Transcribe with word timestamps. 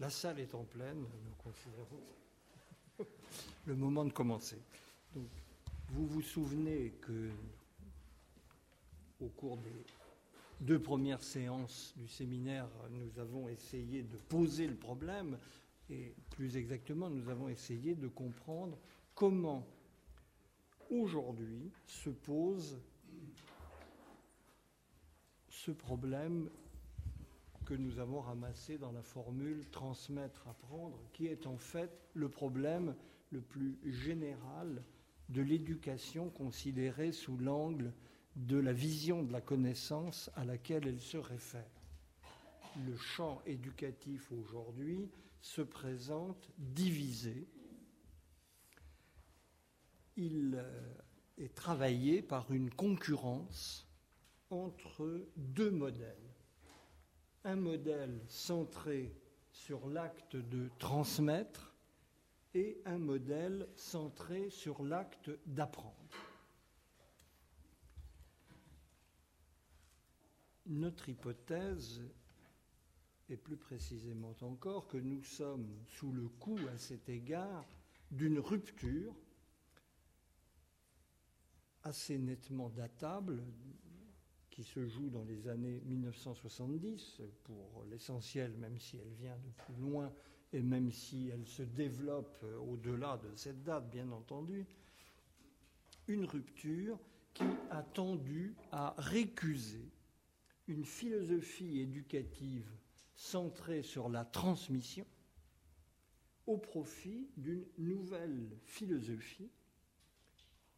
La 0.00 0.10
salle 0.10 0.38
est 0.38 0.54
en 0.54 0.62
pleine, 0.62 1.00
nous 1.00 1.34
considérons 1.38 3.06
le 3.66 3.74
moment 3.74 4.04
de 4.04 4.12
commencer. 4.12 4.58
vous 5.14 6.06
vous 6.06 6.22
souvenez 6.22 6.92
que 7.00 7.30
au 9.20 9.26
cours 9.28 9.56
des 9.56 9.84
deux 10.60 10.80
premières 10.80 11.22
séances 11.22 11.92
du 11.96 12.06
séminaire, 12.06 12.68
nous 12.90 13.18
avons 13.18 13.48
essayé 13.48 14.04
de 14.04 14.16
poser 14.28 14.68
le 14.68 14.76
problème 14.76 15.36
et 15.90 16.14
plus 16.30 16.56
exactement, 16.56 17.10
nous 17.10 17.28
avons 17.28 17.48
essayé 17.48 17.96
de 17.96 18.06
comprendre 18.06 18.78
comment 19.16 19.66
aujourd'hui 20.90 21.72
se 21.86 22.10
pose 22.10 22.78
ce 25.48 25.72
problème 25.72 26.48
que 27.68 27.74
nous 27.74 27.98
avons 27.98 28.22
ramassé 28.22 28.78
dans 28.78 28.92
la 28.92 29.02
formule 29.02 29.68
transmettre, 29.70 30.48
apprendre, 30.48 30.98
qui 31.12 31.26
est 31.26 31.46
en 31.46 31.58
fait 31.58 31.90
le 32.14 32.30
problème 32.30 32.96
le 33.30 33.42
plus 33.42 33.78
général 33.84 34.82
de 35.28 35.42
l'éducation 35.42 36.30
considérée 36.30 37.12
sous 37.12 37.36
l'angle 37.36 37.92
de 38.36 38.56
la 38.56 38.72
vision 38.72 39.22
de 39.22 39.32
la 39.32 39.42
connaissance 39.42 40.30
à 40.34 40.46
laquelle 40.46 40.88
elle 40.88 41.00
se 41.00 41.18
réfère. 41.18 41.82
Le 42.86 42.96
champ 42.96 43.42
éducatif 43.44 44.32
aujourd'hui 44.32 45.10
se 45.42 45.60
présente 45.60 46.48
divisé. 46.56 47.46
Il 50.16 50.54
euh, 50.56 50.94
est 51.36 51.54
travaillé 51.54 52.22
par 52.22 52.50
une 52.50 52.70
concurrence 52.70 53.86
entre 54.48 55.28
deux 55.36 55.70
modèles 55.70 56.27
un 57.44 57.56
modèle 57.56 58.20
centré 58.28 59.14
sur 59.50 59.88
l'acte 59.88 60.36
de 60.36 60.68
transmettre 60.78 61.74
et 62.54 62.80
un 62.84 62.98
modèle 62.98 63.68
centré 63.74 64.50
sur 64.50 64.82
l'acte 64.82 65.30
d'apprendre. 65.46 65.94
Notre 70.66 71.08
hypothèse 71.08 72.02
est 73.30 73.36
plus 73.36 73.56
précisément 73.56 74.34
encore 74.42 74.86
que 74.86 74.98
nous 74.98 75.22
sommes 75.22 75.70
sous 75.86 76.12
le 76.12 76.28
coup 76.28 76.58
à 76.72 76.78
cet 76.78 77.08
égard 77.08 77.66
d'une 78.10 78.38
rupture 78.38 79.14
assez 81.82 82.18
nettement 82.18 82.68
datable 82.68 83.42
qui 84.58 84.64
se 84.64 84.84
joue 84.88 85.08
dans 85.08 85.22
les 85.22 85.46
années 85.46 85.80
1970, 85.86 87.20
pour 87.44 87.84
l'essentiel, 87.88 88.52
même 88.56 88.76
si 88.80 88.96
elle 88.96 89.12
vient 89.12 89.36
de 89.36 89.50
plus 89.64 89.80
loin 89.80 90.12
et 90.52 90.60
même 90.62 90.90
si 90.90 91.28
elle 91.32 91.46
se 91.46 91.62
développe 91.62 92.44
au-delà 92.68 93.18
de 93.18 93.32
cette 93.36 93.62
date, 93.62 93.88
bien 93.88 94.10
entendu, 94.10 94.66
une 96.08 96.24
rupture 96.24 96.98
qui 97.34 97.44
a 97.70 97.84
tendu 97.84 98.56
à 98.72 98.96
récuser 98.98 99.92
une 100.66 100.84
philosophie 100.84 101.78
éducative 101.78 102.68
centrée 103.14 103.84
sur 103.84 104.08
la 104.08 104.24
transmission 104.24 105.06
au 106.48 106.56
profit 106.56 107.28
d'une 107.36 107.64
nouvelle 107.78 108.48
philosophie 108.64 109.52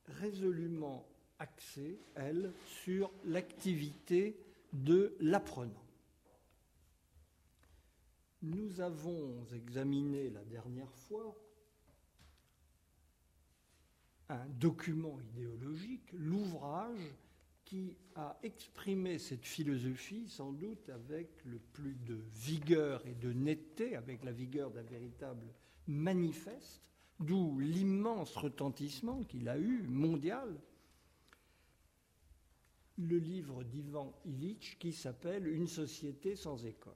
résolument 0.04 1.08
axée, 1.40 1.98
elle, 2.14 2.52
sur 2.84 3.10
l'activité 3.24 4.38
de 4.72 5.16
l'apprenant. 5.18 5.84
Nous 8.42 8.80
avons 8.80 9.44
examiné 9.52 10.30
la 10.30 10.44
dernière 10.44 10.94
fois 10.94 11.36
un 14.28 14.46
document 14.48 15.18
idéologique, 15.20 16.12
l'ouvrage 16.12 17.00
qui 17.64 17.96
a 18.14 18.38
exprimé 18.42 19.18
cette 19.18 19.44
philosophie 19.44 20.28
sans 20.28 20.52
doute 20.52 20.88
avec 20.88 21.28
le 21.44 21.58
plus 21.58 21.94
de 22.06 22.18
vigueur 22.32 23.04
et 23.06 23.14
de 23.14 23.32
netteté, 23.32 23.96
avec 23.96 24.24
la 24.24 24.32
vigueur 24.32 24.70
d'un 24.70 24.82
véritable 24.82 25.46
manifeste, 25.86 26.82
d'où 27.18 27.58
l'immense 27.58 28.36
retentissement 28.36 29.22
qu'il 29.24 29.48
a 29.48 29.58
eu 29.58 29.82
mondial 29.88 30.60
le 33.00 33.18
livre 33.18 33.64
d'Ivan 33.64 34.12
Illich 34.24 34.76
qui 34.78 34.92
s'appelle 34.92 35.46
Une 35.46 35.66
société 35.66 36.36
sans 36.36 36.64
école. 36.64 36.92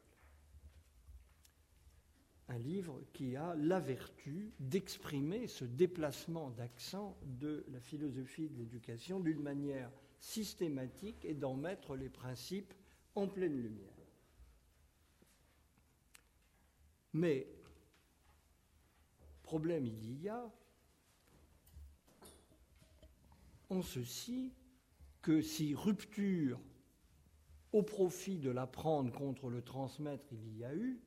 Un 2.48 2.58
livre 2.58 3.02
qui 3.14 3.36
a 3.36 3.54
la 3.54 3.80
vertu 3.80 4.52
d'exprimer 4.60 5.46
ce 5.46 5.64
déplacement 5.64 6.50
d'accent 6.50 7.16
de 7.22 7.64
la 7.72 7.80
philosophie 7.80 8.48
de 8.48 8.58
l'éducation 8.58 9.18
d'une 9.18 9.40
manière 9.40 9.90
systématique 10.20 11.24
et 11.24 11.34
d'en 11.34 11.54
mettre 11.54 11.96
les 11.96 12.10
principes 12.10 12.74
en 13.14 13.26
pleine 13.26 13.60
lumière. 13.62 13.90
Mais 17.14 17.46
problème 19.42 19.86
il 19.86 20.20
y 20.20 20.28
a 20.28 20.50
en 23.70 23.82
ceci 23.82 24.52
que 25.24 25.40
si 25.40 25.74
rupture 25.74 26.60
au 27.72 27.82
profit 27.82 28.38
de 28.38 28.50
l'apprendre 28.50 29.10
contre 29.10 29.48
le 29.48 29.62
transmettre 29.62 30.26
il 30.32 30.58
y 30.58 30.64
a 30.66 30.74
eu, 30.74 31.00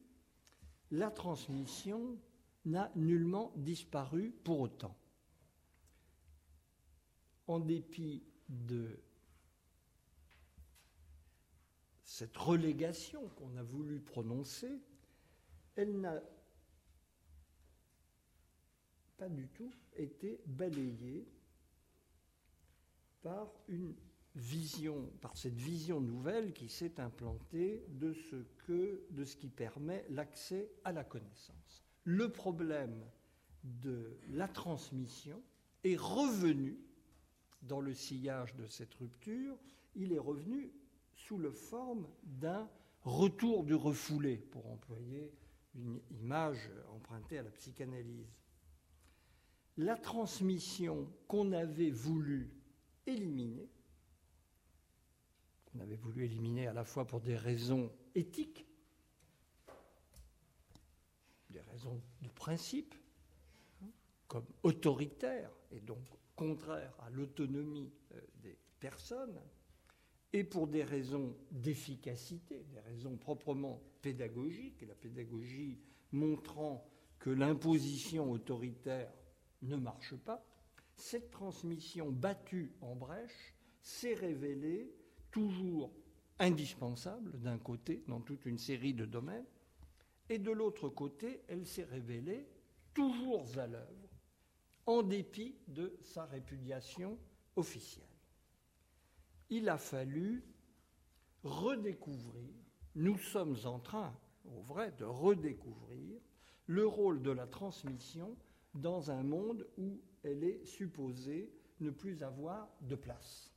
la 0.90 1.12
transmission 1.12 2.18
n'a 2.66 2.92
nullement 2.96 3.54
disparu 3.58 4.34
pour 4.44 4.60
autant. 4.62 4.98
En 7.46 7.60
dépit 7.60 8.24
de 8.50 9.00
cette 12.04 12.36
relégation 12.36 13.30
qu'on 13.36 13.56
a 13.56 13.64
voulu 13.64 14.00
prononcer, 14.00 14.82
elle 15.76 16.02
n'a 16.02 16.20
pas 19.18 19.30
du 19.30 19.48
tout 19.50 19.72
été 19.96 20.42
balayée 20.48 21.28
par 23.22 23.52
une 23.68 23.94
vision, 24.36 25.10
par 25.22 25.36
cette 25.36 25.58
vision 25.58 26.00
nouvelle 26.00 26.54
qui 26.54 26.70
s'est 26.70 27.00
implantée 27.00 27.84
de 27.90 28.14
ce, 28.14 28.36
que, 28.66 29.04
de 29.12 29.24
ce 29.24 29.36
qui 29.36 29.50
permet 29.50 30.06
l'accès 30.10 30.70
à 30.84 30.92
la 30.92 31.04
connaissance. 31.04 31.84
Le 32.04 32.32
problème 32.32 33.04
de 33.64 34.18
la 34.30 34.48
transmission 34.48 35.42
est 35.84 35.98
revenu 35.98 36.78
dans 37.64 37.82
le 37.82 37.94
sillage 37.94 38.56
de 38.56 38.66
cette 38.68 38.94
rupture, 38.96 39.58
il 39.96 40.14
est 40.14 40.20
revenu 40.20 40.72
sous 41.16 41.40
la 41.40 41.52
forme 41.52 42.08
d'un 42.24 42.70
retour 43.04 43.64
du 43.64 43.74
refoulé, 43.74 44.38
pour 44.38 44.66
employer 44.72 45.34
une 45.76 46.00
image 46.12 46.70
empruntée 46.94 47.40
à 47.40 47.44
la 47.44 47.52
psychanalyse. 47.52 48.38
La 49.78 49.96
transmission 49.96 51.08
qu'on 51.28 51.52
avait 51.52 51.92
voulu 51.92 52.57
éliminer 53.08 53.70
on 55.78 55.80
avait 55.82 55.96
voulu 55.96 56.26
éliminer 56.26 56.68
à 56.68 56.74
la 56.74 56.84
fois 56.84 57.06
pour 57.06 57.22
des 57.22 57.36
raisons 57.36 57.92
éthiques, 58.16 58.66
des 61.50 61.62
raisons 61.62 62.02
de 62.22 62.30
principe, 62.30 62.96
comme 64.28 64.46
autoritaires 64.64 65.52
et 65.72 65.80
donc 65.80 66.00
contraires 66.36 66.96
à 67.00 67.10
l'autonomie 67.10 67.92
euh, 68.14 68.22
des 68.42 68.58
personnes, 68.80 69.40
et 70.34 70.44
pour 70.44 70.68
des 70.68 70.84
raisons 70.84 71.36
d'efficacité, 71.52 72.66
des 72.72 72.80
raisons 72.80 73.16
proprement 73.16 73.82
pédagogiques, 74.02 74.84
et 74.84 74.86
la 74.86 74.96
pédagogie 74.96 75.80
montrant 76.12 76.88
que 77.20 77.30
l'imposition 77.30 78.32
autoritaire 78.32 79.12
ne 79.62 79.76
marche 79.78 80.16
pas, 80.16 80.44
cette 80.98 81.32
transmission 81.32 82.12
battue 82.12 82.74
en 82.82 82.96
brèche 82.96 83.54
s'est 83.82 84.16
révélée 84.16 84.92
toujours 85.32 85.94
indispensable 86.40 87.40
d'un 87.40 87.58
côté 87.58 88.04
dans 88.08 88.20
toute 88.20 88.46
une 88.46 88.58
série 88.58 88.94
de 88.94 89.06
domaines, 89.06 89.46
et 90.30 90.40
de 90.40 90.52
l'autre 90.52 90.90
côté, 90.90 91.42
elle 91.48 91.66
s'est 91.66 91.86
révélée 91.86 92.48
toujours 92.94 93.46
à 93.58 93.68
l'œuvre, 93.68 94.10
en 94.86 95.04
dépit 95.04 95.56
de 95.68 95.98
sa 96.02 96.26
répudiation 96.26 97.18
officielle. 97.56 98.04
Il 99.50 99.70
a 99.70 99.78
fallu 99.78 100.44
redécouvrir, 101.44 102.54
nous 102.96 103.18
sommes 103.18 103.56
en 103.64 103.80
train, 103.80 104.14
au 104.46 104.62
vrai, 104.62 104.92
de 104.98 105.06
redécouvrir 105.06 106.20
le 106.66 106.86
rôle 106.86 107.22
de 107.22 107.32
la 107.32 107.48
transmission 107.48 108.36
dans 108.74 109.12
un 109.12 109.24
monde 109.24 109.66
où 109.78 110.02
elle 110.28 110.44
est 110.44 110.64
supposée 110.66 111.52
ne 111.80 111.90
plus 111.90 112.24
avoir 112.24 112.70
de 112.82 112.96
place 112.96 113.52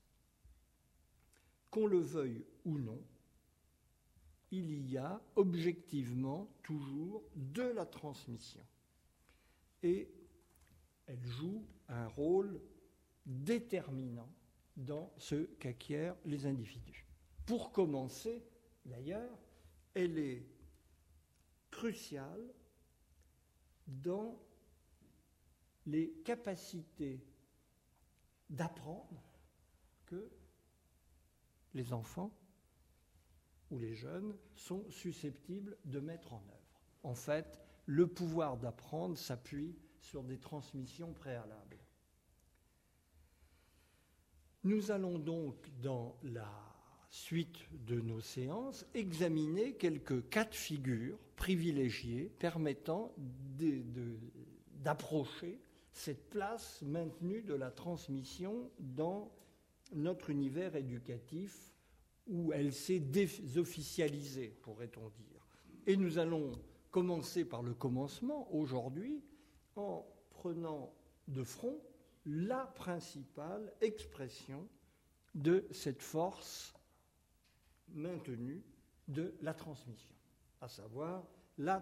qu'on 1.71 1.87
le 1.87 1.99
veuille 1.99 2.45
ou 2.65 2.79
non, 2.79 3.01
il 4.51 4.91
y 4.91 4.99
a 4.99 5.23
objectivement 5.37 6.49
toujours 6.63 7.23
de 7.37 7.63
la 7.63 7.87
transmission. 7.87 8.65
Et 9.83 10.11
elle 11.07 11.25
joue 11.25 11.65
un 11.89 12.09
rôle 12.09 12.61
déterminant 13.25 14.29
dans 14.77 15.13
ce 15.17 15.45
qu'acquièrent 15.61 16.17
les 16.25 16.47
individus. 16.47 17.07
Pour 17.47 17.73
commencer, 17.73 18.43
d'ailleurs, 18.85 19.39
elle 19.95 20.19
est 20.19 20.45
cruciale 21.71 22.53
dans 23.87 24.41
les 25.87 26.11
capacités 26.25 27.21
d'apprendre 28.49 29.23
que 30.07 30.31
les 31.75 31.93
enfants 31.93 32.33
ou 33.71 33.79
les 33.79 33.95
jeunes 33.95 34.37
sont 34.55 34.89
susceptibles 34.91 35.77
de 35.85 36.01
mettre 36.01 36.33
en 36.33 36.43
œuvre. 36.49 36.83
En 37.03 37.15
fait, 37.15 37.61
le 37.87 38.07
pouvoir 38.07 38.57
d'apprendre 38.57 39.17
s'appuie 39.17 39.77
sur 40.01 40.25
des 40.25 40.39
transmissions 40.39 41.13
préalables. 41.13 41.79
Nous 44.65 44.91
allons 44.91 45.19
donc, 45.19 45.57
dans 45.81 46.19
la 46.23 46.51
suite 47.09 47.59
de 47.87 48.01
nos 48.01 48.21
séances, 48.21 48.87
examiner 48.95 49.75
quelques 49.75 50.29
cas 50.29 50.45
de 50.45 50.55
figure 50.55 51.19
privilégiés 51.37 52.31
permettant 52.39 53.13
d'approcher 54.83 55.59
cette 56.01 56.31
place 56.31 56.81
maintenue 56.83 57.43
de 57.43 57.55
la 57.55 57.71
transmission 57.71 58.71
dans 58.79 59.31
notre 59.93 60.31
univers 60.31 60.75
éducatif 60.75 61.75
où 62.27 62.53
elle 62.53 62.73
s'est 62.73 63.01
désofficialisée, 63.01 64.57
pourrait-on 64.63 65.11
dire. 65.11 65.47
Et 65.87 65.97
nous 65.97 66.19
allons 66.19 66.53
commencer 66.91 67.45
par 67.45 67.63
le 67.63 67.75
commencement 67.75 68.49
aujourd'hui 68.55 69.23
en 69.77 70.07
prenant 70.31 70.93
de 71.29 71.45
front 71.45 71.79
la 72.25 72.67
principale 72.67 73.73
expression 73.83 74.67
de 75.35 75.67
cette 75.71 76.03
force 76.03 76.75
maintenue 77.89 78.63
de 79.09 79.35
la 79.43 79.53
transmission, 79.53 80.15
à 80.61 80.69
savoir 80.69 81.27
la, 81.59 81.81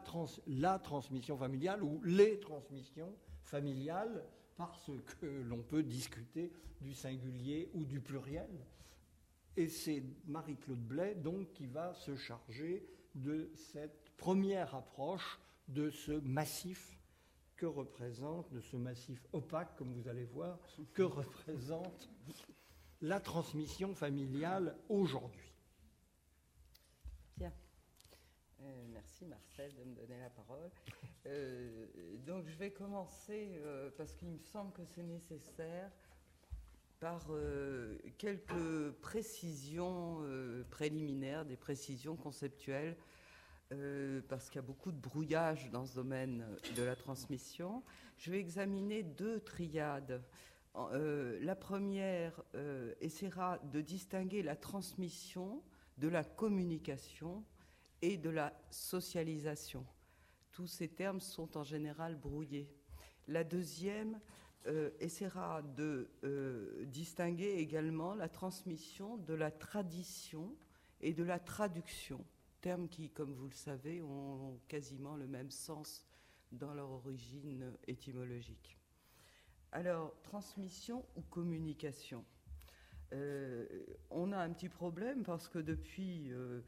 transmission 0.78 1.36
familiale 1.36 1.84
ou 1.84 2.00
les 2.02 2.40
transmissions 2.40 3.14
familiales, 3.48 4.24
parce 4.56 4.90
que 5.20 5.26
l'on 5.26 5.62
peut 5.62 5.82
discuter 5.82 6.52
du 6.80 6.92
singulier 6.92 7.70
ou 7.74 7.84
du 7.84 8.00
pluriel. 8.00 8.50
Et 9.56 9.68
c'est 9.68 10.02
Marie-Claude 10.26 10.86
Blais 10.86 11.14
donc 11.14 11.52
qui 11.52 11.66
va 11.66 11.94
se 11.94 12.16
charger 12.16 12.86
de 13.14 13.50
cette 13.54 14.10
première 14.16 14.74
approche 14.74 15.40
de 15.68 15.90
ce 15.90 16.12
massif 16.12 16.98
que 17.56 17.66
représente, 17.66 18.52
de 18.52 18.60
ce 18.60 18.76
massif 18.76 19.26
opaque, 19.32 19.74
comme 19.76 19.92
vous 19.92 20.08
allez 20.08 20.24
voir, 20.24 20.58
que 20.94 21.02
représente 21.02 22.08
la 23.00 23.20
transmission 23.20 23.94
familiale 23.94 24.76
aujourd'hui. 24.88 25.52
Bien. 27.36 27.52
Euh, 28.60 29.00
merci 29.20 29.26
Marcel 29.26 29.74
de 29.74 29.84
me 29.84 29.94
donner 29.94 30.18
la 30.20 30.30
parole. 30.30 30.70
Euh, 31.26 31.86
donc 32.26 32.46
je 32.46 32.56
vais 32.56 32.70
commencer, 32.70 33.60
euh, 33.64 33.90
parce 33.96 34.14
qu'il 34.14 34.28
me 34.28 34.38
semble 34.38 34.72
que 34.72 34.84
c'est 34.84 35.02
nécessaire, 35.02 35.90
par 37.00 37.28
quelques 38.18 38.90
précisions 39.02 40.20
préliminaires, 40.68 41.44
des 41.44 41.56
précisions 41.56 42.16
conceptuelles 42.16 42.96
euh, 43.70 44.22
parce 44.28 44.48
qu'il 44.48 44.56
y 44.56 44.64
a 44.64 44.66
beaucoup 44.66 44.90
de 44.90 44.98
brouillage 44.98 45.70
dans 45.70 45.84
ce 45.84 45.94
domaine 45.94 46.44
de 46.74 46.82
la 46.82 46.96
transmission. 46.96 47.82
Je 48.16 48.30
vais 48.30 48.40
examiner 48.40 49.02
deux 49.02 49.40
triades. 49.40 50.22
Euh, 50.74 51.38
la 51.42 51.54
première 51.54 52.42
euh, 52.54 52.94
essaiera 53.00 53.58
de 53.72 53.80
distinguer 53.80 54.42
la 54.42 54.56
transmission 54.56 55.62
de 55.98 56.08
la 56.08 56.24
communication 56.24 57.44
et 58.02 58.16
de 58.16 58.30
la 58.30 58.52
socialisation. 58.70 59.84
Tous 60.52 60.66
ces 60.66 60.88
termes 60.88 61.20
sont 61.20 61.56
en 61.56 61.64
général 61.64 62.16
brouillés. 62.16 62.68
La 63.26 63.44
deuxième 63.44 64.20
essaiera 65.00 65.62
de 65.62 66.10
distinguer 66.86 67.54
également 67.58 68.14
la 68.14 68.28
transmission 68.28 69.16
de 69.18 69.34
la 69.34 69.50
tradition 69.50 70.54
et 71.00 71.14
de 71.14 71.22
la 71.22 71.38
traduction 71.38 72.24
termes 72.60 72.88
qui, 72.88 73.10
comme 73.10 73.32
vous 73.32 73.48
le 73.48 73.54
savez, 73.54 74.02
ont 74.02 74.60
quasiment 74.68 75.16
le 75.16 75.26
même 75.26 75.50
sens 75.50 76.04
dans 76.52 76.74
leur 76.74 76.90
origine 76.90 77.72
étymologique. 77.86 78.78
Alors, 79.72 80.14
transmission 80.22 81.04
ou 81.16 81.22
communication? 81.22 82.24
Euh, 83.12 83.66
On 84.10 84.32
a 84.32 84.38
un 84.38 84.50
petit 84.52 84.68
problème 84.68 85.22
parce 85.22 85.48
que 85.48 85.58
depuis 85.58 86.32
euh, 86.32 86.60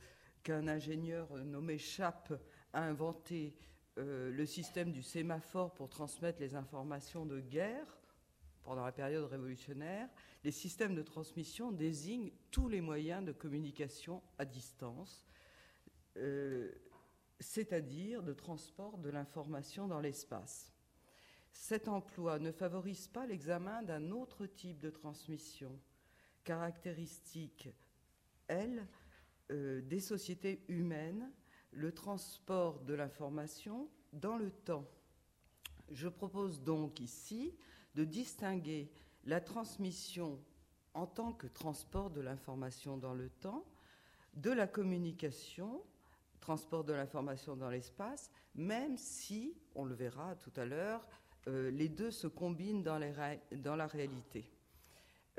qu'un 0.42 0.68
ingénieur 0.68 1.32
nommé 1.44 1.78
Chappe 1.78 2.32
a 2.72 2.82
inventé 2.82 3.54
euh, 3.98 4.30
le 4.30 4.46
système 4.46 4.92
du 4.92 5.02
sémaphore 5.02 5.74
pour 5.74 5.88
transmettre 5.88 6.40
les 6.40 6.54
informations 6.54 7.26
de 7.26 7.40
guerre 7.40 8.00
pendant 8.62 8.84
la 8.84 8.92
période 8.92 9.24
révolutionnaire, 9.24 10.08
les 10.44 10.50
systèmes 10.50 10.94
de 10.94 11.02
transmission 11.02 11.72
désignent 11.72 12.30
tous 12.50 12.68
les 12.68 12.80
moyens 12.80 13.24
de 13.24 13.32
communication 13.32 14.22
à 14.38 14.44
distance, 14.44 15.24
euh, 16.16 16.70
c'est-à-dire 17.40 18.22
de 18.22 18.32
transport 18.32 18.98
de 18.98 19.10
l'information 19.10 19.88
dans 19.88 20.00
l'espace. 20.00 20.72
Cet 21.52 21.88
emploi 21.88 22.38
ne 22.38 22.52
favorise 22.52 23.08
pas 23.08 23.26
l'examen 23.26 23.82
d'un 23.82 24.12
autre 24.12 24.46
type 24.46 24.78
de 24.78 24.90
transmission, 24.90 25.78
caractéristique, 26.44 27.68
elle, 28.46 28.86
euh, 29.50 29.80
des 29.82 30.00
sociétés 30.00 30.64
humaines, 30.68 31.30
le 31.72 31.92
transport 31.92 32.80
de 32.80 32.94
l'information 32.94 33.88
dans 34.12 34.36
le 34.36 34.50
temps. 34.50 34.88
Je 35.90 36.08
propose 36.08 36.62
donc 36.62 37.00
ici 37.00 37.54
de 37.94 38.04
distinguer 38.04 38.90
la 39.24 39.40
transmission 39.40 40.38
en 40.94 41.06
tant 41.06 41.32
que 41.32 41.46
transport 41.46 42.10
de 42.10 42.20
l'information 42.20 42.96
dans 42.96 43.14
le 43.14 43.28
temps 43.28 43.64
de 44.34 44.50
la 44.50 44.66
communication 44.66 45.82
transport 46.40 46.84
de 46.84 46.92
l'information 46.92 47.54
dans 47.54 47.70
l'espace, 47.70 48.30
même 48.54 48.96
si, 48.96 49.54
on 49.74 49.84
le 49.84 49.94
verra 49.94 50.34
tout 50.36 50.52
à 50.56 50.64
l'heure, 50.64 51.06
euh, 51.46 51.70
les 51.70 51.88
deux 51.88 52.10
se 52.10 52.26
combinent 52.26 52.82
dans, 52.82 52.98
dans 53.52 53.76
la 53.76 53.86
réalité. 53.86 54.50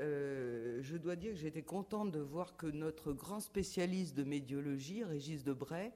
Euh, 0.02 0.82
je 0.82 0.96
dois 0.96 1.16
dire 1.16 1.32
que 1.32 1.38
j'étais 1.38 1.62
contente 1.62 2.10
de 2.10 2.18
voir 2.18 2.56
que 2.56 2.66
notre 2.66 3.12
grand 3.12 3.40
spécialiste 3.40 4.16
de 4.16 4.24
médiologie, 4.24 5.04
Régis 5.04 5.44
Debray, 5.44 5.92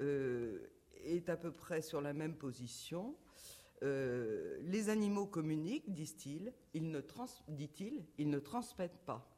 euh, 0.00 0.70
est 1.04 1.28
à 1.28 1.36
peu 1.36 1.50
près 1.50 1.82
sur 1.82 2.00
la 2.00 2.12
même 2.12 2.36
position. 2.36 3.16
les 3.82 4.88
animaux 4.88 5.26
communiquent, 5.26 5.92
disent-ils, 5.92 6.52
ils 6.74 6.90
ne 6.90 7.02
dit-il, 7.48 8.04
ils 8.16 8.30
ne 8.30 8.38
transmettent 8.38 9.04
pas. 9.04 9.28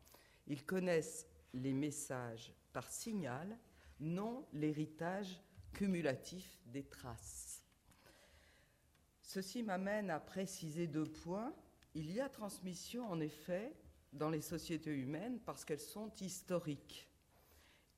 Ils 0.47 0.65
connaissent 0.65 1.27
les 1.53 1.73
messages 1.73 2.53
par 2.73 2.89
signal 2.91 3.59
non 4.01 4.47
l'héritage 4.53 5.41
cumulatif 5.73 6.59
des 6.67 6.85
traces. 6.85 7.65
Ceci 9.23 9.63
m'amène 9.63 10.11
à 10.11 10.19
préciser 10.19 10.87
deux 10.87 11.05
points. 11.05 11.55
Il 11.95 12.11
y 12.11 12.21
a 12.21 12.29
transmission, 12.29 13.09
en 13.09 13.21
effet, 13.21 13.73
dans 14.13 14.31
les 14.31 14.41
sociétés 14.41 14.91
humaines 14.91 15.41
parce 15.45 15.65
qu'elles 15.65 15.81
sont 15.81 16.13
historiques 16.21 17.09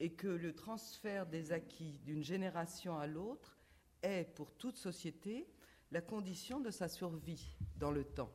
et 0.01 0.13
que 0.13 0.29
le 0.29 0.55
transfert 0.55 1.27
des 1.27 1.53
acquis 1.53 2.01
d'une 2.05 2.25
génération 2.25 2.99
à 2.99 3.07
l'autre 3.07 3.59
est, 4.03 4.25
pour 4.35 4.53
toute 4.53 4.77
société, 4.77 5.47
la 5.91 6.01
condition 6.01 6.61
de 6.61 6.71
sa 6.71 6.89
survie 6.89 7.57
dans 7.77 7.91
le 7.91 8.05
temps. 8.05 8.33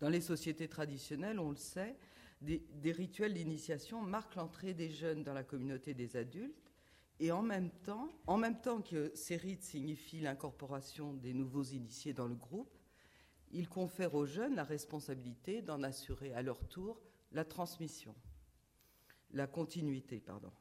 Dans 0.00 0.08
les 0.08 0.20
sociétés 0.20 0.68
traditionnelles, 0.68 1.38
on 1.38 1.50
le 1.50 1.56
sait, 1.56 1.96
des, 2.42 2.92
rituels 2.92 3.32
d'initiation 3.32 4.02
marquent 4.02 4.34
l'entrée 4.34 4.74
des 4.74 4.90
jeunes 4.90 5.22
dans 5.22 5.32
la 5.32 5.44
communauté 5.44 5.94
des 5.94 6.16
adultes. 6.16 6.72
Et 7.18 7.32
en 7.32 7.42
même 7.42 7.70
temps, 7.70 8.12
en 8.26 8.36
même 8.36 8.60
temps 8.60 8.82
que 8.82 9.10
ces 9.14 9.36
rites 9.36 9.62
signifient 9.62 10.20
l'incorporation 10.20 11.14
des 11.14 11.32
nouveaux 11.32 11.62
initiés 11.62 12.12
dans 12.12 12.28
le 12.28 12.34
groupe, 12.34 12.75
ils 13.52 13.68
confèrent 13.68 14.14
aux 14.14 14.26
jeunes 14.26 14.54
la 14.54 14.64
responsabilité 14.64 15.62
d'en 15.62 15.82
assurer 15.82 16.32
à 16.34 16.42
leur 16.42 16.66
tour 16.68 17.00
la 17.32 17.44
transmission, 17.44 18.14
la 19.32 19.46
continuité, 19.46 20.20
pardon. 20.20 20.52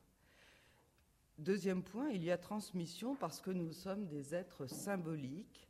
Deuxième 1.37 1.83
point, 1.83 2.09
il 2.09 2.23
y 2.23 2.31
a 2.31 2.37
transmission 2.37 3.15
parce 3.15 3.41
que 3.41 3.51
nous 3.51 3.73
sommes 3.73 4.07
des 4.07 4.33
êtres 4.33 4.67
symboliques 4.67 5.67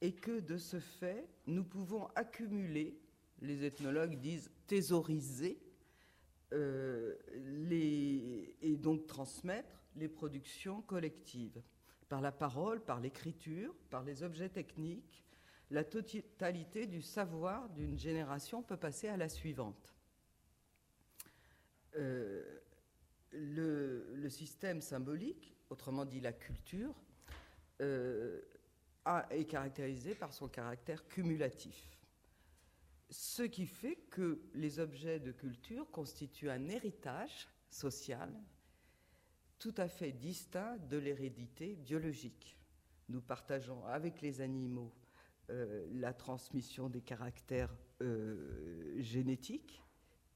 et 0.00 0.12
que 0.12 0.40
de 0.40 0.56
ce 0.56 0.80
fait, 0.80 1.28
nous 1.46 1.64
pouvons 1.64 2.08
accumuler 2.16 2.98
les 3.40 3.64
ethnologues 3.64 4.18
disent 4.18 4.50
thésauriser 4.66 5.60
et 6.52 8.76
donc 8.76 9.06
transmettre 9.06 9.84
les 9.96 10.08
productions 10.08 10.82
collectives 10.82 11.62
par 12.08 12.20
la 12.20 12.32
parole, 12.32 12.80
par 12.80 13.00
l'écriture, 13.00 13.74
par 13.90 14.04
les 14.04 14.22
objets 14.22 14.48
techniques, 14.48 15.24
la 15.70 15.84
totalité 15.84 16.86
du 16.86 17.02
savoir 17.02 17.68
d'une 17.70 17.98
génération 17.98 18.62
peut 18.62 18.76
passer 18.76 19.08
à 19.08 19.16
la 19.16 19.28
suivante. 19.28 19.94
Euh, 21.96 22.60
le, 23.32 24.28
système 24.28 24.80
symbolique, 24.80 25.54
autrement 25.70 26.04
dit 26.04 26.20
la 26.20 26.32
culture, 26.32 26.94
euh, 27.80 28.40
est 29.30 29.44
caractérisé 29.44 30.14
par 30.14 30.32
son 30.32 30.48
caractère 30.48 31.06
cumulatif. 31.08 31.98
Ce 33.10 33.42
qui 33.42 33.66
fait 33.66 33.96
que 34.10 34.40
les 34.54 34.78
objets 34.78 35.20
de 35.20 35.30
culture 35.30 35.90
constituent 35.90 36.50
un 36.50 36.68
héritage 36.68 37.48
social 37.70 38.32
tout 39.58 39.74
à 39.76 39.88
fait 39.88 40.12
distinct 40.12 40.76
de 40.88 40.98
l'hérédité 40.98 41.74
biologique. 41.76 42.56
Nous 43.08 43.20
partageons 43.20 43.84
avec 43.86 44.20
les 44.20 44.40
animaux 44.40 44.92
euh, 45.50 45.86
la 45.92 46.14
transmission 46.14 46.88
des 46.88 47.02
caractères 47.02 47.76
euh, 48.00 48.94
génétiques, 48.98 49.82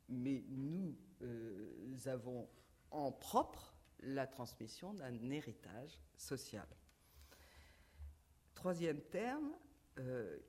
mais 0.08 0.44
nous 0.50 0.94
euh, 1.22 1.96
avons 2.06 2.46
en 2.90 3.10
propre 3.10 3.74
la 4.00 4.26
transmission 4.26 4.92
d'un 4.92 5.30
héritage 5.30 5.98
social. 6.16 6.66
Troisième 8.54 9.00
terme, 9.00 9.52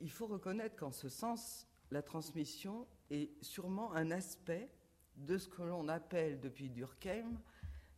il 0.00 0.10
faut 0.10 0.28
reconnaître 0.28 0.76
qu'en 0.76 0.92
ce 0.92 1.08
sens, 1.08 1.66
la 1.90 2.02
transmission 2.02 2.86
est 3.10 3.30
sûrement 3.42 3.92
un 3.94 4.12
aspect 4.12 4.70
de 5.16 5.38
ce 5.38 5.48
que 5.48 5.62
l'on 5.62 5.88
appelle 5.88 6.40
depuis 6.40 6.70
Durkheim 6.70 7.40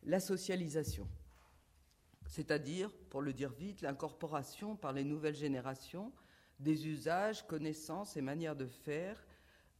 la 0.03 0.19
socialisation, 0.19 1.07
c'est-à-dire, 2.27 2.91
pour 3.09 3.21
le 3.21 3.33
dire 3.33 3.51
vite, 3.51 3.81
l'incorporation 3.81 4.75
par 4.75 4.93
les 4.93 5.03
nouvelles 5.03 5.35
générations 5.35 6.11
des 6.63 6.87
usages, 6.87 7.45
connaissances 7.45 8.17
et 8.17 8.21
manières 8.21 8.55
de 8.55 8.65
faire 8.65 9.23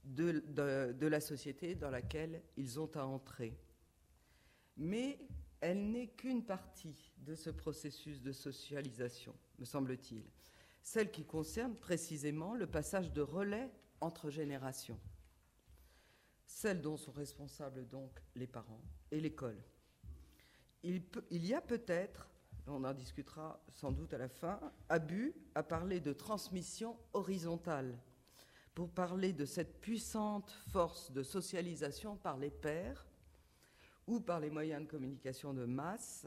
de, 0.04 1.08
la 1.08 1.20
société 1.20 1.76
dans 1.76 1.90
laquelle 1.90 2.42
ils 2.58 2.80
ont 2.80 2.92
à 2.96 3.06
entrer. 3.06 3.58
Mais 4.78 5.20
elle 5.62 5.90
n'est 5.92 6.08
qu'une 6.08 6.44
partie 6.44 7.14
de 7.18 7.36
ce 7.36 7.50
processus 7.50 8.22
de 8.22 8.32
socialisation, 8.32 9.34
me 9.60 9.66
semble-t-il, 9.66 10.24
celle 10.82 11.12
qui 11.12 11.24
concerne 11.24 11.76
précisément 11.76 12.56
le 12.56 12.68
passage 12.68 13.14
de 13.14 13.22
relais 13.22 13.72
entre 14.02 14.30
générations, 14.30 15.00
celle 16.46 16.82
dont 16.82 16.98
sont 16.98 17.14
responsables 17.14 17.88
donc 17.88 18.20
les 18.36 18.48
parents 18.48 18.84
et 19.12 19.22
l'école. 19.22 19.64
Il, 20.84 21.02
y 21.32 21.54
a 21.54 21.62
peut-être, 21.62 22.30
on 22.68 22.84
en 22.84 22.94
discutera 22.94 23.60
sans 23.70 23.92
doute 23.92 24.14
à 24.14 24.18
la 24.18 24.30
fin, 24.30 24.60
abus 24.90 25.34
à 25.56 25.64
parler 25.64 26.00
de 26.00 26.14
transmission 26.14 26.98
horizontale, 27.14 27.98
pour 28.74 28.90
parler 28.90 29.34
de 29.34 29.46
cette 29.46 29.80
puissante 29.82 30.52
force 30.72 31.12
de 31.12 31.22
socialisation 31.24 32.18
par 32.18 32.38
les 32.38 32.50
pairs 32.50 33.06
ou 34.08 34.20
par 34.20 34.40
les 34.40 34.50
moyens 34.50 34.84
de 34.84 34.90
communication 34.90 35.54
de 35.54 35.66
masse, 35.66 36.26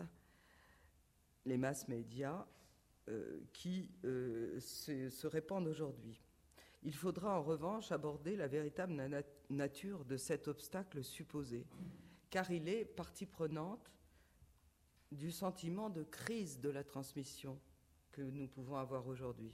les 1.45 1.57
masses 1.57 1.89
médias, 1.89 2.47
euh, 3.09 3.41
qui 3.53 3.91
euh, 4.05 4.59
se, 4.61 5.27
répandent 5.27 5.69
aujourd'hui. 5.69 6.21
Il 6.83 6.95
faudra 6.95 7.39
en 7.39 7.43
revanche 7.43 7.93
aborder 7.93 8.37
la 8.37 8.49
véritable 8.49 9.25
nature 9.51 10.05
de 10.05 10.17
cet 10.17 10.49
obstacle 10.49 11.03
supposé, 11.03 11.67
car 12.31 12.51
il 12.51 12.69
est 12.69 12.85
partie 12.85 13.27
prenante 13.27 13.93
du 15.13 15.31
sentiment 15.31 15.91
de 15.91 16.03
crise 16.03 16.61
de 16.61 16.69
la 16.69 16.85
transmission 16.85 17.59
que 18.13 18.23
nous 18.23 18.49
pouvons 18.49 18.77
avoir 18.77 19.07
aujourd'hui. 19.07 19.53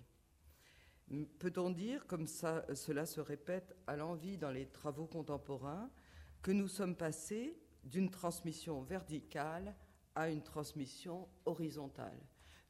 Peut-on 1.39 1.71
dire, 1.71 2.07
comme 2.07 2.27
ça, 2.27 2.65
cela 2.75 3.05
se 3.05 3.21
répète 3.21 3.77
à 3.87 3.97
l'envi 3.97 4.39
dans 4.39 4.51
les 4.51 4.67
travaux 4.67 5.07
contemporains, 5.07 5.91
que 6.41 6.53
nous 6.53 6.69
sommes 6.69 6.97
passés 6.97 7.59
d'une 7.85 8.11
transmission 8.11 8.83
verticale 8.83 9.75
à 10.15 10.31
une 10.31 10.43
transmission 10.43 11.29
horizontale? 11.45 12.19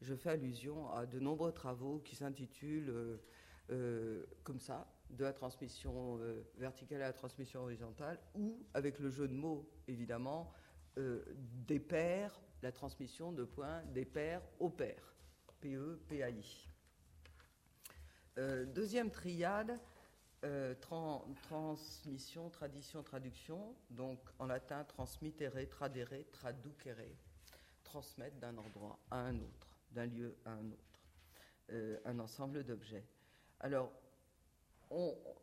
Je 0.00 0.14
fais 0.14 0.30
allusion 0.30 0.90
à 0.90 1.06
de 1.06 1.20
nombreux 1.20 1.52
travaux 1.52 2.00
qui 2.00 2.16
s'intitulent 2.16 2.90
euh, 2.90 3.22
euh, 3.70 4.26
comme 4.42 4.58
ça, 4.58 4.92
de 5.10 5.22
la 5.22 5.32
transmission 5.32 6.18
euh, 6.18 6.42
verticale 6.56 7.02
à 7.02 7.06
la 7.08 7.12
transmission 7.12 7.62
horizontale, 7.62 8.18
ou, 8.34 8.58
avec 8.74 8.98
le 8.98 9.10
jeu 9.10 9.28
de 9.28 9.34
mots 9.34 9.68
évidemment, 9.86 10.52
des 10.94 11.80
pairs 11.80 12.38
la 12.62 12.72
transmission 12.72 13.32
de 13.32 13.44
points 13.44 13.82
des 13.86 14.04
pairs 14.04 14.42
au 14.58 14.70
pair, 14.70 15.14
PE, 15.60 16.00
PAI. 16.08 16.42
Euh, 18.38 18.64
deuxième 18.64 19.10
triade, 19.10 19.78
euh, 20.44 20.74
transmission, 21.42 22.50
tradition, 22.50 23.02
traduction, 23.02 23.76
donc 23.90 24.18
en 24.38 24.46
latin 24.46 24.84
transmittere, 24.84 25.68
tradere, 25.68 26.24
traducere, 26.32 27.16
transmettre 27.84 28.36
d'un 28.36 28.56
endroit 28.56 28.98
à 29.10 29.18
un 29.18 29.38
autre, 29.40 29.78
d'un 29.90 30.06
lieu 30.06 30.36
à 30.44 30.52
un 30.52 30.70
autre, 30.70 31.00
euh, 31.70 31.98
un 32.04 32.18
ensemble 32.20 32.64
d'objets. 32.64 33.06
Alors, 33.60 33.92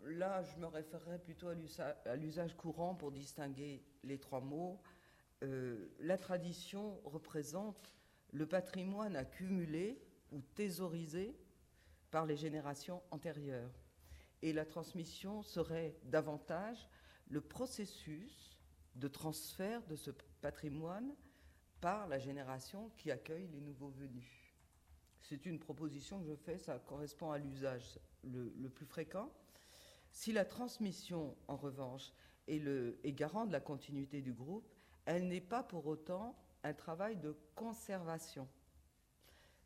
là, 0.04 0.44
je 0.44 0.58
me 0.58 0.68
référerai 0.68 1.20
plutôt 1.20 1.48
à 1.48 2.16
l'usage 2.16 2.56
courant 2.56 2.96
pour 2.96 3.12
distinguer 3.12 3.84
les 4.04 4.20
trois 4.20 4.42
mots. 4.42 4.82
Euh, 5.44 5.88
la 6.00 6.18
tradition 6.18 7.00
représente 7.06 7.94
le 8.32 8.46
patrimoine 8.46 9.16
accumulé 9.16 10.02
ou 10.32 10.42
thésaurisé 10.56 11.36
par 12.12 12.26
les 12.26 12.36
générations 12.36 13.02
antérieures. 13.12 13.74
Et 14.42 14.54
la 14.54 14.66
transmission 14.66 15.42
serait 15.42 15.96
davantage 16.04 16.90
le 17.30 17.42
processus 17.42 18.58
de 18.96 19.08
transfert 19.08 19.86
de 19.88 19.96
ce 19.96 20.12
patrimoine 20.42 21.14
par 21.82 22.08
la 22.08 22.20
génération 22.20 22.92
qui 22.98 23.12
accueille 23.12 23.48
les 23.48 23.62
nouveaux 23.62 23.90
venus. 23.90 24.54
C'est 25.22 25.46
une 25.46 25.60
proposition 25.60 26.20
que 26.20 26.28
je 26.28 26.36
fais, 26.36 26.58
ça 26.58 26.80
correspond 26.80 27.32
à 27.32 27.38
l'usage 27.38 28.00
le, 28.24 28.70
plus 28.70 28.86
fréquent. 28.86 29.32
Si 30.12 30.32
la 30.32 30.46
transmission, 30.46 31.36
en 31.48 31.56
revanche, 31.56 32.12
est, 32.48 32.60
le, 32.60 33.00
est 33.04 33.14
garant 33.14 33.46
de 33.46 33.52
la 33.52 33.60
continuité 33.60 34.22
du 34.22 34.34
groupe, 34.34 34.74
elle 35.10 35.28
n'est 35.28 35.42
pas 35.42 35.64
pour 35.64 35.88
autant 35.88 36.36
un 36.64 36.74
travail 36.74 37.18
de 37.18 37.36
conservation. 37.56 38.48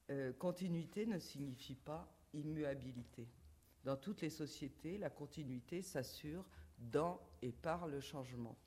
Euh, 0.10 0.32
continuité 0.32 1.06
ne 1.06 1.20
signifie 1.20 1.76
pas 1.76 2.10
immuabilité. 2.34 3.28
Dans 3.84 3.98
toutes 3.98 4.22
les 4.22 4.30
sociétés, 4.30 4.98
la 4.98 5.10
continuité 5.10 5.82
s'assure 5.82 6.46
dans 6.78 7.20
et 7.42 7.52
par 7.52 7.88
le 7.88 8.00
changement. 8.00 8.58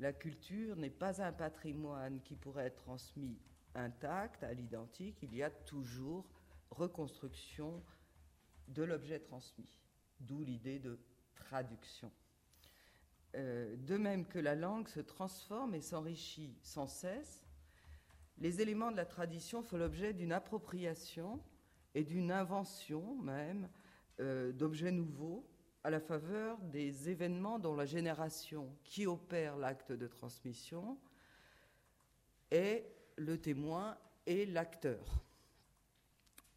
La 0.00 0.12
culture 0.12 0.76
n'est 0.76 0.90
pas 0.90 1.22
un 1.22 1.32
patrimoine 1.32 2.20
qui 2.20 2.36
pourrait 2.36 2.66
être 2.66 2.84
transmis 2.84 3.38
intact, 3.74 4.42
à 4.44 4.52
l'identique. 4.52 5.16
Il 5.22 5.34
y 5.34 5.42
a 5.42 5.50
toujours 5.50 6.26
reconstruction 6.70 7.82
de 8.68 8.82
l'objet 8.82 9.20
transmis, 9.20 9.80
d'où 10.20 10.42
l'idée 10.42 10.78
de 10.78 11.00
traduction. 11.36 12.12
Euh, 13.34 13.74
de 13.76 13.96
même 13.96 14.26
que 14.26 14.38
la 14.38 14.54
langue 14.54 14.86
se 14.86 15.00
transforme 15.00 15.74
et 15.74 15.80
s'enrichit 15.80 16.56
sans 16.62 16.86
cesse, 16.86 17.44
les 18.38 18.60
éléments 18.60 18.92
de 18.92 18.96
la 18.96 19.06
tradition 19.06 19.62
font 19.62 19.76
l'objet 19.76 20.12
d'une 20.12 20.32
appropriation 20.32 21.40
et 21.94 22.04
d'une 22.04 22.30
invention 22.30 23.16
même 23.16 23.68
euh, 24.20 24.52
d'objets 24.52 24.92
nouveaux 24.92 25.44
à 25.82 25.90
la 25.90 26.00
faveur 26.00 26.58
des 26.58 27.10
événements 27.10 27.58
dont 27.58 27.74
la 27.74 27.86
génération 27.86 28.74
qui 28.84 29.06
opère 29.06 29.56
l'acte 29.56 29.90
de 29.90 30.06
transmission 30.06 30.96
est 32.52 32.86
le 33.16 33.38
témoin 33.38 33.98
et 34.26 34.46
l'acteur. 34.46 35.24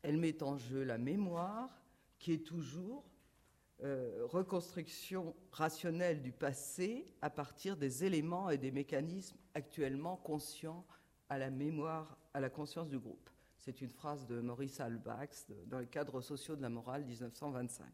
Elle 0.04 0.18
met 0.18 0.44
en 0.44 0.58
jeu 0.58 0.84
la 0.84 1.00
mémoire 1.00 1.82
qui 2.20 2.34
est 2.34 2.46
toujours 2.46 3.04
euh, 3.84 4.26
reconstruction 4.26 5.36
rationnelle 5.52 6.24
du 6.24 6.32
passé 6.32 7.08
à 7.22 7.30
partir 7.30 7.78
des 7.78 8.04
éléments 8.04 8.50
et 8.50 8.58
des 8.58 8.72
mécanismes 8.72 9.38
actuellement 9.54 10.18
conscients 10.18 10.84
à 11.30 11.38
la 11.38 11.52
mémoire, 11.52 12.18
à 12.34 12.40
la 12.40 12.50
conscience 12.50 12.90
du 12.90 12.98
groupe. 12.98 13.30
C'est 13.58 13.82
une 13.82 13.92
phrase 13.92 14.26
de 14.26 14.40
Maurice 14.40 14.80
Albax 14.80 15.46
dans 15.68 15.80
les 15.80 15.88
cadres 15.88 16.22
sociaux 16.22 16.56
de 16.56 16.62
la 16.62 16.70
morale 16.70 17.06
1925. 17.06 17.86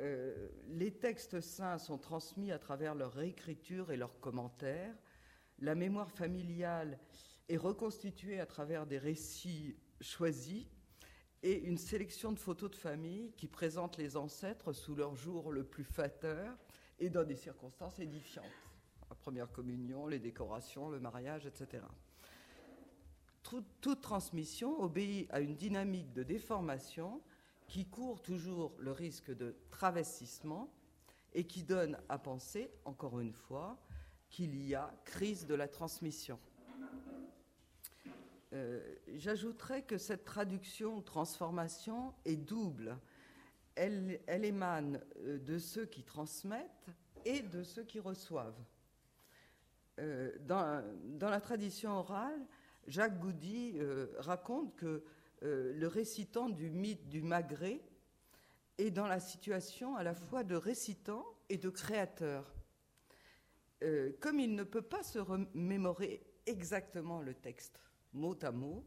Euh, 0.00 0.48
les 0.66 0.92
textes 0.92 1.40
saints 1.40 1.78
sont 1.78 1.98
transmis 1.98 2.50
à 2.50 2.58
travers 2.58 2.94
leur 2.94 3.12
réécriture 3.12 3.92
et 3.92 3.96
leurs 3.96 4.18
commentaires. 4.18 4.96
La 5.58 5.74
mémoire 5.74 6.10
familiale 6.10 6.98
est 7.48 7.56
reconstituée 7.56 8.40
à 8.40 8.46
travers 8.46 8.86
des 8.86 8.98
récits 8.98 9.76
choisis 10.00 10.66
et 11.42 11.58
une 11.62 11.78
sélection 11.78 12.32
de 12.32 12.38
photos 12.38 12.70
de 12.70 12.76
famille 12.76 13.32
qui 13.36 13.48
présentent 13.48 13.96
les 13.96 14.16
ancêtres 14.16 14.72
sous 14.72 14.94
leur 14.94 15.16
jour 15.16 15.52
le 15.52 15.64
plus 15.64 15.84
fatteur 15.84 16.56
et 16.98 17.08
dans 17.08 17.24
des 17.24 17.36
circonstances 17.36 17.98
édifiantes. 17.98 18.44
La 19.08 19.16
première 19.16 19.50
communion, 19.50 20.06
les 20.06 20.18
décorations, 20.18 20.88
le 20.88 21.00
mariage, 21.00 21.46
etc. 21.46 21.82
Toute, 23.42 24.00
transmission 24.00 24.80
obéit 24.80 25.28
à 25.30 25.40
une 25.40 25.56
dynamique 25.56 26.12
de 26.12 26.22
déformation 26.22 27.20
qui 27.66 27.86
court 27.86 28.20
toujours 28.20 28.74
le 28.78 28.92
risque 28.92 29.34
de 29.34 29.56
travestissement 29.70 30.72
et 31.32 31.44
qui 31.44 31.62
donne 31.62 31.98
à 32.08 32.18
penser, 32.18 32.70
encore 32.84 33.18
une 33.20 33.32
fois, 33.32 33.78
qu'il 34.28 34.62
y 34.62 34.74
a 34.74 34.92
crise 35.04 35.46
de 35.46 35.54
la 35.54 35.68
transmission. 35.68 36.38
Euh, 38.52 38.80
j'ajouterais 39.14 39.82
que 39.82 39.96
cette 39.96 40.24
traduction 40.24 41.00
transformation 41.02 42.14
est 42.24 42.36
double. 42.36 42.98
Elle, 43.76 44.20
émane 44.26 45.00
euh, 45.18 45.38
de 45.38 45.58
ceux 45.58 45.86
qui 45.86 46.02
transmettent 46.02 46.90
et 47.24 47.42
de 47.42 47.62
ceux 47.62 47.84
qui 47.84 48.00
reçoivent. 48.00 48.60
Euh, 50.00 50.32
dans, 50.40 50.82
dans, 51.18 51.30
la 51.30 51.40
tradition 51.40 51.92
orale, 51.92 52.44
Jacques 52.86 53.20
Goudy 53.20 53.78
raconte 54.18 54.74
que 54.74 55.04
le 55.42 55.86
récitant 55.86 56.48
du 56.48 56.70
mythe 56.70 57.08
du 57.08 57.22
Magré 57.22 57.82
est 58.78 58.90
dans 58.90 59.06
la 59.06 59.20
situation 59.20 59.96
à 59.96 60.02
la 60.02 60.14
fois 60.14 60.44
de 60.44 60.56
récitant 60.56 61.24
et 61.50 61.58
de 61.58 61.68
créateur. 61.68 62.54
comme 64.20 64.40
il 64.40 64.54
ne 64.54 64.64
peut 64.64 64.82
pas 64.82 65.02
se 65.02 65.18
remémorer 65.18 66.26
exactement 66.46 67.20
le 67.20 67.34
texte 67.34 67.80
mot 68.12 68.36
à 68.42 68.52
mot, 68.52 68.84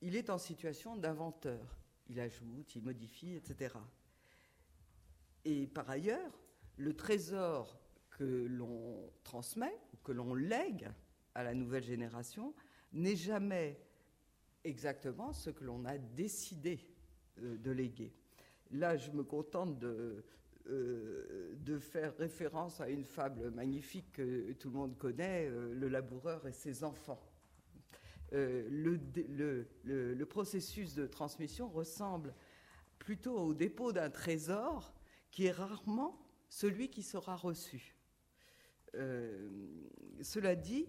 il 0.00 0.16
est 0.16 0.30
en 0.30 0.38
situation 0.38 0.96
d'inventeur. 0.96 1.76
Il 2.08 2.20
ajoute, 2.20 2.74
il 2.74 2.82
modifie, 2.82 3.34
etc. 3.34 3.74
Et 5.44 5.66
par 5.66 5.88
ailleurs, 5.90 6.32
le 6.76 6.94
trésor 6.94 7.78
que 8.10 8.46
l'on 8.48 9.10
transmet, 9.24 9.76
que 10.04 10.12
l'on 10.12 10.34
lègue 10.34 10.88
à 11.34 11.42
la 11.42 11.54
nouvelle 11.54 11.84
génération, 11.84 12.54
n'est 12.92 13.16
jamais 13.16 13.80
exactement 14.64 15.32
ce 15.32 15.50
que 15.50 15.64
l'on 15.64 15.84
a 15.84 15.98
décidé 15.98 16.80
euh, 17.42 17.56
de 17.58 17.70
léguer. 17.70 18.12
Là, 18.70 18.96
je 18.96 19.10
me 19.10 19.22
contente 19.22 19.78
de, 19.78 20.24
euh, 20.68 21.54
de 21.56 21.78
faire 21.78 22.16
référence 22.16 22.80
à 22.80 22.88
une 22.88 23.04
fable 23.04 23.50
magnifique 23.50 24.12
que 24.12 24.52
tout 24.52 24.68
le 24.68 24.74
monde 24.74 24.98
connaît, 24.98 25.46
euh, 25.48 25.72
Le 25.74 25.88
laboureur 25.88 26.46
et 26.46 26.52
ses 26.52 26.84
enfants. 26.84 27.22
Euh, 28.34 29.64
le, 29.84 30.24
processus 30.26 30.94
de 30.94 31.06
transmission 31.06 31.68
ressemble 31.68 32.34
plutôt 32.98 33.38
au 33.38 33.54
dépôt 33.54 33.92
d'un 33.92 34.10
trésor 34.10 34.92
qui 35.30 35.46
est 35.46 35.52
rarement 35.52 36.20
celui 36.48 36.90
qui 36.90 37.02
sera 37.02 37.36
reçu. 37.36 37.96
Euh, 38.94 39.48
cela 40.22 40.54
dit, 40.56 40.86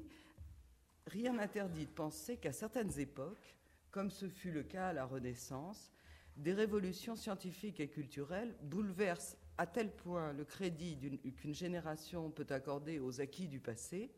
rien 1.05 1.33
n'interdit 1.33 1.85
de 1.85 1.91
penser 1.91 2.37
qu'à 2.37 2.51
certaines 2.51 2.99
époques, 2.99 3.55
comme 3.91 4.09
ce 4.09 4.27
fut 4.27 4.51
le 4.51 4.63
cas 4.63 4.89
à 4.89 4.93
la 4.93 5.05
Renaissance, 5.05 5.91
des 6.35 6.53
révolutions 6.53 7.15
scientifiques 7.15 7.79
et 7.79 7.89
culturelles 7.89 8.55
bouleversent 8.61 9.37
à 9.57 9.67
tel 9.67 9.91
point 9.91 10.31
le 10.31 10.45
crédit 10.45 10.97
qu'une 11.35 11.53
génération 11.53 12.31
peut 12.31 12.47
accorder 12.49 12.99
aux 12.99 13.19
acquis 13.19 13.47
du 13.47 13.59
passé 13.59 14.09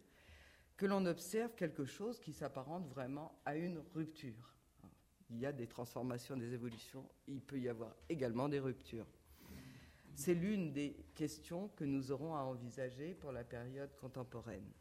que 0.81 0.88
l'on 0.88 1.05
observe 1.05 1.53
quelque 1.53 1.85
chose 1.85 2.19
qui 2.19 2.33
s'apparente 2.33 2.88
vraiment 2.88 3.39
à 3.45 3.55
une 3.55 3.83
rupture. 3.93 4.55
Il 5.29 5.38
y 5.38 5.45
a 5.45 5.51
des 5.51 5.67
transformations, 5.67 6.35
des 6.35 6.55
évolutions, 6.55 7.07
il 7.27 7.39
peut 7.39 7.59
y 7.59 7.69
avoir 7.69 7.95
également 8.09 8.50
des 8.50 8.59
ruptures. 8.59 9.05
C'est 10.15 10.33
l'une 10.33 10.73
des 10.73 10.95
questions 11.13 11.69
que 11.75 11.83
nous 11.83 12.11
aurons 12.11 12.35
à 12.35 12.39
envisager 12.39 13.13
pour 13.13 13.31
la 13.31 13.43
période 13.43 13.95
contemporaine. 13.95 14.71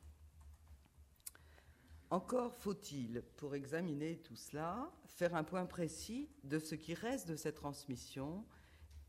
Encore 2.09 2.55
faut-il, 2.55 3.21
pour 3.37 3.55
examiner 3.55 4.17
tout 4.21 4.37
cela, 4.37 4.91
faire 5.05 5.35
un 5.35 5.45
point 5.45 5.67
précis 5.67 6.31
de 6.45 6.59
ce 6.59 6.77
qui 6.77 6.95
reste 6.95 7.29
de 7.29 7.37
cette 7.37 7.57
transmission 7.57 8.47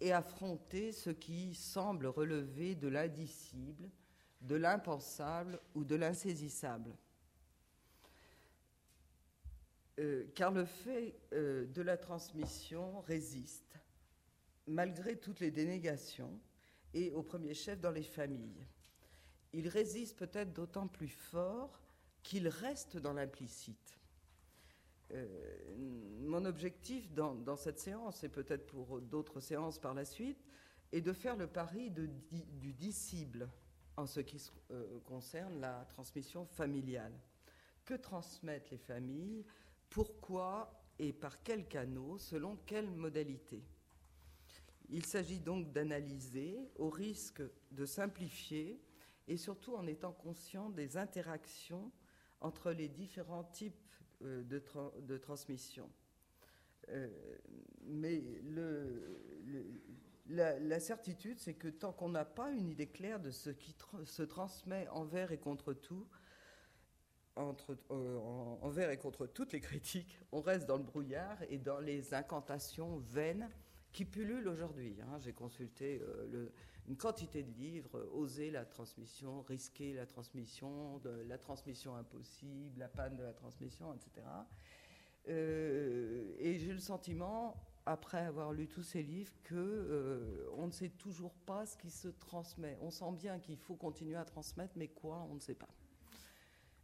et 0.02 0.12
affronter 0.12 0.92
ce 0.92 1.10
qui 1.10 1.56
semble 1.56 2.08
relever 2.08 2.76
de 2.76 2.89
l'indicible 2.89 3.89
de 4.42 4.56
l'impensable 4.56 5.60
ou 5.76 5.84
de 5.84 5.96
l'insaisissable. 5.96 6.96
Euh, 10.00 10.26
car 10.34 10.52
le 10.52 10.66
fait 10.66 11.16
euh, 11.34 11.66
de 11.68 11.82
la 11.82 11.98
transmission 11.98 13.02
résiste, 13.02 13.78
malgré 14.66 15.18
toutes 15.18 15.40
les 15.40 15.52
dénégations, 15.52 16.40
et 16.94 17.12
au 17.12 17.24
premier 17.24 17.54
chef 17.54 17.80
dans 17.80 17.92
les 17.92 18.04
familles. 18.04 18.66
Il 19.54 19.68
résiste 19.68 20.18
peut-être 20.18 20.54
d'autant 20.54 20.88
plus 20.88 21.08
fort 21.08 21.80
qu'il 22.24 22.48
reste 22.48 22.98
dans 22.98 23.14
l'implicite. 23.14 24.00
Euh, 25.12 25.26
mon 26.22 26.46
objectif 26.46 27.12
dans, 27.14 27.56
cette 27.56 27.80
séance, 27.80 28.24
et 28.24 28.30
peut-être 28.30 28.66
pour 28.68 29.02
d'autres 29.02 29.40
séances 29.40 29.80
par 29.80 29.94
la 29.94 30.06
suite, 30.06 30.44
est 30.92 31.02
de 31.02 31.14
faire 31.14 31.36
le 31.36 31.48
pari 31.48 31.92
du 31.92 32.74
disciple 32.74 33.48
en 34.02 34.08
ce 34.08 34.20
qui 34.20 34.42
euh, 34.72 35.00
concerne 35.06 35.62
la 35.62 35.86
transmission 35.90 36.46
familiale. 36.46 37.14
Que 37.86 37.94
transmettent 37.94 38.72
les 38.72 38.78
familles? 38.78 39.46
Pourquoi 39.90 40.84
et 40.98 41.14
par 41.14 41.44
quels 41.44 41.68
canaux 41.68 42.18
Selon 42.18 42.58
quelles 42.66 42.90
modalités 42.90 43.64
Il 44.90 45.06
s'agit 45.06 45.40
donc 45.40 45.72
d'analyser 45.72 46.58
au 46.78 46.90
risque 46.90 47.44
de 47.72 47.86
simplifier 47.86 48.82
et 49.28 49.38
surtout 49.38 49.76
en 49.76 49.86
étant 49.86 50.14
conscient 50.14 50.70
des 50.70 50.98
interactions 50.98 51.92
entre 52.42 52.72
les 52.72 52.90
différents 52.90 53.44
types 53.44 53.76
euh, 54.24 54.42
de, 54.44 55.18
transmission. 55.18 55.90
Euh, 56.90 57.08
mais 57.84 58.24
le, 58.44 59.20
la, 60.32 60.80
certitude, 60.80 61.39
c'est 61.39 61.54
que 61.54 61.67
tant 61.67 61.91
qu'on 61.91 62.10
n'a 62.10 62.26
pas 62.26 62.52
une 62.52 62.70
idée 62.70 62.88
claire 62.88 63.20
de 63.20 63.32
ce 63.32 63.50
qui 63.50 63.76
se 64.06 64.24
transmet 64.24 64.88
envers 64.89 65.32
et 65.32 65.38
contre 65.38 65.74
tout, 65.74 66.08
entre, 67.36 67.78
euh, 67.91 68.17
envers 68.62 68.89
et 68.91 68.98
contre 68.98 69.26
toutes 69.26 69.54
les 69.54 69.62
critiques, 69.62 70.20
on 70.32 70.41
reste 70.41 70.67
dans 70.67 70.78
le 70.78 70.84
brouillard 70.84 71.38
et 71.50 71.58
dans 71.58 71.80
les 71.80 72.13
incantations 72.13 72.98
vaines 72.98 73.50
qui 73.91 74.06
pullulent 74.06 74.48
aujourd'hui. 74.48 74.98
Hein. 75.02 75.17
J'ai 75.20 75.34
consulté 75.34 76.02
euh, 76.02 76.50
une 76.88 76.98
quantité 76.98 77.44
de 77.44 77.52
livres, 77.52 78.08
oser 78.13 78.52
la 78.52 78.65
transmission, 78.65 79.41
risquer 79.44 79.94
la 79.94 80.06
transmission, 80.06 81.02
la 81.28 81.38
transmission 81.38 81.96
impossible, 81.96 82.80
la 82.80 82.88
panne 82.88 83.15
de 83.17 83.24
la 83.24 83.34
transmission, 83.34 83.94
etc. 83.94 84.26
Euh, 85.28 86.34
et 86.39 86.58
j'ai 86.58 86.74
le 86.74 86.80
sentiment, 86.80 87.56
après 87.86 88.20
avoir 88.20 88.54
lu 88.54 88.67
tous 88.67 88.84
ces 88.84 89.02
livres, 89.02 89.34
que 89.44 89.56
euh, 89.56 90.48
on 90.58 90.67
ne 90.67 90.72
sait 90.72 90.89
toujours 90.89 91.34
pas 91.46 91.65
ce 91.65 91.78
qui 91.78 91.89
se 91.89 92.08
transmet. 92.08 92.78
On 92.82 92.91
sent 92.91 93.12
bien 93.13 93.39
qu'il 93.39 93.58
faut 93.58 93.76
continuer 93.76 94.15
à 94.15 94.26
transmettre, 94.26 94.74
mais 94.76 94.88
quoi, 94.88 95.28
on 95.30 95.36
ne 95.36 95.39
sait 95.39 95.56
pas. 95.56 95.70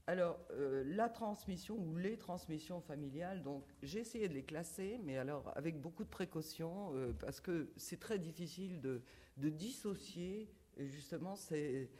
Alors, 0.07 0.39
euh, 0.51 0.83
la 0.85 1.09
transmission 1.09 1.77
ou 1.77 1.97
les 1.97 2.17
transmissions 2.17 2.79
familiales, 2.79 3.43
donc 3.43 3.65
j'ai 3.83 3.99
essayé 3.99 4.29
de 4.29 4.33
les 4.33 4.43
classer, 4.43 4.99
mais 5.03 5.17
alors 5.17 5.51
avec 5.55 5.81
beaucoup 5.81 6.05
de 6.05 6.09
précautions, 6.09 6.95
euh, 6.95 7.11
parce 7.19 7.41
que 7.41 7.69
c'est 7.75 7.99
très 7.99 8.17
difficile 8.17 8.79
de, 8.79 9.01
dissocier 9.37 10.49
justement 10.77 11.35
ces, 11.35 11.91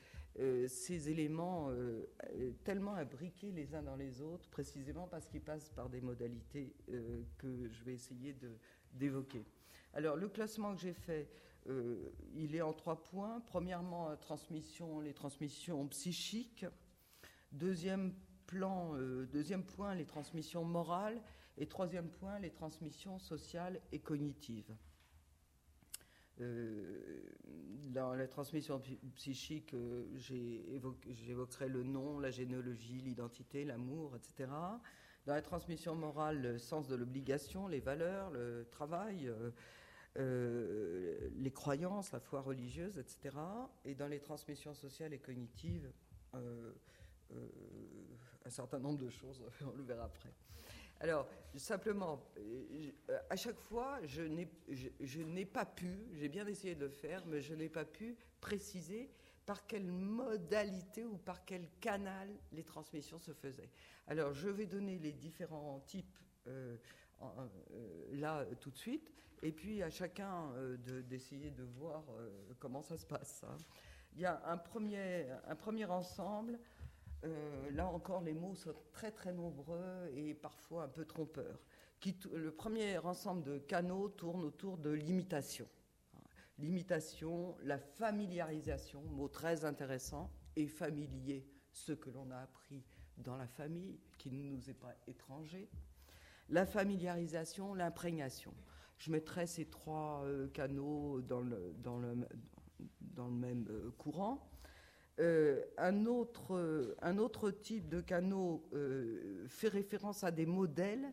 ces 0.68 1.10
éléments 1.10 1.72
tellement 2.64 2.96
imbriqués 2.96 3.52
les 3.52 3.76
uns 3.76 3.84
dans 3.84 3.96
les 3.96 4.22
autres, 4.22 4.50
précisément 4.50 5.08
parce 5.08 5.28
qu'ils 5.28 5.42
passent 5.42 5.70
par 5.70 5.88
des 5.88 6.02
modalités 6.02 6.76
que 7.38 7.70
je 7.70 7.84
vais 7.84 7.94
essayer 7.94 8.34
de, 8.34 8.58
d'évoquer. 8.98 9.46
Alors, 9.94 10.16
le 10.16 10.28
classement 10.28 10.76
que 10.76 10.82
j'ai 10.82 10.94
fait, 10.94 11.30
euh, 11.68 12.12
il 12.36 12.56
est 12.56 12.62
en 12.62 12.74
trois 12.74 13.02
points. 13.04 13.42
Premièrement, 13.48 14.16
transmission, 14.18 15.00
les 15.00 15.14
transmissions 15.14 15.88
psychiques. 15.88 16.66
Deuxième, 17.52 18.14
plan, 18.46 18.96
euh, 18.96 19.26
deuxième 19.26 19.64
point, 19.64 19.96
les 19.96 20.06
transmissions 20.06 20.64
morales. 20.64 21.22
Et 21.58 21.68
troisième 21.68 22.10
point, 22.10 22.38
les 22.40 22.52
transmissions 22.52 23.18
sociales 23.18 23.82
et 23.92 24.00
cognitives. 24.00 24.76
Euh, 26.40 27.24
dans 27.88 28.14
la 28.14 28.28
transmission 28.28 28.80
psychique, 29.16 29.74
j'évoquerai 30.16 31.68
le 31.68 31.82
nom, 31.82 32.20
la 32.20 32.30
généalogie, 32.30 33.02
l'identité, 33.02 33.66
l'amour, 33.66 34.16
etc 34.16 34.48
dans 35.28 35.34
la 35.34 35.42
transmission 35.42 35.94
morale, 35.94 36.42
le 36.42 36.58
sens 36.58 36.88
de 36.88 36.96
l'obligation, 36.96 37.68
les 37.68 37.82
valeurs, 37.82 38.32
le 38.32 38.66
travail, 38.72 39.28
euh, 39.28 39.52
euh, 40.18 41.30
les 41.36 41.52
croyances, 41.52 42.14
la 42.14 42.22
foi 42.22 42.40
religieuse, 42.40 42.98
etc. 42.98 43.36
Et 43.84 43.94
dans 43.94 44.08
les 44.08 44.22
transmissions 44.22 44.74
sociales 44.74 45.14
et 45.14 45.20
cognitives, 45.20 45.92
euh, 46.34 46.72
un 48.46 48.50
certain 48.50 48.80
nombre 48.80 49.00
de 49.00 49.10
choses, 49.10 49.44
on 49.62 49.76
le 49.76 49.84
verra 49.84 50.06
après. 50.06 50.34
Alors, 51.02 51.28
simplement, 51.58 52.24
à 53.30 53.36
chaque 53.36 53.60
fois, 53.60 54.00
je 54.06 54.22
n'ai 54.24 55.46
pas 55.46 55.66
pu, 55.66 56.08
j'ai 56.14 56.30
bien 56.30 56.48
essayé 56.48 56.74
de 56.74 56.86
le 56.86 56.92
faire, 56.92 57.26
mais 57.28 57.42
je 57.42 57.54
n'ai 57.54 57.70
pas 57.70 57.86
pu 57.86 58.16
préciser 58.40 59.12
par 59.48 59.66
quelle 59.66 59.92
modalité 59.92 61.06
ou 61.06 61.18
par 61.18 61.44
quel 61.44 61.68
canal 61.80 62.30
les 62.52 62.64
transmissions 62.64 63.18
se 63.18 63.34
faisaient. 63.34 63.72
Alors, 64.06 64.34
je 64.34 64.50
vais 64.50 64.68
donner 64.68 65.00
les 65.00 65.14
différents 65.14 65.80
types 65.88 66.20
euh, 66.46 66.78
là 68.12 68.46
tout 68.60 68.70
de 68.70 68.78
suite, 68.78 69.12
et 69.42 69.52
puis 69.52 69.82
à 69.82 69.90
chacun 69.90 70.52
d'essayer 71.10 71.50
de, 71.50 71.64
voir 71.64 72.04
comment 72.60 72.84
ça 72.84 72.96
se 72.96 73.08
passe. 73.08 73.44
Hein. 73.44 73.58
Il 74.14 74.22
y 74.22 74.26
a 74.26 74.40
un 74.46 74.58
premier, 74.58 75.26
un 75.48 75.56
premier 75.56 75.86
ensemble 75.86 76.60
euh, 77.24 77.72
là 77.72 77.88
encore, 77.88 78.22
les 78.22 78.34
mots 78.34 78.56
sont 78.56 78.74
très 78.92 79.12
très 79.12 79.34
nombreux 79.34 80.12
et 80.16 80.34
parfois 80.34 80.84
un 80.84 80.88
peu 80.88 81.06
trompeurs. 81.06 81.60
le 82.32 82.52
premier 82.52 82.98
ensemble 83.00 83.44
de 83.44 83.58
canaux 83.58 84.10
tourne 84.10 84.44
autour 84.44 84.78
de 84.78 84.92
l'imitation. 84.92 85.68
L'imitation, 86.60 87.56
la 87.64 87.78
familiarisation, 87.78 89.02
mot 89.04 89.28
très 89.28 89.66
intéressant, 89.66 90.32
et 90.56 90.68
familier, 90.68 91.46
ce 91.72 91.94
que 91.94 92.10
l'on 92.10 92.32
a 92.32 92.38
appris 92.38 92.84
dans 93.18 93.38
la 93.38 93.48
famille, 93.48 94.00
qui 94.18 94.32
ne 94.32 94.56
nous 94.56 94.70
est 94.70 94.74
pas 94.74 94.96
étranger. 95.08 95.70
La 96.50 96.66
familiarisation, 96.66 97.74
l'imprégnation. 97.74 98.54
Je 98.98 99.12
mettrai 99.12 99.46
ces 99.46 99.66
trois 99.66 100.24
euh, 100.26 100.48
canaux 100.48 101.22
dans 101.22 101.42
le, 101.42 101.76
dans 101.84 102.00
le, 102.00 102.16
dans 103.02 103.28
le 103.28 103.34
même 103.34 103.68
euh, 103.70 103.92
courant. 103.98 104.50
Euh, 105.20 105.64
un, 105.78 106.06
autre, 106.06 106.96
un, 107.02 107.18
autre, 107.18 107.52
type 107.52 107.90
de 107.90 108.02
canaux 108.02 108.70
fait 109.48 109.68
référence 109.68 110.24
à 110.24 110.32
des 110.32 110.46
modèles 110.46 111.12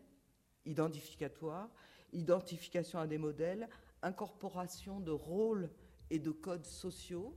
identificatoires, 0.65 1.69
identification 2.13 2.99
à 2.99 3.07
des 3.07 3.17
modèles, 3.17 3.67
incorporation 4.05 4.99
de 4.99 5.11
rôles 5.11 5.69
et 6.09 6.19
de 6.19 6.31
codes 6.31 6.65
sociaux. 6.65 7.35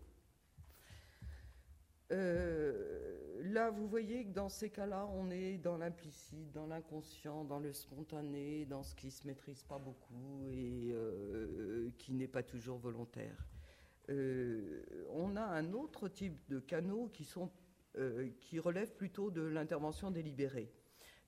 Euh, 2.13 3.41
là, 3.43 3.71
vous 3.71 3.89
voyez 3.89 4.25
que 4.25 4.33
dans 4.33 4.49
ces 4.49 4.71
cas-là, 4.71 5.09
on 5.15 5.31
est 5.31 5.59
dans 5.59 5.77
l'implicite, 5.79 6.53
dans 6.53 6.67
l'inconscient, 6.67 7.45
dans 7.45 7.59
le 7.59 7.73
spontané, 7.73 8.67
dans 8.67 8.83
ce 8.83 8.95
qui 8.95 9.11
se 9.11 9.27
maîtrise 9.27 9.63
pas 9.63 9.79
beaucoup 9.79 10.47
et 10.51 10.95
qui 11.99 12.13
n'est 12.13 12.29
pas 12.29 12.43
toujours 12.43 12.79
volontaire. 12.79 13.49
Euh, 14.11 14.83
on 15.11 15.37
a 15.37 15.43
un 15.43 15.73
autre 15.73 16.09
type 16.09 16.39
de 16.49 16.61
canaux 16.61 17.11
qui, 17.13 17.25
sont, 17.25 17.51
euh, 17.97 18.31
qui 18.41 18.59
relèvent 18.59 18.95
plutôt 18.95 19.31
de 19.31 19.43
l'intervention 19.43 20.11
délibérée, 20.11 20.73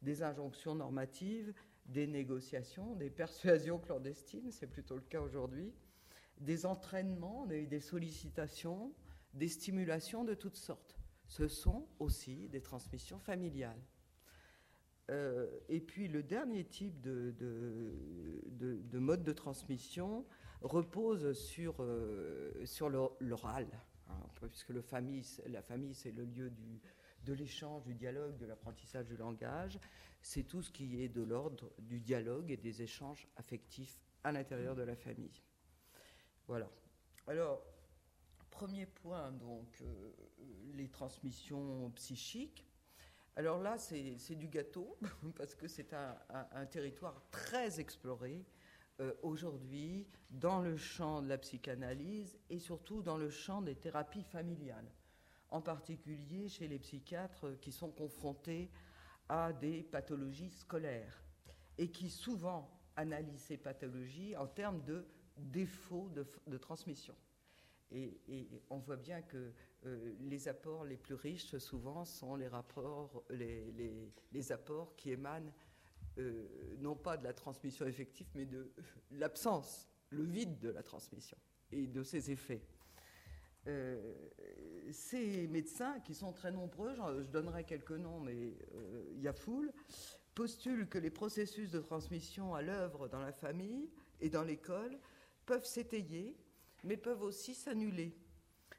des 0.00 0.22
injonctions 0.22 0.74
normatives, 0.74 1.53
des 1.90 2.07
négociations, 2.07 2.94
des 2.94 3.11
persuasions 3.11 3.79
clandestines, 3.79 4.50
c'est 4.50 4.66
plutôt 4.66 4.96
le 4.96 5.03
cas 5.03 5.20
aujourd'hui, 5.20 5.72
des 6.38 6.64
entraînements, 6.64 7.46
des 7.46 7.81
sollicitations, 7.81 8.92
des 9.35 9.48
stimulations 9.48 10.24
de 10.24 10.35
toutes 10.35 10.57
sortes. 10.57 10.96
Ce 11.26 11.46
sont 11.46 11.87
aussi 11.98 12.48
des 12.48 12.62
transmissions 12.62 13.18
familiales. 13.18 13.81
Euh, 15.11 15.48
et 15.68 15.81
puis 15.81 16.09
le 16.09 16.22
dernier 16.22 16.64
type 16.64 17.00
de, 17.00 17.35
de 17.38 18.98
mode 18.98 19.22
de 19.22 19.33
transmission, 19.33 20.24
repose 20.62 21.33
sur, 21.33 21.76
euh, 21.81 22.53
l'oral, 23.20 23.66
hein, 24.09 24.20
puisque 24.35 24.70
la 24.70 24.83
famille, 24.83 25.24
c'est 25.94 26.12
le 26.12 26.24
lieu 26.24 26.50
du, 26.50 26.81
de 27.24 27.33
l'échange, 27.33 27.85
du 27.85 27.94
dialogue, 27.94 28.37
de 28.37 28.46
l'apprentissage 28.46 29.06
du 29.06 29.16
langage. 29.16 29.78
C'est 30.22 30.44
tout 30.44 30.62
ce 30.62 30.70
qui 30.70 31.02
est 31.02 31.09
de 31.09 31.22
l'ordre 31.22 31.72
du 31.78 32.00
dialogue 32.00 32.50
et 32.50 32.56
des 32.56 32.83
échanges 32.83 33.26
affectifs 33.37 34.00
à 34.24 34.33
l'intérieur 34.33 34.74
de 34.74 34.83
la 34.83 34.96
famille. 34.96 35.42
Voilà. 36.46 36.70
Alors, 37.26 37.64
premier 38.50 38.87
point, 38.87 39.30
donc, 39.33 39.80
euh, 39.80 40.12
les 40.74 40.88
transmissions 40.88 41.90
psychiques. 41.92 42.66
Alors 43.37 43.62
là, 43.62 43.78
c'est 43.78 44.35
du 44.35 44.48
gâteau, 44.48 44.98
parce 45.37 45.54
que 45.54 45.68
c'est 45.68 45.94
un, 45.94 46.66
territoire 46.66 47.22
très 47.30 47.80
exploré, 47.80 48.44
euh, 49.00 49.14
aujourd'hui 49.22 50.06
dans 50.28 50.61
le 50.61 50.76
champ 50.76 51.22
de 51.22 51.28
la 51.28 51.38
psychanalyse 51.38 52.38
et 52.50 52.59
surtout 52.59 53.00
dans 53.00 53.16
le 53.16 53.30
champ 53.30 53.62
des 53.62 53.76
thérapies 53.76 54.24
familiales, 54.24 54.90
en 55.50 55.60
particulier 55.60 56.48
chez 56.48 56.68
les 56.68 56.78
psychiatres 56.78 57.58
qui 57.60 57.72
sont 57.72 57.90
confrontés 57.90 58.70
à 59.28 59.52
des 59.52 59.82
pathologies 59.82 60.50
scolaires 60.50 61.24
et 61.78 61.90
qui 61.90 62.10
souvent 62.10 62.70
analysent 62.96 63.42
ces 63.42 63.56
pathologies 63.56 64.36
en 64.36 64.46
termes 64.46 64.82
de 64.84 65.06
défauts 65.36 66.10
de, 66.10 66.58
transmission. 66.58 67.14
Et, 67.92 68.20
on 68.68 68.78
voit 68.78 68.96
bien 68.96 69.22
que 69.22 69.52
euh, 69.86 70.14
les 70.20 70.48
apports 70.48 70.84
les 70.84 70.96
plus 70.96 71.14
riches, 71.14 71.56
souvent, 71.58 72.04
sont 72.04 72.36
les, 72.36 72.48
rapports, 72.48 73.24
apports 74.50 74.94
qui 74.96 75.10
émanent 75.10 75.52
euh, 76.18 76.76
non 76.78 76.94
pas 76.94 77.16
de 77.16 77.24
la 77.24 77.32
transmission 77.32 77.86
effective, 77.86 78.26
mais 78.34 78.46
de 78.46 78.72
l'absence, 79.12 79.88
le 80.10 80.24
vide 80.24 80.58
de 80.58 80.70
la 80.70 80.82
transmission 80.82 81.38
et 81.72 81.86
de 81.86 82.02
ses 82.02 82.30
effets. 82.30 82.62
Euh, 83.66 84.14
ces 84.90 85.46
médecins, 85.49 86.01
qui 86.01 86.14
sont 86.14 86.33
très 86.33 86.51
nombreux, 86.51 86.94
je 86.94 87.29
donnerai 87.29 87.64
quelques 87.64 87.92
noms, 87.92 88.20
mais 88.20 88.55
euh, 88.75 89.05
il 89.14 89.23
y 89.23 89.29
a 89.29 89.33
foule, 89.33 89.73
postulent 90.35 90.88
que 90.88 90.99
les 90.99 91.11
processus 91.11 91.70
de 91.70 91.81
transmission 91.81 92.55
à 92.55 92.62
l'œuvre 92.62 93.09
dans 93.09 93.20
la 93.20 93.33
famille 93.33 93.90
et 94.20 94.31
dans 94.31 94.42
l'école 94.42 94.99
peuvent 95.46 95.64
s'étayer, 95.64 96.37
mais 96.85 96.96
peuvent 96.96 97.23
aussi 97.23 97.55
s'annuler, 97.55 98.16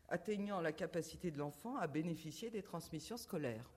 atteignant 0.10 0.62
la 0.62 0.72
capacité 0.72 1.32
de 1.32 1.38
l'enfant 1.38 1.78
à 1.78 1.88
bénéficier 1.88 2.50
des 2.50 2.64
transmissions 2.64 3.18
scolaires. 3.18 3.70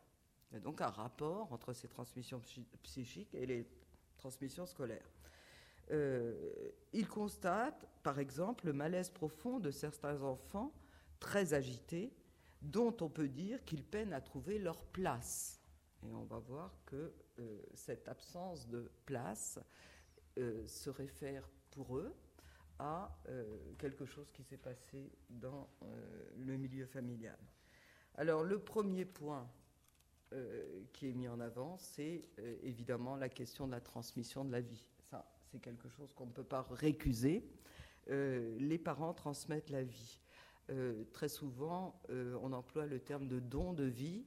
Il 0.51 0.55
y 0.55 0.57
a 0.57 0.61
donc 0.61 0.81
un 0.81 0.89
rapport 0.89 1.53
entre 1.53 1.73
ces 1.73 1.89
transmissions 1.89 2.41
psychiques 2.83 3.35
et 3.35 3.47
les 3.47 3.67
transmissions 4.17 4.67
scolaires. 4.67 5.11
Euh, 5.91 6.33
il 6.93 7.07
constate, 7.07 7.87
par 8.03 8.19
exemple, 8.19 8.67
le 8.67 8.73
malaise 8.73 9.11
profond 9.11 9.59
de 9.59 9.71
certains 9.71 10.23
enfants 10.23 10.73
très 11.21 11.55
agités, 11.55 12.13
dont 12.63 12.97
on 13.01 13.09
peut 13.09 13.29
dire 13.29 13.65
qu'ils 13.65 13.85
peinent 13.85 14.13
à 14.13 14.21
trouver 14.21 14.59
leur 14.59 14.85
place. 14.87 15.61
Et 16.07 16.15
on 16.15 16.25
va 16.25 16.39
voir 16.39 16.75
que 16.87 17.13
euh, 17.39 17.63
cette 17.75 18.09
absence 18.09 18.69
de 18.69 18.91
place 19.07 19.59
euh, 20.39 20.67
se 20.67 20.91
réfère 20.91 21.49
pour 21.71 21.99
eux 21.99 22.15
à 22.79 23.17
quelque 23.79 24.05
chose 24.05 24.33
qui 24.33 24.43
s'est 24.43 24.57
passé 24.57 25.13
dans 25.31 25.69
le 26.37 26.57
milieu 26.57 26.87
familial. 26.87 27.39
Alors 28.17 28.43
le 28.43 28.59
premier 28.59 29.05
point 29.05 29.49
euh, 30.35 30.83
qui 30.93 31.09
est 31.09 31.13
mis 31.13 31.29
en 31.29 31.39
avant, 31.39 31.77
c'est 31.79 32.29
euh, 32.41 32.57
évidemment 32.63 33.15
la 33.15 33.29
question 33.29 33.67
de 33.67 33.73
la 33.73 33.81
transmission 33.81 34.45
de 34.45 34.51
la 34.51 34.61
vie. 34.61 34.85
Ça, 35.09 35.31
c'est 35.51 35.61
quelque 35.61 35.89
chose 35.89 36.13
qu'on 36.13 36.27
ne 36.27 36.33
peut 36.33 36.43
pas 36.43 36.67
récuser. 36.71 37.49
Euh, 38.11 38.57
les 38.59 38.79
parents 38.79 39.15
transmettent 39.15 39.71
la 39.71 39.85
vie. 39.85 40.21
Très 41.13 41.29
souvent, 41.29 42.01
on 42.09 42.53
emploie 42.53 42.87
le 42.87 42.99
terme 42.99 43.29
de 43.29 43.39
don 43.39 43.73
de 43.73 43.85
vie 43.85 44.25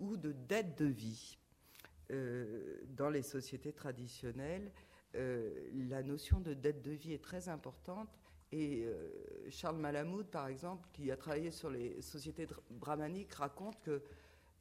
ou 0.00 0.16
de 0.16 0.32
dette 0.32 0.76
de 0.78 0.86
vie. 0.86 1.38
dans 2.10 3.10
les 3.10 3.22
sociétés 3.22 3.72
traditionnelles, 3.72 4.72
la 5.14 6.02
notion 6.02 6.40
de 6.40 6.54
dette 6.54 6.82
de 6.82 6.90
vie 6.90 7.12
est 7.12 7.22
très 7.22 7.48
importante 7.48 8.08
et 8.52 8.86
Charles 9.50 9.78
Malamud, 9.78 10.26
par 10.26 10.48
exemple, 10.48 10.88
qui 10.92 11.10
a 11.10 11.16
travaillé 11.16 11.50
sur 11.50 11.70
les 11.70 12.00
sociétés 12.00 12.46
brahmaniques, 12.70 13.32
raconte 13.34 13.80
que 13.80 14.02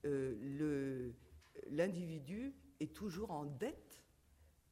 euh, 0.06 1.12
l'individu 1.70 2.54
est 2.80 2.94
toujours 2.94 3.32
en 3.32 3.46
dette 3.46 4.04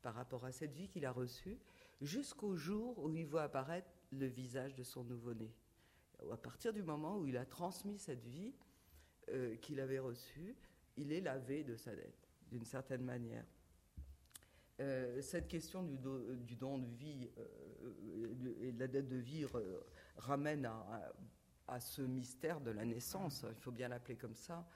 par 0.01 0.13
rapport 0.13 0.45
à 0.45 0.51
cette 0.51 0.73
vie 0.73 0.89
qu'il 0.89 1.05
a 1.05 1.11
reçue 1.11 1.57
jusqu'au 2.01 2.55
jour 2.55 2.99
où 2.99 3.09
il 3.09 3.25
voit 3.25 3.43
apparaître 3.43 3.89
le 4.11 4.27
visage 4.27 4.75
de 4.75 4.83
son 4.83 5.03
nouveau-né. 5.03 5.51
À 6.31 6.37
partir 6.37 6.73
du 6.73 6.83
moment 6.83 7.17
où 7.17 7.27
il 7.27 7.37
a 7.37 7.45
transmis 7.45 7.97
cette 7.99 8.23
vie 8.25 8.53
euh, 9.29 9.55
qu'il 9.57 9.79
avait 9.79 9.99
reçue, 9.99 10.55
il 10.97 11.11
est 11.11 11.21
lavé 11.21 11.63
de 11.63 11.75
sa 11.75 11.95
dette, 11.95 12.29
d'une 12.49 12.65
certaine 12.65 13.03
manière. 13.03 13.45
Euh, 14.79 15.21
cette 15.21 15.47
question 15.47 15.83
du, 15.83 16.55
don 16.55 16.79
de 16.79 16.87
vie 16.87 17.29
et 18.63 18.71
de 18.71 18.79
la 18.79 18.87
dette 18.87 19.07
de 19.07 19.17
vie 19.17 19.45
ramène 20.17 20.69
à, 21.67 21.79
ce 21.79 22.01
mystère 22.01 22.61
de 22.61 22.71
la 22.71 22.85
naissance, 22.85 23.45
il 23.49 23.61
faut 23.61 23.71
bien 23.71 23.87
l'appeler 23.87 24.15
comme 24.15 24.35
ça, 24.35 24.67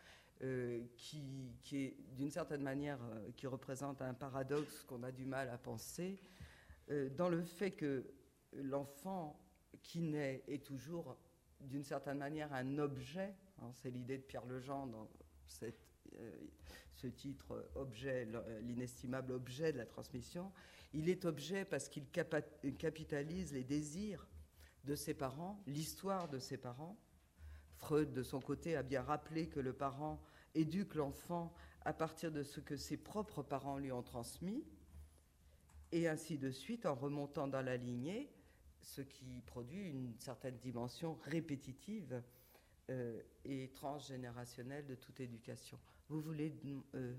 euh, 0.44 0.84
qui, 0.98 1.52
est 1.72 1.96
d'une 2.16 2.30
certaine 2.30 2.62
manière, 2.62 3.00
euh, 3.04 3.32
qui 3.36 3.48
représente 3.48 4.04
un 4.04 4.14
paradoxe 4.14 4.84
qu'on 4.84 5.02
a 5.02 5.12
du 5.12 5.26
mal 5.26 5.50
à 5.50 5.58
penser, 5.58 6.22
euh, 6.92 7.10
dans 7.10 7.28
le 7.28 7.42
fait 7.42 7.72
que 7.72 8.06
l'enfant 8.54 9.40
qui 9.82 10.00
naît 10.00 10.44
est 10.48 10.64
toujours 10.64 11.18
d'une 11.62 11.84
certaine 11.84 12.18
manière 12.18 12.54
un 12.54 12.78
objet, 12.78 13.36
hein, 13.62 13.72
c'est 13.74 13.90
l'idée 13.90 14.18
de 14.18 14.24
Pierre 14.24 14.46
Lejean 14.46 14.88
dans 14.88 15.08
ce 15.48 17.08
titre 17.08 17.70
objet, 17.76 18.28
l'inestimable 18.62 19.32
objet 19.32 19.72
de 19.72 19.78
la 19.78 19.86
transmission, 19.86 20.52
il 20.94 21.10
est 21.10 21.26
objet 21.26 21.66
parce 21.66 21.90
qu'il 21.90 22.06
capitalise 22.10 23.54
les 23.54 23.64
désirs 23.64 24.28
de 24.86 24.96
ses 24.96 25.14
parents, 25.14 25.62
l'histoire 25.68 26.30
de 26.30 26.40
ses 26.40 26.58
parents, 26.58 26.98
Freud, 27.76 28.14
de 28.14 28.24
son 28.24 28.40
côté, 28.40 28.76
a 28.76 28.84
bien 28.84 29.04
rappelé 29.04 29.48
que 29.48 29.60
le 29.60 29.74
parent 29.74 30.20
éduque 30.56 30.96
l'enfant 30.96 31.54
à 31.82 31.94
partir 31.94 32.32
de 32.32 32.42
ce 32.42 32.60
que 32.60 32.76
ses 32.76 32.98
propres 32.98 33.44
parents 33.44 33.78
lui 33.78 33.92
ont 33.92 34.02
transmis, 34.02 34.64
et 35.92 36.08
ainsi 36.08 36.38
de 36.38 36.50
suite 36.50 36.86
en 36.86 36.96
remontant 36.96 37.48
dans 37.48 37.62
la 37.62 37.78
lignée, 37.78 38.30
ce 38.88 39.02
qui 39.02 39.42
produit 39.42 39.90
une 39.90 40.18
certaine 40.18 40.58
dimension 40.60 41.20
répétitive 41.24 42.24
euh, 42.90 43.22
et 43.44 43.70
transgénérationnelle 43.74 44.86
de 44.88 44.96
toute 44.96 45.20
éducation. 45.20 45.78
Vous 46.08 46.22
voulez... 46.22 46.56
Euh, 46.96 47.14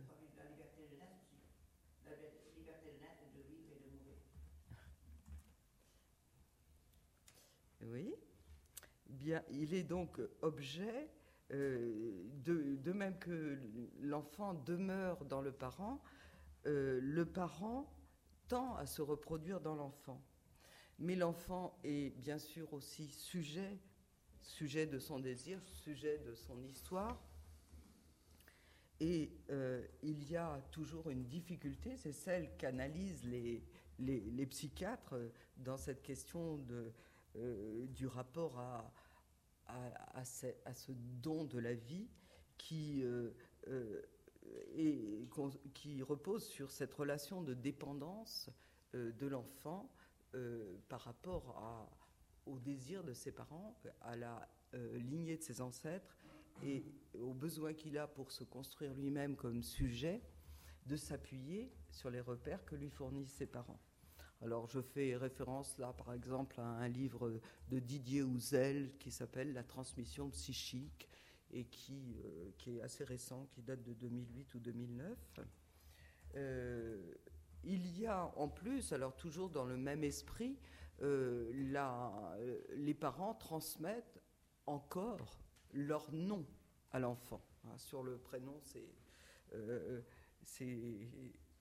Oui. 7.82 8.14
Bien, 9.06 9.42
il 9.50 9.72
est 9.72 9.82
donc 9.82 10.20
objet, 10.42 11.08
euh, 11.52 12.22
de, 12.44 12.92
même 12.92 13.18
que 13.18 13.58
l'enfant 14.00 14.52
demeure 14.52 15.24
dans 15.24 15.40
le 15.40 15.52
parent, 15.52 16.02
euh, 16.66 17.00
le 17.02 17.24
parent 17.24 17.90
tend 18.48 18.74
à 18.76 18.84
se 18.84 19.00
reproduire 19.00 19.60
dans 19.60 19.74
l'enfant. 19.74 20.22
Mais 20.98 21.14
l'enfant 21.14 21.78
est 21.84 22.10
bien 22.18 22.38
sûr 22.38 22.72
aussi 22.72 23.08
sujet, 23.08 23.78
sujet 24.40 24.86
de 24.86 24.98
son 24.98 25.20
désir, 25.20 25.60
sujet 25.64 26.18
de 26.18 26.34
son 26.34 26.62
histoire. 26.64 27.22
Et 29.00 29.30
euh, 29.50 29.86
il 30.02 30.28
y 30.28 30.36
a 30.36 30.60
toujours 30.72 31.10
une 31.10 31.24
difficulté, 31.24 31.96
c'est 31.96 32.12
celle 32.12 32.56
qu'analysent 32.56 33.24
les, 33.24 34.46
psychiatres 34.46 35.14
dans 35.56 35.76
cette 35.76 36.02
question 36.02 36.58
de, 36.58 36.92
euh, 37.36 37.86
du 37.86 38.08
rapport 38.08 38.58
à, 38.58 38.92
à, 40.14 40.24
ce, 40.24 40.92
don 41.22 41.44
de 41.44 41.58
la 41.58 41.74
vie 41.74 42.08
qui, 42.56 43.04
euh, 43.04 43.30
qui 45.74 46.02
repose 46.02 46.44
sur 46.44 46.72
cette 46.72 46.94
relation 46.94 47.42
de 47.42 47.54
dépendance 47.54 48.50
de 48.94 49.26
l'enfant 49.26 49.88
par 50.88 51.00
rapport 51.00 51.88
au 52.46 52.58
désir 52.58 53.02
de 53.04 53.12
ses 53.12 53.32
parents, 53.32 53.78
à 54.02 54.16
la 54.16 54.48
lignée 54.94 55.36
de 55.36 55.42
ses 55.42 55.60
ancêtres 55.60 56.18
et 56.62 56.84
au 57.14 57.32
besoin 57.32 57.72
qu'il 57.72 57.98
a 57.98 58.06
pour 58.06 58.30
se 58.30 58.44
construire 58.44 58.94
lui-même 58.94 59.36
comme 59.36 59.62
sujet 59.62 60.22
de 60.86 60.96
s'appuyer 60.96 61.70
sur 61.90 62.10
les 62.10 62.20
repères 62.20 62.64
que 62.64 62.74
lui 62.74 62.90
fournissent 62.90 63.32
ses 63.32 63.46
parents. 63.46 63.80
Alors 64.40 64.68
je 64.68 64.80
fais 64.80 65.16
référence 65.16 65.78
là 65.78 65.92
par 65.92 66.12
exemple 66.12 66.60
à 66.60 66.64
un 66.64 66.88
livre 66.88 67.40
de 67.68 67.78
Didier 67.78 68.22
Houzel 68.22 68.92
qui 68.98 69.10
s'appelle 69.10 69.52
La 69.52 69.64
transmission 69.64 70.30
psychique 70.30 71.08
et 71.50 71.64
qui, 71.64 72.16
euh, 72.24 72.50
est 72.66 72.80
assez 72.80 73.04
récent, 73.04 73.46
qui 73.50 73.62
date 73.62 73.82
de 73.82 73.94
2008 73.94 74.54
ou 74.54 74.60
2009. 74.60 75.18
Euh, 76.34 77.14
il 77.64 77.98
y 77.98 78.06
a 78.06 78.32
en 78.36 78.48
plus, 78.48 78.92
alors 78.92 79.16
toujours 79.16 79.50
dans 79.50 79.64
le 79.64 79.76
même 79.76 80.04
esprit, 80.04 80.58
euh, 81.02 81.50
les 82.76 82.94
parents 82.94 83.34
transmettent 83.34 84.20
encore 84.66 85.38
leur 85.72 86.12
nom 86.12 86.44
à 86.92 86.98
l'enfant. 86.98 87.42
Hein, 87.64 87.76
sur 87.76 88.02
le 88.02 88.18
prénom, 88.18 88.60
c'est 88.62 88.88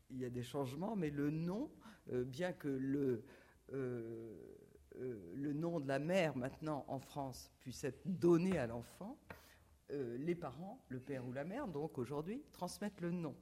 il 0.09 0.17
y 0.17 0.25
a 0.25 0.29
des 0.29 0.43
changements, 0.43 0.95
mais 0.95 1.09
le 1.09 1.29
nom, 1.29 1.69
euh, 2.11 2.23
bien 2.23 2.53
que 2.53 2.67
le, 2.67 3.23
euh, 3.73 4.35
euh, 4.99 5.33
le 5.35 5.53
nom 5.53 5.79
de 5.79 5.87
la 5.87 5.99
mère 5.99 6.35
maintenant 6.35 6.85
en 6.87 6.99
France 6.99 7.51
puisse 7.59 7.83
être 7.83 8.01
donné 8.05 8.57
à 8.57 8.67
l'enfant, 8.67 9.17
les 9.89 10.35
parents, 10.35 10.83
le 10.89 10.99
père 10.99 11.25
ou 11.25 11.31
la 11.31 11.45
mère, 11.45 11.65
donc 11.65 11.97
aujourd'hui, 11.97 12.43
transmettent 12.51 12.99
le 12.99 13.11
nom. 13.11 13.33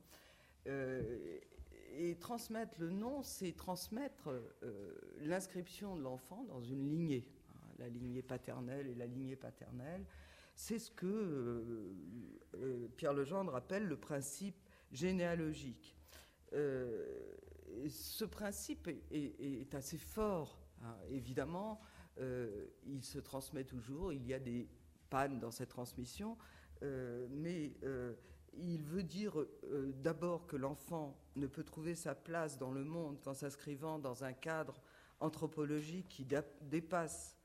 Et 2.16 2.20
transmettre 2.20 2.80
le 2.80 2.92
nom, 2.92 3.22
c'est 3.24 3.52
transmettre 3.52 4.30
l'inscription 5.20 5.98
de 5.98 6.02
l'enfant 6.02 6.46
dans 6.46 6.62
une 6.62 6.90
lignée, 6.90 7.28
hein, 7.50 7.68
la 7.80 7.90
lignée 7.90 8.22
paternelle 8.22 8.88
et 8.88 8.96
la 8.96 9.06
lignée 9.06 9.36
paternelle. 9.36 10.06
C'est 10.56 10.80
ce 10.80 10.90
que 10.92 11.94
Pierre 12.96 13.14
Legendre 13.14 13.54
appelle 13.56 13.86
le 13.86 13.98
principe 13.98 14.56
généalogique. 14.92 15.96
Euh, 16.54 17.06
ce 17.90 18.24
principe 18.26 18.90
est, 19.12 19.76
assez 19.76 19.98
fort, 19.98 20.60
hein. 20.82 20.96
évidemment. 21.10 21.82
Euh, 22.20 22.68
il 22.86 23.04
se 23.04 23.20
transmet 23.20 23.66
toujours, 23.66 24.14
il 24.14 24.26
y 24.26 24.34
a 24.34 24.40
des 24.40 24.70
pannes 25.10 25.40
dans 25.40 25.52
cette 25.52 25.70
transmission, 25.70 26.38
euh, 26.82 27.28
mais 27.30 27.74
il 28.54 28.84
veut 28.84 29.04
dire 29.04 29.36
d'abord 30.02 30.48
que 30.48 30.56
l'enfant 30.56 31.20
ne 31.36 31.48
peut 31.48 31.64
trouver 31.64 31.96
sa 31.96 32.16
place 32.16 32.58
dans 32.58 32.72
le 32.72 32.84
monde 32.84 33.22
qu'en 33.22 33.34
s'inscrivant 33.34 34.00
dans 34.00 34.24
un 34.24 34.34
cadre 34.34 34.82
anthropologique 35.20 36.08
qui 36.10 36.28
dépasse 36.62 37.38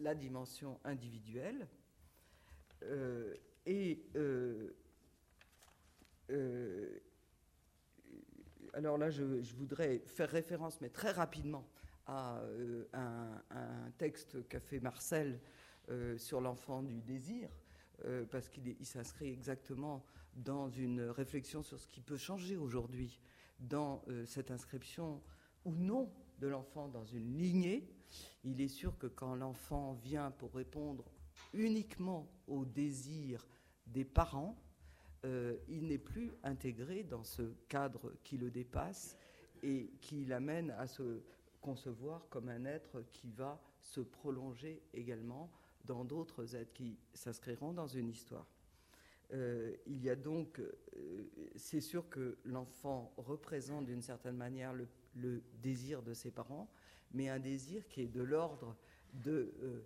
la 0.00 0.14
dimension 0.14 0.80
individuelle. 0.84 1.68
et 3.66 4.02
alors 8.74 8.98
là, 8.98 9.10
je, 9.10 9.24
voudrais 9.56 9.98
faire 10.06 10.28
référence, 10.28 10.80
mais 10.80 10.88
très 10.88 11.10
rapidement, 11.10 11.68
à 12.06 12.38
euh, 12.38 12.86
un, 12.92 13.90
texte 13.98 14.48
qu'a 14.48 14.60
fait 14.60 14.80
Marcel 14.80 15.40
euh, 15.90 16.16
sur 16.16 16.40
l'enfant 16.40 16.82
du 16.82 17.02
désir, 17.02 17.50
euh, 18.04 18.24
parce 18.30 18.48
qu'il 18.48 18.76
s'inscrit 18.86 19.30
exactement 19.30 20.04
dans 20.38 20.68
une 20.68 21.02
réflexion 21.02 21.62
sur 21.62 21.78
ce 21.78 21.86
qui 21.86 22.00
peut 22.00 22.16
changer 22.16 22.56
aujourd'hui 22.56 23.20
dans 23.60 24.02
cette 24.24 24.50
inscription 24.50 25.20
ou 25.64 25.74
non 25.74 26.12
de 26.38 26.46
l'enfant 26.46 26.88
dans 26.88 27.04
une 27.04 27.36
lignée. 27.36 27.88
Il 28.44 28.60
est 28.60 28.68
sûr 28.68 28.96
que 28.98 29.06
quand 29.06 29.34
l'enfant 29.34 29.94
vient 29.94 30.30
pour 30.30 30.54
répondre 30.54 31.04
uniquement 31.52 32.28
au 32.46 32.64
désir 32.64 33.46
des 33.86 34.04
parents, 34.04 34.56
euh, 35.24 35.56
il 35.68 35.88
n'est 35.88 35.98
plus 35.98 36.32
intégré 36.42 37.02
dans 37.02 37.24
ce 37.24 37.42
cadre 37.68 38.12
qui 38.22 38.38
le 38.38 38.50
dépasse 38.50 39.16
et 39.62 39.90
qui 40.00 40.24
l'amène 40.24 40.70
à 40.72 40.86
se 40.86 41.22
concevoir 41.60 42.28
comme 42.28 42.48
un 42.48 42.64
être 42.64 43.02
qui 43.12 43.30
va 43.30 43.60
se 43.80 44.00
prolonger 44.00 44.82
également 44.94 45.50
dans 45.84 46.04
d'autres 46.04 46.54
êtres 46.54 46.72
qui 46.72 46.98
s'inscriront 47.14 47.72
dans 47.72 47.88
une 47.88 48.08
histoire. 48.08 48.46
Euh, 49.32 49.76
il 49.86 50.02
y 50.02 50.08
a 50.08 50.16
donc, 50.16 50.58
euh, 50.58 50.72
c'est 51.56 51.80
sûr 51.80 52.08
que 52.08 52.38
l'enfant 52.44 53.12
représente 53.16 53.86
d'une 53.86 54.02
certaine 54.02 54.36
manière 54.36 54.72
le, 54.72 54.88
désir 55.62 56.02
de 56.02 56.14
ses 56.14 56.30
parents, 56.30 56.70
mais 57.12 57.28
un 57.28 57.38
désir 57.38 57.86
qui 57.88 58.02
est 58.02 58.08
de 58.08 58.22
l'ordre 58.22 58.76
d'une 59.14 59.84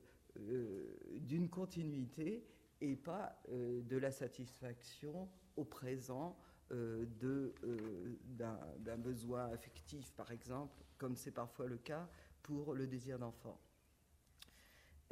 continuité 1.48 2.44
et 2.82 2.96
pas 2.96 3.40
euh, 3.48 3.80
de 3.82 3.96
la 3.96 4.10
satisfaction 4.10 5.28
au 5.56 5.64
présent 5.64 6.36
euh, 6.72 7.06
euh, 7.22 8.18
d'un 8.24 8.98
besoin 8.98 9.48
affectif, 9.50 10.12
par 10.12 10.30
exemple, 10.32 10.76
comme 10.98 11.16
c'est 11.16 11.30
parfois 11.30 11.66
le 11.66 11.78
cas 11.78 12.08
pour 12.42 12.74
le 12.74 12.86
désir 12.86 13.18
d'enfant. 13.18 13.58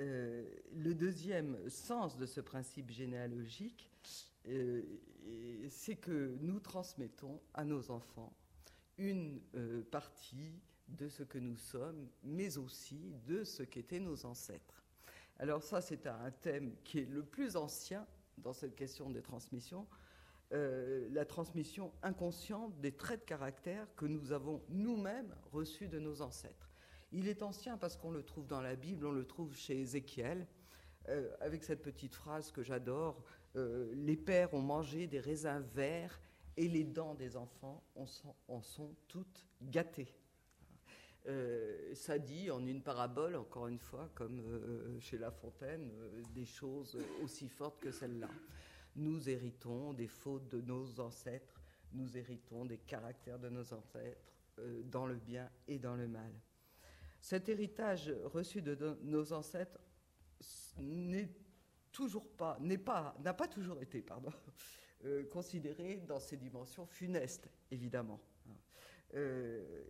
Le 0.01 0.93
deuxième 0.95 1.69
sens 1.69 2.17
de 2.17 2.27
ce 2.27 2.41
principe 2.41 2.91
généalogique, 2.91 3.91
c'est 5.69 5.97
que 5.97 6.37
nous 6.41 6.59
transmettons 6.59 7.41
à 7.55 7.65
nos 7.65 7.91
enfants 7.91 8.33
une 8.99 9.41
partie 9.91 10.61
de 10.89 11.09
ce 11.09 11.23
que 11.23 11.39
nous 11.39 11.57
sommes, 11.57 12.09
mais 12.23 12.59
aussi 12.59 13.15
de 13.27 13.45
ce 13.45 13.63
qu'étaient 13.63 14.01
nos 14.01 14.25
ancêtres. 14.27 14.85
Alors 15.39 15.63
ça, 15.63 15.81
c'est 15.81 16.07
un 16.07 16.31
thème 16.31 16.75
qui 16.85 17.01
est 17.01 17.09
le 17.09 17.25
plus 17.25 17.57
ancien 17.57 18.07
dans 18.39 18.53
cette 18.53 18.77
question 18.77 19.11
des 19.11 19.23
transmissions, 19.23 19.87
euh, 20.53 21.09
la 21.13 21.25
transmission 21.25 21.93
inconsciente 22.03 22.79
des 22.81 22.93
traits 22.93 23.21
de 23.21 23.25
caractère 23.25 23.87
que 23.95 24.07
nous 24.07 24.33
avons 24.33 24.63
nous-mêmes 24.69 25.35
reçus 25.53 25.89
de 25.89 25.99
nos 25.99 26.23
ancêtres. 26.23 26.70
Il 27.13 27.27
est 27.27 27.43
ancien 27.43 27.77
parce 27.77 27.97
qu'on 27.97 28.13
le 28.13 28.23
trouve 28.23 28.47
dans 28.47 28.61
la 28.61 28.77
Bible, 28.77 29.05
on 29.05 29.13
le 29.13 29.27
trouve 29.27 29.55
chez 29.57 29.81
Ézéchiel, 29.81 30.47
euh, 31.09 31.29
avec 31.41 31.65
cette 31.65 31.83
petite 31.83 32.15
phrase 32.15 32.53
que 32.53 32.63
j'adore, 32.63 33.25
euh, 33.57 33.93
les 33.95 34.17
pères 34.17 34.55
ont 34.55 34.61
mangé 34.61 35.09
des 35.09 35.19
raisins 35.19 35.65
verts 35.75 36.21
et 36.57 36.69
les 36.69 36.85
dents 36.85 37.15
des 37.15 37.37
enfants 37.37 37.83
en 38.49 38.63
sont 38.63 38.95
toutes 39.09 39.45
gâtées. 39.63 40.15
Euh, 41.27 41.95
ça 41.95 42.19
dit 42.19 42.51
en 42.51 42.65
une 42.65 42.81
parabole, 42.81 43.35
encore 43.35 43.67
une 43.67 43.79
fois, 43.79 44.09
comme 44.15 44.43
chez 45.01 45.19
La 45.19 45.31
Fontaine, 45.31 45.91
des 46.33 46.45
choses 46.45 46.97
aussi 47.23 47.49
fortes 47.49 47.81
que 47.81 47.91
celles-là. 47.91 48.31
Nous 48.95 49.29
héritons 49.29 49.95
des 49.95 50.09
fautes 50.09 50.49
de 50.49 50.61
nos 50.61 51.01
ancêtres, 51.01 51.61
nous 51.93 52.17
héritons 52.17 52.65
des 52.65 52.79
caractères 52.79 53.39
de 53.39 53.49
nos 53.49 53.73
ancêtres, 53.73 54.33
dans 54.85 55.07
le 55.07 55.17
bien 55.17 55.49
et 55.67 55.79
dans 55.79 55.97
le 55.97 56.07
mal. 56.07 56.33
Cet 57.21 57.49
héritage 57.49 58.13
reçu 58.25 58.63
de 58.63 58.99
nos 59.03 59.33
ancêtres 59.33 59.79
n'est 60.79 61.31
toujours 61.93 62.27
pas, 62.27 62.57
n'est 62.61 62.79
pas, 62.79 63.17
n'a 63.23 63.35
pas 63.35 63.49
toujours 63.49 63.81
été, 63.83 64.01
pardon, 64.03 64.33
euh, 65.05 65.25
considéré 65.25 65.99
dans 66.07 66.21
ses 66.21 66.37
dimensions 66.37 66.87
funestes, 66.87 67.51
évidemment. 67.71 68.21
Euh, 69.15 69.83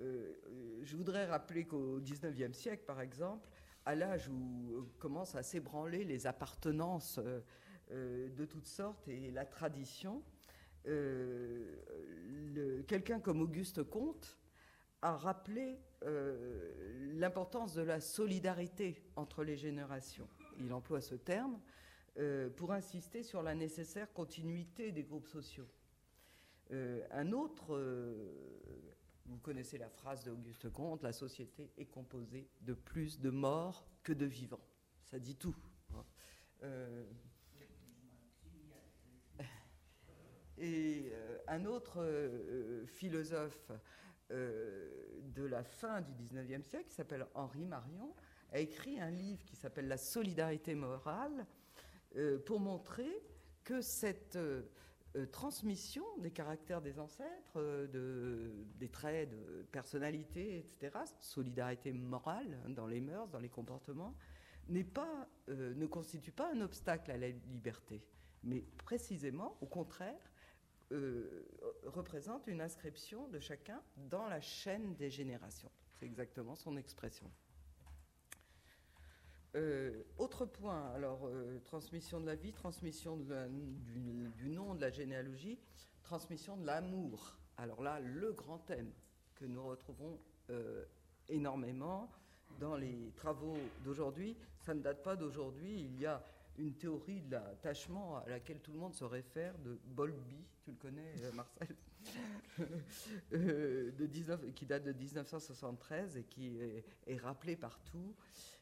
euh, 0.00 0.34
je 0.82 0.96
voudrais 0.96 1.26
rappeler 1.26 1.66
qu'au 1.66 2.00
XIXe 2.00 2.56
siècle, 2.56 2.84
par 2.86 3.00
exemple, 3.00 3.48
à 3.84 3.94
l'âge 3.94 4.28
où 4.28 4.86
commencent 4.98 5.34
à 5.34 5.42
s'ébranler 5.42 6.04
les 6.04 6.26
appartenances 6.26 7.18
de 7.90 8.44
toutes 8.44 8.66
sortes 8.66 9.08
et 9.08 9.30
la 9.30 9.46
tradition, 9.46 10.22
quelqu'un 12.86 13.18
comme 13.18 13.40
Auguste 13.40 13.82
Comte 13.84 14.38
a 15.02 15.16
rappelé 15.16 15.78
l'importance 17.14 17.74
de 17.74 17.82
la 17.82 18.00
solidarité 18.00 19.02
entre 19.16 19.42
les 19.42 19.56
générations 19.56 20.28
il 20.60 20.72
emploie 20.72 21.00
ce 21.00 21.14
terme, 21.14 21.60
euh, 22.18 22.50
pour 22.50 22.72
insister 22.72 23.22
sur 23.22 23.42
la 23.42 23.54
nécessaire 23.54 24.12
continuité 24.12 24.92
des 24.92 25.04
groupes 25.04 25.28
sociaux. 25.28 25.68
Euh, 26.70 27.06
un 27.10 27.32
autre, 27.32 27.74
euh, 27.74 28.34
vous 29.26 29.38
connaissez 29.38 29.78
la 29.78 29.88
phrase 29.88 30.24
d'Auguste 30.24 30.70
Comte, 30.70 31.02
la 31.02 31.12
société 31.12 31.70
est 31.76 31.86
composée 31.86 32.48
de 32.60 32.74
plus 32.74 33.20
de 33.20 33.30
morts 33.30 33.86
que 34.02 34.12
de 34.12 34.26
vivants. 34.26 34.64
Ça 35.04 35.18
dit 35.18 35.36
tout. 35.36 35.56
Hein. 35.94 36.04
et 40.58 41.12
un 41.46 41.64
autre 41.64 42.04
philosophe 42.86 43.70
de 44.30 45.44
la 45.44 45.62
fin 45.64 46.02
du 46.02 46.12
XIXe 46.12 46.66
siècle, 46.66 46.88
qui 46.88 46.94
s'appelle 46.94 47.26
Henri 47.34 47.64
Marion, 47.64 48.14
a 48.52 48.58
écrit 48.58 49.00
un 49.00 49.10
livre 49.10 49.44
qui 49.44 49.56
s'appelle 49.56 49.88
La 49.88 49.96
solidarité 49.96 50.74
morale 50.74 51.46
euh, 52.16 52.38
pour 52.38 52.60
montrer 52.60 53.22
que 53.64 53.82
cette 53.82 54.36
euh, 54.36 54.62
euh, 55.16 55.26
transmission 55.26 56.04
des 56.18 56.30
caractères 56.30 56.80
des 56.80 56.98
ancêtres, 56.98 57.58
de, 57.92 58.66
des 58.78 58.88
traits 58.88 59.30
de 59.30 59.62
personnalité, 59.70 60.58
etc., 60.58 60.96
solidarité 61.20 61.92
morale 61.92 62.58
hein, 62.64 62.70
dans 62.70 62.86
les 62.86 63.00
mœurs, 63.00 63.28
dans 63.28 63.40
les 63.40 63.48
comportements, 63.50 64.14
pas, 64.94 65.28
ne 65.48 65.86
constitue 65.86 66.32
pas 66.32 66.52
un 66.52 66.60
obstacle 66.60 67.10
à 67.10 67.16
la 67.16 67.28
liberté, 67.28 68.02
mais 68.42 68.60
précisément, 68.84 69.56
au 69.62 69.66
contraire, 69.66 70.27
représente 71.84 72.46
une 72.46 72.60
inscription 72.60 73.28
de 73.28 73.38
chacun 73.40 73.82
dans 73.96 74.26
la 74.28 74.40
chaîne 74.40 74.94
des 74.96 75.10
générations. 75.10 75.70
C'est 75.98 76.06
exactement 76.06 76.54
son 76.54 76.76
expression. 76.76 77.30
Euh, 79.54 80.02
autre 80.18 80.44
point, 80.44 80.90
alors 80.94 81.26
euh, 81.26 81.58
transmission 81.64 82.20
de 82.20 82.26
la 82.26 82.34
vie, 82.34 82.52
transmission 82.52 83.16
du, 83.16 84.48
nom 84.50 84.74
de 84.74 84.80
la 84.80 84.90
généalogie, 84.90 85.58
transmission 86.02 86.56
de 86.56 86.66
l'amour. 86.66 87.38
Alors 87.56 87.82
là, 87.82 87.98
le 87.98 88.32
grand 88.32 88.58
thème 88.58 88.92
que 89.34 89.46
nous 89.46 89.66
retrouvons 89.66 90.20
euh, 90.50 90.84
énormément 91.28 92.10
dans 92.60 92.76
les 92.76 93.12
travaux 93.16 93.56
d'aujourd'hui, 93.84 94.36
ça 94.60 94.74
ne 94.74 94.80
date 94.80 95.02
pas 95.02 95.16
d'aujourd'hui, 95.16 95.80
il 95.80 95.98
y 95.98 96.06
a 96.06 96.22
une 96.58 96.74
théorie 96.74 97.22
de 97.22 97.32
l'attachement 97.32 98.18
à 98.18 98.28
laquelle 98.28 98.60
tout 98.60 98.72
le 98.72 98.78
monde 98.78 98.94
se 98.94 99.04
réfère, 99.04 99.56
de 99.58 99.78
Bolby, 99.84 100.44
tu 100.62 100.72
le 100.72 100.76
connais 100.76 101.14
Marcel, 101.32 101.74
de 103.32 104.06
19, 104.06 104.52
qui 104.54 104.66
date 104.66 104.84
de 104.84 104.92
1973 104.92 106.16
et 106.16 106.24
qui 106.24 106.58
est, 106.58 106.84
est 107.06 107.16
rappelé 107.16 107.56
partout 107.56 108.14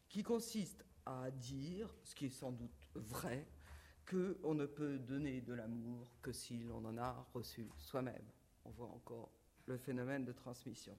qui 0.09 0.23
consiste 0.23 0.85
à 1.05 1.31
dire, 1.31 1.95
ce 2.05 2.15
qui 2.15 2.27
est 2.27 2.31
sans 2.31 2.53
doute 2.53 2.89
vrai, 2.95 3.47
qu'on 4.09 4.55
ne 4.55 4.67
peut 4.67 4.99
donner 4.99 5.41
de 5.41 5.53
l'amour 5.53 6.13
que 6.23 6.33
si 6.33 6.59
l'on 6.59 6.85
en 6.85 6.97
a 6.97 7.27
reçu 7.35 7.69
soi-même. 7.77 8.25
On 8.65 8.71
voit 8.71 8.89
encore 8.89 9.31
le 9.67 9.77
phénomène 9.77 10.25
de 10.25 10.33
transmission. 10.33 10.97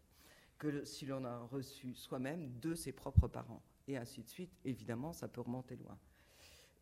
Que 0.58 0.84
si 0.86 1.06
l'on 1.06 1.24
a 1.24 1.40
reçu 1.46 1.94
soi-même 1.94 2.60
de 2.60 2.74
ses 2.74 2.92
propres 2.92 3.28
parents. 3.28 3.64
Et 3.88 3.98
ainsi 3.98 4.24
de 4.24 4.28
suite. 4.28 4.52
Évidemment, 4.66 5.14
ça 5.14 5.28
peut 5.28 5.42
remonter 5.42 5.78
loin. 5.78 5.98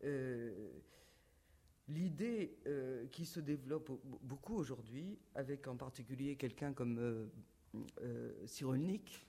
Euh, 0.04 0.70
l'idée 1.88 2.58
euh, 2.66 3.06
qui 3.08 3.24
se 3.24 3.40
développe 3.40 3.90
beaucoup 4.22 4.54
aujourd'hui, 4.54 5.18
avec 5.34 5.66
en 5.68 5.76
particulier 5.76 6.36
quelqu'un 6.36 6.72
comme 6.72 6.98
euh, 6.98 7.26
euh 8.00 8.46
Cyrulnik, 8.46 9.26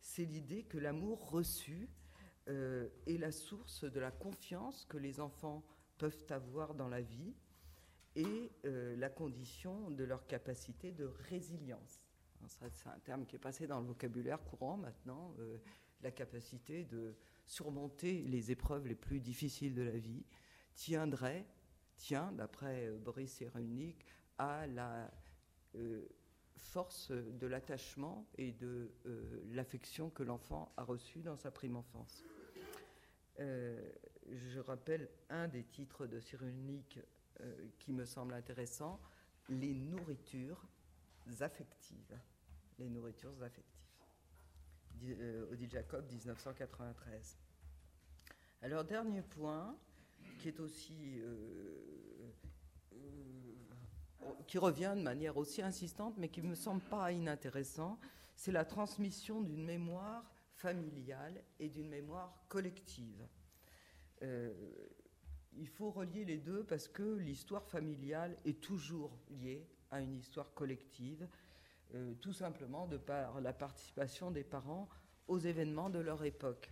c'est 0.00 0.24
l'idée 0.24 0.64
que 0.64 0.78
l'amour 0.78 1.30
reçu 1.30 1.88
euh, 2.48 2.88
est 3.06 3.18
la 3.18 3.30
source 3.30 3.84
de 3.84 4.00
la 4.00 4.10
confiance 4.10 4.84
que 4.86 4.98
les 4.98 5.20
enfants 5.20 5.62
peuvent 5.96 6.26
avoir 6.30 6.74
dans 6.74 6.88
la 6.88 7.00
vie 7.00 7.34
et 8.16 8.50
euh, 8.64 8.96
la 8.96 9.08
condition 9.08 9.90
de 9.90 10.02
leur 10.02 10.26
capacité 10.26 10.90
de 10.90 11.04
résilience. 11.04 12.04
C'est 12.48 12.88
un 12.88 12.98
terme 12.98 13.26
qui 13.26 13.36
est 13.36 13.38
passé 13.38 13.68
dans 13.68 13.78
le 13.78 13.86
vocabulaire 13.86 14.42
courant 14.42 14.76
maintenant, 14.76 15.32
euh, 15.38 15.58
la 16.02 16.10
capacité 16.10 16.82
de 16.82 17.14
surmonter 17.46 18.22
les 18.22 18.50
épreuves 18.50 18.86
les 18.86 18.94
plus 18.94 19.20
difficiles 19.20 19.74
de 19.74 19.82
la 19.82 19.98
vie, 19.98 20.24
tiendrait, 20.74 21.46
tient, 21.96 22.32
d'après 22.32 22.90
Boris 22.90 23.32
Cyrulnik, 23.32 24.04
à 24.38 24.66
la 24.66 25.10
force 26.62 27.10
de 27.10 27.46
l'attachement 27.46 28.26
et 28.38 28.52
de 28.52 28.90
euh, 29.06 29.42
l'affection 29.50 30.10
que 30.10 30.22
l'enfant 30.22 30.72
a 30.76 30.84
reçue 30.84 31.20
dans 31.20 31.36
sa 31.36 31.50
prime 31.50 31.76
enfance. 31.76 32.24
Euh, 33.40 33.90
je 34.30 34.60
rappelle 34.60 35.08
un 35.28 35.48
des 35.48 35.64
titres 35.64 36.06
de 36.06 36.20
Cyrulnik 36.20 37.00
euh, 37.40 37.68
qui 37.78 37.92
me 37.92 38.04
semble 38.04 38.34
intéressant, 38.34 39.00
les 39.48 39.74
nourritures 39.74 40.64
affectives. 41.40 42.18
Les 42.78 42.88
nourritures 42.88 43.42
affectives. 43.42 43.71
Odile 45.50 45.70
Jacob, 45.70 46.04
1993. 46.10 47.38
Alors, 48.62 48.84
dernier 48.84 49.22
point, 49.22 49.76
qui 50.38 50.48
est 50.48 50.60
aussi 50.60 51.20
qui 54.46 54.58
revient 54.58 54.94
de 54.96 55.02
manière 55.02 55.36
aussi 55.36 55.62
insistante, 55.62 56.14
mais 56.18 56.28
qui 56.28 56.42
ne 56.42 56.48
me 56.48 56.54
semble 56.54 56.82
pas 56.82 57.12
inintéressant, 57.12 57.98
c'est 58.34 58.52
la 58.52 58.64
transmission 58.64 59.40
d'une 59.40 59.64
mémoire 59.64 60.30
familiale 60.54 61.42
et 61.58 61.68
d'une 61.68 61.88
mémoire 61.88 62.44
collective. 62.48 63.26
Euh, 64.22 64.52
il 65.54 65.68
faut 65.68 65.90
relier 65.90 66.24
les 66.24 66.38
deux 66.38 66.64
parce 66.64 66.88
que 66.88 67.16
l'histoire 67.16 67.66
familiale 67.66 68.36
est 68.44 68.60
toujours 68.60 69.18
liée 69.30 69.66
à 69.90 70.00
une 70.00 70.14
histoire 70.14 70.54
collective, 70.54 71.28
euh, 71.94 72.14
tout 72.20 72.32
simplement 72.32 72.86
de 72.86 72.96
par 72.96 73.40
la 73.40 73.52
participation 73.52 74.30
des 74.30 74.44
parents 74.44 74.88
aux 75.28 75.38
événements 75.38 75.90
de 75.90 75.98
leur 75.98 76.24
époque. 76.24 76.70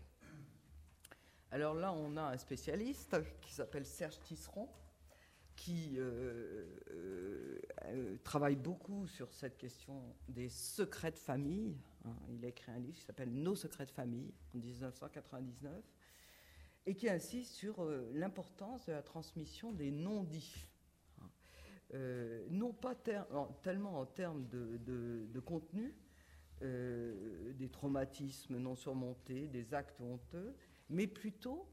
Alors 1.51 1.75
là, 1.75 1.93
on 1.93 2.17
a 2.17 2.23
un 2.23 2.37
spécialiste 2.39 3.17
qui 3.43 3.53
s'appelle 3.53 3.85
Serge 3.85 4.19
Tisseron, 4.21 4.69
qui 5.57 5.97
euh, 5.99 6.65
euh, 6.93 8.17
travaille 8.25 8.57
beaucoup 8.57 9.07
sur 9.07 9.31
cette 9.33 9.59
question 9.59 10.15
des 10.29 10.49
secrets 10.49 11.11
de 11.11 11.19
famille. 11.19 11.77
Hein. 12.07 12.17
Il 12.31 12.45
a 12.45 12.49
écrit 12.49 12.73
un 12.73 12.79
livre 12.79 12.97
qui 12.97 13.05
s'appelle 13.05 13.31
Nos 13.31 13.57
secrets 13.57 13.87
de 13.87 13.91
famille 13.91 14.33
en 14.55 14.59
1999 14.59 15.85
et 16.87 16.95
qui 16.95 17.11
insiste 17.11 17.53
sur 17.53 17.85
l'importance 18.15 18.87
de 18.87 18.93
la 18.93 19.03
transmission 19.03 19.71
des 19.73 19.91
non-dits. 19.91 20.70
Hein. 21.93 21.99
non 22.51 22.73
pas 22.73 22.95
tellement 23.63 24.01
en 24.01 24.07
termes 24.07 24.47
de, 24.49 25.41
contenu, 25.41 25.95
des 26.61 27.69
traumatismes 27.71 28.59
non 28.59 28.77
surmontés, 28.77 29.49
des 29.49 29.75
actes 29.75 30.01
honteux, 30.01 30.55
mais 30.89 31.07
plutôt 31.07 31.67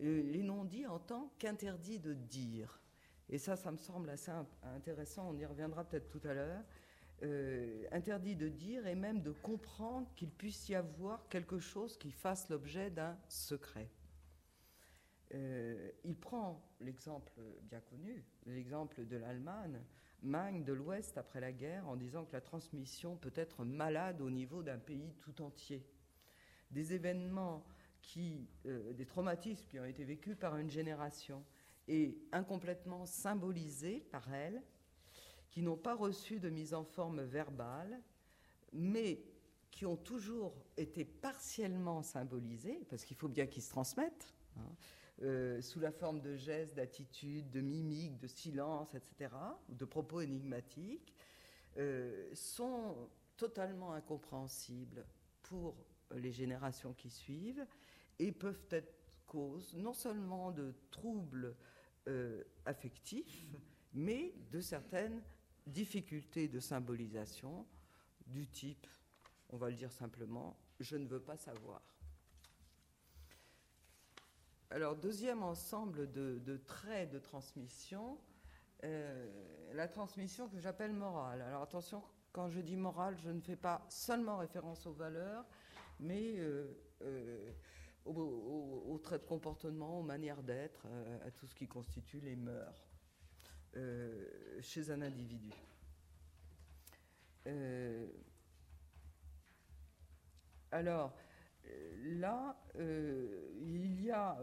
les 0.00 0.42
non-dits 0.42 0.86
en 0.86 0.98
tant 0.98 1.32
qu'interdit 1.38 1.98
de 1.98 2.14
dire. 2.14 2.80
Et 3.28 3.38
ça, 3.38 3.56
ça 3.56 3.72
me 3.72 3.76
semble 3.76 4.10
assez 4.10 4.30
intéressant, 4.62 5.30
on 5.30 5.38
y 5.38 5.44
reviendra 5.44 5.84
peut-être 5.84 6.08
tout 6.08 6.20
à 6.28 6.34
l'heure. 6.34 6.62
Euh, 7.22 7.86
interdit 7.92 8.36
de 8.36 8.48
dire 8.48 8.86
et 8.86 8.94
même 8.94 9.22
de 9.22 9.32
comprendre 9.32 10.06
qu'il 10.16 10.30
puisse 10.30 10.68
y 10.68 10.74
avoir 10.74 11.26
quelque 11.30 11.58
chose 11.58 11.96
qui 11.96 12.10
fasse 12.10 12.50
l'objet 12.50 12.90
d'un 12.90 13.16
secret. 13.30 13.88
Euh, 15.34 15.90
il 16.04 16.16
prend 16.16 16.62
l'exemple 16.80 17.32
bien 17.62 17.80
connu, 17.80 18.24
l'exemple 18.46 19.04
de 19.06 19.16
l'Allemagne, 19.16 19.80
Magne 20.22 20.64
de 20.64 20.72
l'Ouest 20.72 21.18
après 21.18 21.40
la 21.40 21.52
guerre, 21.52 21.88
en 21.88 21.96
disant 21.96 22.24
que 22.24 22.32
la 22.32 22.40
transmission 22.40 23.16
peut 23.16 23.32
être 23.34 23.64
malade 23.64 24.20
au 24.20 24.30
niveau 24.30 24.62
d'un 24.62 24.78
pays 24.78 25.14
tout 25.20 25.42
entier. 25.42 25.84
Des 26.70 26.94
événements 26.94 27.64
qui, 28.02 28.48
euh, 28.66 28.92
des 28.92 29.06
traumatismes 29.06 29.66
qui 29.66 29.78
ont 29.78 29.84
été 29.84 30.04
vécus 30.04 30.36
par 30.36 30.56
une 30.56 30.70
génération 30.70 31.44
et 31.88 32.18
incomplètement 32.32 33.04
symbolisés 33.04 34.00
par 34.10 34.32
elle, 34.32 34.62
qui 35.50 35.62
n'ont 35.62 35.76
pas 35.76 35.94
reçu 35.94 36.40
de 36.40 36.50
mise 36.50 36.74
en 36.74 36.84
forme 36.84 37.22
verbale, 37.22 38.00
mais 38.72 39.22
qui 39.70 39.86
ont 39.86 39.96
toujours 39.96 40.54
été 40.76 41.04
partiellement 41.04 42.02
symbolisés, 42.02 42.84
parce 42.88 43.04
qu'il 43.04 43.16
faut 43.16 43.28
bien 43.28 43.46
qu'ils 43.46 43.62
se 43.62 43.70
transmettent, 43.70 44.34
hein, 44.56 44.74
sous 45.20 45.80
la 45.80 45.92
forme 45.92 46.20
de 46.20 46.36
gestes, 46.36 46.74
d'attitudes, 46.74 47.50
de 47.50 47.60
mimiques, 47.60 48.18
de 48.18 48.26
silence, 48.26 48.94
etc., 48.94 49.34
ou 49.68 49.74
de 49.74 49.84
propos 49.84 50.20
énigmatiques, 50.20 51.14
sont 52.34 53.08
totalement 53.36 53.92
incompréhensibles 53.92 55.06
pour 55.42 55.76
les 56.14 56.32
générations 56.32 56.92
qui 56.94 57.10
suivent 57.10 57.66
et 58.18 58.32
peuvent 58.32 58.66
être 58.70 58.92
cause 59.26 59.74
non 59.74 59.92
seulement 59.92 60.52
de 60.52 60.74
troubles 60.90 61.54
euh, 62.08 62.42
affectifs, 62.64 63.46
mais 63.92 64.34
de 64.50 64.60
certaines 64.60 65.22
difficultés 65.66 66.48
de 66.48 66.60
symbolisation 66.60 67.66
du 68.26 68.46
type, 68.46 68.86
on 69.50 69.56
va 69.56 69.68
le 69.68 69.76
dire 69.76 69.92
simplement, 69.92 70.56
je 70.80 70.96
ne 70.96 71.06
veux 71.06 71.20
pas 71.20 71.36
savoir. 71.36 71.82
Alors, 74.70 74.96
deuxième 74.96 75.42
ensemble 75.42 76.10
de, 76.10 76.56
traits 76.66 77.10
de 77.10 77.18
transmission, 77.18 78.18
euh, 78.84 79.72
la 79.74 79.88
transmission 79.88 80.48
que 80.48 80.58
j'appelle 80.58 80.92
morale. 80.92 81.40
Alors 81.42 81.62
attention, 81.62 82.02
quand 82.32 82.48
je 82.48 82.60
dis 82.60 82.76
morale, 82.76 83.16
je 83.22 83.30
ne 83.30 83.40
fais 83.40 83.56
pas 83.56 83.86
seulement 83.88 84.38
référence 84.38 84.86
aux 84.86 84.92
valeurs, 84.92 85.44
mais 86.00 86.34
euh, 86.38 86.66
aux, 88.06 89.00
traits 89.02 89.22
de 89.22 89.26
comportement, 89.26 90.00
aux 90.00 90.02
manières 90.02 90.42
d'être, 90.42 90.86
euh, 90.86 91.26
à 91.26 91.30
tout 91.30 91.46
ce 91.46 91.54
qui 91.54 91.66
constitue 91.66 92.20
les 92.20 92.36
mœurs 92.36 92.88
euh, 93.76 94.24
chez 94.60 94.90
un 94.90 95.02
individu. 95.02 95.50
Euh, 97.46 98.06
alors, 100.70 101.14
là, 102.04 102.56
il 102.78 104.02
y 104.02 104.10
a, 104.10 104.38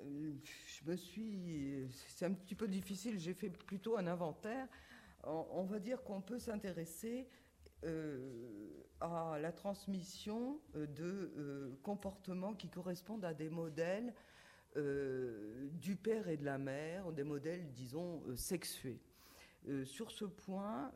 je 0.00 0.90
me 0.90 0.96
suis, 0.96 1.88
c'est 2.08 2.26
un 2.26 2.32
petit 2.32 2.54
peu 2.54 2.68
difficile, 2.68 3.18
j'ai 3.18 3.34
fait 3.34 3.50
plutôt 3.50 3.96
un 3.96 4.06
inventaire. 4.06 4.68
on 5.24 5.64
va 5.64 5.78
dire 5.78 6.02
qu'on 6.02 6.20
peut 6.20 6.38
s'intéresser 6.38 7.28
euh, 7.84 8.18
à 9.00 9.38
la 9.38 9.52
transmission 9.52 10.58
euh, 10.74 10.86
de 10.86 11.32
euh, 11.36 11.78
comportements 11.82 12.54
qui 12.54 12.68
correspondent 12.70 13.24
à 13.24 13.34
des 13.34 13.50
modèles 13.50 14.14
du 15.72 15.96
père 15.96 16.28
et 16.28 16.36
de 16.36 16.44
la 16.44 16.58
mère, 16.58 17.10
des 17.10 17.24
modèles, 17.24 17.72
disons, 17.72 18.22
sexués. 18.36 19.00
Sur 19.84 20.10
ce 20.10 20.24
point, 20.24 20.92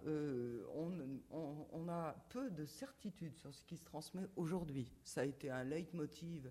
on, 0.73 1.89
a 1.89 2.15
peu 2.29 2.51
de 2.51 2.65
certitude 2.65 3.37
sur 3.37 3.53
ce 3.55 3.65
qui 3.65 3.77
se 3.77 3.85
transmet 3.85 4.23
aujourd'hui. 4.37 4.93
Ça 5.03 5.23
a 5.23 5.25
été 5.25 5.51
un 5.51 5.65
leitmotiv 5.65 6.51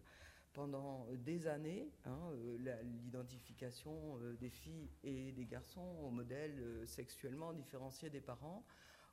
pendant 0.52 1.08
des 1.14 1.48
années, 1.48 1.90
hein, 2.06 2.32
l'identification 2.84 4.20
des 4.40 4.50
filles 4.50 4.90
et 5.04 5.32
des 5.32 5.46
garçons 5.46 5.96
au 6.04 6.10
modèle 6.10 6.86
sexuellement 6.86 7.54
différencié 7.54 8.10
des 8.10 8.22
parents. 8.22 8.66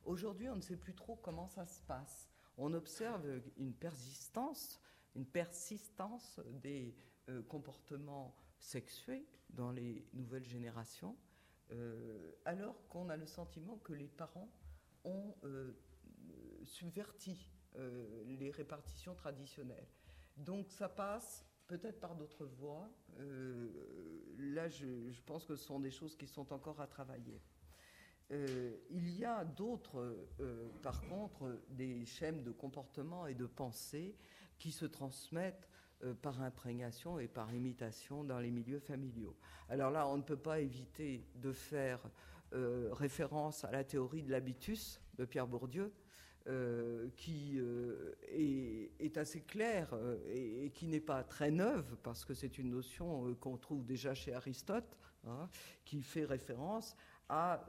Aujourd'hui, 0.07 0.49
on 0.49 0.55
ne 0.55 0.61
sait 0.61 0.77
plus 0.77 0.95
trop 0.95 1.17
comment 1.17 1.47
ça 1.47 1.65
se 1.65 1.81
passe. 1.81 2.29
On 2.57 2.73
observe 2.73 3.41
une 3.57 3.73
persistance, 3.73 4.79
une 5.15 5.25
persistance 5.25 6.39
des 6.61 6.95
euh, 7.29 7.43
comportements 7.43 8.33
sexués 8.57 9.27
dans 9.49 9.71
les 9.71 10.07
nouvelles 10.13 10.45
générations, 10.45 11.17
euh, 11.71 12.31
alors 12.45 12.87
qu'on 12.87 13.09
a 13.09 13.17
le 13.17 13.25
sentiment 13.25 13.77
que 13.77 13.93
les 13.93 14.07
parents 14.07 14.51
ont 15.03 15.35
euh, 15.43 15.73
subverti 16.63 17.51
les 18.25 18.49
répartitions 18.49 19.13
traditionnelles. 19.13 19.87
Donc 20.35 20.71
ça 20.71 20.89
passe 20.89 21.45
peut-être 21.67 21.99
par 21.99 22.15
d'autres 22.15 22.45
voies. 22.45 22.89
là, 24.39 24.67
je, 24.67 25.11
je, 25.11 25.21
pense 25.21 25.45
que 25.45 25.55
ce 25.55 25.63
sont 25.63 25.79
des 25.79 25.91
choses 25.91 26.15
qui 26.15 26.25
sont 26.25 26.51
encore 26.51 26.81
à 26.81 26.87
travailler. 26.87 27.39
Euh, 28.31 28.75
il 28.89 29.17
y 29.17 29.23
a 29.23 29.45
d'autres, 29.45 30.27
euh, 30.41 30.69
par 30.83 31.01
contre, 31.07 31.61
des 31.69 32.05
schèmes 32.05 32.43
de 32.43 32.51
comportement 32.51 33.25
et 33.27 33.33
de 33.33 33.45
pensée 33.45 34.15
qui 34.57 34.71
se 34.71 34.85
transmettent 34.85 35.69
euh, 36.03 36.13
par 36.13 36.41
imprégnation 36.41 37.19
et 37.19 37.27
par 37.27 37.53
imitation 37.53 38.23
dans 38.23 38.39
les 38.39 38.51
milieux 38.51 38.79
familiaux. 38.79 39.35
Alors 39.69 39.91
là, 39.91 40.07
on 40.07 40.17
ne 40.17 40.23
peut 40.23 40.37
pas 40.37 40.59
éviter 40.59 41.25
de 41.35 41.51
faire 41.51 42.01
référence 42.93 43.65
à 43.65 43.71
la 43.71 43.83
théorie 43.83 44.23
de 44.23 44.31
l'habitus 44.31 45.01
de 45.17 45.25
Pierre 45.25 45.47
Bourdieu, 45.47 45.91
qui 47.17 47.59
est, 48.29 49.17
assez 49.17 49.41
claire 49.41 49.93
et, 50.29 50.71
qui 50.73 50.87
n'est 50.87 51.01
pas 51.01 51.25
très 51.25 51.51
neuve, 51.51 51.97
parce 52.03 52.23
que 52.23 52.33
c'est 52.33 52.57
une 52.57 52.69
notion 52.69 53.35
qu'on 53.41 53.57
trouve 53.57 53.85
déjà 53.85 54.13
chez 54.13 54.33
Aristote, 54.33 54.97
hein, 55.25 55.49
qui 55.83 56.01
fait 56.01 56.23
référence 56.23 56.95
à 57.27 57.65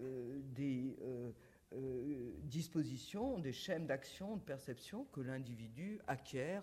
euh, 0.00 0.40
des 0.54 0.96
euh, 1.02 1.32
euh, 1.72 2.32
dispositions, 2.44 3.38
des 3.38 3.52
schèmes 3.52 3.86
d'action, 3.86 4.36
de 4.36 4.42
perception 4.42 5.06
que 5.06 5.20
l'individu 5.20 6.00
acquiert 6.06 6.62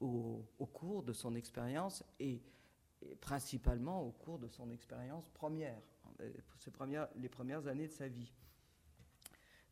au, 0.00 0.66
cours 0.72 1.02
de 1.02 1.12
son 1.12 1.34
expérience 1.34 2.04
et, 2.20 2.42
principalement 3.20 4.02
au 4.02 4.10
cours 4.10 4.38
de 4.38 4.48
son 4.48 4.70
expérience 4.70 5.28
première, 5.30 5.80
premières, 6.72 7.08
les 7.16 7.28
premières 7.28 7.66
années 7.66 7.86
de 7.86 7.92
sa 7.92 8.08
vie. 8.08 8.32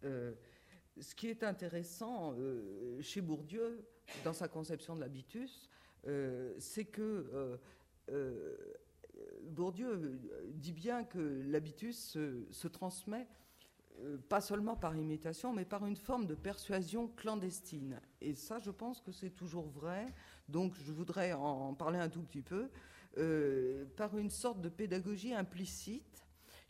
ce 0.02 1.14
qui 1.14 1.28
est 1.28 1.42
intéressant 1.42 2.34
chez 3.00 3.20
Bourdieu, 3.20 3.86
dans 4.24 4.32
sa 4.34 4.48
conception 4.48 4.94
de 4.94 5.00
l'habitus, 5.00 5.68
c'est 6.58 6.84
que 6.84 7.58
Bourdieu 9.50 9.88
euh, 9.88 10.18
dit 10.54 10.72
bien 10.72 11.04
que 11.04 11.42
l'habitus 11.46 12.18
se, 12.50 12.68
transmet 12.68 13.22
euh, 13.22 13.43
pas 14.28 14.40
seulement 14.40 14.76
par 14.76 14.96
imitation, 14.96 15.52
mais 15.52 15.64
par 15.64 15.86
une 15.86 15.96
forme 15.96 16.26
de 16.26 16.34
persuasion 16.34 17.08
clandestine. 17.08 18.00
Et 18.20 18.34
ça, 18.34 18.58
je 18.58 18.70
pense 18.70 19.00
que 19.00 19.12
c'est 19.12 19.30
toujours 19.30 19.68
vrai. 19.68 20.06
Donc, 20.48 20.74
je 20.74 20.92
voudrais 20.92 21.32
en 21.32 21.74
parler 21.74 21.98
un 21.98 22.08
tout 22.08 22.22
petit 22.22 22.42
peu. 22.42 22.70
Euh, 23.16 23.84
par 23.96 24.18
une 24.18 24.30
sorte 24.30 24.60
de 24.60 24.68
pédagogie 24.68 25.34
implicite 25.34 26.24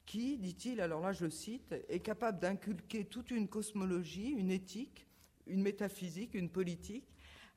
qui, 0.04 0.36
dit-il, 0.36 0.82
alors 0.82 1.00
là 1.00 1.12
je 1.12 1.30
cite, 1.30 1.74
est 1.88 2.00
capable 2.00 2.38
d'inculquer 2.38 3.06
toute 3.06 3.30
une 3.30 3.48
cosmologie, 3.48 4.28
une 4.28 4.50
éthique, 4.50 5.06
une 5.46 5.62
métaphysique, 5.62 6.34
une 6.34 6.50
politique, 6.50 7.08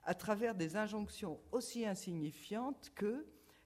à 0.04 0.14
travers 0.14 0.56
des 0.56 0.78
injonctions 0.78 1.38
aussi 1.52 1.86
insignifiantes 1.86 2.92
que 2.96 3.26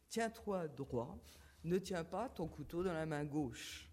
tiens-toi 0.09 0.67
droit, 0.69 1.19
ne 1.63 1.77
tiens 1.77 2.03
pas 2.03 2.27
ton 2.27 2.47
couteau 2.47 2.83
dans 2.83 2.93
la 2.93 3.05
main 3.05 3.23
gauche. 3.23 3.90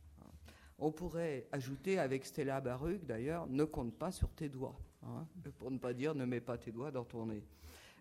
On 0.79 0.93
pourrait 0.93 1.47
ajouter 1.51 1.99
avec 1.99 2.25
Stella 2.25 2.61
Baruch, 2.61 3.05
d'ailleurs, 3.05 3.47
ne 3.49 3.65
compte 3.65 3.95
pas 3.99 4.13
sur 4.13 4.31
tes 4.31 4.49
doigts, 4.49 4.79
hein, 5.03 5.27
pour 5.59 5.71
ne 5.71 5.79
pas 5.79 5.93
dire 5.93 6.15
ne 6.15 6.25
mets 6.25 6.41
pas 6.41 6.57
tes 6.57 6.71
doigts 6.71 6.93
dans 6.93 7.05
ton 7.05 7.27
nez. 7.27 7.43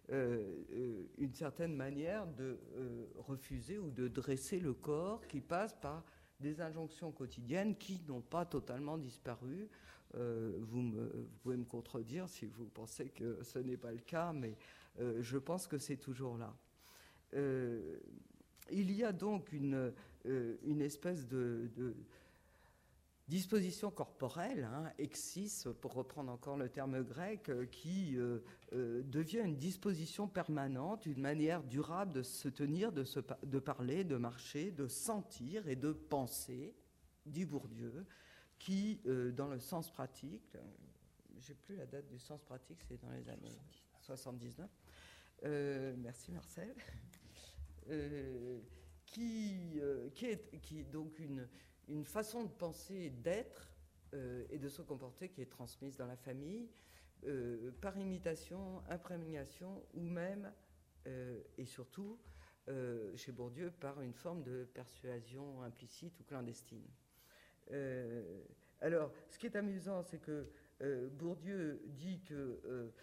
Euh, 0.09 0.63
euh, 0.71 1.03
une 1.17 1.33
certaine 1.33 1.75
manière 1.75 2.25
de 2.27 2.57
euh, 2.77 3.05
refuser 3.17 3.77
ou 3.77 3.91
de 3.91 4.07
dresser 4.07 4.57
le 4.61 4.73
corps 4.73 5.27
qui 5.27 5.41
passe 5.41 5.75
par 5.75 6.05
des 6.39 6.61
injonctions 6.61 7.11
quotidiennes 7.11 7.75
qui 7.75 8.01
n'ont 8.07 8.21
pas 8.21 8.45
totalement 8.45 8.97
disparu. 8.97 9.67
Vous, 10.13 10.93
pouvez 11.43 11.57
me 11.57 11.65
contredire 11.65 12.29
si 12.29 12.45
vous 12.45 12.65
pensez 12.65 13.09
que 13.09 13.43
ce 13.43 13.59
n'est 13.59 13.77
pas 13.77 13.91
le 13.91 13.99
cas, 13.99 14.31
mais 14.33 14.55
je 15.19 15.37
pense 15.37 15.67
que 15.67 15.77
c'est 15.77 15.97
toujours 15.97 16.37
là. 16.37 16.55
Il 18.71 18.91
y 18.91 19.03
a 19.03 19.11
donc 19.11 19.51
une, 19.51 19.93
une 20.25 20.81
espèce 20.81 21.27
de, 21.27 21.69
disposition 23.27 23.91
corporelle, 23.91 24.63
hein, 24.63 24.91
exis, 24.97 25.65
pour 25.81 25.93
reprendre 25.93 26.31
encore 26.31 26.57
le 26.57 26.69
terme 26.69 27.03
grec, 27.03 27.49
euh, 27.49 27.65
qui 27.65 28.17
devient 28.71 29.41
une 29.43 29.57
disposition 29.57 30.27
permanente, 30.27 31.05
une 31.05 31.21
manière 31.21 31.63
durable 31.63 32.13
de 32.13 32.23
se 32.23 32.47
tenir, 32.47 32.91
de, 32.91 33.03
se, 33.03 33.19
parler, 33.19 34.03
de 34.03 34.17
marcher, 34.17 34.71
de 34.71 34.87
sentir 34.87 35.67
et 35.67 35.75
de 35.75 35.91
penser, 35.91 36.75
dit 37.25 37.45
Bourdieu, 37.45 38.05
qui, 38.59 39.01
dans 39.33 39.47
le 39.47 39.59
sens 39.59 39.91
pratique, 39.91 40.57
j'ai 41.39 41.53
plus 41.53 41.75
la 41.75 41.85
date 41.85 42.07
du 42.07 42.17
sens 42.17 42.41
pratique, 42.43 42.79
c'est 42.87 42.99
dans 43.01 43.11
les 43.11 43.29
années 43.29 43.57
79. 44.01 44.69
merci 45.97 46.31
Marcel. 46.31 46.75
Euh, 47.89 48.59
qui, 49.05 49.79
euh, 49.79 50.09
est, 50.21 50.91
donc 50.91 51.17
une, 51.19 51.47
une 51.87 52.05
façon 52.05 52.43
de 52.43 52.49
penser, 52.49 53.09
d'être 53.09 53.71
euh, 54.13 54.45
et 54.49 54.57
de 54.57 54.69
se 54.69 54.81
comporter 54.81 55.29
qui 55.29 55.41
est 55.41 55.49
transmise 55.49 55.97
dans 55.97 56.07
la 56.07 56.17
famille 56.17 56.69
par 57.81 57.97
imitation, 57.97 58.83
imprégnation 58.89 59.83
ou 59.95 60.01
même 60.01 60.53
et 61.57 61.65
surtout 61.65 62.19
chez 63.15 63.31
Bourdieu 63.31 63.71
par 63.71 64.01
une 64.01 64.13
forme 64.13 64.43
de 64.43 64.65
persuasion 64.65 65.63
implicite 65.63 66.19
ou 66.19 66.23
clandestine. 66.23 66.85
alors, 68.81 69.11
ce 69.29 69.39
qui 69.39 69.47
est 69.47 69.55
amusant, 69.55 70.03
c'est 70.03 70.19
que 70.19 70.47
Bourdieu 71.17 71.81
dit 71.87 72.21
que 72.21 72.93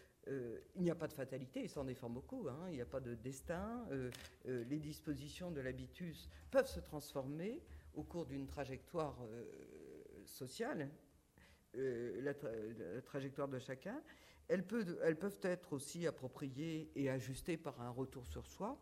il 0.76 0.82
n'y 0.82 0.92
a 0.92 0.94
pas 0.94 1.08
de 1.08 1.12
fatalité, 1.12 1.64
il 1.64 1.68
s'en 1.68 1.84
défend 1.84 2.08
beaucoup, 2.08 2.48
hein. 2.48 2.66
il 2.68 2.74
n'y 2.74 2.80
a 2.80 2.86
pas 2.86 3.00
de 3.00 3.16
destin. 3.16 3.84
les 4.44 4.78
dispositions 4.78 5.50
de 5.50 5.60
l'habitus 5.60 6.30
peuvent 6.52 6.68
se 6.68 6.80
transformer 6.80 7.60
au 7.94 8.02
cours 8.02 8.26
d'une 8.26 8.46
trajectoire 8.46 9.16
sociale, 10.24 10.90
la, 11.74 12.34
trajectoire 13.02 13.48
de 13.48 13.58
chacun. 13.58 14.02
Elles, 14.48 14.66
peuvent 14.66 15.38
être 15.42 15.72
aussi 15.72 16.06
appropriées 16.06 16.90
et 16.94 17.08
ajustées 17.08 17.56
par 17.56 17.80
un 17.80 17.90
retour 17.90 18.26
sur 18.26 18.46
soi. 18.46 18.78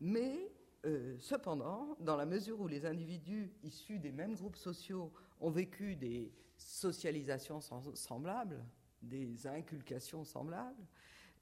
Mais 0.00 0.50
euh, 0.86 1.16
cependant, 1.18 1.96
dans 2.00 2.16
la 2.16 2.26
mesure 2.26 2.60
où 2.60 2.66
les 2.66 2.86
individus 2.86 3.52
issus 3.62 3.98
des 3.98 4.12
mêmes 4.12 4.34
groupes 4.34 4.56
sociaux 4.56 5.12
ont 5.38 5.50
vécu 5.50 5.94
des 5.94 6.32
socialisations 6.56 7.60
semblables, 7.94 8.64
des 9.02 9.46
inculcations 9.46 10.24
semblables, 10.24 10.86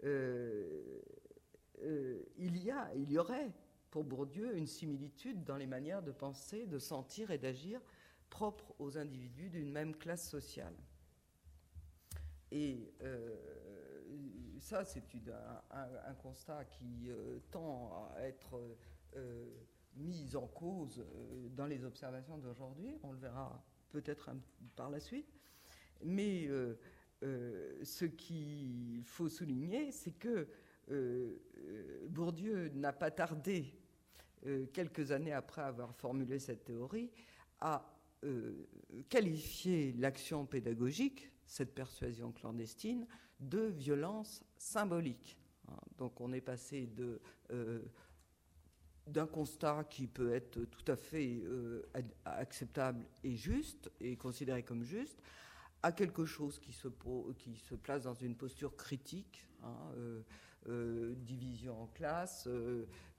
euh, 0.05 1.01
euh, 1.83 2.23
il, 2.37 2.57
y 2.63 2.71
a, 2.71 2.93
il 2.97 3.11
y 3.11 3.19
aurait 3.19 3.53
pour 3.91 4.05
Bourdieu 4.05 4.57
une 4.57 4.67
similitude 4.67 5.45
dans 5.45 5.57
les 5.57 5.67
manières 5.67 6.03
de 6.03 6.13
penser, 6.13 6.67
de 6.67 6.79
sentir 6.79 7.31
et 7.31 7.39
d'agir 7.39 7.81
propres 8.31 8.75
aux 8.79 8.99
individus 8.99 9.49
d'une 9.49 9.71
même 9.71 9.97
classe 9.97 10.29
sociale. 10.29 10.75
Et 12.51 12.93
ça, 14.61 14.85
c'est 14.85 15.03
un, 16.07 16.15
constat 16.15 16.65
qui 16.65 17.11
tend 17.51 18.11
à 18.17 18.23
être 18.23 18.59
euh, 19.17 19.47
mise 19.97 20.37
en 20.37 20.47
cause 20.47 21.01
euh, 21.01 21.49
dans 21.51 21.67
les 21.67 21.85
observations 21.85 22.39
d'aujourd'hui. 22.39 22.97
On 23.03 23.13
le 23.13 23.19
verra 23.19 23.65
peut-être 23.91 24.31
par 24.77 24.91
la 24.91 25.01
suite. 25.01 25.35
Mais 26.05 26.47
euh, 26.47 26.77
ce 27.83 28.05
qu'il 28.05 29.03
faut 29.05 29.29
souligner, 29.29 29.91
c'est 29.91 30.13
que 30.13 30.47
Bourdieu 32.09 32.69
n'a 32.69 32.93
pas 32.93 33.11
tardé, 33.11 33.78
quelques 34.73 35.11
années 35.11 35.33
après 35.33 35.63
avoir 35.63 35.95
formulé 35.95 36.39
cette 36.39 36.65
théorie, 36.65 37.11
à 37.61 37.95
qualifier 39.09 39.93
l'action 39.99 40.47
pédagogique, 40.47 41.31
cette 41.47 41.75
persuasion 41.75 42.33
clandestine, 42.33 43.07
de 43.41 43.67
violence 43.67 44.43
symbolique. 44.57 45.39
Hein, 45.69 45.77
donc 45.97 46.21
on 46.21 46.33
est 46.33 46.41
passé 46.41 46.87
de 46.87 47.21
d'un 49.09 49.27
constat 49.27 49.85
qui 49.85 50.07
peut 50.07 50.35
être 50.35 50.65
tout 50.65 50.93
à 50.93 50.97
fait 50.97 51.43
euh, 51.45 51.83
acceptable 52.25 53.05
et 53.25 53.35
juste, 53.35 53.91
et 54.01 54.17
considéré 54.17 54.63
comme 54.63 54.85
juste, 54.85 55.21
à 55.83 55.93
quelque 55.93 56.25
chose 56.25 56.59
qui 56.59 56.73
se, 56.73 56.89
place 57.77 58.03
dans 58.03 58.15
une 58.15 58.35
posture 58.35 58.77
critique, 58.77 59.47
hein, 59.63 59.75
euh, 59.97 60.21
euh, 60.21 60.23
division 61.17 61.83
en 61.83 61.87
classes, 61.89 62.49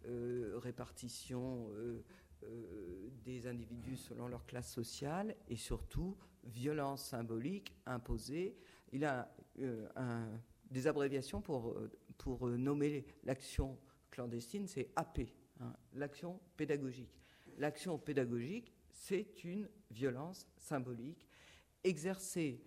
répartition 0.05 1.69
des 3.23 3.47
individus 3.47 3.97
selon 3.97 4.27
leur 4.27 4.45
classe 4.45 4.71
sociale, 4.71 5.35
et 5.47 5.55
surtout 5.55 6.17
violence 6.43 7.03
symbolique 7.03 7.73
imposée. 7.85 8.55
Il 8.91 9.05
a 9.05 9.33
des 10.69 10.87
abréviations 10.87 11.41
pour, 11.41 11.75
pour 12.17 12.47
nommer 12.47 13.05
l'action 13.23 13.77
clandestine, 14.11 14.67
c'est 14.67 14.89
AP, 14.95 15.21
Hein, 15.61 15.73
l'action 15.93 16.39
pédagogique. 16.55 17.21
L'action 17.57 17.97
pédagogique, 17.97 18.71
c'est 18.91 19.43
une 19.43 19.67
violence 19.91 20.47
symbolique 20.57 21.27
exercée 21.83 22.61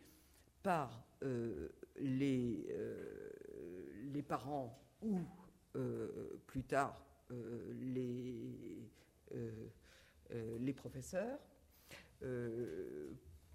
par 0.62 1.06
euh, 1.22 1.70
les, 1.96 2.66
euh, 2.70 3.30
les 4.12 4.22
parents 4.22 4.78
ou 5.02 5.18
euh, 5.76 6.40
plus 6.46 6.64
tard 6.64 7.04
les, 7.80 8.90
les 10.60 10.72
professeurs 10.74 11.38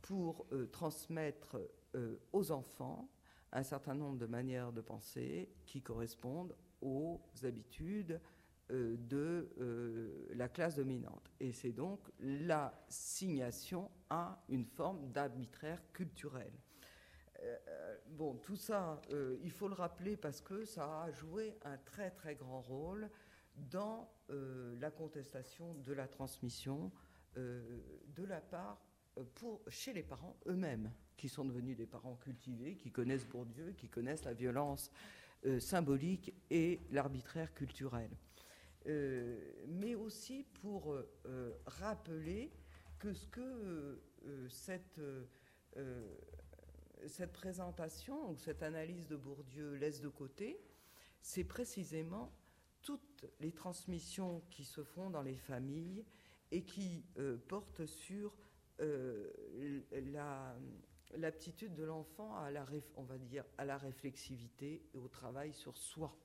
pour 0.02 0.48
transmettre 0.72 1.58
aux 2.34 2.52
enfants 2.52 3.08
un 3.52 3.64
certain 3.64 3.94
nombre 3.94 4.18
de 4.18 4.26
manières 4.26 4.72
de 4.72 4.82
penser 4.82 5.50
qui 5.66 5.82
correspondent 5.82 6.56
aux 6.82 7.22
habitudes, 7.44 8.20
euh, 8.72 8.98
de 8.98 9.50
euh, 9.60 10.28
la 10.36 10.50
classe 10.50 10.76
dominante. 10.76 11.32
Et 11.40 11.52
c'est 11.52 11.72
donc 11.72 12.00
l'assignation 12.20 13.90
à 14.10 14.44
une 14.50 14.66
forme 14.66 15.12
d'arbitraire 15.12 15.82
culturel. 15.94 16.52
Euh, 17.48 17.98
bon, 18.08 18.36
tout 18.36 18.56
ça, 18.56 19.02
il 19.44 19.52
faut 19.52 19.68
le 19.68 19.74
rappeler 19.74 20.18
parce 20.18 20.42
que 20.42 20.66
ça 20.66 21.04
a 21.04 21.12
joué 21.12 21.58
un 21.64 21.78
très 21.78 22.12
très 22.12 22.36
grand 22.36 22.62
rôle 22.62 23.10
dans 23.56 24.10
la 24.30 24.92
contestation 24.92 25.74
de 25.76 25.94
la 25.94 26.08
transmission 26.08 26.92
de 27.36 28.24
la 28.24 28.42
part 28.42 28.82
pour, 29.36 29.62
chez 29.70 29.94
les 29.94 30.04
parents 30.04 30.36
eux-mêmes, 30.48 30.92
qui 31.16 31.30
sont 31.30 31.46
devenus 31.46 31.78
des 31.78 31.88
parents 31.88 32.16
cultivés, 32.16 32.76
qui 32.76 32.92
connaissent 32.92 33.26
Bourdieu, 33.26 33.72
qui 33.72 33.88
connaissent 33.88 34.26
la 34.26 34.34
violence 34.34 34.92
symbolique 35.60 36.34
et 36.50 36.82
l'arbitraire 36.92 37.54
culturel. 37.54 38.10
Euh, 38.88 39.38
mais 39.68 39.96
aussi 39.96 40.46
pour 40.62 40.94
euh, 40.94 41.10
euh, 41.26 41.52
rappeler 41.66 42.52
que 43.00 43.14
ce 43.14 43.28
que 43.28 44.02
cette, 44.50 45.00
cette 47.06 47.34
présentation 47.34 48.32
ou 48.32 48.38
cette 48.38 48.64
analyse 48.64 49.08
de 49.08 49.16
Bourdieu 49.16 49.74
laisse 49.76 50.02
de 50.02 50.10
côté, 50.10 50.60
c'est 51.22 51.44
précisément 51.44 52.32
toutes 52.82 53.26
les 53.40 53.52
transmissions 53.52 54.42
qui 54.50 54.64
se 54.64 54.84
font 54.84 55.10
dans 55.10 55.22
les 55.22 55.36
familles 55.36 56.06
et 56.52 56.64
qui 56.64 57.04
portent 57.48 57.86
sur 57.86 58.34
l'aptitude 61.16 61.74
de 61.76 61.84
l'enfant 61.84 62.36
à 62.38 62.52
la, 62.52 62.66
on 62.96 63.04
va 63.04 63.18
dire, 63.18 63.44
à 63.58 63.66
la 63.66 63.78
réflexivité 63.78 64.84
et 64.94 64.98
au 64.98 65.08
travail 65.08 65.54
sur 65.54 65.76
soi 65.78 66.18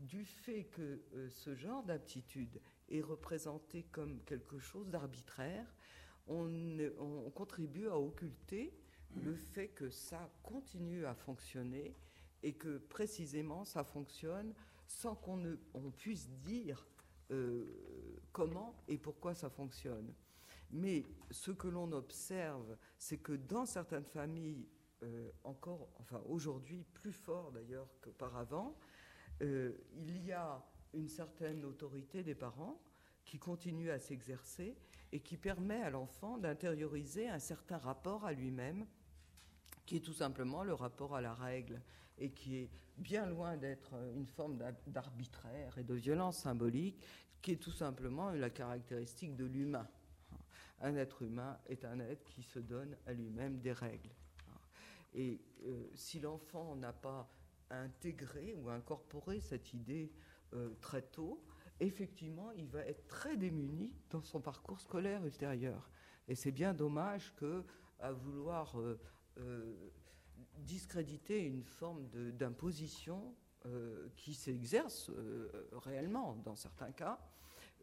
du 0.00 0.24
fait 0.24 0.64
que 0.64 1.00
euh, 1.14 1.28
ce 1.28 1.54
genre 1.54 1.82
d'aptitude 1.82 2.60
est 2.88 3.00
représenté 3.00 3.84
comme 3.84 4.22
quelque 4.24 4.58
chose 4.58 4.88
d'arbitraire, 4.88 5.66
on, 6.28 7.30
contribue 7.34 7.88
à 7.88 7.98
occulter 7.98 8.74
le 9.16 9.34
fait 9.34 9.68
que 9.68 9.90
ça 9.90 10.30
continue 10.42 11.04
à 11.06 11.14
fonctionner 11.14 11.96
et 12.42 12.54
que 12.54 12.78
précisément 12.78 13.64
ça 13.64 13.84
fonctionne 13.84 14.54
sans 14.86 15.14
qu'on 15.14 15.90
puisse 15.96 16.30
dire 16.30 16.86
euh, 17.30 17.66
comment 18.32 18.74
et 18.88 18.96
pourquoi 18.96 19.34
ça 19.34 19.50
fonctionne. 19.50 20.14
Mais 20.70 21.04
ce 21.30 21.50
que 21.50 21.68
l'on 21.68 21.92
observe, 21.92 22.76
c'est 22.98 23.18
que 23.18 23.32
dans 23.32 23.66
certaines 23.66 24.04
familles, 24.04 24.68
euh, 25.02 25.30
encore, 25.44 25.88
enfin 26.00 26.22
aujourd'hui 26.26 26.84
plus 26.94 27.12
fort 27.12 27.52
d'ailleurs 27.52 27.88
qu'auparavant, 28.00 28.78
euh, 29.42 29.72
il 29.94 30.24
y 30.24 30.32
a 30.32 30.64
une 30.94 31.08
certaine 31.08 31.64
autorité 31.64 32.22
des 32.22 32.34
parents 32.34 32.80
qui 33.24 33.38
continue 33.38 33.90
à 33.90 33.98
s'exercer 33.98 34.76
et 35.12 35.20
qui 35.20 35.36
permet 35.36 35.82
à 35.82 35.90
l'enfant 35.90 36.38
d'intérioriser 36.38 37.28
un 37.28 37.38
certain 37.38 37.78
rapport 37.78 38.24
à 38.24 38.32
lui-même, 38.32 38.86
qui 39.88 39.96
est 39.96 40.00
tout 40.00 40.12
simplement 40.12 40.64
le 40.64 40.74
rapport 40.74 41.16
à 41.16 41.22
la 41.22 41.32
règle, 41.32 41.80
et 42.18 42.30
qui 42.30 42.56
est 42.56 42.70
bien 42.98 43.24
loin 43.24 43.56
d'être 43.56 43.94
une 44.14 44.26
forme 44.26 44.58
d'arbitraire 44.86 45.78
et 45.78 45.82
de 45.82 45.94
violence 45.94 46.36
symbolique, 46.36 47.02
qui 47.40 47.52
est 47.52 47.56
tout 47.56 47.72
simplement 47.72 48.28
la 48.28 48.50
caractéristique 48.50 49.34
de 49.34 49.46
l'humain. 49.46 49.88
Un 50.82 50.94
être 50.96 51.22
humain 51.22 51.58
est 51.70 51.86
un 51.86 52.00
être 52.00 52.22
qui 52.24 52.42
se 52.42 52.58
donne 52.58 52.98
à 53.06 53.14
lui-même 53.14 53.60
des 53.60 53.72
règles. 53.72 54.10
Et 55.14 55.40
euh, 55.64 55.88
si 55.94 56.20
l'enfant 56.20 56.76
n'a 56.76 56.92
pas 56.92 57.26
intégrer 57.70 58.54
ou 58.58 58.68
incorporer 58.68 59.40
cette 59.40 59.72
idée 59.72 60.12
euh, 60.52 60.68
très 60.82 61.00
tôt, 61.00 61.42
effectivement, 61.80 62.50
il 62.50 62.66
va 62.66 62.80
être 62.80 63.06
très 63.06 63.38
démuni 63.38 63.90
dans 64.10 64.22
son 64.22 64.42
parcours 64.42 64.80
scolaire 64.80 65.24
ultérieur. 65.24 65.88
Et 66.28 66.34
c'est 66.34 66.52
bien 66.52 66.74
dommage 66.74 67.32
que, 67.36 67.64
à 68.00 68.12
vouloir 68.12 68.78
euh, 68.78 68.82
euh, 68.92 68.96
discréditer 70.58 71.44
une 71.44 71.62
forme 71.62 72.08
d'imposition 72.32 73.34
qui 74.16 74.34
s'exerce 74.34 75.10
réellement 75.72 76.36
dans 76.44 76.56
certains 76.56 76.92
cas, 76.92 77.18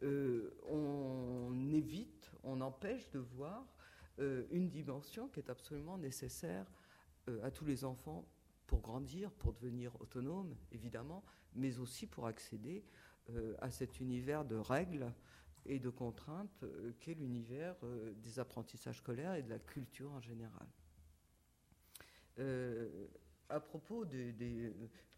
on 0.02 1.70
évite, 1.72 2.30
on 2.42 2.60
empêche 2.60 3.10
de 3.10 3.18
voir 3.18 3.66
une 4.18 4.68
dimension 4.68 5.28
qui 5.28 5.40
est 5.40 5.50
absolument 5.50 5.98
nécessaire 5.98 6.66
à 7.42 7.50
tous 7.50 7.64
les 7.64 7.84
enfants 7.84 8.24
pour 8.66 8.80
grandir, 8.80 9.30
pour 9.30 9.52
devenir 9.54 9.98
autonome, 10.00 10.54
évidemment, 10.72 11.24
mais 11.54 11.78
aussi 11.78 12.06
pour 12.06 12.26
accéder 12.26 12.84
euh, 13.30 13.54
à 13.60 13.70
cet 13.70 14.00
univers 14.00 14.44
de 14.44 14.56
règles 14.56 15.12
et 15.64 15.78
de 15.78 15.90
contraintes 15.90 16.62
euh, 16.62 16.92
qu'est 17.00 17.14
l'univers 17.14 17.74
euh, 17.82 18.12
des 18.22 18.38
apprentissages 18.38 18.98
scolaires 18.98 19.34
et 19.34 19.42
de 19.42 19.50
la 19.50 19.58
culture 19.58 20.12
en 20.12 20.20
général. 20.20 20.66
À 23.48 23.60
propos 23.60 24.04
des, 24.04 24.34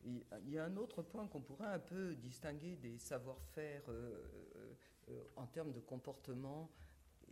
il 0.04 0.50
y 0.50 0.58
a 0.58 0.64
un 0.64 0.76
autre 0.76 1.02
point 1.02 1.26
qu'on 1.26 1.40
pourrait 1.40 1.66
un 1.66 1.78
peu 1.78 2.14
distinguer 2.14 2.76
des 2.76 2.98
savoir-faire 2.98 3.82
en 5.36 5.46
termes 5.46 5.72
de 5.72 5.80
comportement 5.80 6.70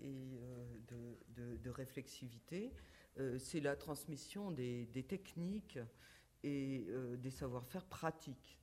et 0.01 0.41
de, 0.89 1.57
de, 1.57 1.71
réflexivité, 1.71 2.73
c'est 3.39 3.61
la 3.61 3.77
transmission 3.77 4.51
des, 4.51 5.07
techniques 5.09 5.79
et 6.43 6.87
des 7.19 7.31
savoir-faire 7.31 7.85
pratiques. 7.85 8.59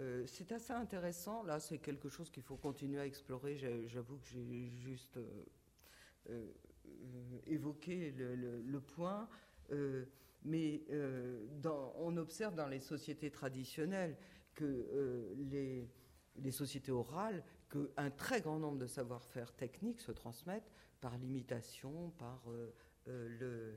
Euh, 0.00 0.24
c'est 0.26 0.52
assez 0.52 0.72
intéressant. 0.72 1.42
Là, 1.42 1.60
c'est 1.60 1.78
quelque 1.78 2.08
chose 2.08 2.30
qu'il 2.30 2.42
faut 2.42 2.56
continuer 2.56 3.00
à 3.00 3.06
explorer. 3.06 3.56
J'avoue 3.88 4.16
que 4.18 4.26
j'ai 4.26 4.68
juste 4.68 5.18
euh, 5.18 5.44
euh, 6.30 6.46
évoqué 7.46 8.12
le, 8.12 8.80
point. 8.80 9.28
Mais 10.44 10.82
on 11.98 12.16
observe 12.16 12.54
dans 12.54 12.68
les 12.68 12.80
sociétés 12.80 13.30
traditionnelles 13.30 14.16
que 14.54 15.34
les, 15.36 15.88
les, 16.36 16.50
sociétés 16.50 16.92
orales, 16.92 17.42
qu'un 17.70 18.10
très 18.10 18.40
grand 18.40 18.58
nombre 18.58 18.78
de 18.78 18.86
savoir-faire 18.86 19.52
techniques 19.54 20.00
se 20.00 20.12
transmettent 20.12 20.70
par 21.00 21.16
l'imitation, 21.18 22.10
par 22.18 22.42
le 23.06 23.74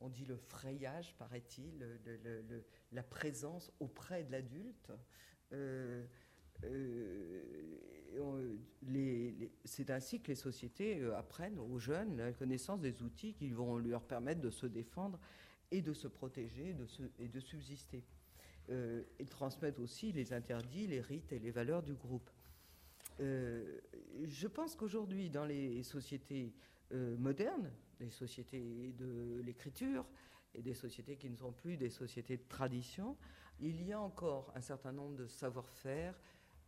on 0.00 0.08
dit 0.08 0.24
le 0.24 0.36
frayage, 0.36 1.14
paraît-il, 1.18 1.72
la 2.92 3.02
présence 3.02 3.72
auprès 3.80 4.24
de 4.24 4.32
l'adulte. 4.32 4.92
Euh, 5.52 6.04
euh, 6.64 8.56
c'est 9.64 9.90
ainsi 9.90 10.20
que 10.20 10.28
les 10.28 10.34
sociétés 10.34 11.00
euh, 11.00 11.16
apprennent 11.16 11.58
aux 11.58 11.78
jeunes 11.78 12.16
la 12.16 12.32
connaissance 12.32 12.80
des 12.80 13.02
outils 13.02 13.34
qui 13.34 13.50
vont 13.50 13.78
leur 13.78 14.02
permettre 14.02 14.40
de 14.40 14.50
se 14.50 14.66
défendre 14.66 15.20
et 15.70 15.82
de 15.82 15.92
se 15.92 16.08
protéger 16.08 16.74
et 17.18 17.28
de 17.28 17.40
subsister. 17.40 18.04
ils 18.68 19.28
transmettent 19.28 19.78
aussi 19.78 20.12
les 20.12 20.32
interdits, 20.32 20.86
les 20.86 21.00
rites 21.00 21.32
et 21.32 21.38
les 21.38 21.50
valeurs 21.50 21.82
du 21.82 21.94
groupe. 21.94 22.30
je 23.18 24.46
pense 24.46 24.74
qu'aujourd'hui, 24.74 25.30
dans 25.30 25.44
les 25.44 25.82
sociétés 25.82 26.54
modernes, 26.90 27.70
les 28.00 28.10
sociétés 28.10 28.92
de 28.98 29.40
l'écriture 29.44 30.06
et 30.54 30.62
des 30.62 30.74
sociétés 30.74 31.16
qui 31.16 31.28
ne 31.28 31.36
sont 31.36 31.52
plus 31.52 31.76
des 31.76 31.90
sociétés 31.90 32.36
de 32.36 32.48
tradition, 32.48 33.16
il 33.60 33.82
y 33.82 33.92
a 33.92 34.00
encore 34.00 34.52
un 34.54 34.60
certain 34.60 34.92
nombre 34.92 35.16
de 35.16 35.26
savoir-faire 35.26 36.14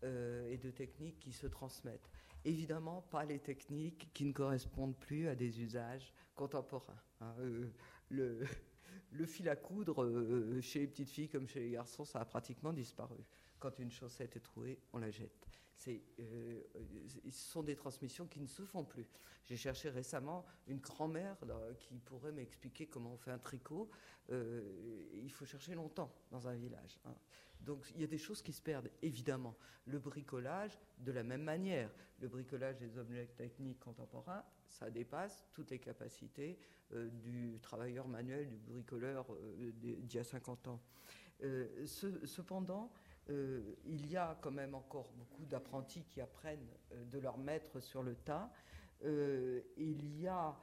euh, 0.04 0.50
et 0.50 0.58
de 0.58 0.70
techniques 0.70 1.18
qui 1.20 1.32
se 1.32 1.46
transmettent. 1.46 2.10
Évidemment, 2.44 3.02
pas 3.10 3.24
les 3.24 3.38
techniques 3.38 4.10
qui 4.14 4.24
ne 4.24 4.32
correspondent 4.32 4.96
plus 4.96 5.28
à 5.28 5.34
des 5.34 5.60
usages 5.60 6.12
contemporains. 6.34 7.00
Hein. 7.20 7.34
Euh, 8.10 8.44
le, 9.10 9.26
fil 9.26 9.48
à 9.48 9.56
coudre 9.56 10.04
euh, 10.04 10.60
chez 10.60 10.80
les 10.80 10.86
petites 10.86 11.10
filles 11.10 11.28
comme 11.28 11.48
chez 11.48 11.60
les 11.60 11.70
garçons, 11.70 12.04
ça 12.04 12.20
a 12.20 12.24
pratiquement 12.24 12.72
disparu. 12.72 13.18
Quand 13.58 13.78
une 13.78 13.90
chaussette 13.90 14.36
est 14.36 14.40
trouée, 14.40 14.78
on 14.92 14.98
la 14.98 15.10
jette. 15.10 15.46
Euh, 15.88 16.60
ce 17.24 17.30
sont 17.30 17.62
des 17.62 17.76
transmissions 17.76 18.26
qui 18.26 18.40
ne 18.40 18.46
se 18.46 18.64
font 18.64 18.84
plus. 18.84 19.06
J'ai 19.46 19.56
cherché 19.56 19.88
récemment 19.88 20.44
une 20.66 20.78
grand-mère 20.78 21.36
qui 21.78 21.98
pourrait 21.98 22.32
m'expliquer 22.32 22.86
comment 22.86 23.14
on 23.14 23.16
fait 23.16 23.30
un 23.30 23.38
tricot. 23.38 23.88
Euh, 24.30 24.62
il 25.14 25.32
faut 25.32 25.46
chercher 25.46 25.74
longtemps 25.74 26.12
dans 26.30 26.46
un 26.48 26.54
village. 26.54 26.98
Hein. 27.06 27.14
Donc 27.60 27.84
il 27.94 28.00
y 28.00 28.04
a 28.04 28.06
des 28.06 28.18
choses 28.18 28.42
qui 28.42 28.52
se 28.52 28.62
perdent, 28.62 28.90
évidemment. 29.02 29.56
Le 29.86 29.98
bricolage, 29.98 30.78
de 30.98 31.12
la 31.12 31.22
même 31.22 31.42
manière. 31.42 31.90
Le 32.20 32.28
bricolage 32.28 32.76
des 32.78 32.98
objets 32.98 33.26
techniques 33.36 33.80
contemporains, 33.80 34.44
ça 34.68 34.90
dépasse 34.90 35.46
toutes 35.52 35.70
les 35.70 35.78
capacités 35.78 36.58
euh, 36.92 37.08
du 37.08 37.58
travailleur 37.62 38.06
manuel, 38.08 38.48
du 38.48 38.58
bricoleur 38.58 39.26
d'il 39.74 40.12
y 40.12 40.18
a 40.18 40.24
50 40.24 40.68
ans. 40.68 40.80
cependant, 42.24 42.92
euh, 43.30 43.60
il 43.84 44.10
y 44.10 44.16
a 44.16 44.36
quand 44.40 44.50
même 44.50 44.74
encore 44.74 45.12
beaucoup 45.16 45.44
d'apprentis 45.44 46.04
qui 46.04 46.20
apprennent 46.20 46.68
euh, 46.92 47.04
de 47.04 47.18
leur 47.18 47.38
maître 47.38 47.80
sur 47.80 48.02
le 48.02 48.14
tas. 48.14 48.50
Euh, 49.04 49.60
il 49.76 50.20
y 50.20 50.26
a 50.26 50.56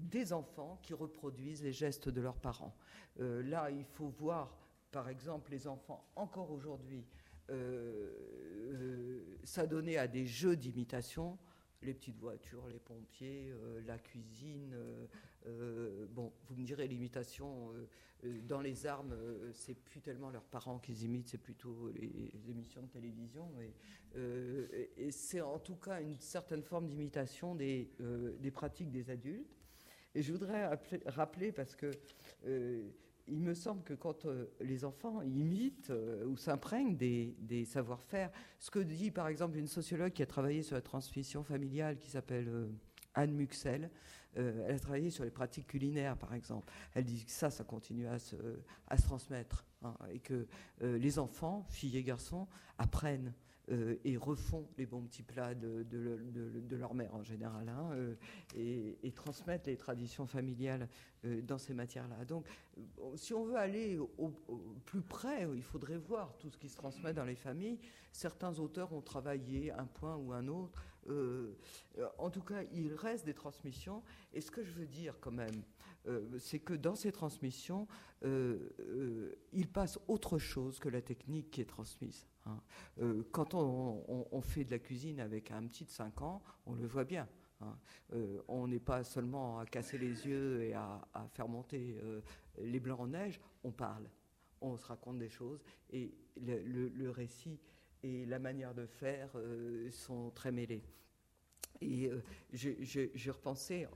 des 0.00 0.32
enfants 0.32 0.78
qui 0.82 0.94
reproduisent 0.94 1.62
les 1.62 1.74
gestes 1.74 2.08
de 2.08 2.22
leurs 2.22 2.38
parents. 2.38 2.74
là, 3.18 3.70
il 3.70 3.84
faut 3.84 4.08
voir, 4.08 4.56
par 4.90 5.08
exemple, 5.08 5.50
les 5.50 5.66
enfants 5.66 6.04
encore 6.16 6.50
aujourd'hui 6.50 7.04
s'adonner 9.42 9.98
à 9.98 10.06
des 10.06 10.24
jeux 10.24 10.54
d'imitation 10.54 11.36
les 11.82 11.94
petites 11.94 12.18
voitures, 12.18 12.68
les 12.68 12.78
pompiers, 12.78 13.52
la 13.86 13.98
cuisine. 13.98 14.76
bon, 16.10 16.32
vous 16.46 16.54
me 16.54 16.64
direz 16.64 16.86
l'imitation 16.86 17.72
euh, 18.24 18.40
dans 18.42 18.60
les 18.60 18.86
armes, 18.86 19.12
euh, 19.12 19.50
c'est 19.52 19.74
plus 19.74 20.00
tellement 20.00 20.30
leurs 20.30 20.44
parents 20.44 20.78
qu'ils 20.78 21.02
imitent, 21.04 21.28
c'est 21.28 21.38
plutôt 21.38 21.90
les, 21.90 22.50
émissions 22.50 22.82
de 22.82 22.88
télévision. 22.88 23.50
Euh, 24.16 24.66
et 24.96 25.10
c'est 25.10 25.40
en 25.40 25.58
tout 25.58 25.76
cas 25.76 26.00
une 26.00 26.18
certaine 26.18 26.62
forme 26.62 26.86
d'imitation 26.86 27.54
des, 27.54 27.90
pratiques 28.52 28.90
des 28.90 29.10
adultes. 29.10 29.56
Et 30.14 30.22
je 30.22 30.32
voudrais 30.32 30.68
rappeler, 31.06 31.52
parce 31.52 31.76
que 31.76 31.90
il 33.30 33.40
me 33.40 33.54
semble 33.54 33.82
que 33.82 33.94
quand 33.94 34.26
les 34.60 34.84
enfants 34.84 35.22
imitent 35.22 35.92
ou 36.26 36.36
s'imprègnent 36.36 36.96
des, 36.96 37.64
savoir-faire, 37.64 38.30
ce 38.58 38.70
que 38.70 38.80
dit 38.80 39.10
par 39.10 39.28
exemple 39.28 39.56
une 39.56 39.66
sociologue 39.66 40.12
qui 40.12 40.22
a 40.22 40.26
travaillé 40.26 40.62
sur 40.62 40.74
la 40.74 40.82
transmission 40.82 41.42
familiale 41.42 41.98
qui 41.98 42.10
s'appelle 42.10 42.68
Anne 43.14 43.32
Muxel, 43.32 43.90
euh, 44.36 44.64
elle 44.68 44.76
a 44.76 44.78
travaillé 44.78 45.10
sur 45.10 45.24
les 45.24 45.30
pratiques 45.30 45.66
culinaires, 45.66 46.16
par 46.16 46.34
exemple. 46.34 46.72
Elle 46.94 47.04
dit 47.04 47.24
que 47.24 47.30
ça, 47.30 47.50
ça 47.50 47.64
continue 47.64 48.06
à 48.06 48.18
se, 48.18 48.36
transmettre. 49.02 49.64
Hein, 49.82 49.94
et 50.12 50.20
que 50.20 50.46
euh, 50.82 50.98
les 50.98 51.18
enfants, 51.18 51.64
filles 51.70 51.96
et 51.96 52.02
garçons, 52.02 52.46
apprennent 52.78 53.32
euh, 53.70 53.96
et 54.04 54.16
refont 54.16 54.68
les 54.76 54.86
bons 54.86 55.02
petits 55.02 55.22
plats 55.22 55.54
de, 55.54 55.86
leur 56.70 56.94
mère 56.94 57.14
en 57.14 57.22
général, 57.22 57.68
hein, 57.68 57.90
et, 58.56 59.12
transmettent 59.14 59.66
les 59.66 59.76
traditions 59.76 60.26
familiales 60.26 60.88
dans 61.42 61.58
ces 61.58 61.74
matières-là. 61.74 62.24
Donc, 62.24 62.46
si 63.16 63.34
on 63.34 63.44
veut 63.44 63.56
aller 63.56 63.98
plus 64.86 65.02
près, 65.02 65.46
il 65.54 65.62
faudrait 65.62 65.98
voir 65.98 66.36
tout 66.38 66.48
ce 66.48 66.56
qui 66.56 66.68
se 66.68 66.76
transmet 66.76 67.12
dans 67.12 67.24
les 67.24 67.34
familles. 67.34 67.78
Certains 68.12 68.58
auteurs 68.58 68.92
ont 68.92 69.02
travaillé 69.02 69.70
un 69.72 69.84
point 69.86 70.16
ou 70.16 70.32
un 70.32 70.48
autre. 70.48 70.72
Euh, 71.08 71.54
en 72.18 72.30
tout 72.30 72.42
cas, 72.42 72.62
il 72.72 72.94
reste 72.94 73.24
des 73.24 73.34
transmissions. 73.34 74.02
Et 74.32 74.40
ce 74.40 74.50
que 74.50 74.62
je 74.62 74.72
veux 74.72 74.86
dire 74.86 75.18
quand 75.20 75.32
même, 75.32 75.62
euh, 76.06 76.38
c'est 76.38 76.60
que 76.60 76.74
dans 76.74 76.94
ces 76.94 77.12
transmissions, 77.12 77.86
euh, 78.24 79.34
il 79.52 79.68
passe 79.68 79.98
autre 80.08 80.38
chose 80.38 80.78
que 80.78 80.88
la 80.88 81.02
technique 81.02 81.50
qui 81.50 81.60
est 81.60 81.68
transmise. 81.68 82.26
Hein. 82.50 83.22
quand 83.32 83.54
on, 83.54 84.40
fait 84.42 84.64
de 84.64 84.70
la 84.70 84.78
cuisine 84.78 85.20
avec 85.20 85.50
un 85.50 85.66
petit 85.66 85.84
de 85.84 85.90
5 85.90 86.22
ans, 86.22 86.42
on 86.66 86.74
le 86.74 86.86
voit 86.86 87.04
bien. 87.04 87.28
Hein. 87.60 87.76
on 88.48 88.66
n'est 88.66 88.80
pas 88.80 89.04
seulement 89.04 89.58
à 89.58 89.66
casser 89.66 89.98
les 89.98 90.26
yeux 90.26 90.62
et 90.62 90.74
à, 90.74 91.00
faire 91.32 91.48
monter 91.48 91.96
les 92.58 92.80
blancs 92.80 93.00
en 93.00 93.06
neige, 93.08 93.40
on 93.64 93.70
parle, 93.70 94.08
on 94.60 94.76
se 94.76 94.86
raconte 94.86 95.18
des 95.18 95.28
choses 95.28 95.62
et 95.90 96.14
le 96.36 97.10
récit 97.10 97.60
et 98.02 98.26
la 98.26 98.38
manière 98.38 98.74
de 98.74 98.86
faire 98.86 99.30
euh, 99.36 99.90
sont 99.90 100.30
très 100.30 100.52
mêlés. 100.52 100.82
Et 101.80 102.08
euh, 102.08 102.22
j'ai 102.52 103.30
repensé 103.30 103.86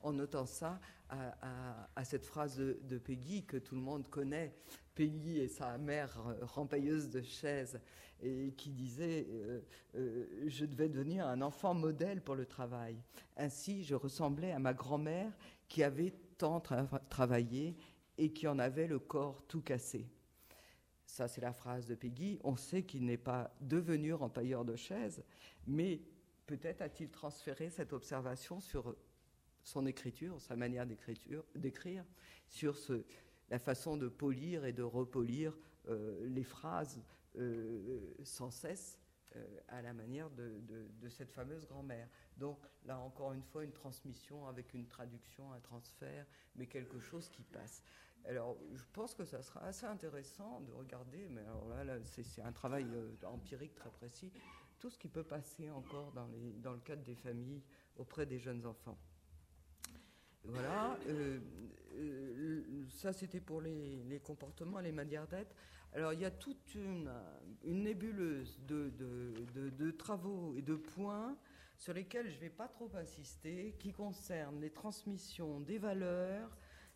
en, 0.00 0.12
notant 0.12 0.46
ça 0.46 0.80
à, 1.08 2.04
cette 2.04 2.24
phrase 2.24 2.56
de, 2.58 2.98
Peggy 2.98 3.44
que 3.44 3.56
tout 3.56 3.74
le 3.74 3.80
monde 3.80 4.08
connaît. 4.08 4.54
Peggy 4.94 5.40
et 5.40 5.48
sa 5.48 5.76
mère 5.78 6.24
euh, 6.26 6.44
rempailleuse 6.44 7.10
de 7.10 7.22
chaises 7.22 7.80
et 8.22 8.52
qui 8.56 8.70
disait 8.70 9.26
Je 9.94 10.64
devais 10.64 10.88
devenir 10.88 11.26
un 11.26 11.42
enfant 11.42 11.74
modèle 11.74 12.22
pour 12.22 12.36
le 12.36 12.46
travail. 12.46 12.96
Ainsi, 13.36 13.82
je 13.84 13.94
ressemblais 13.94 14.52
à 14.52 14.58
ma 14.58 14.72
grand-mère 14.72 15.32
qui 15.68 15.82
avait 15.82 16.14
tant 16.38 16.62
travaillé 17.10 17.76
et 18.16 18.32
qui 18.32 18.46
en 18.46 18.58
avait 18.60 18.86
le 18.86 19.00
corps 19.00 19.42
tout 19.48 19.60
cassé 19.60 20.08
ça 21.14 21.28
c'est 21.28 21.40
la 21.40 21.52
phrase 21.52 21.86
de 21.86 21.94
Peggy, 21.94 22.38
on 22.42 22.56
sait 22.56 22.82
qu'il 22.82 23.04
n'est 23.04 23.16
pas 23.16 23.54
devenu 23.60 24.12
rempailleur 24.12 24.64
de 24.64 24.74
chaises, 24.74 25.22
mais 25.66 26.00
peut-être 26.46 26.82
a-t-il 26.82 27.10
transféré 27.10 27.70
cette 27.70 27.92
observation 27.92 28.60
sur 28.60 28.96
son 29.62 29.86
écriture, 29.86 30.40
sa 30.40 30.56
manière 30.56 30.86
d'écrire, 30.86 32.04
sur 32.46 32.76
la 33.50 33.58
façon 33.58 33.96
de 33.96 34.08
polir 34.08 34.64
et 34.64 34.72
de 34.72 34.82
repolir 34.82 35.56
euh, 35.88 36.26
les 36.28 36.44
phrases 36.44 37.02
euh, 37.36 38.14
sans 38.22 38.50
cesse 38.50 39.00
euh, 39.36 39.60
à 39.68 39.82
la 39.82 39.92
manière 39.92 40.30
de, 40.30 41.08
cette 41.08 41.32
fameuse 41.32 41.66
grand-mère. 41.66 42.08
Donc 42.36 42.58
là 42.84 42.98
encore 42.98 43.32
une 43.32 43.42
fois, 43.42 43.64
une 43.64 43.72
transmission 43.72 44.46
avec 44.46 44.72
une 44.74 44.86
traduction, 44.86 45.52
un 45.52 45.60
transfert, 45.60 46.26
mais 46.56 46.66
quelque 46.66 47.00
chose 47.00 47.28
qui 47.28 47.42
passe. 47.42 47.82
Alors, 48.26 48.56
je 48.74 48.84
pense 48.94 49.14
que 49.14 49.24
ça 49.24 49.42
sera 49.42 49.60
assez 49.64 49.84
intéressant 49.84 50.62
de 50.62 50.72
regarder, 50.72 51.28
mais 51.28 51.42
alors 51.42 51.68
là, 51.68 51.98
c'est 52.04 52.40
un 52.40 52.52
travail 52.52 52.86
empirique 53.22 53.74
très 53.74 53.90
précis, 53.90 54.32
tout 54.84 54.90
ce 54.90 54.98
qui 54.98 55.08
peut 55.08 55.24
passer 55.24 55.70
encore 55.70 56.12
dans, 56.12 56.26
le 56.72 56.78
cadre 56.80 57.02
des 57.04 57.14
familles 57.14 57.62
auprès 57.96 58.26
des 58.26 58.38
jeunes 58.38 58.66
enfants. 58.66 58.98
Voilà, 60.42 60.98
euh, 61.08 61.40
euh, 61.94 62.84
ça, 62.90 63.14
c'était 63.14 63.40
pour 63.40 63.62
les, 63.62 64.20
comportements, 64.22 64.80
les 64.80 64.92
manières 64.92 65.26
d'être. 65.26 65.56
Alors, 65.94 66.12
il 66.12 66.20
y 66.20 66.26
a 66.26 66.30
toute 66.30 66.74
une, 66.74 67.10
nébuleuse 67.64 68.60
de, 68.66 69.90
travaux 69.92 70.54
et 70.54 70.60
de 70.60 70.74
points 70.74 71.34
sur 71.78 71.94
lesquels 71.94 72.28
je 72.28 72.34
ne 72.34 72.40
vais 72.40 72.50
pas 72.50 72.68
trop 72.68 72.90
insister, 72.94 73.76
qui 73.78 73.90
concernent 73.90 74.60
les 74.60 74.70
transmissions 74.70 75.60
des 75.60 75.78
valeurs, 75.78 76.54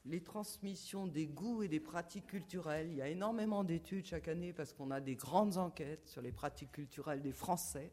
les 0.09 0.23
transmissions 0.23 1.07
des 1.07 1.27
goûts 1.27 1.63
et 1.63 1.69
des 1.69 1.81
pratiques 1.81 2.27
culturelles. 2.27 2.89
Il 2.91 2.97
y 2.97 3.03
a 3.03 3.09
énormément 3.09 3.63
d'études 3.63 4.07
chaque 4.07 4.29
année 4.29 4.53
parce 4.53 4.73
qu'on 4.73 4.91
a 4.91 5.01
des 5.01 5.17
grandes 5.17 5.59
enquêtes 5.59 6.07
sur 6.07 6.23
les 6.23 6.33
pratiques 6.33 6.73
culturelles 6.73 7.21
des 7.21 7.33
Français, 7.33 7.93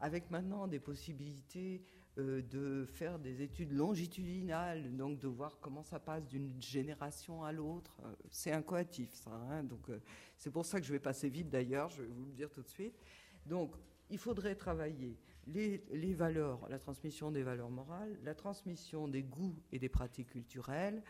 avec 0.00 0.30
maintenant 0.30 0.66
des 0.66 0.80
possibilités 0.80 1.82
euh, 2.18 2.42
de 2.42 2.84
faire 2.86 3.18
des 3.18 3.42
études 3.42 3.72
longitudinales, 3.72 4.96
donc 4.96 5.18
de 5.18 5.28
voir 5.28 5.58
comment 5.60 5.82
ça 5.82 6.00
passe 6.00 6.26
d'une 6.26 6.60
génération 6.60 7.44
à 7.44 7.52
l'autre. 7.52 7.96
Euh, 8.04 8.14
c'est 8.30 8.52
incoatif, 8.52 9.12
ça. 9.12 9.30
Hein, 9.30 9.64
donc 9.64 9.88
euh, 9.90 10.00
c'est 10.36 10.50
pour 10.50 10.64
ça 10.64 10.80
que 10.80 10.86
je 10.86 10.92
vais 10.92 11.00
passer 11.00 11.28
vite 11.28 11.50
d'ailleurs, 11.50 11.90
je 11.90 12.02
vais 12.02 12.08
vous 12.08 12.24
le 12.24 12.32
dire 12.32 12.50
tout 12.50 12.62
de 12.62 12.68
suite. 12.68 12.98
Donc 13.46 13.74
il 14.10 14.18
faudrait 14.18 14.54
travailler 14.54 15.18
les, 15.46 16.14
valeurs, 16.14 16.68
la 16.68 16.78
transmission 16.78 17.30
des 17.30 17.42
valeurs 17.42 17.70
morales, 17.70 18.16
la 18.22 18.34
transmission 18.34 19.08
des 19.08 19.22
goûts 19.22 19.56
et 19.72 19.78
des 19.78 19.88
pratiques 19.88 20.30
culturelles, 20.30 21.02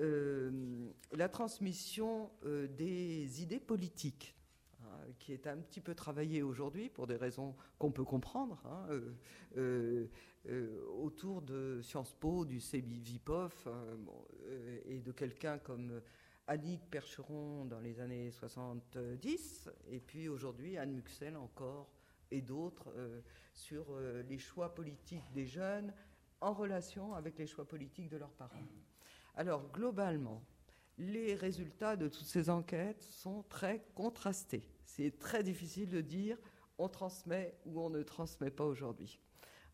la 0.00 1.28
transmission 1.28 2.30
des 2.44 3.42
idées 3.42 3.60
politiques 3.60 4.34
qui 5.18 5.32
est 5.32 5.46
un 5.46 5.58
petit 5.58 5.80
peu 5.80 5.94
travaillée 5.94 6.42
aujourd'hui 6.42 6.88
pour 6.88 7.06
des 7.06 7.16
raisons 7.16 7.54
qu'on 7.78 7.92
peut 7.92 8.04
comprendre. 8.04 8.62
Hein, 8.64 8.88
euh, 10.48 10.80
autour 10.96 11.42
de 11.42 11.80
Sciences 11.82 12.14
Po, 12.14 12.46
du 12.46 12.60
CBVPOF, 12.60 13.66
euh, 13.66 13.96
euh, 14.46 14.80
et 14.86 15.00
de 15.00 15.12
quelqu'un 15.12 15.58
comme 15.58 16.00
Annick 16.46 16.80
Percheron 16.90 17.66
dans 17.66 17.80
les 17.80 18.00
années 18.00 18.30
70, 18.30 19.68
et 19.90 20.00
puis 20.00 20.28
aujourd'hui 20.28 20.78
Anne 20.78 20.92
Muxel 20.92 21.36
encore, 21.36 21.92
et 22.30 22.40
d'autres, 22.40 22.88
sur 23.52 23.86
les 24.28 24.38
choix 24.38 24.72
politiques 24.72 25.30
des 25.32 25.46
jeunes 25.46 25.92
en 26.40 26.52
relation 26.52 27.14
avec 27.14 27.38
les 27.38 27.46
choix 27.46 27.66
politiques 27.66 28.08
de 28.08 28.16
leurs 28.16 28.32
parents. 28.32 28.62
Alors, 29.36 29.70
globalement, 29.72 30.42
les 30.98 31.34
résultats 31.34 31.96
de 31.96 32.08
toutes 32.08 32.26
ces 32.26 32.50
enquêtes 32.50 33.02
sont 33.02 33.42
très 33.48 33.82
contrastés. 33.94 34.62
C'est 34.84 35.18
très 35.18 35.42
difficile 35.42 35.88
de 35.88 36.00
dire 36.00 36.36
on 36.78 36.88
transmet 36.88 37.54
ou 37.64 37.80
on 37.80 37.90
ne 37.90 38.02
transmet 38.02 38.50
pas 38.50 38.64
aujourd'hui. 38.64 39.20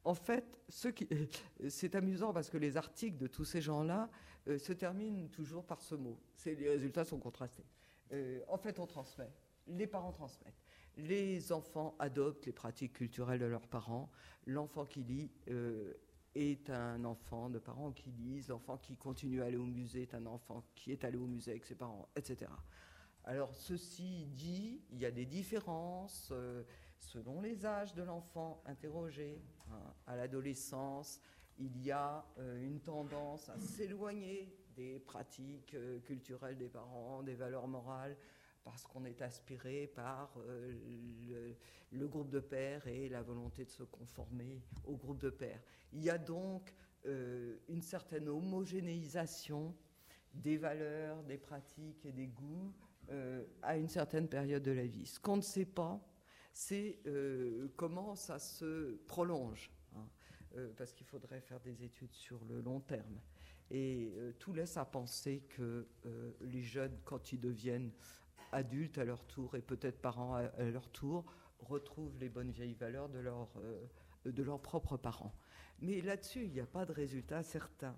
En 0.04 0.14
fait, 0.14 0.60
c'est 1.68 1.94
amusant 1.94 2.32
parce 2.32 2.48
que 2.48 2.58
les 2.58 2.76
articles 2.76 3.16
de 3.16 3.26
tous 3.26 3.44
ces 3.44 3.60
gens-là 3.60 4.08
euh, 4.48 4.58
se 4.58 4.72
terminent 4.72 5.28
toujours 5.28 5.64
par 5.64 5.82
ce 5.82 5.96
mot. 5.96 6.18
Les 6.44 6.68
résultats 6.68 7.04
sont 7.04 7.18
contrastés. 7.18 7.64
Euh, 8.12 8.40
en 8.48 8.56
fait, 8.56 8.78
on 8.78 8.86
transmet. 8.86 9.32
Les 9.66 9.88
parents 9.88 10.12
transmettent. 10.12 10.62
Les 10.96 11.52
enfants 11.52 11.96
adoptent 11.98 12.46
les 12.46 12.52
pratiques 12.52 12.92
culturelles 12.92 13.40
de 13.40 13.46
leurs 13.46 13.66
parents. 13.66 14.10
L'enfant 14.46 14.86
qui 14.86 15.02
lit 15.02 15.30
euh, 15.50 15.92
est 16.36 16.70
un 16.70 17.04
enfant 17.04 17.50
de 17.50 17.58
parents 17.58 17.92
qui 17.92 18.10
lisent. 18.10 18.48
L'enfant 18.48 18.76
qui 18.76 18.96
continue 18.96 19.42
à 19.42 19.46
aller 19.46 19.56
au 19.56 19.64
musée 19.64 20.02
est 20.02 20.14
un 20.14 20.26
enfant 20.26 20.64
qui 20.74 20.92
est 20.92 21.04
allé 21.04 21.16
au 21.16 21.26
musée 21.26 21.52
avec 21.52 21.64
ses 21.64 21.74
parents, 21.74 22.08
etc. 22.16 22.50
Alors, 23.24 23.54
ceci 23.54 24.26
dit, 24.26 24.80
il 24.90 24.98
y 24.98 25.06
a 25.06 25.10
des 25.10 25.26
différences 25.26 26.32
selon 26.98 27.40
les 27.40 27.66
âges 27.66 27.94
de 27.94 28.02
l'enfant 28.02 28.62
interrogé. 28.66 29.42
Hein, 29.72 29.94
à 30.06 30.16
l'adolescence, 30.16 31.20
il 31.58 31.82
y 31.82 31.90
a 31.90 32.24
euh, 32.38 32.64
une 32.64 32.80
tendance 32.80 33.48
à 33.48 33.58
s'éloigner 33.58 34.54
des 34.76 34.98
pratiques 34.98 35.74
euh, 35.74 35.98
culturelles 36.00 36.58
des 36.58 36.68
parents, 36.68 37.22
des 37.22 37.34
valeurs 37.34 37.66
morales, 37.66 38.16
parce 38.66 38.86
qu'on 38.86 39.06
est 39.06 39.22
aspiré 39.22 39.86
par 39.94 40.36
euh, 40.48 41.56
le, 41.92 42.06
groupe 42.08 42.28
de 42.28 42.40
pères 42.40 42.86
et 42.86 43.08
la 43.08 43.22
volonté 43.22 43.64
de 43.64 43.70
se 43.70 43.84
conformer 43.84 44.60
au 44.84 44.96
groupe 44.96 45.20
de 45.22 45.30
pères. 45.30 45.62
Il 45.94 46.02
y 46.02 46.10
a 46.10 46.18
donc 46.18 46.74
une 47.68 47.82
certaine 47.82 48.28
homogénéisation 48.28 49.72
des 50.34 50.56
valeurs, 50.56 51.22
des 51.22 51.38
pratiques 51.38 52.04
et 52.04 52.10
des 52.10 52.26
goûts 52.26 52.74
à 53.62 53.76
une 53.76 53.88
certaine 53.88 54.26
période 54.26 54.64
de 54.64 54.72
la 54.72 54.84
vie. 54.84 55.06
Ce 55.06 55.20
qu'on 55.20 55.36
ne 55.36 55.42
sait 55.42 55.66
pas, 55.66 56.04
c'est 56.56 57.00
euh, 57.06 57.68
comment 57.76 58.14
ça 58.14 58.38
se 58.38 58.94
prolonge, 59.06 59.70
hein, 59.94 60.08
euh, 60.56 60.72
parce 60.74 60.94
qu'il 60.94 61.06
faudrait 61.06 61.42
faire 61.42 61.60
des 61.60 61.84
études 61.84 62.14
sur 62.14 62.42
le 62.46 62.62
long 62.62 62.80
terme. 62.80 63.20
Et 63.70 64.10
euh, 64.16 64.32
tout 64.38 64.54
laisse 64.54 64.78
à 64.78 64.86
penser 64.86 65.42
que 65.50 65.86
les 66.40 66.62
jeunes, 66.62 66.96
quand 67.04 67.30
ils 67.30 67.38
deviennent 67.38 67.92
adultes 68.56 68.98
à 68.98 69.04
leur 69.04 69.24
tour 69.24 69.54
et 69.54 69.62
peut-être 69.62 70.00
parents 70.00 70.34
à, 70.34 70.64
leur 70.64 70.88
tour, 70.90 71.24
retrouvent 71.58 72.18
les 72.18 72.28
bonnes 72.28 72.50
vieilles 72.50 72.74
valeurs 72.74 73.08
de, 73.08 73.18
leur, 73.18 73.48
de 74.24 74.42
leurs 74.42 74.60
propres 74.60 74.96
parents. 74.96 75.34
Mais 75.80 76.00
là-dessus, 76.00 76.44
il 76.44 76.52
n'y 76.52 76.60
a 76.60 76.66
pas 76.66 76.84
de 76.86 76.92
résultat 76.92 77.42
certain. 77.42 77.96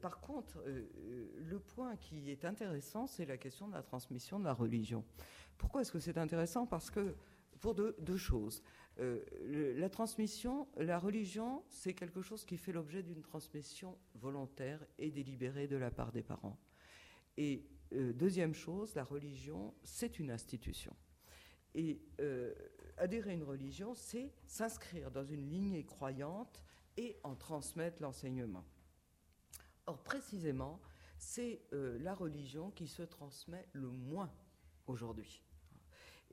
par 0.00 0.20
contre, 0.20 0.62
le 0.66 1.58
point 1.58 1.96
qui 1.96 2.30
est 2.30 2.44
intéressant, 2.44 3.06
c'est 3.06 3.26
la 3.26 3.36
question 3.36 3.68
de 3.68 3.74
la 3.74 3.82
transmission 3.82 4.38
de 4.38 4.44
la 4.44 4.54
religion. 4.54 5.04
Pourquoi 5.58 5.82
est-ce 5.82 5.92
que 5.92 6.00
c'est 6.00 6.18
intéressant? 6.18 6.66
Parce 6.66 6.90
que 6.90 7.16
pour 7.64 7.74
deux, 7.74 8.16
choses. 8.18 8.62
Euh, 9.00 9.24
la 9.78 9.88
transmission, 9.88 10.68
la 10.76 10.98
religion, 10.98 11.62
c'est 11.70 11.94
quelque 11.94 12.20
chose 12.20 12.44
qui 12.44 12.58
fait 12.58 12.72
l'objet 12.72 13.02
d'une 13.02 13.22
transmission 13.22 13.96
volontaire 14.16 14.84
et 14.98 15.10
délibérée 15.10 15.66
de 15.66 15.76
la 15.76 15.90
part 15.90 16.12
des 16.12 16.22
parents. 16.22 16.58
Et 17.38 17.64
euh, 17.92 18.12
deuxième 18.12 18.54
chose, 18.54 18.94
la 18.94 19.04
religion, 19.04 19.74
c'est 19.82 20.18
une 20.18 20.30
institution. 20.30 20.94
Et 21.74 22.00
euh, 22.20 22.54
adhérer 22.96 23.30
à 23.30 23.34
une 23.34 23.42
religion, 23.42 23.94
c'est 23.94 24.32
s'inscrire 24.46 25.10
dans 25.10 25.24
une 25.24 25.48
lignée 25.48 25.84
croyante 25.84 26.62
et 26.96 27.16
en 27.24 27.34
transmettre 27.34 28.00
l'enseignement. 28.02 28.64
Or, 29.86 30.02
précisément, 30.02 30.80
c'est 31.18 31.62
la 31.72 32.14
religion 32.14 32.70
qui 32.70 32.86
se 32.86 33.02
transmet 33.02 33.66
le 33.72 33.88
moins 33.88 34.32
aujourd'hui. 34.86 35.42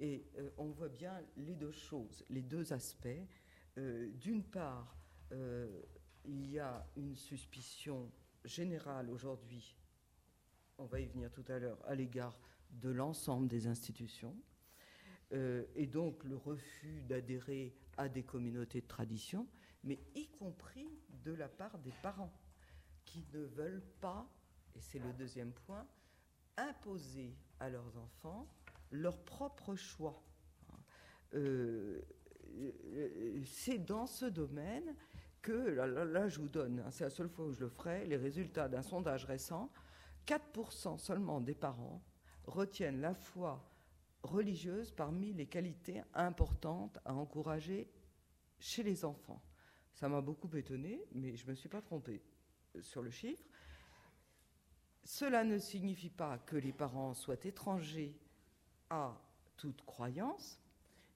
Et 0.01 0.25
euh, 0.37 0.49
on 0.57 0.69
voit 0.69 0.89
bien 0.89 1.21
les 1.37 1.55
deux 1.55 1.71
choses, 1.71 2.25
les 2.29 2.41
deux 2.41 2.73
aspects. 2.73 3.07
Euh, 3.77 4.09
d'une 4.13 4.43
part, 4.43 4.97
euh, 5.31 5.81
il 6.25 6.49
y 6.49 6.59
a 6.59 6.85
une 6.95 7.15
suspicion 7.15 8.11
générale 8.43 9.09
aujourd'hui, 9.11 9.75
on 10.81 10.85
va 10.85 10.99
y 10.99 11.05
venir 11.05 11.31
tout 11.31 11.45
à 11.47 11.59
l'heure, 11.59 11.77
à 11.85 11.93
l'égard 11.93 12.37
de 12.71 12.89
l'ensemble 12.89 13.47
des 13.47 13.67
institutions, 13.67 14.35
et 15.31 15.87
donc 15.87 16.23
le 16.23 16.35
refus 16.35 17.03
d'adhérer 17.03 17.73
à 17.97 18.09
des 18.09 18.23
communautés 18.23 18.81
de 18.81 18.87
tradition, 18.87 19.47
mais 19.83 19.99
y 20.15 20.27
compris 20.27 20.89
de 21.23 21.31
la 21.33 21.47
part 21.47 21.77
des 21.79 21.93
parents, 22.01 22.33
qui 23.05 23.25
ne 23.33 23.41
veulent 23.41 23.85
pas, 24.01 24.27
et 24.75 24.81
c'est 24.81 24.99
le 24.99 25.13
deuxième 25.13 25.51
point, 25.51 25.87
imposer 26.57 27.35
à 27.59 27.69
leurs 27.69 27.97
enfants 27.97 28.47
leur 28.91 29.23
propre 29.23 29.75
choix. 29.75 30.21
Euh, 31.33 32.01
c'est 33.45 33.77
dans 33.77 34.07
ce 34.07 34.25
domaine 34.25 34.95
que, 35.41 35.51
là, 35.51 36.27
je 36.27 36.39
vous 36.39 36.49
donne, 36.49 36.79
hein, 36.79 36.91
c'est 36.91 37.05
la 37.05 37.09
seule 37.09 37.29
fois 37.29 37.45
où 37.45 37.53
je 37.53 37.61
le 37.61 37.69
ferai, 37.69 38.05
les 38.05 38.17
résultats 38.17 38.67
d'un 38.67 38.81
sondage 38.81 39.25
récent, 39.25 39.71
4% 40.27 40.97
seulement 40.97 41.41
des 41.41 41.55
parents 41.55 42.01
retiennent 42.45 43.01
la 43.01 43.13
foi 43.13 43.67
religieuse 44.23 44.91
parmi 44.91 45.33
les 45.33 45.47
qualités 45.47 46.01
importantes 46.13 46.99
à 47.05 47.13
encourager 47.13 47.89
chez 48.59 48.83
les 48.83 49.03
enfants. 49.03 49.41
Ça 49.93 50.07
m'a 50.07 50.21
beaucoup 50.21 50.55
étonné, 50.55 51.03
mais 51.13 51.35
je 51.35 51.45
ne 51.45 51.51
me 51.51 51.55
suis 51.55 51.69
pas 51.69 51.81
trompée 51.81 52.21
sur 52.79 53.01
le 53.01 53.09
chiffre. 53.09 53.43
Cela 55.03 55.43
ne 55.43 55.57
signifie 55.57 56.09
pas 56.09 56.37
que 56.37 56.55
les 56.55 56.71
parents 56.71 57.13
soient 57.13 57.43
étrangers 57.43 58.15
à 58.89 59.19
toute 59.57 59.83
croyance, 59.85 60.59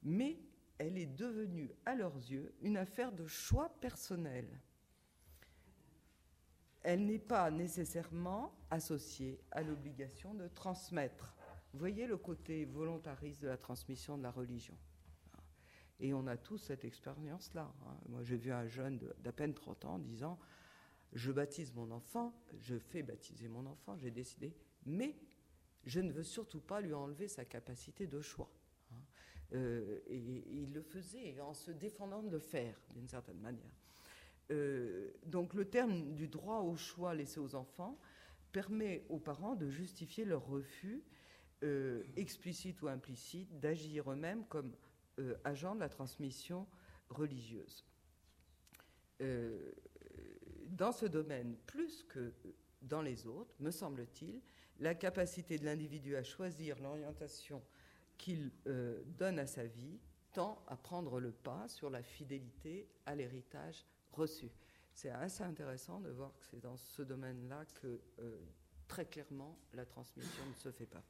mais 0.04 0.40
elle 0.78 0.98
est 0.98 1.06
devenue, 1.06 1.72
à 1.86 1.96
leurs 1.96 2.16
yeux, 2.16 2.54
une 2.62 2.78
affaire 2.78 3.12
de 3.12 3.28
choix 3.28 3.70
personnel. 3.80 4.46
Elle 6.88 7.08
n'est 7.08 7.18
pas 7.18 7.50
nécessairement 7.50 8.54
associée 8.70 9.40
à 9.50 9.64
l'obligation 9.64 10.36
de 10.36 10.48
transmettre. 10.48 11.34
Vous 11.74 11.80
voyez 11.80 12.06
le 12.06 12.16
côté 12.16 12.66
volontariste 12.66 13.42
de 13.42 13.48
la 13.48 13.58
transmission 13.58 14.20
de 14.20 14.24
la 14.24 14.30
religion. 14.30 14.78
Et 16.00 16.14
on 16.14 16.28
a 16.28 16.38
tous 16.38 16.60
cette 16.60 16.86
expérience-là. 16.86 17.74
Hein. 17.88 17.98
Moi, 18.08 18.22
j'ai 18.22 18.38
vu 18.38 18.52
un 18.52 18.68
jeune 18.68 19.00
d'à 19.24 19.32
peine 19.32 19.56
30 19.56 19.86
ans 19.86 19.98
disant 19.98 20.38
Je 21.12 21.32
baptise 21.32 21.74
mon 21.74 21.90
enfant, 21.90 22.40
je 22.60 22.78
fais 22.78 23.02
baptiser 23.02 23.48
mon 23.48 23.66
enfant, 23.66 23.98
j'ai 23.98 24.12
décidé, 24.12 24.54
mais 24.86 25.16
je 25.86 26.00
ne 26.02 26.12
veux 26.12 26.22
surtout 26.22 26.62
pas 26.62 26.82
lui 26.82 26.94
enlever 26.94 27.28
sa 27.28 27.46
capacité 27.46 28.06
de 28.06 28.22
choix. 28.22 28.52
Hein. 28.92 29.02
Euh, 29.54 30.02
et, 30.06 30.18
il 30.62 30.72
le 30.72 30.84
faisait 30.84 31.40
en 31.40 31.56
se 31.56 31.72
défendant 31.72 32.22
de 32.22 32.30
le 32.30 32.40
faire, 32.40 32.80
d'une 32.94 33.08
certaine 33.08 33.40
manière. 33.40 33.74
Euh, 34.52 35.12
donc 35.26 35.54
le 35.54 35.66
terme 35.66 36.14
du 36.14 36.28
droit 36.28 36.60
au 36.60 36.76
choix 36.76 37.16
laissé 37.16 37.40
aux 37.40 37.56
enfants 37.56 38.00
permet 38.52 39.06
aux 39.10 39.20
parents 39.20 39.56
de 39.56 39.70
justifier 39.70 40.26
leur 40.26 40.46
refus, 40.46 41.04
explicite 42.16 42.80
ou 42.84 42.88
implicite, 42.88 43.60
d'agir 43.60 44.12
eux-mêmes 44.12 44.46
comme 44.46 44.72
agents 45.44 45.74
de 45.74 45.80
la 45.80 45.90
transmission 45.90 46.68
religieuse. 47.10 47.84
dans 49.20 50.92
ce 50.92 51.08
domaine, 51.08 51.58
plus 51.66 52.04
que 52.04 52.34
dans 52.84 53.02
les 53.02 53.26
autres, 53.28 53.56
me 53.60 53.72
semble-t-il, 53.72 54.42
la 54.80 54.96
capacité 54.96 55.58
de 55.58 55.66
l'individu 55.66 56.16
à 56.16 56.24
choisir 56.24 56.80
l'orientation 56.80 57.62
qu'il 58.18 58.52
euh, 58.68 59.02
donne 59.06 59.40
à 59.40 59.48
sa 59.48 59.66
vie 59.66 60.00
tend 60.34 60.64
à 60.68 60.76
prendre 60.76 61.20
le 61.20 61.32
pas 61.32 61.68
sur 61.68 61.90
la 61.90 62.04
fidélité 62.04 62.88
à 63.06 63.16
l'héritage 63.16 63.86
reçu. 64.16 64.50
C'est 64.94 65.10
assez 65.10 65.44
intéressant 65.44 66.00
de 66.00 66.10
voir 66.10 66.34
que 66.38 66.46
c'est 66.46 66.62
dans 66.62 66.78
ce 66.78 67.02
domaine-là 67.02 67.66
que 67.82 68.02
euh, 68.20 68.40
très 68.88 69.06
clairement 69.06 69.58
la 69.74 69.86
transmission 69.86 70.46
ne 70.48 70.54
se 70.54 70.72
fait 70.72 70.86
pas. 70.86 71.04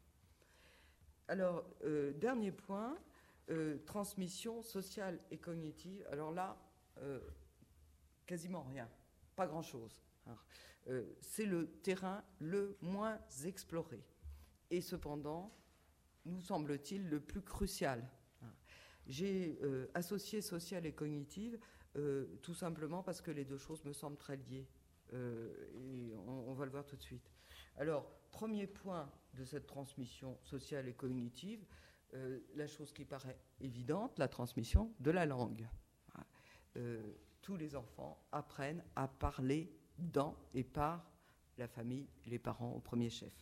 Alors, 1.28 1.66
euh, 1.84 2.14
dernier 2.14 2.52
point, 2.52 2.98
transmission 3.86 4.64
sociale 4.64 5.20
et 5.30 5.38
cognitive. 5.38 6.04
Alors 6.12 6.32
là, 6.32 6.58
quasiment 8.26 8.64
rien, 8.64 8.90
pas 9.36 9.46
grand-chose. 9.46 10.02
c'est 11.22 11.46
le 11.46 11.68
terrain 11.84 12.24
le 12.40 12.76
moins 12.82 13.20
exploré. 13.44 14.04
Et 14.72 14.82
cependant, 14.82 15.56
nous 16.26 16.42
semble-t-il, 16.42 17.08
le 17.08 17.20
plus 17.20 17.42
crucial. 17.42 18.04
J'ai 19.08 19.60
euh, 19.62 19.88
associé 19.94 20.42
social 20.42 20.86
et 20.86 20.92
cognitive 20.92 21.60
euh, 21.96 22.38
tout 22.42 22.54
simplement 22.54 23.04
parce 23.04 23.22
que 23.22 23.32
les 23.32 23.46
deux 23.46 23.58
choses 23.58 23.84
me 23.86 23.94
semblent 23.94 24.18
très 24.18 24.38
liées. 24.38 24.68
Euh, 25.14 25.54
et 25.74 26.16
on, 26.16 26.54
va 26.54 26.66
le 26.66 26.72
voir 26.72 26.86
tout 26.86 26.96
de 26.96 27.02
suite. 27.02 27.32
Alors, 27.78 28.12
premier 28.32 28.68
point 28.68 29.12
de 29.34 29.46
cette 29.46 29.68
transmission 29.68 30.38
sociale 30.44 30.88
et 30.88 30.94
cognitive, 30.94 31.66
la 32.56 32.66
chose 32.66 32.94
qui 32.94 33.04
paraît 33.04 33.38
évidente, 33.60 34.18
la 34.20 34.30
transmission 34.30 34.94
de 35.02 35.12
la 35.12 35.26
langue. 35.26 35.68
tous 37.42 37.58
les 37.58 37.76
enfants 37.76 38.26
apprennent 38.32 38.84
à 38.96 39.10
parler 39.10 39.70
dans 39.98 40.38
et 40.54 40.64
par 40.64 41.12
la 41.58 41.68
famille, 41.68 42.08
les 42.26 42.40
parents 42.40 42.72
au 42.72 42.80
premier 42.80 43.10
chef. 43.10 43.34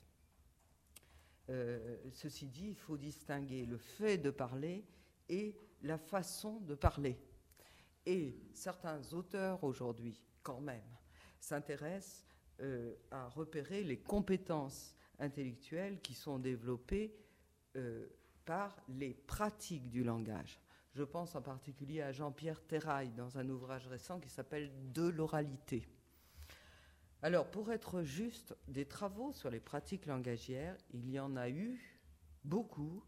Euh, 1.50 1.98
ceci 2.12 2.48
dit, 2.48 2.70
il 2.70 2.76
faut 2.76 2.98
distinguer 2.98 3.66
le 3.66 3.78
fait 3.78 4.18
de 4.18 4.30
parler 4.30 4.86
et 5.30 5.58
la 5.82 5.98
façon 5.98 6.60
de 6.62 6.76
parler. 6.76 7.18
Et 8.06 8.36
certains 8.54 9.02
auteurs 9.14 9.64
aujourd'hui, 9.64 10.22
quand 10.42 10.60
même, 10.60 10.84
s'intéressent 11.40 12.26
euh, 12.62 12.94
à 13.12 13.28
repérer 13.30 13.84
les 13.84 13.98
compétences 13.98 14.96
intellectuelles 15.20 16.00
qui 16.02 16.14
sont 16.14 16.40
développées 16.40 17.16
euh, 17.76 18.08
par 18.46 18.76
les 18.90 19.14
pratiques 19.14 19.90
du 19.90 20.04
langage. 20.04 20.60
Je 20.94 21.04
pense 21.04 21.36
en 21.36 21.42
particulier 21.42 22.02
à 22.02 22.12
Jean-Pierre 22.12 22.62
Terrail 22.62 23.10
dans 23.14 23.38
un 23.38 23.50
ouvrage 23.50 23.88
récent 23.88 24.20
qui 24.20 24.30
s'appelle 24.30 24.72
De 24.94 25.08
l'oralité. 25.08 25.88
Alors, 27.24 27.50
pour 27.50 27.72
être 27.72 28.04
juste, 28.04 28.54
des 28.68 28.86
travaux 28.86 29.32
sur 29.32 29.50
les 29.50 29.62
pratiques 29.62 30.06
langagières, 30.06 30.78
il 30.92 31.10
y 31.10 31.20
en 31.20 31.36
a 31.38 31.50
eu 31.50 32.02
beaucoup 32.44 33.02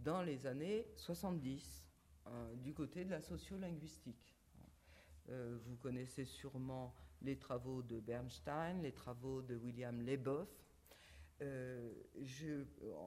dans 0.00 0.22
les 0.22 0.46
années 0.46 0.86
70 0.96 1.84
euh, 2.26 2.54
du 2.56 2.72
côté 2.72 3.04
de 3.04 3.10
la 3.10 3.20
sociolinguistique. 3.20 4.37
Euh, 5.30 5.58
vous 5.66 5.76
connaissez 5.76 6.24
sûrement 6.24 6.94
les 7.22 7.36
travaux 7.36 7.82
de 7.82 8.00
Bernstein, 8.00 8.80
les 8.82 8.92
travaux 8.92 9.42
de 9.42 9.56
William 9.56 10.00
Leboeuf. 10.00 10.48
Euh, 11.42 11.92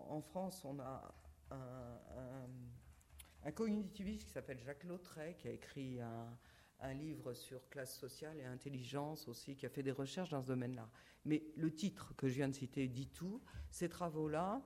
en 0.09 0.22
France, 0.22 0.63
on 0.65 0.80
a 0.80 1.13
un, 1.51 3.51
cognitiviste 3.51 4.26
qui 4.26 4.32
s'appelle 4.32 4.59
Jacques 4.59 4.86
Lautret 4.86 5.36
qui 5.38 5.47
a 5.47 5.51
écrit 5.51 5.99
un, 5.99 6.38
un 6.82 6.93
livre 6.93 7.34
sur 7.34 7.67
classe 7.69 7.97
sociale 7.97 8.39
et 8.39 8.45
intelligence 8.45 9.28
aussi, 9.28 9.55
qui 9.55 9.65
a 9.65 9.69
fait 9.69 9.84
des 9.84 9.91
recherches 9.91 10.30
dans 10.30 10.41
ce 10.41 10.47
domaine-là. 10.47 10.89
Mais 11.26 11.43
le 11.55 11.74
titre 11.74 12.15
que 12.15 12.28
je 12.28 12.36
viens 12.36 12.49
de 12.49 12.55
citer 12.55 12.88
dit 12.88 13.07
tout. 13.07 13.41
Ces 13.69 13.89
travaux-là 13.89 14.61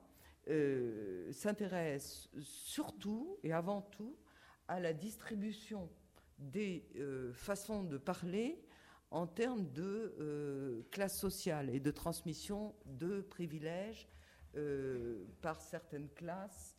euh, 0.47 1.31
s'intéressent 1.31 2.29
surtout 2.41 3.37
et 3.43 3.51
avant 3.51 3.81
tout 3.81 4.17
à 4.67 4.79
la 4.79 4.93
distribution 4.93 5.89
des 6.37 6.87
euh, 6.95 7.33
façons 7.33 7.83
de 7.83 7.97
parler 7.97 8.61
en 9.11 9.27
termes 9.27 9.71
de 9.71 10.15
euh, 10.19 10.83
classe 10.91 11.17
sociale 11.17 11.69
et 11.69 11.79
de 11.79 11.91
transmission 11.91 12.75
de 12.85 13.21
privilèges 13.21 14.07
par 15.41 15.59
certaines 15.59 16.07
classes 16.11 16.77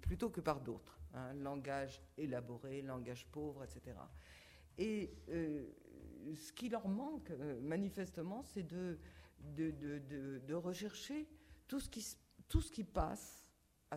plutôt 0.00 0.30
que 0.30 0.40
par 0.40 0.62
d'autres 0.62 0.96
un 1.16 1.34
langage 1.34 2.00
élaboré, 2.18 2.82
langage 2.82 3.26
pauvre, 3.26 3.64
etc. 3.64 3.96
Et 4.78 5.10
euh, 5.30 5.66
ce 6.34 6.52
qui 6.52 6.68
leur 6.68 6.88
manque 6.88 7.30
euh, 7.30 7.60
manifestement, 7.60 8.42
c'est 8.42 8.62
de 8.62 8.98
de, 9.38 10.54
rechercher 10.54 11.28
tout 11.68 11.78
ce, 11.78 11.88
qui, 11.88 12.04
tout 12.48 12.60
ce 12.60 12.72
qui 12.72 12.84
passe 12.84 13.45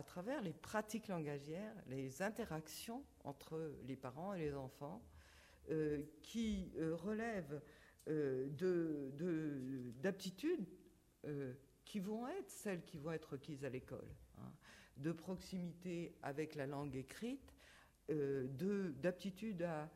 à 0.00 0.02
travers 0.02 0.42
les 0.42 0.52
pratiques 0.52 1.08
langagières, 1.08 1.74
les 1.86 2.22
interactions 2.22 3.04
entre 3.24 3.72
les 3.86 3.96
parents 3.96 4.34
et 4.34 4.40
les 4.40 4.54
enfants, 4.54 5.02
euh, 5.70 6.02
qui 6.22 6.72
relèvent 6.76 7.60
d'aptitudes 10.00 10.66
qui 11.84 12.00
vont 12.00 12.26
être 12.26 12.50
celles 12.50 12.84
qui 12.84 12.96
vont 12.96 13.12
être 13.12 13.32
requises 13.32 13.64
à 13.64 13.68
l'école. 13.68 14.08
Hein 14.38 14.50
de 15.00 15.12
proximité 15.12 16.14
avec 16.22 16.54
la 16.54 16.66
langue 16.66 16.94
écrite, 16.94 17.54
euh, 18.10 18.46
d'aptitude 19.00 19.62
à, 19.62 19.90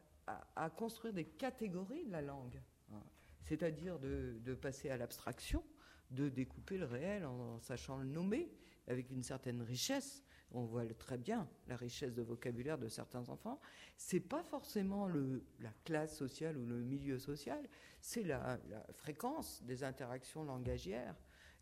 à, 0.56 0.70
construire 0.70 1.12
des 1.12 1.24
catégories 1.24 2.04
de 2.04 2.12
la 2.12 2.22
langue, 2.22 2.60
hein. 2.92 3.02
c'est-à-dire 3.42 3.98
de, 3.98 4.54
passer 4.60 4.90
à 4.90 4.96
l'abstraction, 4.96 5.62
de 6.10 6.28
découper 6.28 6.78
le 6.78 6.86
réel 6.86 7.26
en, 7.26 7.58
sachant 7.60 7.98
le 7.98 8.04
nommer 8.04 8.50
avec 8.88 9.10
une 9.10 9.22
certaine 9.22 9.62
richesse. 9.62 10.22
On 10.50 10.64
voit 10.64 10.86
très 10.94 11.18
bien 11.18 11.48
la 11.66 11.76
richesse 11.76 12.14
de 12.14 12.22
vocabulaire 12.22 12.78
de 12.78 12.88
certains 12.88 13.28
enfants. 13.28 13.60
C'est 13.96 14.20
pas 14.20 14.42
forcément 14.44 15.08
la 15.08 15.72
classe 15.84 16.16
sociale 16.16 16.56
ou 16.56 16.66
le 16.66 16.82
milieu 16.82 17.18
social, 17.18 17.68
c'est 18.00 18.22
la, 18.22 18.60
fréquence 18.92 19.62
des 19.64 19.82
interactions 19.82 20.44
langagières 20.44 21.16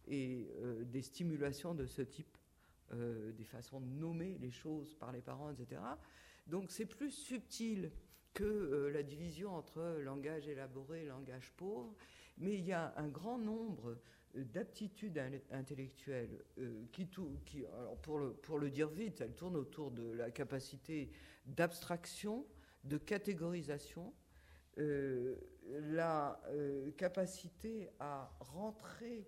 et 0.07 0.51
euh, 0.57 0.85
des 0.85 1.03
stimulations 1.03 1.75
de 1.75 1.87
ce 1.87 2.03
type 2.03 2.37
euh, 2.93 3.33
des 3.33 3.45
façons 3.45 3.81
de 3.81 3.87
nommer 3.87 4.37
les 4.39 4.51
choses 4.51 4.95
par 4.97 5.13
les 5.13 5.23
parents, 5.23 5.51
etc. 5.51 5.81
Donc 6.47 6.71
c'est 6.71 6.85
plus 6.85 7.11
subtil 7.11 7.91
que 8.35 8.45
euh, 8.45 8.91
la 8.91 9.03
division 9.03 9.55
entre 9.55 9.99
langage 10.01 10.49
élaboré 10.49 11.05
et 11.05 11.07
langage 11.07 11.53
pauvre, 11.57 11.95
mais 12.37 12.59
il 12.59 12.65
y 12.65 12.73
a 12.73 12.93
un 12.97 13.09
grand 13.09 13.39
nombre 13.39 13.97
d'aptitudes 14.35 15.21
intellectuelles 15.51 16.43
qui, 16.93 17.09
qui 17.45 17.67
alors 17.67 17.97
pour, 17.99 18.19
le, 18.19 18.33
pour 18.33 18.59
le 18.59 18.71
dire 18.71 18.89
vite, 18.89 19.21
elles 19.21 19.35
tournent 19.35 19.57
autour 19.57 19.91
de 19.91 20.11
la 20.13 20.31
capacité 20.31 21.11
d'abstraction, 21.47 22.47
de 22.85 22.97
catégorisation, 22.99 24.13
la 24.77 26.41
capacité 26.97 27.91
à 28.01 28.31
rentrer 28.41 29.27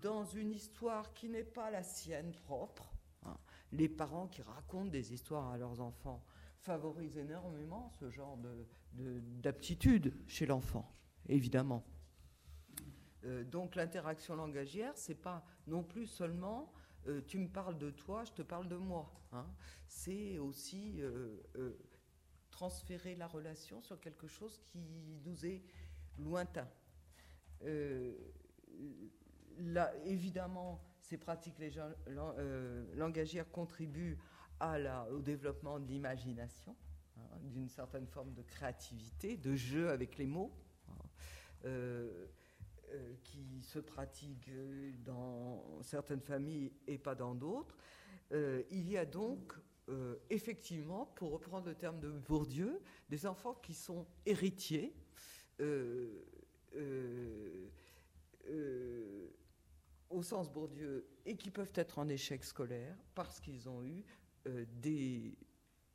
dans 0.00 0.24
une 0.24 0.50
histoire 0.50 1.12
qui 1.14 1.28
n'est 1.28 1.44
pas 1.44 1.70
la 1.70 1.82
sienne 1.82 2.32
propre, 2.32 2.92
les 3.72 3.88
parents 3.88 4.28
qui 4.28 4.42
racontent 4.42 4.90
des 4.90 5.12
histoires 5.12 5.50
à 5.50 5.58
leurs 5.58 5.80
enfants 5.80 6.24
favorisent 6.58 7.18
énormément 7.18 7.90
ce 8.00 8.10
genre 8.10 8.38
d'aptitude 8.92 10.04
de, 10.04 10.12
chez 10.26 10.46
l'enfant, 10.46 10.90
évidemment. 11.28 11.84
Euh, 13.24 13.44
donc 13.44 13.74
l'interaction 13.74 14.36
langagière, 14.36 14.92
c'est 14.96 15.14
pas 15.14 15.44
non 15.66 15.82
plus 15.82 16.06
seulement 16.06 16.72
euh, 17.08 17.22
tu 17.26 17.38
me 17.38 17.48
parles 17.48 17.78
de 17.78 17.90
toi, 17.90 18.24
je 18.24 18.32
te 18.32 18.42
parle 18.42 18.68
de 18.68 18.76
moi. 18.76 19.10
Hein. 19.32 19.46
C'est 19.86 20.38
aussi 20.38 21.00
euh, 21.00 21.38
transférer 22.50 23.14
la 23.14 23.26
relation 23.26 23.80
sur 23.80 24.00
quelque 24.00 24.26
chose 24.26 24.58
qui 24.64 24.78
nous 25.24 25.46
est 25.46 25.62
lointain. 26.18 26.68
là, 29.58 29.92
évidemment, 30.04 30.84
ces 31.00 31.16
pratiques 31.16 31.60
euh, 31.60 32.94
langagières 32.94 33.50
contribuent 33.50 34.18
au 35.10 35.20
développement 35.20 35.78
de 35.78 35.86
l'imagination, 35.86 36.76
hein, 37.16 37.38
d'une 37.42 37.68
certaine 37.68 38.06
forme 38.06 38.34
de 38.34 38.42
créativité, 38.42 39.36
de 39.36 39.54
jeu 39.54 39.90
avec 39.90 40.18
les 40.18 40.26
mots, 40.26 40.52
hein, 40.88 41.68
euh, 42.92 43.14
qui 43.24 43.62
se 43.62 43.78
pratique 43.78 44.50
dans 45.04 45.82
certaines 45.82 46.20
familles 46.20 46.72
et 46.86 46.98
pas 46.98 47.14
dans 47.14 47.34
d'autres. 47.34 47.76
il 48.70 48.88
y 48.88 48.96
a 48.96 49.04
donc 49.04 49.54
effectivement, 50.28 51.06
pour 51.16 51.30
reprendre 51.30 51.66
le 51.66 51.74
terme 51.74 51.98
de 51.98 52.10
Bourdieu, 52.10 52.82
des 53.08 53.24
enfants 53.24 53.54
qui 53.54 53.72
sont 53.72 54.06
héritiers. 54.26 54.94
Euh, 58.50 59.28
au 60.10 60.22
sens 60.22 60.50
Bourdieu 60.50 61.06
et 61.26 61.36
qui 61.36 61.50
peuvent 61.50 61.72
être 61.74 61.98
en 61.98 62.08
échec 62.08 62.44
scolaire 62.44 62.96
parce 63.14 63.40
qu'ils 63.40 63.68
ont 63.68 63.82
eu 63.84 64.04
des 64.46 65.36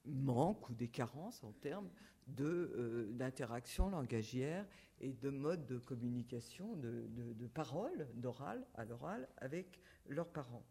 manques 0.05 0.69
ou 0.69 0.75
des 0.75 0.87
carences 0.87 1.43
en 1.43 1.51
termes 1.53 1.89
d'interaction 2.27 3.89
langagière 3.89 4.65
et 4.99 5.13
de 5.13 5.29
mode 5.29 5.65
de 5.65 5.77
communication, 5.77 6.75
de, 6.75 7.07
de 7.09 7.47
parole, 7.47 8.07
d'oral, 8.15 8.65
à 8.75 8.85
l'oral, 8.85 9.27
avec 9.37 9.79
leurs 10.07 10.31
parents. 10.31 10.65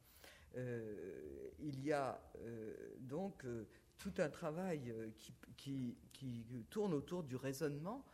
il 0.57 1.85
y 1.85 1.93
a 1.93 2.21
donc 3.01 3.45
tout 3.99 4.15
un 4.19 4.29
travail 4.29 4.95
qui, 5.57 5.97
qui, 6.13 6.45
tourne 6.71 6.95
autour 6.95 7.23
du 7.23 7.37
raisonnement 7.37 8.05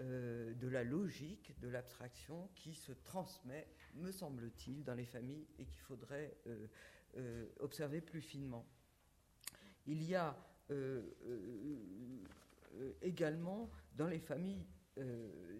euh, 0.00 0.52
de 0.54 0.68
la 0.68 0.84
logique, 0.84 1.58
de 1.60 1.68
l'abstraction 1.68 2.50
qui 2.54 2.74
se 2.74 2.92
transmet, 2.92 3.66
me 3.94 4.12
semble-t-il, 4.12 4.84
dans 4.84 4.94
les 4.94 5.06
familles 5.06 5.46
et 5.58 5.64
qu'il 5.64 5.80
faudrait 5.80 6.36
euh, 6.46 6.66
euh, 7.16 7.46
observer 7.60 8.02
plus 8.02 8.20
finement. 8.20 8.66
Il 9.86 10.02
y 10.02 10.14
a 10.14 10.36
également 13.02 13.70
dans 13.94 14.06
les 14.06 14.18
familles, 14.18 14.66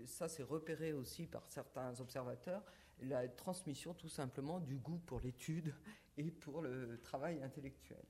ça 0.06 0.28
c'est 0.28 0.42
repéré 0.42 0.92
aussi 0.92 1.26
par 1.26 1.46
certains 1.48 1.98
observateurs, 2.00 2.62
la 3.00 3.28
transmission 3.28 3.94
tout 3.94 4.08
simplement 4.08 4.60
du 4.60 4.76
goût 4.76 5.00
pour 5.06 5.20
l'étude 5.20 5.74
et 6.16 6.30
pour 6.30 6.62
le 6.62 7.00
travail 7.02 7.42
intellectuel. 7.42 8.04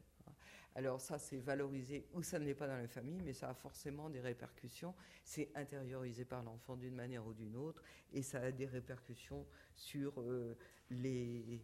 Alors 0.77 1.01
ça, 1.01 1.19
c'est 1.19 1.39
valorisé 1.39 2.07
ou 2.13 2.23
ça 2.23 2.39
ne 2.39 2.45
l'est 2.45 2.55
pas 2.55 2.67
dans 2.67 2.77
la 2.77 2.87
famille, 2.87 3.23
mais 3.23 3.33
ça 3.33 3.49
a 3.49 3.55
forcément 3.55 4.11
des 4.11 4.21
répercussions. 4.21 4.95
C'est 5.25 5.51
intériorisé 5.55 6.27
par 6.27 6.43
l'enfant 6.43 6.77
d'une 6.77 6.95
manière 6.95 7.27
ou 7.27 7.33
d'une 7.33 7.57
autre, 7.57 7.83
et 8.13 8.23
ça 8.23 8.43
a 8.43 8.53
des 8.53 8.67
répercussions 8.67 9.47
sur 9.75 10.21
euh, 10.21 10.55
les, 10.91 11.63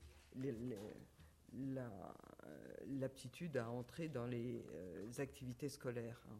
l'aptitude 2.86 3.56
à 3.56 3.68
entrer 3.70 4.08
dans 4.08 4.26
les 4.26 4.64
euh, 4.72 5.10
activités 5.18 5.68
scolaires. 5.68 6.20
Hein. 6.30 6.38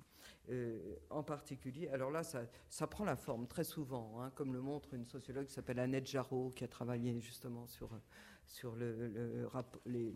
Euh, 0.51 0.97
en 1.11 1.23
particulier, 1.23 1.89
alors 1.89 2.11
là, 2.11 2.23
ça, 2.23 2.87
prend 2.87 3.05
la 3.05 3.17
forme 3.17 3.47
très 3.47 3.65
souvent, 3.65 4.21
hein, 4.21 4.31
comme 4.35 4.53
le 4.53 4.61
montre 4.61 4.95
une 4.95 5.05
sociologue 5.05 5.47
qui 5.47 5.53
s'appelle 5.53 5.79
Annette 5.79 6.07
Jarreau, 6.07 6.51
qui 6.51 6.65
a 6.65 6.69
travaillé 6.69 7.21
justement 7.21 7.67
sur, 7.67 7.91
sur 8.45 8.75
le, 8.75 9.49
les, 9.87 10.13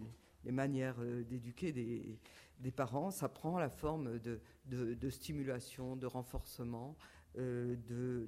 manières 0.52 0.98
d'éduquer 1.24 1.72
des, 1.72 2.18
des 2.60 2.70
parents, 2.70 3.10
ça 3.10 3.28
prend 3.28 3.58
la 3.58 3.68
forme 3.68 4.18
de, 4.18 5.10
stimulation, 5.10 5.96
de 5.96 6.06
renforcement, 6.06 6.96
euh, 7.38 7.76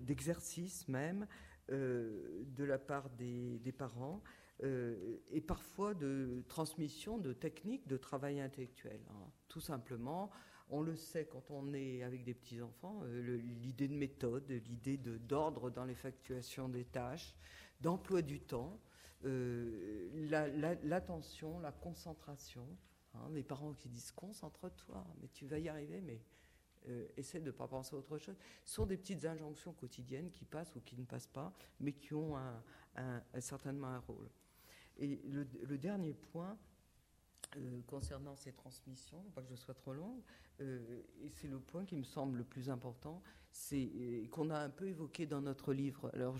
d'exercice 0.01 0.87
même 0.89 1.27
euh, 1.71 2.45
de 2.57 2.65
la 2.65 2.79
part 2.79 3.09
des, 3.11 3.75
parents 3.77 4.23
euh, 4.65 5.19
et 5.31 5.41
parfois 5.41 5.95
de 5.95 6.43
transmission 6.49 7.19
de 7.19 7.33
techniques 7.33 7.87
de 7.87 7.97
travail 7.97 8.41
intellectuel. 8.41 9.01
Hein. 9.11 9.31
Tout 9.47 9.61
simplement, 9.61 10.31
on 10.69 10.83
le 10.83 10.97
sait 10.97 11.27
quand 11.27 11.51
on 11.51 11.73
est 11.73 12.03
avec 12.03 12.25
des 12.25 12.35
petits-enfants, 12.35 13.03
l'idée 13.05 13.87
de 13.89 13.95
méthode, 13.95 14.51
l'idée 14.51 14.97
d'ordre 14.97 15.71
dans 15.71 15.85
l'effectuation 15.85 16.69
des 16.69 16.85
tâches, 16.85 17.37
d'emploi 17.81 18.21
du 18.21 18.41
temps, 18.41 18.81
l'attention, 20.83 21.61
la 21.61 21.73
concentration. 21.73 22.67
Hein, 23.15 23.31
les 23.33 23.43
parents 23.43 23.73
qui 23.73 23.89
disent 23.89 24.13
concentre-toi, 24.13 25.07
mais 25.21 25.29
tu 25.29 25.47
vas 25.47 25.59
y 25.59 25.69
arriver, 25.69 26.03
mais 26.03 26.21
euh, 26.89 27.09
essaie 27.17 27.41
de 27.41 27.47
ne 27.47 27.51
pas 27.51 27.67
penser 27.67 27.95
à 27.95 27.99
autre 27.99 28.19
chose. 28.19 28.37
Ce 28.65 28.75
sont 28.75 28.87
des 28.87 28.97
petites 28.97 29.25
injonctions 29.25 29.73
quotidiennes 29.73 30.31
qui 30.31 30.45
passent 30.45 30.75
ou 30.77 30.81
qui 30.81 30.97
ne 30.97 31.05
passent 31.05 31.27
pas, 31.27 31.53
mais 31.81 31.93
qui 31.93 32.13
ont 32.15 32.37
certainement 33.39 33.89
un 33.89 34.01
rôle. 34.01 34.29
Et 34.99 35.21
le, 35.25 35.79
dernier 35.79 36.13
point, 36.13 36.59
euh, 37.57 37.81
concernant 37.87 38.37
ces 38.37 38.53
transmissions, 38.53 39.23
pas 39.35 39.43
que 39.43 39.49
je 39.49 39.55
sois 39.55 39.75
trop 39.75 39.93
longue, 39.93 40.23
euh, 40.61 41.03
et 41.23 41.29
c'est 41.31 41.49
le 41.49 41.61
point 41.61 41.85
qui 41.85 41.97
me 41.97 42.03
semble 42.03 42.39
le 42.39 42.45
plus 42.45 42.69
important, 42.69 43.23
c'est 43.51 44.29
qu'on 44.31 44.51
a 44.51 44.59
un 44.59 44.71
peu 44.71 44.89
évoqué 44.89 45.27
dans 45.27 45.41
notre 45.41 45.73
livre. 45.73 46.11
Alors, 46.15 46.37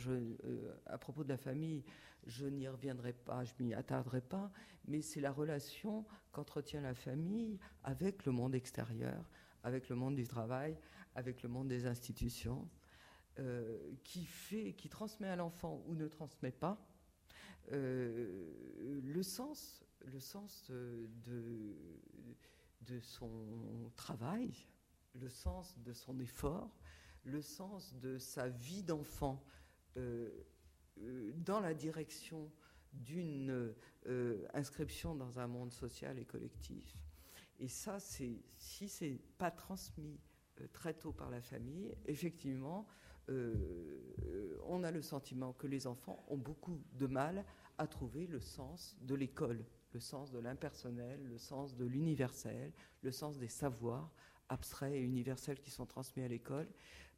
à 0.87 0.99
propos 0.99 1.25
de 1.25 1.29
la 1.29 1.39
famille, 1.39 1.85
je 2.27 2.47
n'y 2.47 2.69
reviendrai 2.69 3.13
pas, 3.13 3.45
je 3.45 3.55
m'y 3.59 3.75
attarderai 3.75 4.21
pas, 4.21 4.51
mais 4.87 5.03
c'est 5.03 5.21
la 5.21 5.33
relation 5.33 6.05
qu'entretient 6.33 6.81
la 6.81 6.95
famille 6.95 7.59
avec 7.85 8.27
le 8.27 8.33
monde 8.33 8.55
extérieur, 8.55 9.31
avec 9.63 9.89
le 9.89 9.97
monde 9.97 10.17
du 10.17 10.27
travail, 10.27 10.77
avec 11.15 11.43
le 11.43 11.49
monde 11.49 11.69
des 11.69 11.87
institutions, 11.87 12.69
euh, 13.39 13.79
qui 14.03 14.25
fait, 14.25 14.73
qui 14.73 14.89
transmet 14.89 15.29
à 15.29 15.37
l'enfant 15.37 15.83
ou 15.87 15.95
ne 15.95 16.09
transmet 16.09 16.51
pas 16.51 16.77
euh, 17.73 19.01
le 19.03 19.23
sens, 19.23 19.85
le 20.05 20.21
sens 20.21 20.71
de, 20.71 21.77
de 22.83 23.01
son 23.01 23.91
travail, 23.97 24.53
le 25.15 25.29
sens 25.29 25.79
de 25.79 25.93
son 25.93 26.19
effort, 26.21 26.77
le 27.25 27.43
sens 27.43 27.95
de 27.95 28.19
sa 28.19 28.49
vie 28.49 28.83
d'enfant. 28.83 29.45
Euh, 29.97 30.31
euh, 31.03 31.33
dans 31.37 31.61
la 31.61 31.75
direction 31.75 32.51
d'une 32.93 33.75
euh, 34.07 34.47
inscription 34.55 35.15
dans 35.15 35.39
un 35.39 35.47
monde 35.47 35.73
social 35.73 36.19
et 36.19 36.25
collectif. 36.25 36.97
Et 37.61 37.69
ça, 37.69 38.01
c'est 38.01 38.41
si 38.57 38.89
c'est 38.89 39.21
pas 39.37 39.51
transmis 39.51 40.19
euh, 40.61 40.67
très 40.73 40.95
tôt 40.95 41.13
par 41.13 41.31
la 41.31 41.41
famille, 41.41 41.95
effectivement, 42.07 42.87
on 43.29 44.85
a 44.85 44.91
le 44.91 45.03
sentiment 45.03 45.53
que 45.53 45.67
les 45.67 45.87
enfants 45.87 46.25
ont 46.29 46.37
beaucoup 46.37 46.81
de 46.95 47.07
mal 47.07 47.45
à 47.79 47.87
trouver 47.87 48.27
le 48.27 48.41
sens 48.41 48.97
de 49.03 49.15
l'école, 49.15 49.65
le 49.93 50.01
sens 50.01 50.31
de 50.31 50.39
l'impersonnel, 50.39 51.23
le 51.29 51.39
sens 51.39 51.77
de 51.77 51.85
l'universel, 51.85 52.73
le 53.03 53.13
sens 53.13 53.39
des 53.39 53.49
savoirs 53.49 54.13
abstraits 54.49 54.95
et 54.95 55.01
universels 55.01 55.61
qui 55.61 55.71
sont 55.71 55.87
transmis 55.87 56.23
à 56.23 56.29
l'école, 56.29 56.69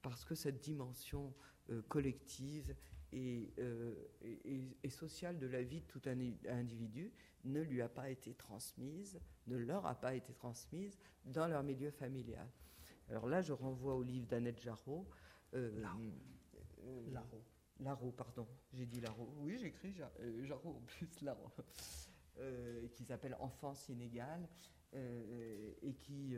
parce 0.03 0.25
que 0.25 0.35
cette 0.35 0.61
dimension 0.61 1.33
collective 1.89 2.75
euh, 3.13 3.95
et, 4.23 4.77
et, 4.85 4.91
sociale 4.91 5.39
de 5.39 5.49
la 5.49 5.63
vie 5.63 5.81
de 5.81 5.87
tout 5.87 6.03
un 6.07 6.17
individu 6.49 7.13
ne 7.45 7.61
lui 7.61 7.83
a 7.83 7.89
pas 7.89 8.09
été 8.09 8.35
transmise, 8.35 9.19
ne 9.49 9.57
leur 9.57 9.85
a 9.87 9.97
pas 9.97 10.15
été 10.15 10.33
transmise 10.33 10.97
dans 11.25 11.49
leur 11.49 11.65
milieu 11.65 11.91
familial. 11.91 12.49
Alors 13.09 13.27
là, 13.27 13.43
je 13.43 13.53
renvoie 13.53 13.97
au 13.97 14.03
livre 14.03 14.27
d'Annette 14.29 14.61
Jarreau. 14.61 15.09
Euh, 15.55 15.82
euh 16.84 17.11
Larot. 17.80 18.12
pardon. 18.12 18.46
J'ai 18.72 18.86
dit 18.86 19.01
Larot. 19.01 19.32
Oui, 19.38 19.57
j'écris 19.59 19.94
euh, 20.20 20.44
Jarreau 20.44 20.76
en 20.76 20.80
plus, 20.82 21.09
Larot. 21.22 21.51
qui 22.94 23.05
s'appelle 23.05 23.36
Enfance 23.40 23.88
inégale. 23.88 24.48
et 24.92 25.94
qui, 25.98 26.34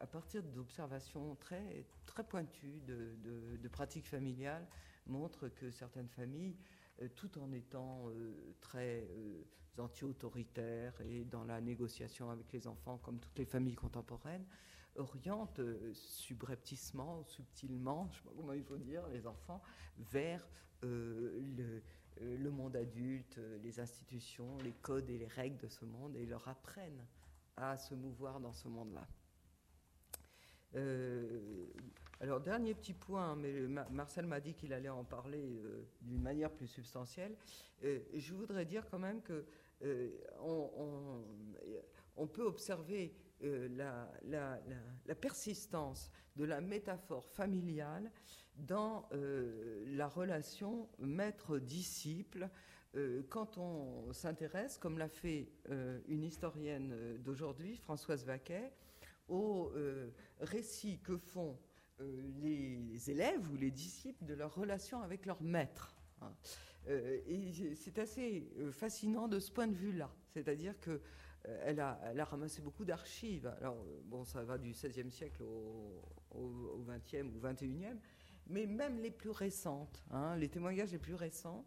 à 0.00 0.06
partir 0.06 0.42
d'observations 0.42 1.34
très, 1.36 1.86
très 2.06 2.24
pointues 2.24 2.80
de, 2.86 3.16
de, 3.22 3.56
de 3.56 3.68
pratiques 3.68 4.06
familiales, 4.06 4.66
montre 5.06 5.48
que 5.48 5.70
certaines 5.70 6.08
familles, 6.08 6.56
euh, 7.02 7.08
tout 7.14 7.38
en 7.38 7.52
étant 7.52 8.08
euh, 8.10 8.54
très 8.60 9.08
euh, 9.10 9.42
anti-autoritaires 9.78 10.94
et 11.00 11.24
dans 11.24 11.44
la 11.44 11.60
négociation 11.60 12.30
avec 12.30 12.52
les 12.52 12.66
enfants, 12.66 12.98
comme 12.98 13.18
toutes 13.18 13.38
les 13.38 13.44
familles 13.44 13.74
contemporaines, 13.74 14.46
orientent 14.96 15.60
subrepticement, 15.92 17.24
subtilement, 17.24 18.08
je 18.12 18.18
ne 18.18 18.22
sais 18.22 18.28
pas 18.28 18.34
comment 18.36 18.52
il 18.52 18.64
faut 18.64 18.76
dire, 18.76 19.06
les 19.08 19.26
enfants 19.26 19.62
vers 19.98 20.46
le, 20.82 21.82
le, 22.20 22.50
monde 22.50 22.76
adulte, 22.76 23.40
les 23.62 23.80
institutions, 23.80 24.58
les 24.58 24.72
codes 24.82 25.08
et 25.08 25.18
les 25.18 25.26
règles 25.26 25.58
de 25.58 25.68
ce 25.68 25.84
monde 25.84 26.14
et 26.16 26.26
leur 26.26 26.46
apprennent 26.46 27.06
à 27.56 27.78
se 27.78 27.94
mouvoir 27.94 28.38
dans 28.40 28.52
ce 28.52 28.68
monde-là. 28.68 29.08
Alors, 32.24 32.40
dernier 32.40 32.74
petit 32.74 32.94
point, 32.94 33.36
mais 33.36 33.52
Marcel 33.90 34.26
m'a 34.26 34.40
dit 34.40 34.54
qu'il 34.54 34.72
allait 34.72 34.88
en 34.88 35.04
parler 35.04 35.58
euh, 35.62 35.86
d'une 36.00 36.22
manière 36.22 36.50
plus 36.50 36.68
substantielle. 36.68 37.36
Euh, 37.84 38.00
je 38.14 38.32
voudrais 38.32 38.64
dire 38.64 38.88
quand 38.90 38.98
même 38.98 39.20
que 39.20 39.44
euh, 39.82 40.10
on, 42.16 42.26
peut 42.26 42.44
observer 42.44 43.14
la, 43.44 44.10
la, 44.24 45.14
persistance 45.14 46.10
de 46.36 46.44
la 46.44 46.60
métaphore 46.60 47.28
familiale 47.28 48.10
dans 48.56 49.08
la 49.12 50.08
relation 50.08 50.88
maître-disciple 50.98 52.48
quand 53.28 53.58
on 53.58 54.12
s'intéresse, 54.12 54.78
comme 54.78 54.98
l'a 54.98 55.08
fait 55.08 55.52
une 56.08 56.24
historienne 56.24 57.18
d'aujourd'hui, 57.18 57.76
Françoise 57.76 58.24
Vaquet, 58.24 58.72
aux 59.28 59.72
récits 60.40 61.00
que 61.00 61.16
font 61.16 61.58
euh, 62.00 62.20
les 62.42 63.08
élèves 63.08 63.48
ou 63.52 63.56
les 63.56 63.70
disciples 63.70 64.24
de 64.24 64.34
leur 64.34 64.52
relation 64.52 65.00
avec 65.02 65.26
leur 65.26 65.40
maître. 65.40 65.94
Hein. 66.20 66.34
Euh, 66.88 67.20
et 67.28 67.76
c'est 67.76 68.00
assez 68.00 68.50
euh, 68.58 68.72
fascinant 68.72 69.28
de 69.28 69.38
ce 69.38 69.52
point 69.52 69.68
de 69.68 69.76
vue-là. 69.76 70.12
C'est-à-dire 70.32 70.78
que 70.80 71.00
elle 71.64 71.80
a, 71.80 72.00
elle 72.04 72.20
a, 72.20 72.24
ramassé 72.24 72.62
beaucoup 72.62 72.84
d'archives. 72.84 73.52
Alors, 73.60 73.76
bon, 74.04 74.24
ça 74.24 74.42
va 74.42 74.58
du 74.58 74.70
XVIe 74.70 75.10
siècle 75.10 75.42
au, 75.42 76.84
XXe 76.86 77.34
ou 77.34 77.40
XXIe, 77.40 77.98
mais 78.48 78.66
même 78.66 78.98
les 78.98 79.10
plus 79.10 79.30
récentes, 79.30 80.04
hein, 80.10 80.36
les 80.36 80.48
témoignages 80.48 80.92
les 80.92 80.98
plus 80.98 81.14
récents, 81.14 81.64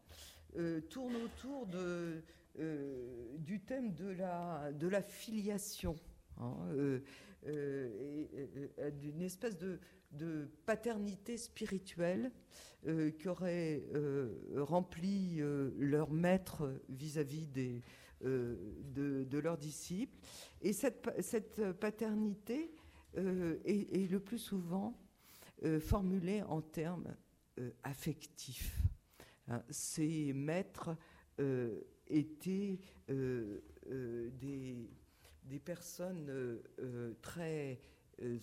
tourne 0.90 1.16
autour 1.18 1.68
de, 1.68 2.24
du 3.38 3.60
thème 3.62 3.94
de 3.94 4.08
la, 4.10 5.02
filiation. 5.02 5.96
Hein, 6.38 6.56
d'une 7.46 9.22
espèce 9.22 9.58
de, 9.58 9.80
de, 10.12 10.50
paternité 10.66 11.38
spirituelle 11.38 12.32
qui 13.20 13.28
aurait 13.28 13.84
rempli 14.56 15.40
leur 15.78 16.12
maître 16.12 16.74
vis-à-vis 16.90 17.48
des, 17.48 17.84
de, 18.22 19.26
de, 19.30 19.38
leurs 19.38 19.58
disciples. 19.58 20.18
Et 20.62 20.74
cette, 20.74 21.10
cette 21.22 21.72
paternité 21.74 22.72
est, 23.16 24.12
le 24.12 24.20
plus 24.20 24.40
souvent 24.40 24.98
euh, 25.64 25.80
formulé 25.80 26.44
en 26.44 26.62
termes 26.62 27.16
euh, 27.60 27.72
affectifs. 27.82 28.80
Hein, 29.48 29.64
ces 29.72 30.32
maîtres 30.34 30.96
euh, 31.40 31.82
étaient 32.06 32.80
des, 33.08 34.90
des, 35.44 35.60
personnes 35.60 36.62
très 37.22 37.80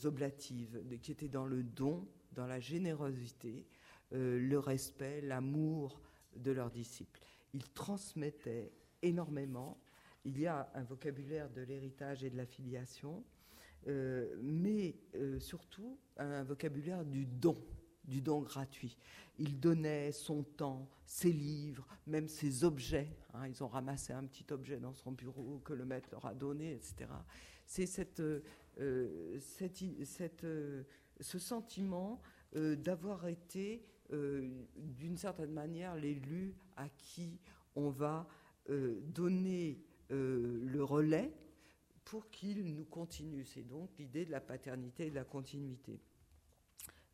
oblatives, 0.05 0.83
qui 1.01 1.13
étaient 1.13 1.29
dans 1.29 1.47
le 1.47 1.63
don, 1.63 2.09
dans 2.33 2.47
la 2.47 2.61
générosité, 2.61 3.67
le 4.11 4.57
respect, 4.57 5.21
l'amour 5.21 6.01
de 6.37 6.51
leurs 6.51 6.71
disciples. 6.71 7.21
Ils 7.53 7.71
transmettaient 7.71 8.73
énormément. 9.05 9.79
Il 10.25 10.39
y 10.39 10.47
a 10.47 10.71
un 10.75 10.83
vocabulaire 10.83 11.51
de 11.51 11.63
l'héritage 11.63 12.25
et 12.25 12.31
de 12.31 12.37
la 12.37 12.47
filiation 12.47 13.25
euh, 13.87 14.35
mais 14.41 14.95
euh, 15.15 15.39
surtout 15.39 15.99
un 16.17 16.43
vocabulaire 16.43 17.05
du 17.05 17.27
don, 17.27 17.57
du 18.05 18.23
don 18.23 18.41
gratuit. 18.41 18.97
Il 19.39 19.61
donnait 19.61 20.13
son 20.13 20.43
temps, 20.43 20.89
ses 21.05 21.33
livres, 21.33 21.87
même 22.07 22.29
ses 22.29 22.65
objets. 22.65 23.11
Hein. 23.35 23.49
ils 23.49 23.63
ont 23.63 23.69
ramassé 23.69 24.13
un 24.13 24.25
petit 24.25 24.47
objet 24.53 24.79
dans 24.79 24.95
son 24.95 25.13
bureau 25.13 25.61
que 25.65 25.75
le 25.75 25.85
maître 25.85 26.09
leur 26.13 26.25
a 26.25 26.35
donné, 26.35 26.73
etc. 26.73 27.11
C'est 27.67 27.87
cette, 27.87 28.21
euh, 28.21 29.39
cette, 29.41 30.47
ce 31.21 31.39
sentiment 31.39 32.23
d'avoir 32.55 33.27
été, 33.27 33.85
d'une 34.13 35.17
certaine 35.17 35.51
manière, 35.51 35.97
l'élu 35.97 36.55
à 36.77 36.89
qui 36.89 37.41
on 37.75 37.91
va 37.91 38.29
donner 38.69 39.79
le 40.11 40.83
relais 40.83 41.33
pour 42.05 42.31
qu'il 42.31 42.75
nous 42.75 42.85
continue. 42.85 43.45
C'est 43.45 43.63
donc 43.63 43.91
l'idée 43.99 44.25
de 44.25 44.31
la 44.31 44.41
paternité 44.41 45.07
et 45.07 45.11
de 45.11 45.15
la 45.15 45.25
continuité. 45.25 46.01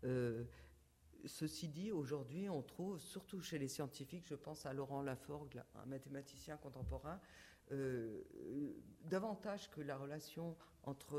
Euh, 0.05 0.45
ceci 1.27 1.69
dit, 1.69 1.93
aujourd'hui, 1.93 2.49
on 2.49 2.63
trouve, 2.63 2.99
surtout 2.99 3.41
chez 3.41 3.59
les 3.59 3.69
scientifiques, 3.69 4.27
je 4.27 4.35
pense 4.35 4.67
à 4.67 4.73
Laurent 4.73 5.03
Laforgue, 5.03 5.63
un 5.75 5.87
mathématicien 5.87 6.57
contemporain, 6.57 7.21
euh, 7.73 8.23
davantage 9.05 9.71
que 9.71 9.81
la 9.81 9.97
relation 9.97 10.57
entre 10.83 11.17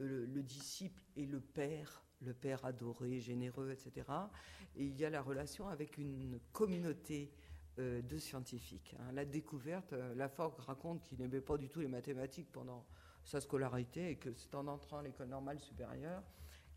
euh, 0.00 0.26
le, 0.26 0.42
disciple 0.42 1.02
et 1.16 1.26
le 1.26 1.40
père, 1.40 2.02
le 2.22 2.32
père 2.32 2.64
adoré, 2.64 3.20
généreux, 3.20 3.70
etc. 3.70 4.06
Et 4.76 4.86
il 4.86 4.98
y 4.98 5.04
a 5.04 5.10
la 5.10 5.20
relation 5.20 5.68
avec 5.68 5.98
une 5.98 6.38
communauté 6.52 7.32
de 7.80 8.18
scientifiques. 8.18 8.94
Hein. 8.98 9.12
La 9.12 9.24
découverte, 9.24 9.92
Laforgue 10.14 10.58
raconte 10.58 11.02
qu'il 11.02 11.18
n'aimait 11.18 11.40
pas 11.40 11.56
du 11.56 11.68
tout 11.68 11.80
les 11.80 11.88
mathématiques 11.88 12.50
pendant 12.52 12.86
sa 13.24 13.40
scolarité 13.40 14.10
et 14.10 14.16
que 14.16 14.32
c'est 14.32 14.54
en 14.54 14.66
entrant 14.66 14.98
à 14.98 15.02
l'école 15.02 15.28
normale 15.28 15.58
supérieure 15.60 16.22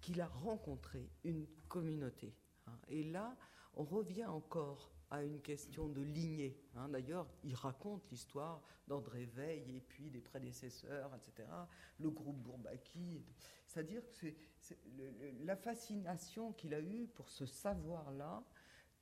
qu'il 0.02 0.20
a 0.22 0.28
rencontré 0.28 1.10
une 1.24 1.48
communauté. 1.68 2.36
Hein. 2.68 2.78
Et 2.90 3.04
là, 3.04 3.36
on 3.76 3.84
revient 3.84 4.26
encore 4.26 4.94
à 5.10 5.24
une 5.24 5.42
question 5.42 5.88
de 5.88 6.02
lignée. 6.02 6.60
Hein. 6.76 6.90
D'ailleurs, 6.90 7.28
il 7.44 7.56
raconte 7.56 8.10
l'histoire 8.12 8.62
d'André 8.88 9.26
Veil 9.26 9.78
et 9.78 9.82
puis 9.82 10.10
des 10.10 10.22
prédécesseurs, 10.22 11.12
etc., 11.16 11.48
le 12.00 12.10
groupe 12.10 12.38
Bourbaki. 12.38 13.24
C'est-à-dire 13.68 14.02
que 14.20 14.28
c'est, 14.60 14.78
la 15.46 15.56
fascination 15.56 16.52
qu'il 16.54 16.74
a 16.74 16.82
eue 16.82 17.08
pour 17.08 17.30
ce 17.30 17.46
savoir-là 17.46 18.44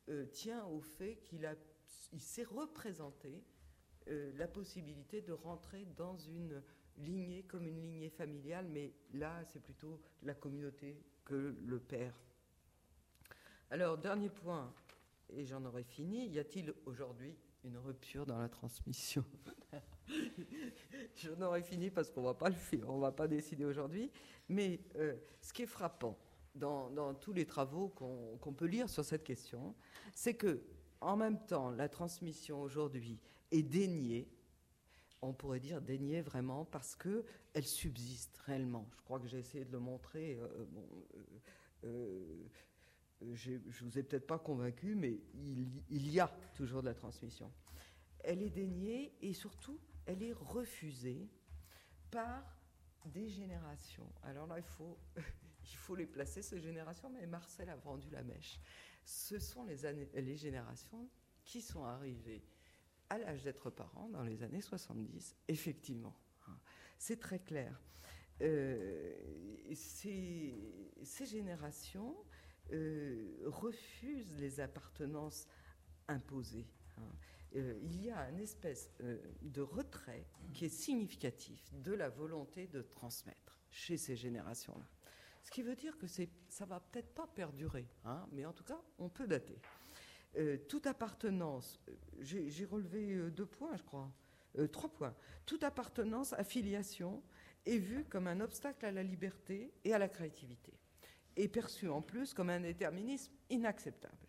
euh, 0.10 0.26
tient 0.26 0.66
au 0.66 0.82
fait 0.82 1.18
qu'il 1.24 1.46
a, 1.46 1.56
il 2.12 2.22
s'est 2.22 2.44
représenté 2.44 3.44
euh, 4.08 4.32
la 4.36 4.48
possibilité 4.48 5.22
de 5.22 5.32
rentrer 5.32 5.86
dans 5.96 6.18
une 6.18 6.62
lignée 6.98 7.44
comme 7.44 7.68
une 7.68 7.82
lignée 7.82 8.10
familiale, 8.10 8.68
mais 8.70 8.94
là, 9.14 9.44
c'est 9.46 9.62
plutôt 9.62 10.02
la 10.24 10.34
communauté 10.34 10.98
que 11.26 11.56
le 11.66 11.80
père. 11.80 12.14
Alors, 13.70 13.98
dernier 13.98 14.30
point, 14.30 14.74
et 15.30 15.46
j'en 15.46 15.64
aurais 15.66 15.84
fini, 15.84 16.28
y 16.28 16.40
a-t-il 16.40 16.74
aujourd'hui 16.86 17.38
une 17.64 17.78
rupture 17.78 18.26
dans 18.26 18.40
la 18.40 18.50
transmission? 18.50 19.24
J'en 21.16 21.40
aurais 21.42 21.62
fini 21.62 21.90
parce 21.90 22.10
qu'on 22.10 22.24
va 22.24 22.34
pas 22.34 22.50
le 22.50 22.56
faire, 22.56 22.90
on 22.90 23.00
va 23.00 23.12
pas 23.12 23.28
décider 23.28 23.64
aujourd'hui, 23.64 24.12
mais 24.50 24.82
euh, 24.96 25.16
ce 25.42 25.54
qui 25.54 25.62
est 25.62 25.68
frappant 25.68 26.18
dans, 26.56 27.14
tous 27.14 27.32
les 27.32 27.46
travaux 27.46 27.88
qu'on 27.90 28.54
peut 28.54 28.66
lire 28.66 28.90
sur 28.90 29.06
cette 29.06 29.24
question, 29.24 29.74
c'est 30.14 30.34
que 30.34 30.62
en 31.02 31.18
même 31.18 31.44
temps, 31.46 31.72
la 31.72 31.90
transmission 31.90 32.62
aujourd'hui 32.62 33.20
est 33.52 33.64
déniée 33.64 34.30
on 35.22 35.34
pourrait 35.34 35.60
dire 35.60 35.82
dénier 35.82 36.22
vraiment 36.22 36.66
parce 36.66 36.96
que 36.96 37.24
elle 37.54 37.66
subsiste 37.66 38.38
réellement. 38.38 38.88
Je 38.98 39.02
crois 39.02 39.20
que 39.20 39.28
j'ai 39.28 39.40
essayé 39.40 39.66
de 39.66 39.72
le 39.72 39.80
montrer. 39.80 40.38
Euh, 40.40 40.66
bon, 40.70 40.88
euh, 41.84 42.48
euh, 43.24 43.34
je 43.34 43.86
vous 43.86 44.00
ai 44.00 44.04
peut-être 44.04 44.26
pas 44.26 44.40
convaincu, 44.40 44.96
mais 44.96 45.20
il, 45.90 46.10
y 46.10 46.20
a 46.20 46.28
toujours 46.56 46.82
de 46.82 46.88
la 46.88 46.96
transmission. 46.96 47.52
Elle 48.24 48.42
est 48.42 48.50
déniée 48.50 49.14
et 49.22 49.34
surtout, 49.34 49.80
elle 50.06 50.24
est 50.24 50.34
refusée 50.34 51.30
par 52.10 52.44
des 53.06 53.30
générations. 53.30 54.12
Alors 54.24 54.48
là, 54.48 54.58
il 54.58 54.64
faut, 54.64 54.98
il 55.18 55.78
faut 55.78 55.96
les 55.96 56.08
placer, 56.08 56.42
ces 56.42 56.60
générations, 56.60 57.12
mais 57.12 57.28
Marcel 57.28 57.70
a 57.70 57.76
vendu 57.76 58.10
la 58.10 58.24
mèche. 58.24 58.60
Ce 59.04 59.40
sont 59.40 59.64
les, 59.64 60.38
générations 60.38 61.10
qui 61.44 61.62
sont 61.62 61.84
arrivées 61.84 62.44
à 63.10 63.18
l'âge 63.18 63.44
d'être 63.44 63.70
parent 63.70 64.10
dans 64.10 64.24
les 64.24 64.44
années 64.44 64.62
70, 64.62 65.36
effectivement. 65.48 66.16
Hein. 66.48 66.58
C'est 66.98 67.20
très 67.20 67.40
clair. 67.40 67.82
Euh, 68.42 69.16
ces, 69.74 70.56
générations 71.26 72.16
euh, 72.72 73.38
refusent 73.46 74.38
les 74.40 74.60
appartenances 74.60 75.48
imposées. 76.08 76.68
Hein. 76.98 77.02
Euh, 77.56 77.78
il 77.84 78.02
y 78.04 78.10
a 78.10 78.30
une 78.30 78.40
espèce 78.40 78.92
de 79.42 79.62
retrait 79.62 80.26
qui 80.54 80.66
est 80.66 80.70
significatif 80.70 81.72
de 81.74 81.92
la 81.92 82.10
volonté 82.10 82.68
de 82.68 82.82
transmettre 82.82 83.62
chez 83.70 83.98
ces 83.98 84.16
générations-là. 84.16 84.88
Ce 85.42 85.50
qui 85.50 85.64
veut 85.64 85.76
dire 85.76 85.98
que 85.98 86.08
ça 86.08 86.66
va 86.66 86.80
peut-être 86.80 87.14
pas 87.14 87.28
perdurer, 87.28 87.88
hein, 88.06 88.28
mais 88.32 88.46
en 88.46 88.54
tout 88.54 88.64
cas, 88.64 88.80
on 89.00 89.10
peut 89.10 89.28
dater. 89.28 89.60
Euh, 90.38 90.58
toute 90.70 90.88
appartenance, 90.88 91.80
euh, 91.90 91.94
j'ai 92.22 92.66
relevé 92.66 93.14
euh, 93.14 93.30
deux 93.30 93.46
points, 93.46 93.76
je 93.76 93.84
crois, 93.84 94.12
trois 94.72 94.90
points. 94.90 95.16
Toute 95.46 95.64
appartenance, 95.64 96.34
affiliation 96.34 97.24
est 97.66 97.78
vue 97.78 98.06
comme 98.06 98.28
un 98.28 98.40
obstacle 98.40 98.86
à 98.86 98.92
la 98.92 99.04
liberté 99.04 99.74
et 99.84 99.94
à 99.94 99.98
la 99.98 100.10
créativité, 100.10 100.74
et 101.36 101.48
perçue 101.48 101.90
en 101.90 102.02
plus 102.02 102.34
comme 102.34 102.50
un 102.50 102.60
déterminisme 102.60 103.34
inacceptable, 103.50 104.28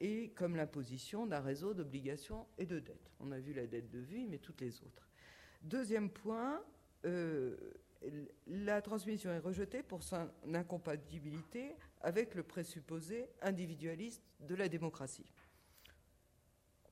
et 0.00 0.30
comme 0.30 0.56
l'imposition 0.56 1.26
d'un 1.26 1.40
réseau 1.40 1.74
d'obligations 1.74 2.46
et 2.56 2.66
de 2.66 2.78
dettes. 2.78 3.12
On 3.20 3.32
a 3.32 3.38
vu 3.38 3.52
la 3.52 3.66
dette 3.66 3.90
de 3.90 3.98
vie, 3.98 4.26
mais 4.26 4.38
toutes 4.38 4.60
les 4.60 4.80
autres. 4.82 5.08
Deuxième 5.62 6.10
point, 6.10 6.62
la 8.46 8.80
transmission 8.80 9.30
est 9.30 9.38
rejetée 9.38 9.82
pour 9.82 10.02
son 10.02 10.28
incompatibilité 10.54 11.74
avec 12.00 12.34
le 12.34 12.42
présupposé 12.42 13.28
individualiste 13.42 14.22
de 14.40 14.54
la 14.54 14.68
démocratie. 14.68 15.32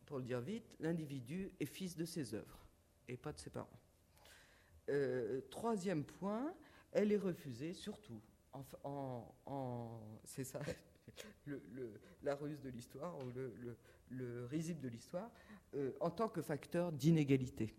Pour 0.04 0.18
le 0.18 0.24
dire 0.24 0.40
vite, 0.40 0.76
l'individu 0.80 1.50
est 1.60 1.66
fils 1.66 1.96
de 1.96 2.04
ses 2.04 2.34
œuvres 2.34 2.66
et 3.08 3.16
pas 3.16 3.32
de 3.32 3.38
ses 3.38 3.50
parents. 3.50 3.80
Euh, 4.88 5.40
troisième 5.50 6.04
point, 6.04 6.54
elle 6.92 7.12
est 7.12 7.16
refusée 7.16 7.72
surtout 7.72 8.20
c'est 10.24 10.44
ça, 10.44 10.60
la 12.22 12.34
ruse 12.34 12.60
de 12.60 12.70
l'histoire 12.70 13.18
ou 13.18 13.32
le, 14.10 14.46
risible 14.46 14.80
de 14.80 14.88
l'histoire, 14.88 15.30
euh, 15.74 15.92
en 16.00 16.10
tant 16.10 16.28
que 16.28 16.42
facteur 16.42 16.92
d'inégalité 16.92 17.74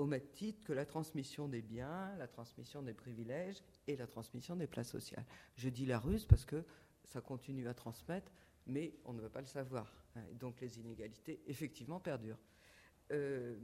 au 0.00 0.06
même 0.06 0.26
titre 0.32 0.64
que 0.64 0.72
la 0.72 0.86
transmission 0.86 1.46
des 1.46 1.60
biens, 1.60 2.16
la 2.16 2.26
transmission 2.26 2.80
des 2.80 2.94
privilèges 2.94 3.62
et 3.86 3.96
la 3.96 4.06
transmission 4.06 4.56
des 4.56 4.66
places 4.66 4.88
sociales. 4.88 5.26
Je 5.56 5.68
dis 5.68 5.84
la 5.84 5.98
ruse 5.98 6.24
parce 6.24 6.46
que 6.46 6.64
ça 7.04 7.20
continue 7.20 7.68
à 7.68 7.74
transmettre, 7.74 8.32
mais 8.66 8.94
on 9.04 9.12
ne 9.12 9.20
veut 9.20 9.28
pas 9.28 9.42
le 9.42 9.46
savoir. 9.46 9.92
Hein. 10.16 10.22
Donc 10.38 10.58
les 10.62 10.78
inégalités, 10.78 11.42
effectivement, 11.46 12.00
perdurent. 12.00 12.40
Euh, 13.12 13.58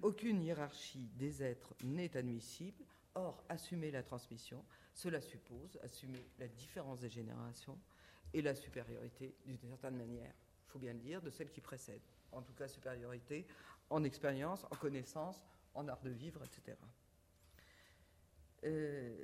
aucune 0.00 0.42
hiérarchie 0.42 1.10
des 1.16 1.42
êtres 1.42 1.74
n'est 1.82 2.16
admissible. 2.16 2.84
Or, 3.16 3.42
assumer 3.48 3.90
la 3.90 4.04
transmission, 4.04 4.64
cela 4.94 5.20
suppose 5.20 5.76
assumer 5.82 6.24
la 6.38 6.46
différence 6.46 7.00
des 7.00 7.08
générations 7.08 7.80
et 8.32 8.42
la 8.42 8.54
supériorité 8.54 9.34
d'une 9.44 9.58
certaine 9.58 9.96
manière. 9.96 10.34
Il 10.66 10.70
faut 10.70 10.78
bien 10.78 10.92
le 10.92 11.00
dire, 11.00 11.20
de 11.20 11.30
celle 11.30 11.50
qui 11.50 11.60
précède. 11.60 12.02
En 12.30 12.42
tout 12.42 12.52
cas, 12.52 12.68
supériorité 12.68 13.46
en 13.90 14.04
expérience, 14.04 14.64
en 14.64 14.76
connaissance, 14.76 15.42
en 15.74 15.88
art 15.88 16.00
de 16.02 16.10
vivre, 16.10 16.42
etc. 16.44 16.76
Euh, 18.64 19.14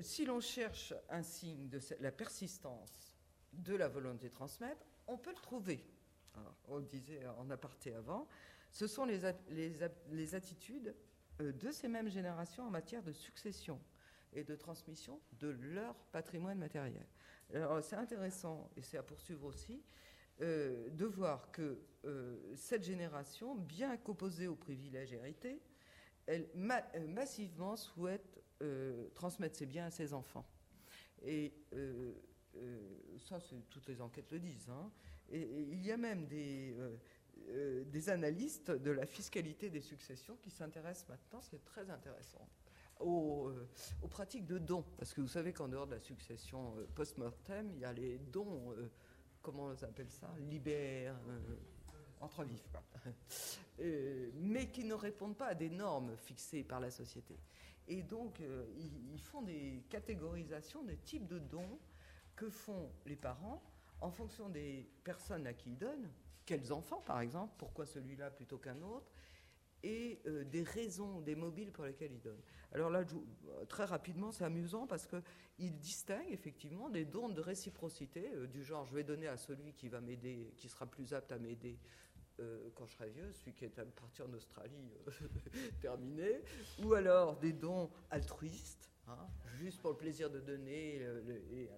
si 0.00 0.24
l'on 0.24 0.40
cherche 0.40 0.94
un 1.08 1.22
signe 1.22 1.68
de 1.68 1.80
la 2.00 2.10
persistance 2.10 3.16
de 3.52 3.74
la 3.74 3.88
volonté 3.88 4.28
de 4.28 4.34
transmettre, 4.34 4.86
on 5.06 5.18
peut 5.18 5.30
le 5.30 5.40
trouver. 5.40 5.84
on 6.68 6.78
le 6.78 6.84
disait 6.84 7.26
en 7.38 7.50
aparté 7.50 7.94
avant, 7.94 8.26
ce 8.70 8.86
sont 8.86 9.04
les, 9.04 9.20
les, 10.10 10.34
attitudes 10.34 10.94
euh, 11.40 11.52
de 11.52 11.70
ces 11.70 11.88
mêmes 11.88 12.08
générations 12.08 12.64
en 12.64 12.70
matière 12.70 13.02
de 13.02 13.12
succession 13.12 13.78
et 14.32 14.44
de 14.44 14.56
transmission 14.56 15.20
de 15.32 15.48
leur 15.48 15.94
patrimoine 16.10 16.58
matériel. 16.58 17.06
Alors 17.54 17.82
c'est 17.84 17.96
intéressant, 17.96 18.70
et 18.76 18.82
c'est 18.82 18.96
à 18.96 19.02
poursuivre 19.02 19.44
aussi, 19.44 19.82
euh, 20.42 20.88
de 20.90 21.04
voir 21.04 21.50
que 21.52 21.78
euh, 22.04 22.36
cette 22.54 22.84
génération, 22.84 23.54
bien 23.54 23.96
qu'opposée 23.96 24.48
aux 24.48 24.56
privilèges 24.56 25.12
hérités, 25.12 25.60
elle 26.26 26.48
massivement 26.54 27.76
souhaite 27.76 28.40
transmettre 29.14 29.56
ses 29.56 29.66
biens 29.66 29.86
à 29.86 29.90
ses 29.90 30.14
enfants. 30.14 30.46
Et 31.24 31.52
ça, 33.18 33.38
toutes 33.70 33.88
les 33.88 34.00
enquêtes 34.00 34.30
le 34.30 34.38
disent. 34.38 34.68
Hein. 34.70 34.92
Et, 35.30 35.48
il 35.72 35.84
y 35.84 35.90
a 35.90 35.96
même 35.96 36.26
des, 36.26 36.76
euh, 37.48 37.84
analystes 38.08 38.70
de 38.70 38.90
la 38.90 39.06
fiscalité 39.06 39.70
des 39.70 39.80
successions 39.80 40.36
qui 40.42 40.50
s'intéressent 40.50 41.08
maintenant, 41.08 41.40
c'est 41.40 41.64
très 41.64 41.90
intéressant, 41.90 42.48
aux, 43.00 43.48
euh, 43.48 43.68
pratiques 44.10 44.46
de 44.46 44.58
dons. 44.58 44.84
Parce 44.96 45.12
que 45.12 45.20
vous 45.20 45.28
savez 45.28 45.52
qu'en 45.52 45.68
dehors 45.68 45.86
de 45.86 45.94
la 45.94 46.00
succession 46.00 46.76
euh, 46.78 46.86
post-mortem, 46.94 47.70
il 47.72 47.78
y 47.80 47.84
a 47.84 47.92
les 47.92 48.18
dons, 48.18 48.74
comment 49.42 49.64
on 49.64 49.84
appelle 49.84 50.10
ça 50.10 50.32
Libères, 50.38 51.18
entre 52.20 52.44
vifs, 52.44 52.68
mais 54.34 54.70
qui 54.70 54.84
ne 54.84 54.94
répondent 54.94 55.36
pas 55.36 55.48
à 55.48 55.54
des 55.54 55.70
normes 55.70 56.16
fixées 56.16 56.62
par 56.62 56.80
la 56.80 56.90
société. 56.90 57.36
Et 57.88 58.02
donc, 58.02 58.40
ils, 58.76 59.12
ils 59.12 59.20
font 59.20 59.42
des 59.42 59.84
catégorisations 59.90 60.84
des 60.84 60.96
types 60.98 61.26
de 61.26 61.38
dons 61.38 61.78
que 62.36 62.48
font 62.48 62.90
les 63.06 63.16
parents 63.16 63.62
en 64.00 64.10
fonction 64.10 64.48
des 64.48 64.88
personnes 65.04 65.46
à 65.46 65.52
qui 65.52 65.70
ils 65.70 65.78
donnent 65.78 66.08
quels 66.44 66.72
enfants, 66.72 67.02
par 67.06 67.20
exemple, 67.20 67.54
pourquoi 67.58 67.86
celui-là 67.86 68.30
plutôt 68.30 68.58
qu'un 68.58 68.80
autre, 68.82 69.06
et 69.82 70.20
euh, 70.26 70.44
des 70.44 70.62
raisons, 70.62 71.20
des 71.20 71.34
mobiles 71.34 71.72
pour 71.72 71.84
lesquels 71.84 72.12
il 72.12 72.20
donne. 72.20 72.40
Alors 72.72 72.90
là, 72.90 73.04
très 73.68 73.84
rapidement, 73.84 74.32
c'est 74.32 74.44
amusant 74.44 74.86
parce 74.86 75.06
qu'il 75.06 75.78
distingue 75.78 76.30
effectivement 76.30 76.88
des 76.88 77.04
dons 77.04 77.28
de 77.28 77.40
réciprocité, 77.40 78.30
euh, 78.34 78.46
du 78.46 78.62
genre 78.62 78.84
je 78.84 78.94
vais 78.94 79.04
donner 79.04 79.26
à 79.26 79.36
celui 79.36 79.72
qui 79.74 79.88
va 79.88 80.00
m'aider, 80.00 80.52
qui 80.56 80.68
sera 80.68 80.86
plus 80.86 81.12
apte 81.14 81.32
à 81.32 81.38
m'aider 81.38 81.78
euh, 82.40 82.70
quand 82.74 82.86
je 82.86 82.92
serai 82.94 83.10
vieux, 83.10 83.32
celui 83.32 83.52
qui 83.52 83.64
est 83.64 83.78
à 83.78 83.84
partir 83.84 84.26
en 84.26 84.32
Australie, 84.32 84.90
terminé, 85.80 86.42
ou 86.82 86.94
alors 86.94 87.38
des 87.38 87.52
dons 87.52 87.90
altruistes, 88.10 88.90
hein, 89.08 89.26
juste 89.58 89.80
pour 89.80 89.90
le 89.90 89.96
plaisir 89.96 90.30
de 90.30 90.40
donner 90.40 90.96
et 91.52 91.68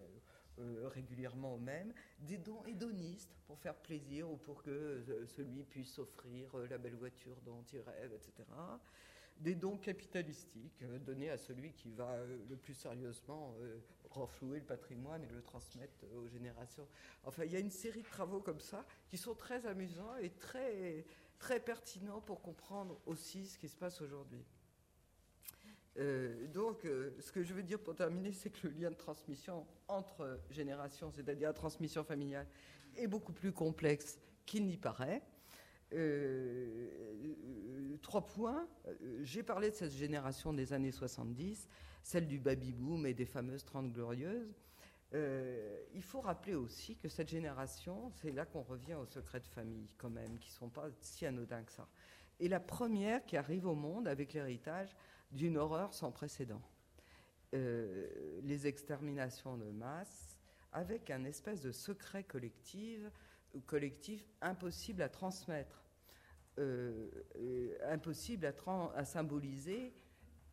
euh, 0.60 0.88
régulièrement 0.88 1.54
au 1.54 1.58
même, 1.58 1.92
des 2.20 2.38
dons 2.38 2.64
hédonistes 2.64 3.34
pour 3.46 3.58
faire 3.58 3.74
plaisir 3.74 4.30
ou 4.30 4.36
pour 4.36 4.62
que 4.62 4.70
euh, 4.70 5.26
celui 5.26 5.64
puisse 5.64 5.98
offrir 5.98 6.48
euh, 6.54 6.68
la 6.68 6.78
belle 6.78 6.94
voiture 6.94 7.40
dont 7.44 7.64
il 7.72 7.80
rêve, 7.80 8.12
etc. 8.12 8.48
Des 9.40 9.56
dons 9.56 9.76
capitalistiques 9.76 10.84
donnés 11.04 11.30
à 11.30 11.36
celui 11.36 11.72
qui 11.72 11.90
va 11.90 12.24
le 12.48 12.54
plus 12.54 12.74
sérieusement 12.74 13.56
renflouer 14.10 14.60
le 14.60 14.64
patrimoine 14.64 15.24
et 15.24 15.28
le 15.28 15.42
transmettre 15.42 16.04
aux 16.14 16.28
générations. 16.28 16.86
Enfin, 17.24 17.42
il 17.42 17.50
y 17.50 17.56
a 17.56 17.58
une 17.58 17.72
série 17.72 18.02
de 18.02 18.08
travaux 18.08 18.40
comme 18.40 18.60
ça 18.60 18.86
qui 19.08 19.18
sont 19.18 19.34
très 19.34 19.66
amusants 19.66 20.14
et 20.18 20.30
très, 20.30 21.04
très 21.40 21.58
pertinents 21.58 22.20
pour 22.20 22.42
comprendre 22.42 23.00
aussi 23.06 23.46
ce 23.46 23.58
qui 23.58 23.68
se 23.68 23.76
passe 23.76 24.00
aujourd'hui. 24.00 24.44
Euh, 25.98 26.46
donc, 26.48 26.84
euh, 26.84 27.10
ce 27.20 27.30
que 27.30 27.42
je 27.42 27.54
veux 27.54 27.62
dire 27.62 27.78
pour 27.78 27.94
terminer, 27.94 28.32
c'est 28.32 28.50
que 28.50 28.66
le 28.66 28.74
lien 28.74 28.90
de 28.90 28.96
transmission 28.96 29.66
entre 29.88 30.40
générations, 30.50 31.10
c'est-à-dire 31.12 31.48
la 31.48 31.54
transmission 31.54 32.02
familiale, 32.02 32.46
est 32.96 33.06
beaucoup 33.06 33.32
plus 33.32 33.52
complexe 33.52 34.18
qu'il 34.46 34.66
n'y 34.66 34.76
paraît. 34.76 35.22
Euh, 35.92 36.88
trois 38.02 38.26
points. 38.26 38.66
J'ai 39.22 39.42
parlé 39.42 39.70
de 39.70 39.74
cette 39.74 39.92
génération 39.92 40.52
des 40.52 40.72
années 40.72 40.90
70, 40.90 41.68
celle 42.02 42.26
du 42.26 42.38
baby-boom 42.40 43.06
et 43.06 43.14
des 43.14 43.26
fameuses 43.26 43.64
30 43.64 43.92
glorieuses. 43.92 44.52
il 45.12 46.02
faut 46.02 46.20
rappeler 46.20 46.56
aussi 46.56 46.96
que 46.96 47.08
cette 47.08 47.28
génération, 47.28 48.10
c'est 48.16 48.32
là 48.32 48.44
qu'on 48.44 48.62
revient 48.62 48.94
aux 48.94 49.06
secrets 49.06 49.38
de 49.38 49.46
famille, 49.46 49.88
quand 49.96 50.10
même, 50.10 50.38
qui 50.40 50.50
ne 50.50 50.54
sont 50.54 50.68
pas 50.68 50.88
si 51.00 51.24
anodins 51.24 51.62
que 51.62 51.72
ça. 51.72 51.86
Et 52.40 52.48
la 52.48 52.58
première 52.58 53.24
qui 53.24 53.36
arrive 53.36 53.66
au 53.66 53.76
monde 53.76 54.08
avec 54.08 54.32
l'héritage, 54.32 54.96
d'une 55.30 55.56
horreur 55.56 55.92
sans 55.94 56.10
précédent. 56.12 56.62
Euh, 57.54 58.40
les 58.42 58.66
exterminations 58.66 59.56
de 59.56 59.70
masse, 59.70 60.36
avec 60.72 61.10
un 61.10 61.24
espèce 61.24 61.60
de 61.60 61.70
secret 61.70 62.24
collectif, 62.24 63.00
collectif 63.66 64.26
impossible 64.40 65.02
à 65.02 65.08
transmettre, 65.08 65.84
euh, 66.58 67.08
euh, 67.36 67.76
impossible 67.84 68.52
à, 68.96 69.04
symboliser 69.04 69.94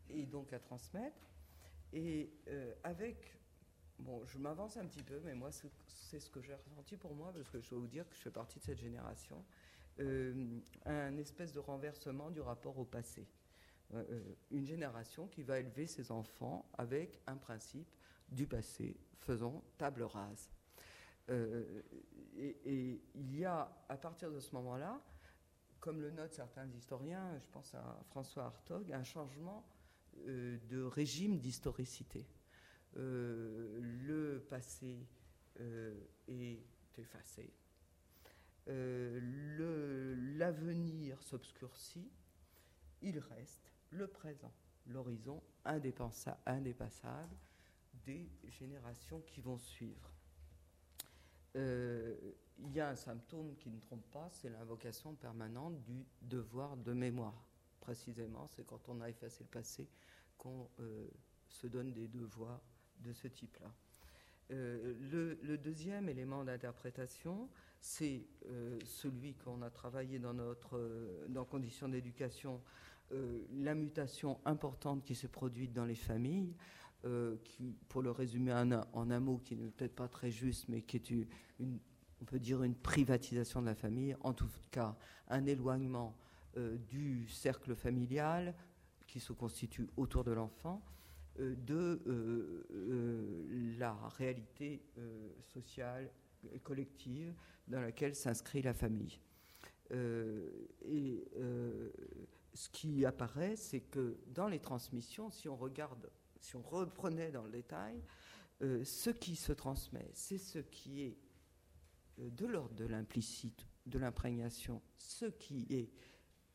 et 0.10 0.27
donc 0.27 0.53
à 0.53 0.60
transmettre. 0.60 1.27
Et 1.91 2.31
avec, 2.84 3.35
bon, 3.98 4.23
je 4.26 4.38
m'avance 4.38 4.77
un 4.77 4.85
petit 4.85 5.03
peu, 5.03 5.19
mais 5.26 5.34
moi, 5.34 5.49
c'est 5.88 6.19
ce 6.19 6.30
que 6.30 6.39
j'ai 6.41 6.53
ressenti 6.53 6.98
pour 6.98 7.15
moi, 7.15 7.34
parce 7.34 7.49
que 7.49 7.60
je 7.60 7.69
dois 7.69 7.80
vous 7.80 7.88
dire 7.88 8.07
que 8.07 8.15
je 8.15 8.22
fais 8.22 8.31
partie 8.31 8.60
de 8.60 8.64
cette 8.64 8.80
génération, 8.80 9.43
un 10.85 11.18
espèce 11.18 11.52
de 11.52 11.60
renversement 11.60 12.30
du 12.30 12.41
rapport 12.41 12.77
au 12.77 12.85
passé. 12.85 13.27
Euh, 13.94 14.04
euh, 14.10 14.22
une 14.52 14.66
génération 14.66 15.28
qui 15.28 15.44
va 15.44 15.60
élever 15.60 15.86
ses 15.86 16.12
enfants 16.12 16.70
avec 16.78 17.20
un 17.28 17.36
principe 17.36 17.94
du 18.30 18.48
passé, 18.48 18.96
faisant 19.18 19.62
table 19.78 20.04
rase. 20.04 20.50
Euh, 21.30 21.82
et, 22.38 23.02
il 23.16 23.36
y 23.36 23.44
a, 23.44 23.70
à 23.90 23.98
partir 23.98 24.32
de 24.32 24.40
ce 24.40 24.56
moment-là, 24.56 25.02
comme 25.80 26.00
le 26.00 26.10
notent 26.12 26.34
certains 26.34 26.70
historiens, 26.70 27.38
je 27.40 27.48
pense 27.48 27.76
à 27.76 28.00
François 28.08 28.46
Hartog, 28.46 28.94
un 28.94 29.04
changement 29.04 29.66
de 30.26 30.84
régime 30.84 31.40
d'historicité. 31.40 32.28
le 32.94 34.46
passé 34.50 35.08
est 36.28 36.64
effacé. 36.98 37.52
L'avenir 40.38 41.22
s'obscurcit, 41.24 42.12
il 43.02 43.18
reste 43.20 43.70
le 43.92 44.08
présent, 44.08 44.52
l'horizon 44.88 45.42
indépassable 45.66 47.36
des 48.06 48.30
générations 48.48 49.22
qui 49.22 49.42
vont 49.42 49.58
suivre. 49.58 50.12
Euh, 51.56 52.16
il 52.60 52.72
y 52.72 52.80
a 52.80 52.90
un 52.90 52.96
symptôme 52.96 53.56
qui 53.56 53.70
ne 53.70 53.80
trompe 53.80 54.10
pas, 54.12 54.30
c'est 54.32 54.50
l'invocation 54.50 55.16
permanente 55.16 55.82
du 55.84 56.06
devoir 56.22 56.78
de 56.78 56.94
mémoire. 56.94 57.48
Précisément, 57.80 58.48
c'est 58.48 58.66
quand 58.66 58.88
on 58.90 59.02
a 59.02 59.10
effacé 59.10 59.44
le 59.44 59.50
passé 59.50 59.90
qu'on 60.38 60.70
euh, 60.80 61.08
se 61.50 61.68
donne 61.68 61.92
des 61.92 62.08
devoirs 62.08 62.62
de 63.00 63.12
ce 63.12 63.28
type-là. 63.28 63.74
Euh, 64.52 65.36
le, 65.42 65.58
deuxième 65.58 66.10
élément 66.10 66.44
d'interprétation, 66.44 67.50
c'est 67.80 68.28
celui 68.86 69.34
qu'on 69.36 69.62
a 69.64 69.70
travaillé 69.72 70.20
dans 70.20 70.34
notre 70.34 71.26
dans 71.30 71.46
conditions 71.46 71.90
d'éducation 71.90 72.62
euh, 73.14 73.46
la 73.58 73.76
mutation 73.76 74.40
importante 74.46 75.04
qui 75.04 75.16
s'est 75.16 75.28
produite 75.28 75.74
dans 75.74 75.84
les 75.86 75.96
familles, 75.96 76.56
euh, 77.04 77.36
qui, 77.44 77.76
pour 77.90 78.02
le 78.02 78.12
résumer 78.12 78.54
en 78.54 79.12
un, 79.12 79.20
mot 79.20 79.38
qui 79.38 79.56
n'est 79.56 79.70
peut-être 79.70 79.96
pas 79.96 80.08
très 80.08 80.32
juste, 80.32 80.70
mais 80.70 80.82
qui 80.82 80.98
est 80.98 81.10
une, 81.10 81.28
on 82.22 82.26
peut 82.26 82.40
dire 82.40 82.64
une 82.64 82.76
privatisation 82.76 83.62
de 83.62 83.66
la 83.66 83.76
famille, 83.76 84.16
en 84.22 84.34
tout 84.34 84.48
cas 84.70 84.96
un 85.28 85.46
éloignement 85.46 86.16
euh, 86.56 86.78
du 86.78 87.28
cercle 87.28 87.76
familial 87.76 88.56
qui 89.08 89.20
se 89.20 89.34
constitue 89.34 89.90
autour 89.98 90.24
de 90.24 90.32
l'enfant, 90.32 90.82
de 91.40 92.02
la 93.80 93.94
réalité 94.18 94.84
sociale 95.40 96.12
et 96.54 96.60
collective 96.60 97.34
dans 97.68 97.80
laquelle 97.82 98.16
s'inscrit 98.16 98.62
la 98.62 98.74
famille. 98.74 99.20
et 99.92 101.26
ce 102.53 102.69
qui 102.69 103.06
apparaît, 103.06 103.56
c'est 103.56 103.82
que 103.82 104.18
dans 104.28 104.48
les 104.48 104.60
transmissions, 104.60 105.30
si 105.30 105.48
on 105.48 105.56
regarde, 105.56 106.11
si 106.40 106.56
on 106.56 106.61
reprenait 106.61 107.32
dans 107.32 107.44
le 107.44 107.52
détail, 107.52 108.03
euh, 108.61 108.84
ce 108.84 109.10
qui 109.10 109.36
se 109.36 109.53
transmet, 109.53 110.10
c'est 110.14 110.38
ce 110.38 110.60
qui 110.60 111.02
est 111.02 111.18
euh, 112.19 112.30
de 112.30 112.45
l'ordre 112.45 112.76
de 112.76 112.86
l'implicite, 112.86 113.65
de 113.86 113.98
l'imprégnation, 113.98 114.82
ce 114.98 115.26
qui 115.26 115.65
est 115.69 115.90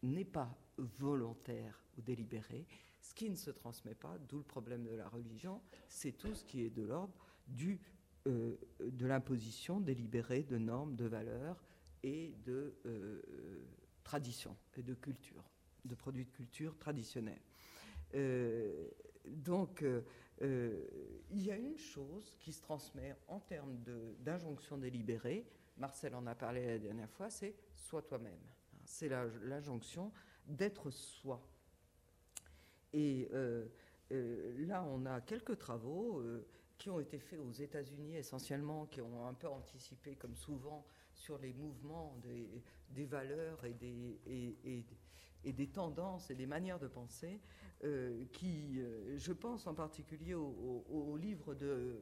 n'est 0.02 0.24
pas 0.24 0.56
volontaire 0.76 1.82
ou 1.96 2.02
délibéré, 2.02 2.66
ce 3.00 3.14
qui 3.14 3.30
ne 3.30 3.36
se 3.36 3.50
transmet 3.50 3.94
pas, 3.94 4.18
d'où 4.28 4.38
le 4.38 4.44
problème 4.44 4.84
de 4.84 4.94
la 4.94 5.08
religion, 5.08 5.62
c'est 5.88 6.12
tout 6.12 6.34
ce 6.34 6.44
qui 6.44 6.62
est 6.62 6.70
de 6.70 6.82
l'ordre 6.82 7.14
du 7.46 7.80
de 8.26 9.06
l'imposition 9.06 9.80
délibérée 9.80 10.42
de 10.42 10.58
normes, 10.58 10.96
de 10.96 11.04
valeurs 11.04 11.62
et 12.02 12.34
de 12.44 12.74
traditions 14.02 14.56
et 14.76 14.82
de 14.82 14.94
culture, 14.94 15.44
de 15.86 15.94
produits 15.94 16.24
de 16.24 16.30
culture 16.30 16.76
traditionnels. 16.78 17.40
donc, 19.26 19.84
il 20.40 21.42
y 21.42 21.50
a 21.50 21.56
une 21.56 21.78
chose 21.78 22.36
qui 22.40 22.52
se 22.52 22.62
transmet 22.62 23.16
en 23.28 23.40
termes 23.40 23.78
d'injonction 24.20 24.78
délibérée, 24.78 25.46
Marcel 25.78 26.14
en 26.14 26.26
a 26.26 26.34
parlé 26.34 26.66
la 26.66 26.78
dernière 26.78 27.10
fois, 27.10 27.30
c'est 27.30 27.54
sois 27.74 28.02
toi-même. 28.02 28.40
C'est 28.84 29.08
l'injonction 29.08 30.12
d'être 30.46 30.90
soi. 30.90 31.42
Et 32.92 33.28
euh, 33.32 33.66
euh, 34.12 34.66
là, 34.66 34.84
on 34.84 35.04
a 35.06 35.20
quelques 35.20 35.58
travaux 35.58 36.20
euh, 36.20 36.46
qui 36.78 36.88
ont 36.88 37.00
été 37.00 37.18
faits 37.18 37.40
aux 37.40 37.52
États-Unis 37.52 38.16
essentiellement, 38.16 38.86
qui 38.86 39.00
ont 39.00 39.26
un 39.26 39.34
peu 39.34 39.48
anticipé, 39.48 40.14
comme 40.14 40.36
souvent, 40.36 40.86
sur 41.12 41.38
les 41.38 41.52
mouvements 41.52 42.16
des, 42.22 43.04
valeurs 43.04 43.64
et 43.64 43.74
des, 43.74 44.84
des, 45.52 45.68
tendances 45.68 46.30
et 46.30 46.34
des 46.34 46.46
manières 46.46 46.78
de 46.78 46.88
penser, 46.88 47.40
qui, 48.32 48.80
je 49.16 49.32
pense 49.32 49.66
en 49.66 49.74
particulier 49.74 50.34
au, 50.34 51.16
livre 51.16 51.54
de 51.54 52.00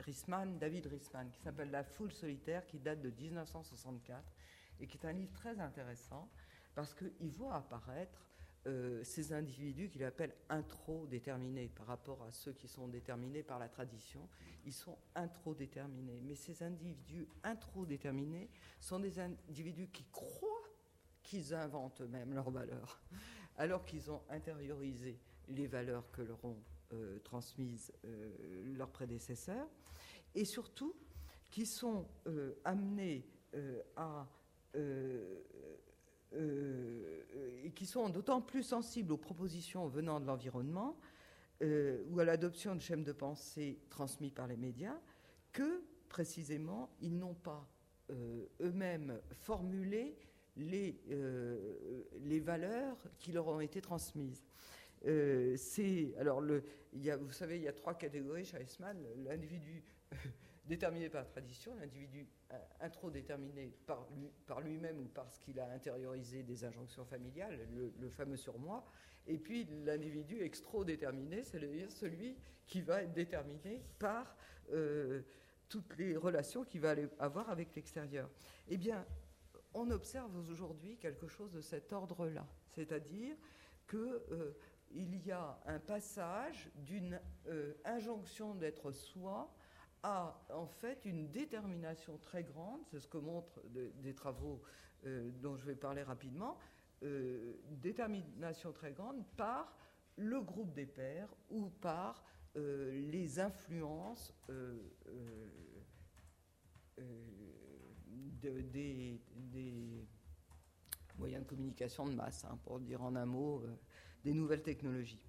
Rissman, 0.00 0.58
David 0.58 0.86
Rissman, 0.86 1.30
qui 1.30 1.40
s'appelle 1.40 1.70
La 1.70 1.84
foule 1.84 2.12
solitaire, 2.12 2.66
qui 2.66 2.78
date 2.78 3.00
de 3.00 3.10
1964 3.10 4.22
et 4.80 4.86
qui 4.86 4.98
est 4.98 5.06
un 5.06 5.12
livre 5.12 5.32
très 5.32 5.58
intéressant 5.60 6.28
parce 6.74 6.94
qu'il 6.94 7.30
voit 7.30 7.54
apparaître 7.54 8.26
euh, 8.66 9.02
ces 9.04 9.32
individus 9.32 9.88
qu'il 9.88 10.02
appelle 10.02 10.34
intro-déterminés 10.48 11.68
par 11.68 11.86
rapport 11.86 12.22
à 12.24 12.32
ceux 12.32 12.52
qui 12.52 12.66
sont 12.66 12.88
déterminés 12.88 13.44
par 13.44 13.58
la 13.58 13.68
tradition. 13.68 14.28
Ils 14.64 14.72
sont 14.72 14.98
intro-déterminés. 15.14 16.20
Mais 16.22 16.34
ces 16.34 16.64
individus 16.64 17.28
intro-déterminés 17.44 18.50
sont 18.80 18.98
des 18.98 19.20
individus 19.20 19.88
qui 19.88 20.04
croient 20.10 20.55
qu'ils 21.26 21.54
inventent 21.54 22.00
eux-mêmes 22.00 22.34
leurs 22.34 22.50
valeurs, 22.50 23.00
alors 23.56 23.84
qu'ils 23.84 24.10
ont 24.10 24.22
intériorisé 24.30 25.18
les 25.48 25.66
valeurs 25.66 26.10
que 26.10 26.22
leur 26.22 26.44
ont 26.44 26.58
euh, 26.92 27.18
transmises 27.20 27.92
euh, 28.04 28.74
leurs 28.76 28.90
prédécesseurs, 28.90 29.68
et 30.34 30.44
surtout 30.44 30.94
qui 31.50 31.64
sont 31.64 32.06
amenés 32.64 33.24
à 33.96 34.26
euh, 36.34 37.22
et 37.64 37.70
qui 37.70 37.86
sont 37.86 38.08
d'autant 38.08 38.42
plus 38.42 38.62
sensibles 38.62 39.12
aux 39.12 39.16
propositions 39.16 39.86
venant 39.86 40.20
de 40.20 40.26
l'environnement 40.26 40.98
euh, 41.62 42.04
ou 42.10 42.20
à 42.20 42.24
l'adoption 42.24 42.74
de 42.74 42.80
schèmes 42.80 43.04
de 43.04 43.12
pensée 43.12 43.78
transmis 43.90 44.30
par 44.30 44.46
les 44.46 44.56
médias 44.56 44.98
que 45.52 45.82
précisément 46.08 46.90
ils 47.00 47.16
n'ont 47.16 47.34
pas 47.34 47.66
euh, 48.10 48.46
eux-mêmes 48.60 49.20
formulé 49.32 50.18
les, 50.56 50.98
les 52.22 52.40
valeurs 52.40 52.96
qui 53.18 53.32
leur 53.32 53.48
ont 53.48 53.60
été 53.60 53.80
transmises. 53.80 54.42
c'est 55.04 56.14
alors 56.18 56.40
le, 56.40 56.64
vous 56.92 57.32
savez, 57.32 57.56
il 57.56 57.62
y 57.62 57.68
a 57.68 57.72
trois 57.72 57.94
catégories 57.94 58.44
chez 58.44 58.58
Eisman 58.58 58.96
l'individu 59.24 59.82
déterminé 60.66 61.08
par 61.08 61.22
la 61.22 61.26
tradition, 61.28 61.74
l'individu 61.76 62.26
intro-déterminé 62.80 63.72
par, 63.86 64.06
lui, 64.16 64.30
par 64.46 64.60
lui-même 64.60 64.98
ou 65.00 65.08
parce 65.08 65.38
qu'il 65.38 65.58
a 65.60 65.70
intériorisé 65.72 66.42
des 66.42 66.64
injonctions 66.64 67.04
familiales, 67.04 67.58
le, 67.98 68.10
fameux 68.10 68.36
surmoi, 68.36 68.84
et 69.26 69.38
puis 69.38 69.66
l'individu 69.84 70.42
extro-déterminé, 70.42 71.44
c'est 71.44 71.60
celui 71.90 72.36
qui 72.66 72.80
va 72.80 73.02
être 73.02 73.12
déterminé 73.12 73.82
par 73.98 74.36
euh, 74.72 75.22
toutes 75.68 75.96
les 75.96 76.16
relations 76.16 76.64
qu'il 76.64 76.80
va 76.80 76.94
avoir 77.18 77.50
avec 77.50 77.74
l'extérieur. 77.74 78.30
Eh 78.68 78.76
bien, 78.76 79.04
on 79.76 79.90
observe 79.90 80.34
aujourd'hui 80.50 80.96
quelque 80.96 81.28
chose 81.28 81.52
de 81.52 81.60
cet 81.60 81.92
ordre-là, 81.92 82.46
c'est-à-dire 82.70 83.36
qu'il 83.88 83.98
euh, 83.98 84.54
y 84.94 85.30
a 85.30 85.60
un 85.66 85.78
passage 85.78 86.70
d'une 86.76 87.20
euh, 87.46 87.74
injonction 87.84 88.54
d'être 88.54 88.90
soi 88.90 89.54
a 90.02 90.42
en 90.50 90.66
fait 90.66 91.04
une 91.04 91.30
détermination 91.30 92.16
très 92.18 92.42
grande, 92.42 92.80
c'est 92.90 93.00
ce 93.00 93.08
que 93.08 93.18
montrent 93.18 93.60
des 93.68 94.14
travaux 94.14 94.62
euh, 95.04 95.30
dont 95.42 95.56
je 95.56 95.66
vais 95.66 95.76
parler 95.76 96.02
rapidement, 96.02 96.58
détermination 97.70 98.72
très 98.72 98.92
grande 98.92 99.22
par 99.36 99.76
le 100.16 100.40
groupe 100.40 100.72
des 100.72 100.86
pairs 100.86 101.28
ou 101.50 101.68
par 101.68 102.24
les 102.54 103.38
influences 103.38 104.34
des, 108.40 109.20
moyens 111.18 111.42
de 111.42 111.48
communication 111.48 112.06
de 112.06 112.14
masse, 112.14 112.44
hein, 112.44 112.58
pour 112.64 112.80
dire 112.80 113.02
en 113.02 113.16
un 113.16 113.26
mot, 113.26 113.62
des 114.24 114.34
nouvelles 114.34 114.62
technologies. 114.62 115.20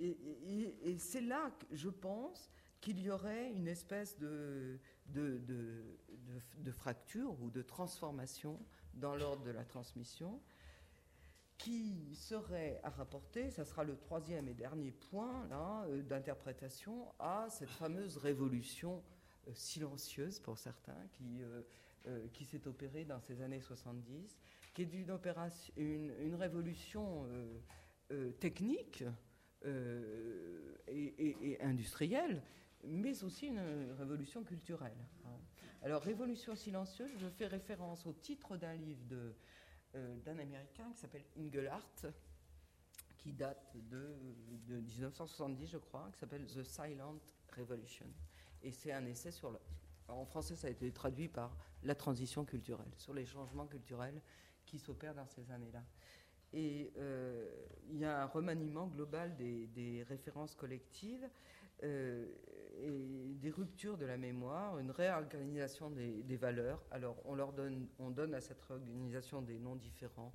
Et, 0.00 0.98
c'est 0.98 1.20
là, 1.20 1.50
je 1.72 1.88
pense, 1.88 2.50
qu'il 2.80 3.00
y 3.00 3.10
aurait 3.10 3.50
une 3.52 3.68
espèce 3.68 4.18
de, 4.18 4.78
de, 5.06 6.72
fracture 6.72 7.40
ou 7.42 7.50
de 7.50 7.62
transformation 7.62 8.60
dans 8.94 9.16
l'ordre 9.16 9.42
de 9.44 9.50
la 9.50 9.64
transmission 9.64 10.40
qui 11.56 12.14
serait 12.14 12.80
à 12.84 12.90
rapporter, 12.90 13.50
ça 13.50 13.64
sera 13.64 13.82
le 13.82 13.96
troisième 13.96 14.46
et 14.46 14.54
dernier 14.54 14.92
point 14.92 15.48
euh, 15.50 16.02
d'interprétation, 16.02 17.12
à 17.18 17.48
cette 17.50 17.68
fameuse 17.68 18.16
révolution 18.16 19.02
euh, 19.02 19.17
silencieuse 19.54 20.40
pour 20.40 20.58
certains 20.58 21.06
qui, 21.12 21.40
euh, 22.06 22.26
qui 22.32 22.44
s'est 22.44 22.66
opérée 22.66 23.04
dans 23.04 23.20
ces 23.20 23.40
années 23.42 23.60
70, 23.60 24.38
qui 24.74 24.82
est 24.82 24.92
une, 24.92 25.18
une, 25.76 26.12
une 26.20 26.34
révolution 26.34 27.26
technique 28.40 29.04
euh, 29.64 30.76
et, 30.86 31.58
industrielle, 31.60 32.42
mais 32.84 33.24
aussi 33.24 33.48
une 33.48 33.92
révolution 33.98 34.44
culturelle. 34.44 34.96
Hein. 35.26 35.36
Alors, 35.82 36.00
révolution 36.02 36.54
silencieuse, 36.54 37.10
je 37.18 37.28
fais 37.28 37.46
référence 37.46 38.06
au 38.06 38.12
titre 38.12 38.56
d'un 38.56 38.74
livre 38.74 39.04
de, 39.06 39.34
euh, 39.96 40.16
d'un 40.20 40.38
Américain 40.38 40.90
qui 40.94 41.00
s'appelle 41.00 41.24
Engelhardt, 41.36 42.06
qui 43.18 43.32
date 43.32 43.76
de, 43.90 44.14
1970, 44.68 45.66
je 45.66 45.78
crois, 45.78 46.08
qui 46.12 46.20
s'appelle 46.20 46.46
The 46.46 46.62
Silent 46.62 47.18
Revolution. 47.56 48.06
Et 48.62 48.72
c'est 48.72 48.92
un 48.92 49.06
essai 49.06 49.30
sur 49.30 49.50
en 50.08 50.24
français, 50.24 50.56
ça 50.56 50.68
a 50.68 50.70
été 50.70 50.90
traduit 50.90 51.28
par 51.28 51.56
la 51.82 51.94
transition 51.94 52.44
culturelle, 52.44 52.90
sur 52.96 53.12
les 53.12 53.26
changements 53.26 53.66
culturels 53.66 54.20
qui 54.64 54.78
s'opèrent 54.78 55.14
dans 55.14 55.26
ces 55.26 55.50
années-là. 55.50 55.84
Et 56.52 56.92
euh, 56.96 57.46
il 57.90 57.98
y 57.98 58.04
a 58.04 58.22
un 58.22 58.26
remaniement 58.26 58.86
global 58.86 59.36
des, 59.36 60.04
références 60.08 60.54
collectives 60.54 61.28
euh, 61.82 62.26
et 62.78 63.34
des 63.34 63.50
ruptures 63.50 63.98
de 63.98 64.06
la 64.06 64.16
mémoire, 64.16 64.78
une 64.78 64.90
réorganisation 64.90 65.90
des, 65.90 66.36
valeurs. 66.36 66.82
Alors 66.90 67.16
on, 67.26 67.34
leur 67.34 67.52
donne, 67.52 67.86
on 67.98 68.10
donne 68.10 68.34
à 68.34 68.40
cette 68.40 68.62
réorganisation 68.62 69.42
des 69.42 69.58
noms 69.58 69.76
différents, 69.76 70.32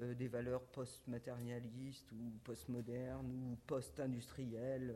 euh, 0.00 0.14
des 0.14 0.28
valeurs 0.28 0.62
post-matérialistes 0.62 2.10
ou 2.12 2.32
post-modernes 2.44 3.30
ou 3.30 3.56
post-industrielles. 3.66 4.94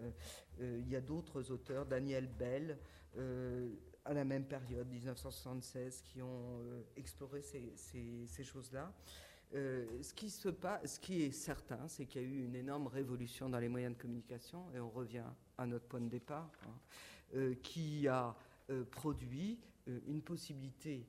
il 0.61 0.89
y 0.89 0.97
a 0.97 1.01
d'autres 1.01 1.51
auteurs, 1.51 1.87
Daniel 1.87 2.27
Bell, 2.27 2.79
à 4.05 4.15
la 4.15 4.25
même 4.25 4.45
période, 4.45 4.89
1976, 4.89 6.03
qui 6.03 6.23
ont 6.23 6.61
exploré 6.97 7.43
ces, 7.43 8.45
choses-là. 8.45 8.93
Euh, 9.55 10.03
ce, 10.03 10.13
qui 10.13 11.23
est 11.23 11.31
certain, 11.31 11.87
c'est 11.89 12.07
qu'il 12.07 12.23
y 12.23 12.25
a 12.25 12.29
eu 12.29 12.45
une 12.45 12.57
énorme 12.57 12.89
révolution 12.89 13.49
dans 13.49 13.59
les 13.59 13.69
moyens 13.69 13.97
de 13.97 14.01
communication, 14.01 14.65
et 14.75 14.81
on 14.81 14.91
revient 14.91 15.25
à 15.57 15.67
notre 15.67 15.87
point 15.87 16.01
de 16.01 16.09
départ, 16.09 16.51
hein, 16.65 16.79
euh, 17.35 17.55
qui 17.63 18.09
a 18.09 18.37
euh, 18.71 18.85
produit 18.85 19.59
une 20.09 20.21
possibilité 20.21 21.07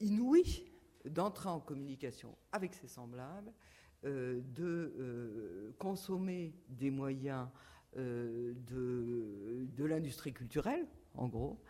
inouïe 0.00 0.64
d'entrer 1.04 1.48
en 1.48 1.60
communication 1.60 2.36
avec 2.52 2.74
ses 2.74 2.88
semblables, 2.88 3.52
de 4.02 5.74
consommer 5.78 6.54
des 6.68 6.90
moyens 6.90 7.48
de, 7.94 9.84
l'industrie 9.84 10.32
culturelle, 10.32 10.86
en 11.14 11.28
gros, 11.28 11.60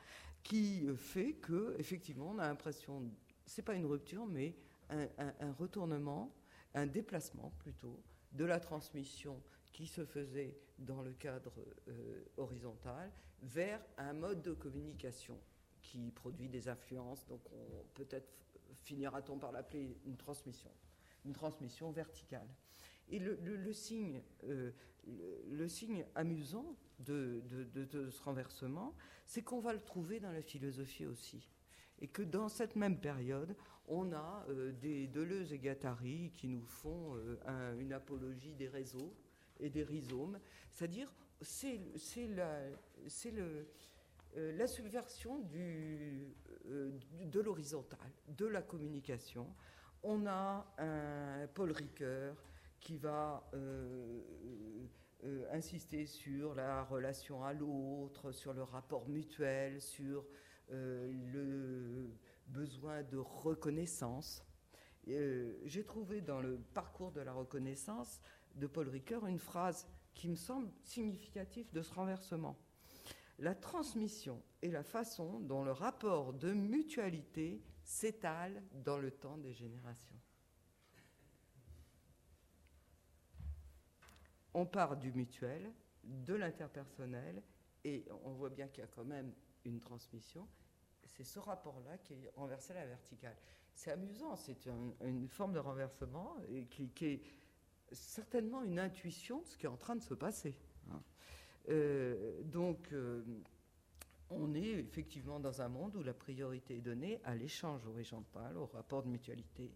qui 0.42 0.86
fait 0.96 1.34
que 1.34 1.74
effectivement 1.78 2.30
on 2.30 2.38
a 2.38 2.46
l'impression, 2.46 3.10
c'est 3.44 3.62
pas 3.62 3.74
une 3.74 3.86
rupture, 3.86 4.26
mais 4.26 4.56
un, 4.90 5.52
retournement, 5.52 6.34
un 6.74 6.86
déplacement 6.86 7.52
plutôt 7.58 8.02
de 8.32 8.44
la 8.44 8.60
transmission 8.60 9.42
qui 9.72 9.86
se 9.86 10.04
faisait 10.04 10.56
dans 10.78 11.02
le 11.02 11.12
cadre 11.12 11.52
euh, 11.88 12.24
horizontal 12.36 13.10
vers 13.42 13.80
un 13.98 14.12
mode 14.12 14.42
de 14.42 14.52
communication 14.52 15.38
qui 15.86 16.10
produit 16.10 16.48
des 16.48 16.68
influences. 16.68 17.26
Donc 17.26 17.40
peut-être 17.94 18.28
finira-t-on 18.82 19.38
par 19.38 19.52
l'appeler 19.52 19.96
une 20.04 20.16
transmission, 20.16 20.70
une 21.24 21.32
transmission 21.32 21.90
verticale. 21.90 22.48
Et 23.08 23.20
le, 23.20 23.72
signe, 23.72 24.20
le, 24.42 25.68
signe 25.68 26.04
amusant 26.16 26.76
de, 26.98 27.40
ce 28.10 28.22
renversement, 28.22 28.94
c'est 29.24 29.42
qu'on 29.42 29.60
va 29.60 29.72
le 29.72 29.80
trouver 29.80 30.18
dans 30.18 30.32
la 30.32 30.42
philosophie 30.42 31.06
aussi. 31.06 31.48
Et 32.00 32.08
que 32.08 32.22
dans 32.22 32.48
cette 32.48 32.74
même 32.74 32.98
période, 32.98 33.56
on 33.86 34.12
a 34.12 34.44
des 34.80 35.06
Deleuze 35.06 35.52
et 35.52 35.58
Gattari 35.58 36.32
qui 36.34 36.48
nous 36.48 36.64
font 36.64 37.16
une 37.78 37.92
apologie 37.92 38.54
des 38.54 38.68
réseaux 38.68 39.14
et 39.60 39.70
des 39.70 39.84
rhizomes. 39.84 40.38
C'est-à-dire, 40.72 41.12
c'est 41.40 41.78
le, 42.26 42.42
euh, 43.38 43.64
la 44.36 44.66
subversion 44.66 45.42
euh, 45.54 46.90
de 47.24 47.40
l'horizontal, 47.40 48.10
de 48.28 48.46
la 48.46 48.62
communication. 48.62 49.46
On 50.02 50.26
a 50.26 50.66
Paul 51.54 51.72
Ricoeur 51.72 52.36
qui 52.80 52.98
va 52.98 53.48
euh, 53.54 54.20
insister 55.50 56.06
sur 56.06 56.54
la 56.54 56.84
relation 56.84 57.42
à 57.42 57.52
l'autre, 57.52 58.30
sur 58.30 58.52
le 58.52 58.62
rapport 58.62 59.08
mutuel, 59.08 59.80
sur 59.80 60.24
le 60.68 62.10
besoin 62.48 63.02
de 63.02 63.16
reconnaissance. 63.16 64.44
J'ai 65.06 65.84
trouvé 65.84 66.20
dans 66.20 66.40
le 66.40 66.58
parcours 66.74 67.12
de 67.12 67.20
la 67.20 67.32
reconnaissance 67.32 68.20
de 68.54 68.66
Paul 68.66 68.88
Ricoeur 68.88 69.26
une 69.26 69.38
phrase 69.38 69.88
qui 70.14 70.28
me 70.28 70.36
semble 70.36 70.70
significative 70.82 71.66
de 71.72 71.82
ce 71.82 71.92
renversement. 71.94 72.56
La 73.38 73.54
transmission 73.54 74.42
est 74.62 74.70
la 74.70 74.82
façon 74.82 75.40
dont 75.40 75.62
le 75.62 75.72
rapport 75.72 76.32
de 76.32 76.52
mutualité 76.52 77.62
s'étale 77.82 78.62
dans 78.72 78.98
le 78.98 79.10
temps 79.10 79.36
des 79.36 79.52
générations. 79.52 80.16
On 84.54 84.64
part 84.64 84.96
du 84.96 85.12
mutuel, 85.12 85.70
de 86.02 86.34
l'interpersonnel, 86.34 87.42
et 87.84 88.06
on 88.24 88.32
voit 88.32 88.48
bien 88.48 88.68
qu'il 88.68 88.80
y 88.80 88.84
a 88.84 88.88
quand 88.88 89.04
même 89.04 89.34
une 89.64 89.80
transmission. 89.80 90.48
C'est 91.08 91.24
ce 91.24 91.38
rapport-là 91.38 91.98
qui 91.98 92.14
est 92.14 92.32
renversé 92.34 92.72
à 92.72 92.76
la 92.76 92.86
verticale. 92.86 93.36
C'est 93.74 93.90
amusant, 93.90 94.34
c'est 94.34 94.66
une 95.02 95.28
forme 95.28 95.52
de 95.52 95.58
renversement 95.58 96.36
qui, 96.70 96.88
qui 96.90 97.04
est 97.06 97.22
certainement 97.92 98.62
une 98.62 98.78
intuition 98.78 99.42
de 99.42 99.46
ce 99.46 99.58
qui 99.58 99.66
est 99.66 99.68
en 99.68 99.76
train 99.76 99.96
de 99.96 100.02
se 100.02 100.14
passer. 100.14 100.56
Hein. 100.90 101.02
Euh, 101.68 102.42
donc, 102.44 102.92
euh, 102.92 103.22
on 104.30 104.54
est 104.54 104.80
effectivement 104.80 105.40
dans 105.40 105.62
un 105.62 105.68
monde 105.68 105.96
où 105.96 106.02
la 106.02 106.14
priorité 106.14 106.76
est 106.76 106.80
donnée 106.80 107.20
à 107.24 107.34
l'échange 107.34 107.86
horizontal, 107.86 108.56
au 108.56 108.66
rapport 108.66 109.02
de 109.02 109.08
mutualité, 109.08 109.72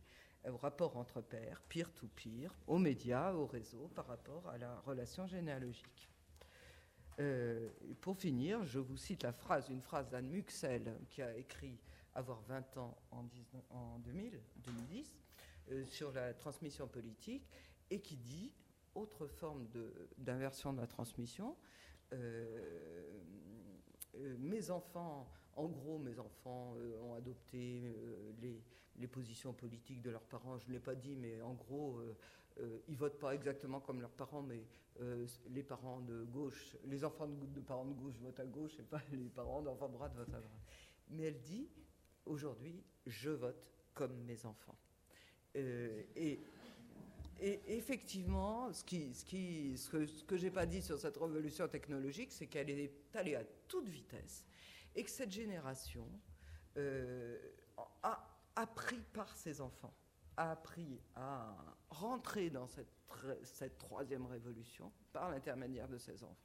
au 0.49 0.57
rapport 0.57 0.97
entre 0.97 1.21
pairs, 1.21 1.63
peer-to-peer, 1.69 2.55
aux 2.67 2.79
médias, 2.79 3.33
aux 3.35 3.47
réseaux, 3.47 3.91
par 3.95 4.07
rapport 4.07 4.49
à 4.49 4.59
la 4.59 4.79
relation 4.81 5.27
généalogique. 5.27 6.09
Euh, 7.19 7.69
pour 8.01 8.17
finir, 8.17 8.65
je 8.65 8.79
vous 8.79 8.97
cite 8.97 9.23
la 9.23 9.33
phrase, 9.33 9.69
une 9.69 9.83
phrase 9.83 10.09
d'Anne 10.09 10.29
Muxel 10.29 10.99
qui 11.11 11.23
a 11.23 11.37
écrit 11.37 11.79
Avoir 12.15 12.41
20 12.43 12.77
ans 12.79 12.97
en, 13.13 13.23
2000, 14.01 14.41
2010 14.65 15.17
sur 15.85 16.11
la 16.11 16.35
transmission 16.35 16.89
politique 16.89 17.49
et 17.89 18.01
qui 18.01 18.17
dit, 18.17 18.53
autre 19.01 19.27
forme 19.27 19.67
d'inversion 20.19 20.73
de, 20.73 20.81
la 20.81 20.87
transmission, 20.87 21.57
euh, 22.13 23.07
euh, 24.17 24.37
mes 24.39 24.71
enfants, 24.71 25.29
en 25.57 25.67
gros, 25.67 25.99
mes 25.99 26.19
enfants 26.19 26.75
euh, 26.77 27.01
ont 27.01 27.15
adopté 27.15 27.95
les, 28.41 28.63
les, 28.97 29.07
positions 29.07 29.53
politiques 29.53 30.03
de 30.03 30.11
leurs 30.11 30.25
parents. 30.25 30.59
Je 30.59 30.69
ne 30.69 30.73
l'ai 30.73 30.81
pas 30.81 30.95
dit, 30.95 31.17
mais 31.17 31.41
en 31.41 31.55
gros, 31.55 32.01
ils 32.89 32.97
votent 32.97 33.19
pas 33.19 33.35
exactement 33.35 33.81
comme 33.81 34.01
leurs 34.01 34.11
parents, 34.11 34.43
mais 34.43 34.67
les 35.49 35.63
parents 35.63 36.01
de 36.01 36.25
gauche, 36.25 36.77
les 36.85 37.05
enfants 37.05 37.27
de, 37.27 37.61
parents 37.61 37.87
de 37.87 37.95
gauche 37.95 38.19
votent 38.21 38.41
à 38.41 38.45
gauche, 38.45 38.79
et 38.79 38.83
pas 38.83 39.01
les 39.13 39.29
parents 39.31 39.63
d'enfants 39.63 39.89
de 39.89 39.95
droite 39.95 40.15
votent 40.15 40.35
à 40.35 40.41
droite. 40.41 40.63
Mais 41.09 41.25
elle 41.25 41.41
dit, 41.41 41.69
aujourd'hui, 42.27 42.85
je 43.07 43.31
vote 43.31 43.67
comme 43.95 44.15
mes 44.25 44.45
enfants. 44.45 44.77
et 45.55 46.41
et 47.41 47.77
effectivement, 47.77 48.71
ce, 48.73 48.85
que, 48.85 50.37
je 50.37 50.45
n'ai 50.45 50.51
pas 50.51 50.67
dit 50.67 50.83
sur 50.83 50.99
cette 50.99 51.17
révolution 51.17 51.67
technologique, 51.69 52.33
c'est 52.33 52.47
qu'elle 52.47 52.69
est 52.69 52.93
allée 53.15 53.35
à 53.35 53.45
toute 53.67 53.89
vitesse 53.89 54.45
et 54.95 55.03
que 55.03 55.11
cette 55.11 55.31
génération 55.31 56.07
euh, 56.77 57.39
a 58.03 58.39
appris 58.57 59.01
par 59.15 59.35
ses 59.37 59.63
enfants, 59.63 59.95
a 60.37 60.51
appris 60.53 61.01
à 61.15 61.57
rentrer 61.89 62.51
dans 62.51 62.67
cette, 62.67 62.93
cette 63.43 63.79
troisième 63.79 64.27
révolution 64.27 64.93
par 65.13 65.31
l'intermédiaire 65.31 65.89
de 65.89 65.97
ses 65.97 66.23
enfants. 66.23 66.37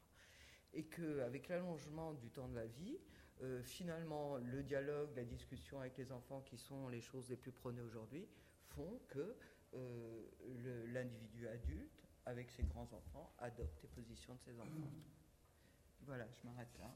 Et 0.74 0.86
qu'avec 0.86 1.50
l'allongement 1.50 2.14
du 2.14 2.30
temps 2.32 2.48
de 2.48 2.56
la 2.56 2.68
vie, 2.68 2.98
euh, 3.42 3.62
finalement, 3.64 4.38
le 4.38 4.64
dialogue, 4.64 5.10
la 5.16 5.26
discussion 5.26 5.82
avec 5.82 5.98
les 5.98 6.12
enfants, 6.14 6.42
qui 6.42 6.58
sont 6.58 6.88
les 6.88 7.02
choses 7.02 7.30
les 7.30 7.36
plus 7.36 7.52
prônées 7.52 7.82
aujourd'hui, 7.82 8.28
font 8.70 9.00
que 9.10 9.36
euh, 9.76 10.88
l'individu 10.94 11.48
adulte, 11.48 12.08
avec 12.26 12.50
ses 12.52 12.64
grands-enfants, 12.64 13.34
adopte 13.40 13.82
les 13.82 13.90
positions 13.90 14.36
de 14.36 14.42
ses 14.42 14.60
enfants. 14.60 14.92
Voilà, 16.02 16.28
je 16.32 16.48
m'arrête 16.48 16.78
là. 16.80 16.96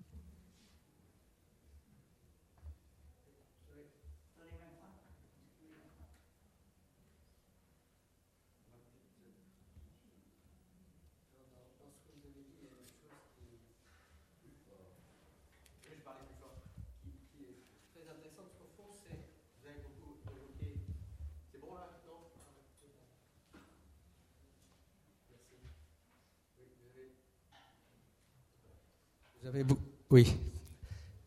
oui. 30.09 30.27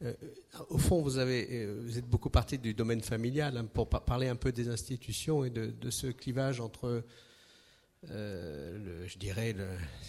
Euh, 0.03 0.13
au 0.69 0.79
fond, 0.79 1.05
euh, 1.07 1.83
vous 1.85 1.99
êtes 1.99 2.09
beaucoup 2.09 2.31
parti 2.31 2.59
du 2.59 2.75
domaine 2.75 3.01
familial 3.01 3.57
hein, 3.57 3.65
pour 3.65 3.89
parler 3.89 4.29
un 4.29 4.37
peu 4.37 4.53
des 4.53 4.69
institutions 4.69 5.45
et 5.45 5.51
de, 5.51 5.91
ce 5.91 6.09
clivage 6.09 6.61
entre, 6.61 7.05
euh, 8.11 9.07
je 9.07 9.19
dirais, 9.19 9.55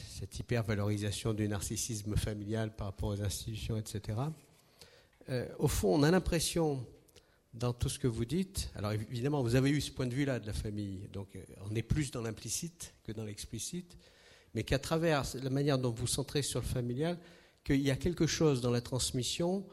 cette 0.10 0.38
hypervalorisation 0.40 1.34
du 1.34 1.48
narcissisme 1.48 2.16
familial 2.16 2.76
par 2.76 2.88
rapport 2.88 3.10
aux 3.10 3.22
institutions, 3.22 3.78
etc. 3.78 4.20
au 5.60 5.68
fond, 5.68 5.96
on 5.96 6.04
a 6.04 6.12
l'impression, 6.12 6.86
dans 7.54 7.74
tout 7.74 7.90
ce 7.90 8.00
que 8.00 8.08
vous 8.08 8.26
dites, 8.26 8.72
alors 8.76 8.92
évidemment, 8.92 9.42
vous 9.42 9.56
avez 9.56 9.70
eu 9.70 9.82
ce 9.82 9.92
point 9.92 10.08
de 10.08 10.14
vue-là 10.14 10.40
de 10.40 10.48
la 10.48 10.54
famille, 10.54 11.08
donc 11.14 11.38
on 11.70 11.76
est 11.76 11.84
plus 11.84 12.12
dans 12.12 12.22
l'implicite 12.22 12.94
que 13.06 13.12
dans 13.12 13.24
l'explicite, 13.24 13.98
mais 14.54 14.64
qu'à 14.64 14.80
travers 14.80 15.24
la 15.42 15.50
manière 15.50 15.78
dont 15.78 15.92
vous 15.92 16.08
centrez 16.08 16.42
sur 16.42 16.60
le 16.60 16.66
familial, 16.66 17.18
qu'il 17.66 17.82
y 17.82 17.92
a 17.92 17.98
quelque 17.98 18.28
chose 18.28 18.62
dans 18.62 18.72
la 18.72 18.80
transmission, 18.80 19.66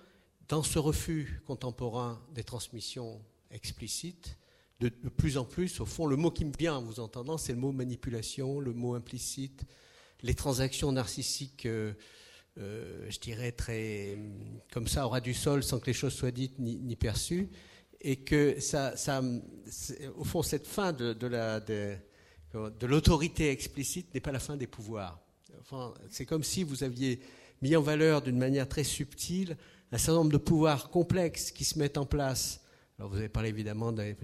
dans 0.49 0.63
ce 0.63 0.79
refus 0.79 1.41
contemporain 1.47 2.21
des 2.35 2.43
transmissions 2.43 3.21
explicites, 3.51 4.39
de, 4.81 4.89
plus 4.89 5.39
en 5.39 5.45
plus, 5.45 5.81
au 5.81 5.87
fond, 5.87 6.07
le 6.07 6.17
mot 6.17 6.33
qui 6.33 6.45
me 6.45 6.53
vient 6.59 6.75
en 6.75 6.83
vous 6.83 6.99
entendant, 6.99 7.39
c'est 7.39 7.53
le 7.53 7.59
mot 7.59 7.71
manipulation, 7.71 8.59
le 8.59 8.73
mot 8.73 8.95
implicite, 8.95 9.63
les 10.23 10.35
transactions 10.35 10.91
narcissiques, 10.91 11.67
euh, 11.67 11.93
euh, 12.59 13.07
je 13.09 13.21
dirais, 13.21 13.53
très 13.53 14.19
comme 14.73 14.89
ça, 14.89 15.07
aura 15.07 15.21
du 15.21 15.35
sol, 15.35 15.63
sans 15.63 15.79
que 15.79 15.87
les 15.87 15.93
choses 15.93 16.15
soient 16.15 16.33
dites 16.33 16.59
ni, 16.59 16.97
perçues, 16.97 17.49
et 18.01 18.17
que 18.17 18.59
ça, 18.59 18.95
au 20.17 20.25
fond, 20.25 20.43
cette 20.43 20.67
fin 20.67 20.93
de, 20.93 21.13
de 21.13 21.27
la, 21.29 21.61
de, 21.61 21.97
de 22.53 22.87
l'autorité 22.87 23.51
explicite 23.51 24.13
n'est 24.15 24.21
pas 24.21 24.33
la 24.33 24.41
fin 24.41 24.57
des 24.57 24.67
pouvoirs. 24.67 25.21
C'est 26.11 26.27
comme 26.27 26.43
si 26.43 26.65
vous 26.65 26.83
aviez 26.83 27.21
mis 27.63 27.77
en 27.77 27.83
valeur 27.83 28.23
d'une 28.23 28.39
manière 28.39 28.69
très 28.69 28.85
subtile 28.85 29.57
un 29.93 29.99
certain 29.99 30.19
nombre 30.19 30.33
de 30.33 30.39
pouvoirs 30.39 30.91
complexes 30.91 31.51
qui 31.51 31.65
se 31.65 31.79
mettent 31.79 31.99
en 31.99 32.07
place 32.07 32.61
Alors 32.99 33.11
vous 33.11 33.19
avez 33.19 33.29
parlé 33.29 33.51
évidemment 33.51 33.93
de, 33.93 34.15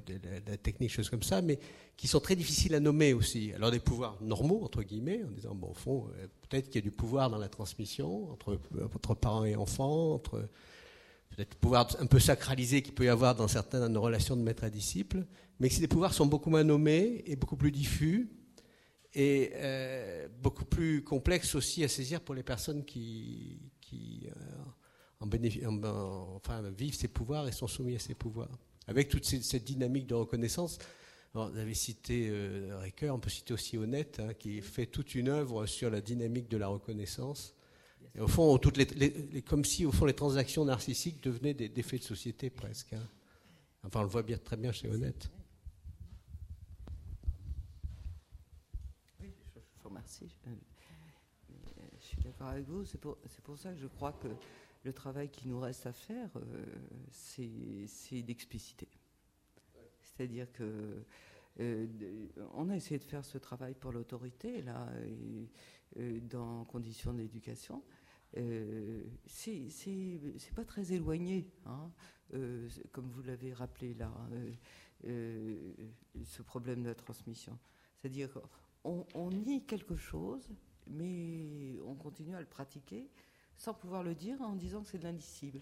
la 0.46 0.56
technique, 0.56 0.90
choses 0.90 1.10
comme 1.10 1.22
ça, 1.22 1.42
mais 1.42 1.58
qui 1.96 2.08
sont 2.08 2.20
très 2.20 2.36
difficiles 2.36 2.74
à 2.74 2.80
nommer 2.80 3.12
aussi. 3.12 3.52
Alors 3.54 3.70
des 3.70 3.80
pouvoirs 3.80 4.16
normaux, 4.20 4.62
entre 4.62 4.82
guillemets, 4.82 5.22
en 5.24 5.30
disant, 5.30 5.54
bon, 5.54 5.70
au 5.70 5.74
fond, 5.74 6.08
euh, 6.18 6.26
peut-être 6.48 6.66
qu'il 6.66 6.76
y 6.76 6.78
a 6.78 6.82
du 6.82 6.90
pouvoir 6.90 7.28
dans 7.28 7.38
la 7.38 7.48
transmission 7.48 8.30
entre, 8.30 9.14
parents 9.14 9.44
et 9.44 9.56
enfants, 9.56 10.18
peut-être 10.18 11.54
pouvoir 11.56 11.88
un 11.98 12.06
peu 12.06 12.18
sacralisé 12.18 12.82
qu'il 12.82 12.94
peut 12.94 13.04
y 13.04 13.08
avoir 13.08 13.34
dans 13.34 13.48
certaines 13.48 13.96
relations 13.96 14.36
de 14.36 14.42
maître 14.42 14.64
à 14.64 14.70
disciple, 14.70 15.26
mais 15.60 15.68
que 15.68 15.74
ces 15.74 15.88
pouvoirs 15.88 16.14
sont 16.14 16.26
beaucoup 16.26 16.50
moins 16.50 16.64
nommés 16.64 17.24
et 17.26 17.36
beaucoup 17.36 17.56
plus 17.56 17.72
diffus 17.72 18.30
et 19.18 19.50
euh, 19.54 20.28
beaucoup 20.40 20.64
plus 20.64 21.02
complexes 21.02 21.56
aussi 21.56 21.82
à 21.82 21.88
saisir 21.88 22.20
pour 22.20 22.36
les 22.36 22.44
personnes 22.44 22.84
qui, 22.84 23.58
euh, 23.92 24.30
vivent 26.70 26.94
ces 26.94 27.08
pouvoirs 27.08 27.48
et 27.48 27.52
sont 27.52 27.66
soumis 27.66 27.96
à 27.96 27.98
ces 27.98 28.14
pouvoirs. 28.14 28.56
Avec 28.86 29.08
toute 29.08 29.24
cette 29.24 29.64
dynamique 29.64 30.06
de 30.06 30.14
reconnaissance, 30.14 30.78
vous 31.34 31.40
avez 31.40 31.74
cité 31.74 32.28
euh, 32.30 32.78
Ricoeur, 32.78 33.12
on 33.12 33.18
peut 33.18 33.28
citer 33.28 33.52
aussi 33.52 33.76
Honnête, 33.76 34.20
hein, 34.20 34.34
qui 34.34 34.62
fait 34.62 34.86
toute 34.86 35.16
une 35.16 35.28
œuvre 35.28 35.66
sur 35.66 35.90
la 35.90 36.00
dynamique 36.00 36.48
de 36.48 36.56
la 36.56 36.68
reconnaissance. 36.68 37.56
Et 38.14 38.20
au 38.20 38.28
fond, 38.28 38.56
comme 39.46 39.64
si 39.64 39.84
au 39.84 39.90
fond 39.90 40.06
les 40.06 40.14
transactions 40.14 40.64
narcissiques 40.64 41.20
devenaient 41.20 41.54
des, 41.54 41.82
faits 41.82 42.02
de 42.02 42.06
société 42.06 42.50
presque. 42.50 42.92
Hein. 42.92 43.06
Enfin, 43.82 44.00
on 44.00 44.04
le 44.04 44.08
voit 44.08 44.22
bien, 44.22 44.38
très 44.38 44.56
bien 44.56 44.70
chez 44.70 44.88
Honnête. 44.88 45.28
Oui, 49.20 49.32
je 50.10 50.24
vous 50.24 50.30
remercie. 50.44 50.66
Je, 52.00 52.04
suis 52.04 52.18
d'accord 52.22 52.48
avec 52.48 52.66
vous. 52.66 52.84
C'est 52.84 53.00
pour, 53.00 53.16
ça 53.56 53.72
que 53.72 53.78
je 53.78 53.86
crois 53.86 54.12
que 54.12 54.28
le 54.84 54.92
travail 54.92 55.28
qui 55.28 55.48
nous 55.48 55.60
reste 55.60 55.86
à 55.86 55.92
faire, 55.92 56.30
euh, 56.36 56.64
c'est 57.10 58.22
d'expliciter. 58.22 58.88
C'est-à-dire 60.00 60.50
que 60.52 61.04
euh, 61.60 61.86
on 62.54 62.68
a 62.68 62.76
essayé 62.76 62.98
de 62.98 63.04
faire 63.04 63.24
ce 63.24 63.38
travail 63.38 63.74
pour 63.74 63.92
l'autorité, 63.92 64.62
là, 64.62 64.88
euh, 65.96 66.20
dans 66.20 66.64
conditions 66.64 67.12
d'éducation. 67.12 67.82
Euh, 68.36 69.04
c'est 69.26 70.54
pas 70.54 70.64
très 70.64 70.92
éloigné, 70.92 71.50
hein, 71.64 71.90
euh, 72.34 72.68
comme 72.92 73.08
vous 73.08 73.22
l'avez 73.22 73.54
rappelé 73.54 73.94
là, 73.94 74.12
ce 75.02 76.42
problème 76.42 76.82
de 76.82 76.88
la 76.88 76.94
transmission. 76.94 77.58
C'est-à-dire 77.96 78.38
qu'on 78.82 79.06
on 79.14 79.30
nie 79.30 79.64
quelque 79.64 79.96
chose, 79.96 80.48
mais 80.86 81.78
on 81.84 81.94
continue 81.94 82.34
à 82.34 82.40
le 82.40 82.46
pratiquer 82.46 83.08
sans 83.56 83.74
pouvoir 83.74 84.02
le 84.02 84.14
dire 84.14 84.40
en 84.40 84.54
disant 84.54 84.82
que 84.82 84.88
c'est 84.88 84.98
de 84.98 85.04
l'indicible. 85.04 85.60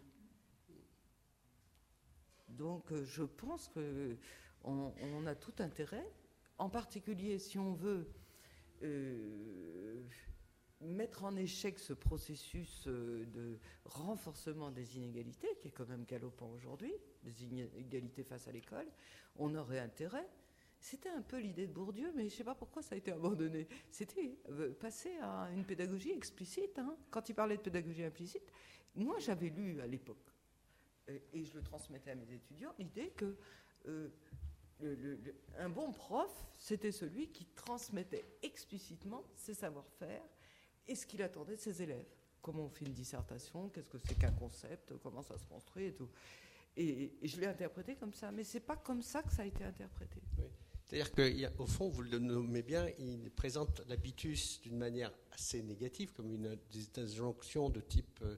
Donc 2.48 2.92
je 3.04 3.22
pense 3.22 3.68
que 3.68 4.16
on, 4.64 5.26
a 5.26 5.34
tout 5.34 5.54
intérêt, 5.60 6.06
en 6.58 6.68
particulier 6.68 7.38
si 7.38 7.58
on 7.58 7.72
veut 7.72 8.08
euh, 8.82 10.02
mettre 10.80 11.24
en 11.24 11.36
échec 11.36 11.78
ce 11.78 11.92
processus 11.92 12.86
euh, 12.86 13.24
de 13.26 13.58
renforcement 13.84 14.70
des 14.70 14.96
inégalités, 14.96 15.48
qui 15.60 15.68
est 15.68 15.72
quand 15.72 15.88
même 15.88 16.04
galopant 16.04 16.50
aujourd'hui, 16.50 16.92
des 17.22 17.44
inégalités 17.44 18.24
face 18.24 18.48
à 18.48 18.52
l'école, 18.52 18.86
on 19.36 19.54
aurait 19.54 19.80
intérêt. 19.80 20.28
C'était 20.88 21.08
un 21.08 21.22
peu 21.22 21.40
l'idée 21.40 21.66
de 21.66 21.72
Bourdieu, 21.72 22.12
mais 22.14 22.28
je 22.28 22.34
ne 22.34 22.38
sais 22.38 22.44
pas 22.44 22.54
pourquoi 22.54 22.80
ça 22.80 22.94
a 22.94 22.98
été 22.98 23.10
abandonné. 23.10 23.66
C'était 23.90 24.38
euh, 24.50 24.72
passer 24.72 25.16
à 25.20 25.50
une 25.52 25.64
pédagogie 25.64 26.12
explicite. 26.12 26.78
Hein. 26.78 26.96
Quand 27.10 27.28
il 27.28 27.34
parlait 27.34 27.56
de 27.56 27.62
pédagogie 27.62 28.04
implicite, 28.04 28.52
moi 28.94 29.18
j'avais 29.18 29.48
lu 29.48 29.80
à 29.80 29.86
l'époque, 29.88 30.32
et, 31.08 31.42
je 31.42 31.54
le 31.54 31.62
transmettais 31.64 32.12
à 32.12 32.14
mes 32.14 32.32
étudiants, 32.32 32.72
l'idée 32.78 33.10
que 33.16 33.36
un 35.58 35.68
bon 35.68 35.90
prof, 35.90 36.30
c'était 36.56 36.92
celui 36.92 37.32
qui 37.32 37.46
transmettait 37.46 38.24
explicitement 38.44 39.24
ses 39.34 39.54
savoir-faire 39.54 40.22
et 40.86 40.94
ce 40.94 41.04
qu'il 41.04 41.20
attendait 41.22 41.56
de 41.56 41.60
ses 41.60 41.82
élèves. 41.82 42.06
Comment 42.40 42.66
on 42.66 42.70
fait 42.70 42.84
une 42.84 42.92
dissertation, 42.92 43.70
qu'est-ce 43.70 43.90
que 43.90 43.98
c'est 43.98 44.16
qu'un 44.16 44.30
concept, 44.30 44.96
comment 45.02 45.22
ça 45.22 45.36
se 45.36 45.46
construit 45.46 45.86
et 45.86 45.94
tout. 45.94 46.10
Et, 46.76 47.18
je 47.24 47.40
l'ai 47.40 47.48
interprété 47.48 47.96
comme 47.96 48.12
ça, 48.12 48.30
mais 48.30 48.44
c'est 48.44 48.60
pas 48.60 48.76
comme 48.76 49.02
ça 49.02 49.24
que 49.24 49.32
ça 49.32 49.42
a 49.42 49.46
été 49.46 49.64
interprété. 49.64 50.20
C'est-à-dire 50.86 51.10
qu'au 51.56 51.66
fond, 51.66 51.88
vous 51.88 52.02
le 52.02 52.18
nommez 52.18 52.62
bien, 52.62 52.88
il 53.00 53.30
présente 53.30 53.82
l'habitus 53.88 54.60
d'une 54.60 54.78
manière 54.78 55.12
assez 55.32 55.60
négative, 55.62 56.12
comme 56.12 56.30
une 56.30 56.56
injonction 56.96 57.70
de 57.70 57.80
type 57.80 58.20
euh, 58.22 58.36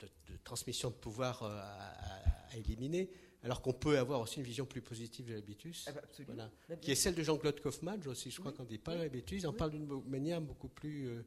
de, 0.00 0.36
transmission 0.42 0.90
de 0.90 0.94
pouvoir 0.94 1.44
euh, 1.44 1.60
à 1.60 2.56
éliminer 2.56 3.08
alors 3.44 3.60
qu'on 3.60 3.72
peut 3.72 3.98
avoir 3.98 4.20
aussi 4.20 4.38
une 4.38 4.44
vision 4.44 4.64
plus 4.64 4.82
positive 4.82 5.26
de 5.26 5.34
l'habitus, 5.34 5.88
ah 5.88 5.92
bah, 5.92 6.76
qui 6.80 6.92
est 6.92 6.94
celle 6.94 7.16
de 7.16 7.24
Jean-Claude 7.24 7.60
Kaufmann, 7.60 8.00
aussi, 8.06 8.30
je 8.30 8.38
crois 8.38 8.52
qu'on 8.52 8.62
ne 8.62 8.68
dit 8.68 8.78
pas 8.78 8.94
l'habitus, 8.94 9.42
il 9.42 9.46
en 9.48 9.52
parle 9.52 9.72
d'une 9.72 9.88
manière 10.08 10.40
beaucoup 10.40 10.68
plus... 10.68 11.08
Euh, 11.08 11.24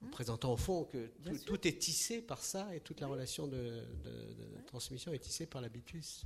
mmh. 0.00 0.10
présentant 0.10 0.54
au 0.54 0.56
fond 0.56 0.84
que 0.84 1.10
tout, 1.44 1.68
est 1.68 1.78
tissé 1.78 2.22
par 2.22 2.42
ça 2.42 2.74
et 2.74 2.80
toute 2.80 3.00
la 3.00 3.08
relation 3.08 3.46
de, 3.46 3.56
de 3.56 4.60
transmission 4.66 5.12
est 5.12 5.18
tissée 5.18 5.44
par 5.44 5.60
l'habitus. 5.60 6.24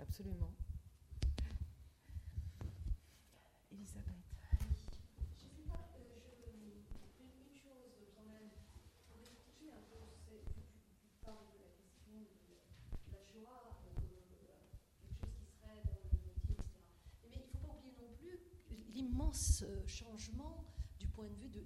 Absolument. 0.00 0.52
Changement 19.86 20.64
du 20.98 21.06
point 21.08 21.28
de 21.28 21.34
vue 21.34 21.48
de, 21.48 21.60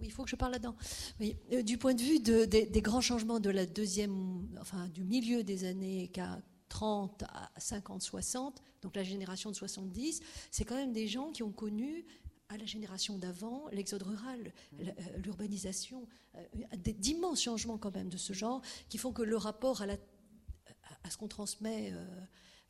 oui, 0.00 0.06
il 0.06 0.12
faut 0.12 0.24
que 0.24 0.30
je 0.30 0.36
parle 0.36 0.52
là-dedans. 0.52 0.76
Euh, 1.52 1.62
du 1.62 1.76
point 1.76 1.94
de 1.94 2.02
vue 2.02 2.20
des 2.20 2.82
grands 2.82 3.00
changements 3.00 3.40
de 3.40 3.50
la 3.50 3.66
deuxième, 3.66 4.48
enfin 4.60 4.88
du 4.88 5.04
milieu 5.04 5.42
des 5.44 5.64
années 5.64 6.10
30 6.68 7.24
à 7.24 7.50
50, 7.58 8.02
60, 8.02 8.62
donc 8.82 8.96
la 8.96 9.04
génération 9.04 9.50
de 9.50 9.56
70, 9.56 10.20
c'est 10.50 10.64
quand 10.64 10.76
même 10.76 10.92
des 10.92 11.06
gens 11.06 11.30
qui 11.32 11.42
ont 11.42 11.52
connu 11.52 12.06
à 12.48 12.56
la 12.56 12.64
génération 12.64 13.18
d'avant 13.18 13.68
l'exode 13.70 14.02
rural, 14.02 14.52
euh, 14.80 14.84
l'urbanisation, 15.22 16.08
euh, 16.34 16.44
d'immenses 16.76 17.42
changements 17.42 17.78
quand 17.78 17.94
même 17.94 18.08
de 18.08 18.16
ce 18.16 18.32
genre 18.32 18.62
qui 18.88 18.98
font 18.98 19.12
que 19.12 19.22
le 19.22 19.36
rapport 19.36 19.82
à, 19.82 19.86
la, 19.86 19.96
à 21.04 21.10
ce 21.10 21.16
qu'on 21.18 21.28
transmet 21.28 21.92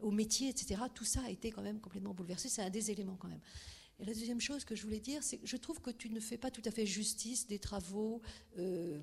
au 0.00 0.10
métier, 0.10 0.48
etc., 0.48 0.82
tout 0.92 1.04
ça 1.04 1.20
a 1.24 1.30
été 1.30 1.50
quand 1.50 1.62
même 1.62 1.80
complètement 1.80 2.12
bouleversé. 2.12 2.48
C'est 2.48 2.62
un 2.62 2.70
des 2.70 2.90
éléments 2.90 3.16
quand 3.16 3.28
même. 3.28 3.40
Et 4.00 4.04
la 4.06 4.14
deuxième 4.14 4.40
chose 4.40 4.64
que 4.64 4.74
je 4.74 4.82
voulais 4.82 5.00
dire, 5.00 5.22
c'est 5.22 5.38
que 5.38 5.46
je 5.46 5.56
trouve 5.56 5.80
que 5.80 5.90
tu 5.90 6.08
ne 6.10 6.20
fais 6.20 6.38
pas 6.38 6.50
tout 6.50 6.62
à 6.64 6.70
fait 6.70 6.86
justice 6.86 7.46
des 7.46 7.58
travaux. 7.58 8.22
Euh, 8.58 8.98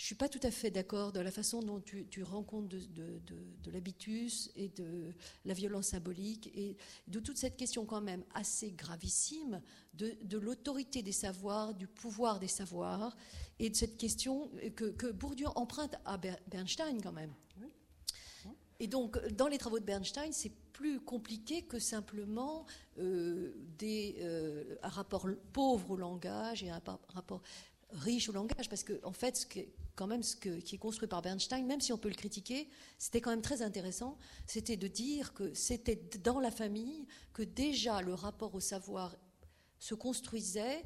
je 0.00 0.04
ne 0.04 0.06
suis 0.06 0.14
pas 0.14 0.30
tout 0.30 0.40
à 0.42 0.50
fait 0.50 0.70
d'accord 0.70 1.12
de 1.12 1.20
la 1.20 1.30
façon 1.30 1.60
dont 1.60 1.78
tu, 1.78 2.22
rends 2.22 2.42
compte 2.42 2.68
de, 2.68 3.70
l'habitus 3.70 4.50
et 4.56 4.70
de 4.70 5.12
la 5.44 5.52
violence 5.52 5.88
symbolique 5.88 6.50
et 6.54 6.78
de 7.06 7.20
toute 7.20 7.36
cette 7.36 7.58
question 7.58 7.84
quand 7.84 8.00
même 8.00 8.24
assez 8.32 8.72
gravissime 8.72 9.60
de, 9.92 10.38
l'autorité 10.38 11.02
des 11.02 11.12
savoirs, 11.12 11.74
du 11.74 11.86
pouvoir 11.86 12.40
des 12.40 12.48
savoirs 12.48 13.14
et 13.58 13.68
de 13.68 13.76
cette 13.76 13.98
question 13.98 14.50
que, 14.74 14.86
que 14.86 15.12
Bourdieu 15.12 15.48
emprunte 15.54 15.94
à 16.06 16.16
Bernstein 16.16 16.98
quand 17.02 17.12
même. 17.12 17.34
Et 18.80 18.86
donc, 18.86 19.22
dans 19.34 19.46
les 19.46 19.58
travaux 19.58 19.78
de 19.78 19.84
Bernstein, 19.84 20.32
c'est 20.32 20.52
plus 20.72 21.00
compliqué 21.00 21.62
que 21.62 21.78
simplement 21.78 22.64
euh, 22.98 23.52
euh, 23.82 24.76
un 24.82 24.88
rapport 24.88 25.28
pauvre 25.52 25.90
au 25.90 25.96
langage 25.96 26.64
et 26.64 26.70
un 26.70 26.80
rapport 27.08 27.42
riche 27.92 28.30
au 28.30 28.32
langage, 28.32 28.70
parce 28.70 28.82
que 28.82 28.98
en 29.04 29.12
fait, 29.12 29.36
ce 29.36 29.46
qui 29.46 29.60
est 29.60 30.78
construit 30.78 31.08
par 31.08 31.20
Bernstein, 31.20 31.66
même 31.66 31.82
si 31.82 31.92
on 31.92 31.98
peut 31.98 32.08
le 32.08 32.14
critiquer, 32.14 32.70
c'était 32.98 33.20
quand 33.20 33.30
même 33.30 33.42
très 33.42 33.60
intéressant, 33.60 34.16
c'était 34.46 34.78
de 34.78 34.88
dire 34.88 35.34
que 35.34 35.52
c'était 35.52 36.00
dans 36.24 36.40
la 36.40 36.50
famille 36.50 37.06
que 37.34 37.42
déjà 37.42 38.00
le 38.00 38.14
rapport 38.14 38.54
au 38.54 38.60
savoir 38.60 39.14
se 39.78 39.94
construisait 39.94 40.84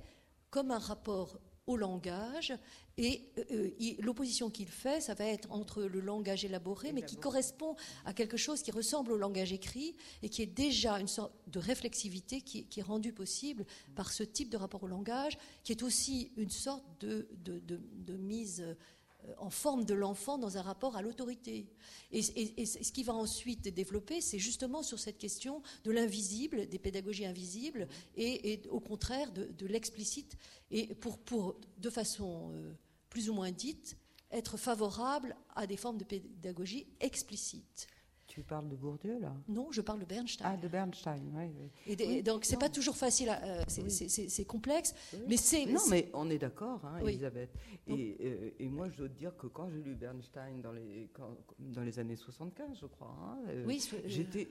comme 0.51 0.73
un 0.73 0.79
rapport 0.79 1.39
au 1.66 1.77
langage. 1.77 2.53
Et 2.97 3.23
euh, 3.39 3.70
euh, 3.81 3.93
l'opposition 4.01 4.51
qu'il 4.51 4.69
fait, 4.69 5.01
ça 5.01 5.15
va 5.15 5.24
être 5.24 5.51
entre 5.51 5.82
le 5.82 6.01
langage 6.01 6.45
élaboré, 6.45 6.93
mais 6.93 7.03
qui 7.03 7.16
correspond 7.16 7.74
à 8.05 8.12
quelque 8.12 8.36
chose 8.36 8.62
qui 8.62 8.70
ressemble 8.70 9.12
au 9.12 9.16
langage 9.16 9.53
écrit 9.53 9.97
et 10.23 10.28
qui 10.28 10.43
est 10.43 10.47
déjà 10.47 11.01
une 11.01 11.09
sorte 11.09 11.32
de 11.49 11.59
réflexivité 11.59 12.41
qui, 12.41 12.66
est 12.77 12.82
rendue 12.82 13.12
possible 13.12 13.65
par 13.95 14.12
ce 14.12 14.23
type 14.23 14.51
de 14.51 14.57
rapport 14.57 14.82
au 14.82 14.86
langage, 14.86 15.39
qui 15.62 15.73
est 15.73 15.82
aussi 15.82 16.32
une 16.36 16.51
sorte 16.51 16.85
de, 17.01 17.28
de 17.43 18.16
mise 18.16 18.61
euh, 18.61 18.74
en 19.38 19.51
forme 19.51 19.84
de 19.84 19.94
l'enfant 19.94 20.38
dans 20.38 20.56
un 20.56 20.62
rapport 20.62 20.96
à 20.96 21.02
l'autorité. 21.02 21.66
Et, 22.10 22.22
ce 22.22 22.92
qui 22.92 23.02
va 23.02 23.14
ensuite 23.14 23.68
développer, 23.68 24.20
c'est 24.20 24.38
justement 24.38 24.82
sur 24.82 24.98
cette 24.98 25.18
question 25.18 25.62
de 25.84 25.90
l'invisible, 25.90 26.68
des 26.68 26.78
pédagogies 26.78 27.26
invisibles, 27.26 27.88
et, 28.16 28.62
au 28.70 28.80
contraire 28.80 29.32
de, 29.32 29.66
l'explicite, 29.66 30.36
et 30.70 30.94
pour, 30.94 31.18
pour, 31.18 31.56
de 31.78 31.90
façon 31.90 32.51
euh, 32.52 32.72
plus 33.10 33.30
ou 33.30 33.34
moins 33.34 33.51
dite, 33.51 33.96
être 34.30 34.56
favorable 34.56 35.36
à 35.55 35.66
des 35.66 35.76
formes 35.76 35.98
de 35.98 36.05
pédagogie 36.05 36.86
explicite. 37.01 37.86
Tu 38.35 38.43
parles 38.43 38.69
de 38.69 38.74
Bourdieu, 38.74 39.20
là 39.20 39.32
Non, 39.47 39.70
je 39.70 39.81
parle 39.81 40.01
de 40.01 40.05
Bernstein. 40.06 40.44
Ah, 40.44 40.56
de 40.56 40.66
Bernstein, 40.66 41.23
oui. 41.36 41.52
oui. 41.56 41.70
Et 41.86 41.94
des- 41.94 42.06
Oui, 42.06 42.23
donc, 42.24 42.44
c'est 42.44 42.59
pas 42.59 42.69
toujours 42.69 42.97
facile, 42.97 43.28
euh, 43.31 43.62
c'est- 43.69 44.40
Oui. 44.40 44.44
complexe, 44.44 44.93
mais 45.28 45.36
c'est. 45.36 45.66
Non, 45.66 45.78
mais 45.89 46.11
on 46.15 46.28
est 46.28 46.39
d'accord, 46.39 46.85
hein. 46.85 46.98
Elisabeth. 46.98 47.51
Et, 47.86 48.16
euh, 48.20 48.51
et 48.59 48.69
moi, 48.69 48.89
je 48.89 48.97
dois 48.97 49.09
te 49.09 49.15
dire 49.16 49.36
que 49.36 49.47
quand 49.47 49.70
j'ai 49.70 49.81
lu 49.81 49.94
Bernstein 49.94 50.61
dans 50.61 50.73
les, 50.73 51.11
quand- 51.12 51.36
dans 51.61 51.82
les 51.82 51.97
années 52.01 52.16
75, 52.16 52.77
je 52.81 52.86
crois, 52.86 53.15
hein, 53.23 53.39
euh, 53.51 53.78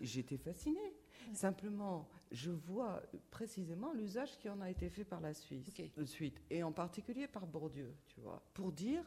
j'étais 0.02 0.38
fascinée. 0.38 0.94
Simplement, 1.34 2.08
je 2.32 2.52
vois 2.52 3.02
précisément 3.32 3.92
l'usage 3.92 4.38
qui 4.40 4.48
en 4.50 4.62
a 4.62 4.70
été 4.70 4.90
fait 4.90 5.04
par 5.04 5.20
la 5.20 5.34
Suisse, 5.34 5.68
Ok. 5.68 5.90
de 5.98 6.06
suite, 6.06 6.40
et 6.50 6.64
en 6.64 6.72
particulier 6.72 7.28
par 7.28 7.46
Bourdieu, 7.48 7.94
tu 8.08 8.22
vois, 8.22 8.42
pour 8.54 8.72
dire, 8.72 9.04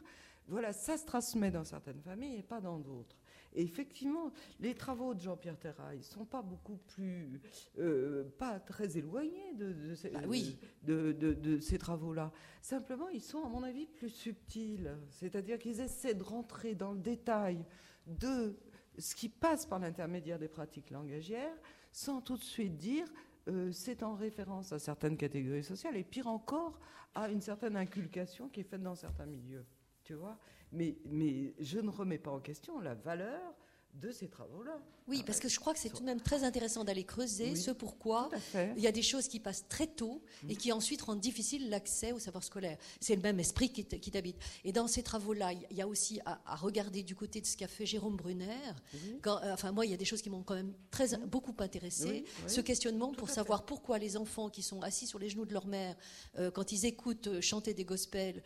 voilà, 0.47 0.71
ça 0.71 0.97
se 0.97 1.05
transmet 1.05 1.49
dans 1.51 1.63
certaines 1.63 2.01
familles 2.01 2.37
et 2.37 2.43
pas 2.43 2.61
dans 2.61 2.77
d'autres. 2.77 3.15
Et 3.53 3.63
effectivement, 3.63 4.31
les 4.59 4.75
travaux 4.75 5.13
de 5.13 5.19
Jean-Pierre 5.21 5.57
Terrail 5.57 6.03
sont 6.03 6.25
pas 6.25 6.41
beaucoup 6.41 6.77
plus, 6.77 7.41
euh, 7.79 8.23
pas 8.37 8.59
très 8.59 8.97
éloignés 8.97 9.53
de, 9.55 9.73
de 9.73 9.95
ces, 9.95 10.09
Bah 10.09 10.21
oui. 10.27 10.57
de, 10.83 11.11
de- 11.13 11.33
de 11.33 11.59
ces 11.59 11.77
travaux-là. 11.77 12.31
Simplement, 12.61 13.09
ils 13.09 13.21
sont, 13.21 13.43
à 13.43 13.49
mon 13.49 13.63
avis, 13.63 13.87
plus 13.87 14.09
subtils. 14.09 14.95
C'est-à-dire 15.09 15.57
qu'ils 15.57 15.79
essaient 15.81 16.13
de 16.13 16.23
rentrer 16.23 16.75
dans 16.75 16.91
le 16.91 16.99
détail 16.99 17.65
de 18.05 18.55
ce 18.99 19.15
qui 19.15 19.29
passe 19.29 19.65
par 19.65 19.79
l'intermédiaire 19.79 20.39
des 20.39 20.47
pratiques 20.47 20.91
langagières, 20.91 21.55
sans 21.91 22.21
tout 22.21 22.37
de 22.37 22.43
suite 22.43 22.77
dire 22.77 23.07
euh, 23.47 23.71
c'est 23.71 24.03
en 24.03 24.13
référence 24.15 24.71
à 24.73 24.79
certaines 24.79 25.17
catégories 25.17 25.63
sociales, 25.63 25.95
et 25.97 26.03
pire 26.03 26.27
encore, 26.27 26.79
à 27.15 27.29
une 27.29 27.41
certaine 27.41 27.75
inculcation 27.75 28.49
qui 28.49 28.59
est 28.59 28.63
faite 28.63 28.83
dans 28.83 28.95
certains 28.95 29.25
milieux. 29.25 29.65
Tu 30.03 30.13
vois? 30.13 30.37
Mais, 30.71 31.53
je 31.59 31.79
ne 31.79 31.89
remets 31.89 32.17
pas 32.17 32.31
en 32.31 32.39
question 32.39 32.79
la 32.79 32.93
valeur 32.93 33.55
de 33.93 34.11
ces 34.11 34.29
travaux-là. 34.29 34.79
Oui, 35.07 35.23
parce 35.25 35.39
que 35.39 35.47
je 35.47 35.59
crois 35.59 35.73
que 35.73 35.79
c'est 35.79 35.89
tout 35.89 36.01
de 36.01 36.05
même 36.05 36.21
très 36.21 36.43
intéressant 36.43 36.83
d'aller 36.83 37.03
creuser 37.03 37.51
Oui. 37.53 37.61
ce 37.61 37.71
pourquoi 37.71 38.29
il 38.75 38.81
y 38.83 38.87
a 38.87 38.91
des 38.91 39.01
choses 39.01 39.27
qui 39.27 39.39
passent 39.39 39.65
très 39.69 39.87
tôt 39.87 40.21
et 40.49 40.55
qui 40.55 40.71
ensuite 40.71 41.01
rendent 41.01 41.19
difficile 41.21 41.69
l'accès 41.69 42.11
au 42.11 42.19
savoir 42.19 42.43
scolaire. 42.43 42.77
C'est 42.99 43.15
le 43.15 43.21
même 43.21 43.39
esprit 43.39 43.69
qui 43.71 43.85
t'habite. 43.85 44.37
Et 44.63 44.71
dans 44.71 44.87
ces 44.87 45.03
travaux-là, 45.03 45.53
il 45.53 45.77
y 45.77 45.81
a 45.81 45.87
aussi 45.87 46.19
à, 46.25 46.41
à 46.45 46.55
regarder 46.55 47.03
du 47.03 47.15
côté 47.15 47.39
de 47.41 47.45
ce 47.45 47.55
qu'a 47.55 47.67
fait 47.67 47.85
Jérôme 47.85 48.17
Brunner. 48.17 48.47
Oui. 48.93 49.19
Quand, 49.21 49.41
euh, 49.43 49.53
enfin, 49.53 49.71
moi, 49.71 49.85
il 49.85 49.91
y 49.91 49.93
a 49.93 49.97
des 49.97 50.05
choses 50.05 50.21
qui 50.21 50.29
m'ont 50.29 50.43
quand 50.43 50.55
même 50.55 50.73
très, 50.91 51.15
beaucoup 51.17 51.55
intéressé. 51.59 52.25
Oui. 52.25 52.25
Ce 52.47 52.61
questionnement 52.61 53.13
pour 53.13 53.29
savoir 53.29 53.65
pourquoi 53.65 53.97
les 53.99 54.17
enfants 54.17 54.49
qui 54.49 54.61
sont 54.61 54.81
assis 54.81 55.07
sur 55.07 55.19
les 55.19 55.29
genoux 55.29 55.45
de 55.45 55.53
leur 55.53 55.67
mère, 55.67 55.95
euh, 56.37 56.51
quand 56.51 56.71
ils 56.71 56.85
écoutent 56.85 57.27
euh, 57.27 57.41
chanter 57.41 57.73
des 57.73 57.85
gospels, 57.85 58.43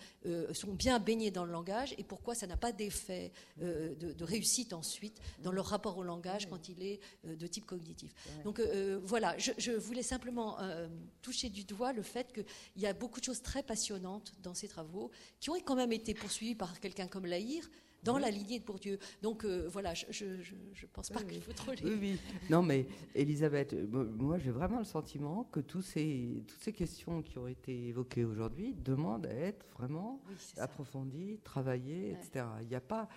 sont 0.53 0.73
bien 0.73 0.99
baignés 0.99 1.31
dans 1.31 1.45
le 1.45 1.51
langage 1.51 1.95
et 1.97 2.03
pourquoi 2.03 2.35
ça 2.35 2.45
n'a 2.47 2.57
pas 2.57 2.71
d'effet 2.71 3.31
de, 3.57 3.95
de 4.13 4.23
réussite 4.23 4.73
ensuite 4.73 5.17
dans 5.43 5.51
leur 5.51 5.65
rapport 5.65 5.97
au 5.97 6.03
langage 6.03 6.47
quand 6.51 6.67
il 6.69 6.83
est 6.83 6.99
euh, 7.25 7.35
de 7.35 7.47
type 7.47 7.65
cognitif. 7.65 8.13
Donc 8.43 8.59
euh, 8.59 8.99
voilà, 9.03 9.37
je, 9.37 9.51
je 9.57 9.71
voulais 9.71 10.03
simplement 10.03 10.59
euh, 10.59 10.87
toucher 11.21 11.49
du 11.49 11.63
doigt 11.63 11.93
le 11.93 12.01
fait 12.01 12.33
qu'il 12.33 12.45
y 12.83 12.85
a 12.85 12.93
beaucoup 12.93 13.19
de 13.19 13.25
choses 13.25 13.41
très 13.41 13.63
passionnantes 13.63 14.33
dans 14.43 14.53
ces 14.53 14.67
travaux 14.67 15.11
qui 15.39 15.49
ont 15.49 15.55
quand 15.65 15.75
même 15.75 15.93
été 15.93 16.13
poursuivis 16.13 16.55
par 16.55 16.79
quelqu'un 16.79 17.07
comme 17.07 17.25
Lahire 17.25 17.69
dans 18.03 18.17
la 18.17 18.29
lignée 18.31 18.59
de 18.59 18.65
Bourdieu. 18.65 18.97
Donc 19.21 19.45
euh, 19.45 19.67
voilà, 19.69 19.93
je 19.93 20.25
ne 20.25 20.87
pense 20.93 21.09
pas 21.09 21.19
Oui, 21.21 21.27
qu'il 21.33 21.41
faut 21.41 21.53
trop 21.53 21.71
les... 21.73 21.83
Oui, 21.83 21.97
oui. 22.01 22.19
Non, 22.49 22.61
mais 22.63 22.85
Elisabeth, 23.15 23.73
euh, 23.73 23.85
mo- 23.87 24.05
moi 24.05 24.37
j'ai 24.37 24.51
vraiment 24.51 24.79
le 24.79 24.85
sentiment 24.85 25.43
que 25.45 25.59
tous 25.59 25.81
ces, 25.81 26.43
toutes 26.47 26.61
ces 26.61 26.73
questions 26.73 27.21
qui 27.21 27.37
ont 27.37 27.47
été 27.47 27.87
évoquées 27.87 28.25
aujourd'hui 28.25 28.73
demandent 28.73 29.25
à 29.27 29.33
être 29.33 29.65
vraiment 29.77 30.21
approfondies, 30.57 31.39
travaillées, 31.43 32.11
Ouais. 32.11 32.17
etc. 32.23 32.45
Il 32.61 32.67
n'y 32.67 32.75
a, 32.75 32.81
pas, 32.81 33.07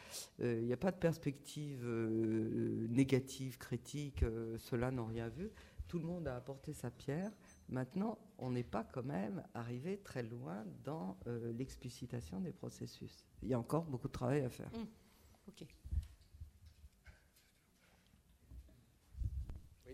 euh, 0.40 0.60
il 0.62 0.72
a 0.72 0.76
pas 0.76 0.90
de 0.92 0.98
perspective 0.98 1.82
euh, 1.84 2.86
négative, 2.90 3.58
critique, 3.58 4.24
ceux-là 4.58 4.90
n'ont 4.90 5.06
rien 5.06 5.28
vu. 5.28 5.50
Tout 5.88 5.98
le 5.98 6.06
monde 6.06 6.26
a 6.28 6.36
apporté 6.36 6.72
sa 6.72 6.90
pierre. 6.90 7.30
Maintenant, 7.74 8.20
on 8.38 8.52
n'est 8.52 8.62
pas 8.62 8.84
quand 8.84 9.02
même 9.02 9.42
arrivé 9.52 9.98
très 9.98 10.22
loin 10.22 10.64
dans 10.84 11.18
euh, 11.26 11.52
l'explicitation 11.54 12.40
des 12.40 12.52
processus. 12.52 13.26
Il 13.42 13.48
y 13.48 13.54
a 13.54 13.58
encore 13.58 13.84
beaucoup 13.86 14.06
de 14.06 14.12
travail 14.12 14.42
à 14.44 14.48
faire. 14.48 14.70
Ok. 15.48 15.66
Je 19.84 19.92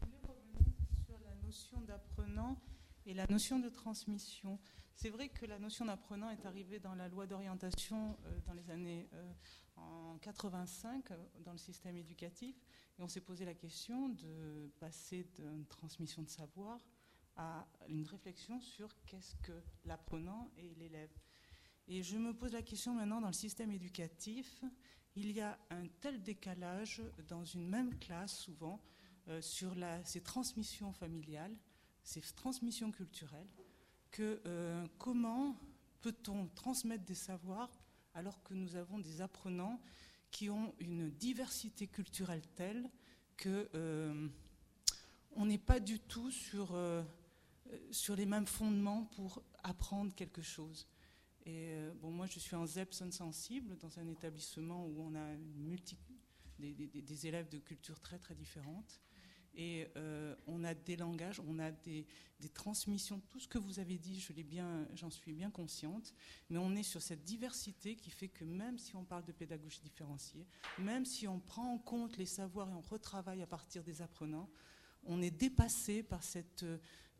voulais 0.00 0.20
revenir 0.22 0.62
sur 1.04 1.18
la 1.24 1.34
notion 1.44 1.80
d'apprenant 1.80 2.56
et 3.04 3.14
la 3.14 3.26
notion 3.26 3.58
de 3.58 3.68
transmission. 3.68 4.60
C'est 4.94 5.10
vrai 5.10 5.28
que 5.28 5.44
la 5.44 5.58
notion 5.58 5.86
d'apprenant 5.86 6.30
est 6.30 6.46
arrivée 6.46 6.78
dans 6.78 6.94
la 6.94 7.08
loi 7.08 7.26
d'orientation 7.26 8.16
euh, 8.26 8.38
dans 8.46 8.52
les 8.52 8.70
années 8.70 9.08
euh, 9.12 9.32
en 9.76 10.18
85 10.18 11.10
euh, 11.10 11.16
dans 11.44 11.52
le 11.52 11.58
système 11.58 11.96
éducatif 11.96 12.56
et 12.98 13.02
on 13.02 13.08
s'est 13.08 13.20
posé 13.20 13.44
la 13.44 13.54
question 13.54 14.08
de 14.08 14.70
passer 14.80 15.26
d'une 15.34 15.66
transmission 15.66 16.22
de 16.22 16.28
savoir 16.28 16.80
à 17.36 17.66
une 17.88 18.06
réflexion 18.06 18.60
sur 18.60 18.88
qu'est-ce 19.04 19.36
que 19.36 19.52
l'apprenant 19.84 20.50
et 20.56 20.74
l'élève. 20.76 21.10
Et 21.88 22.02
je 22.02 22.16
me 22.16 22.32
pose 22.32 22.52
la 22.52 22.62
question 22.62 22.94
maintenant 22.94 23.20
dans 23.20 23.26
le 23.28 23.34
système 23.34 23.70
éducatif, 23.70 24.64
il 25.14 25.32
y 25.32 25.40
a 25.40 25.58
un 25.70 25.86
tel 26.00 26.22
décalage 26.22 27.02
dans 27.28 27.44
une 27.44 27.68
même 27.68 27.98
classe 27.98 28.38
souvent 28.38 28.80
euh, 29.28 29.40
sur 29.40 29.74
ces 30.04 30.22
transmissions 30.22 30.92
familiales, 30.92 31.56
ces 32.02 32.20
transmissions 32.20 32.90
culturelles, 32.90 33.48
que 34.10 34.40
euh, 34.46 34.86
comment 34.98 35.56
peut-on 36.00 36.48
transmettre 36.48 37.04
des 37.04 37.14
savoirs 37.14 37.70
alors 38.16 38.42
que 38.42 38.54
nous 38.54 38.74
avons 38.76 38.98
des 38.98 39.20
apprenants 39.20 39.78
qui 40.30 40.48
ont 40.50 40.74
une 40.80 41.10
diversité 41.10 41.86
culturelle 41.86 42.42
telle 42.54 42.88
que 43.36 43.68
euh, 43.74 44.28
on 45.32 45.44
n'est 45.44 45.58
pas 45.58 45.78
du 45.80 46.00
tout 46.00 46.30
sur, 46.30 46.74
euh, 46.74 47.02
sur 47.90 48.16
les 48.16 48.24
mêmes 48.26 48.46
fondements 48.46 49.04
pour 49.16 49.42
apprendre 49.62 50.14
quelque 50.14 50.40
chose. 50.42 50.86
Et 51.44 51.68
euh, 51.74 51.92
bon, 52.00 52.10
moi, 52.10 52.26
je 52.26 52.38
suis 52.38 52.56
en 52.56 52.66
ZEP 52.66 52.94
sensible, 53.12 53.76
dans 53.76 53.98
un 53.98 54.08
établissement 54.08 54.86
où 54.86 55.02
on 55.02 55.14
a 55.14 55.36
multi- 55.54 55.98
des- 56.58 56.72
des 56.74 57.26
élèves 57.26 57.50
de 57.50 57.58
cultures 57.58 58.00
très 58.00 58.18
très 58.18 58.34
différentes. 58.34 58.98
Et 59.56 59.88
euh, 59.96 60.36
on 60.46 60.64
a 60.64 60.74
des 60.74 60.96
langages, 60.96 61.40
on 61.40 61.58
a 61.58 61.70
des, 61.70 62.06
des 62.40 62.48
transmissions. 62.48 63.20
Tout 63.30 63.40
ce 63.40 63.48
que 63.48 63.58
vous 63.58 63.78
avez 63.80 63.96
dit, 63.96 64.20
je 64.20 64.32
l'ai 64.34 64.44
bien, 64.44 64.86
j'en 64.94 65.10
suis 65.10 65.32
bien 65.32 65.50
consciente. 65.50 66.14
Mais 66.50 66.58
on 66.58 66.74
est 66.74 66.82
sur 66.82 67.00
cette 67.00 67.24
diversité 67.24 67.96
qui 67.96 68.10
fait 68.10 68.28
que 68.28 68.44
même 68.44 68.78
si 68.78 68.94
on 68.96 69.04
parle 69.04 69.24
de 69.24 69.32
pédagogie 69.32 69.80
différenciée, 69.80 70.46
même 70.78 71.06
si 71.06 71.26
on 71.26 71.40
prend 71.40 71.72
en 71.72 71.78
compte 71.78 72.18
les 72.18 72.26
savoirs 72.26 72.68
et 72.68 72.74
on 72.74 72.82
retravaille 72.82 73.42
à 73.42 73.46
partir 73.46 73.82
des 73.82 74.02
apprenants, 74.02 74.50
on 75.04 75.22
est 75.22 75.30
dépassé 75.30 76.02
par 76.02 76.22
cette, 76.22 76.66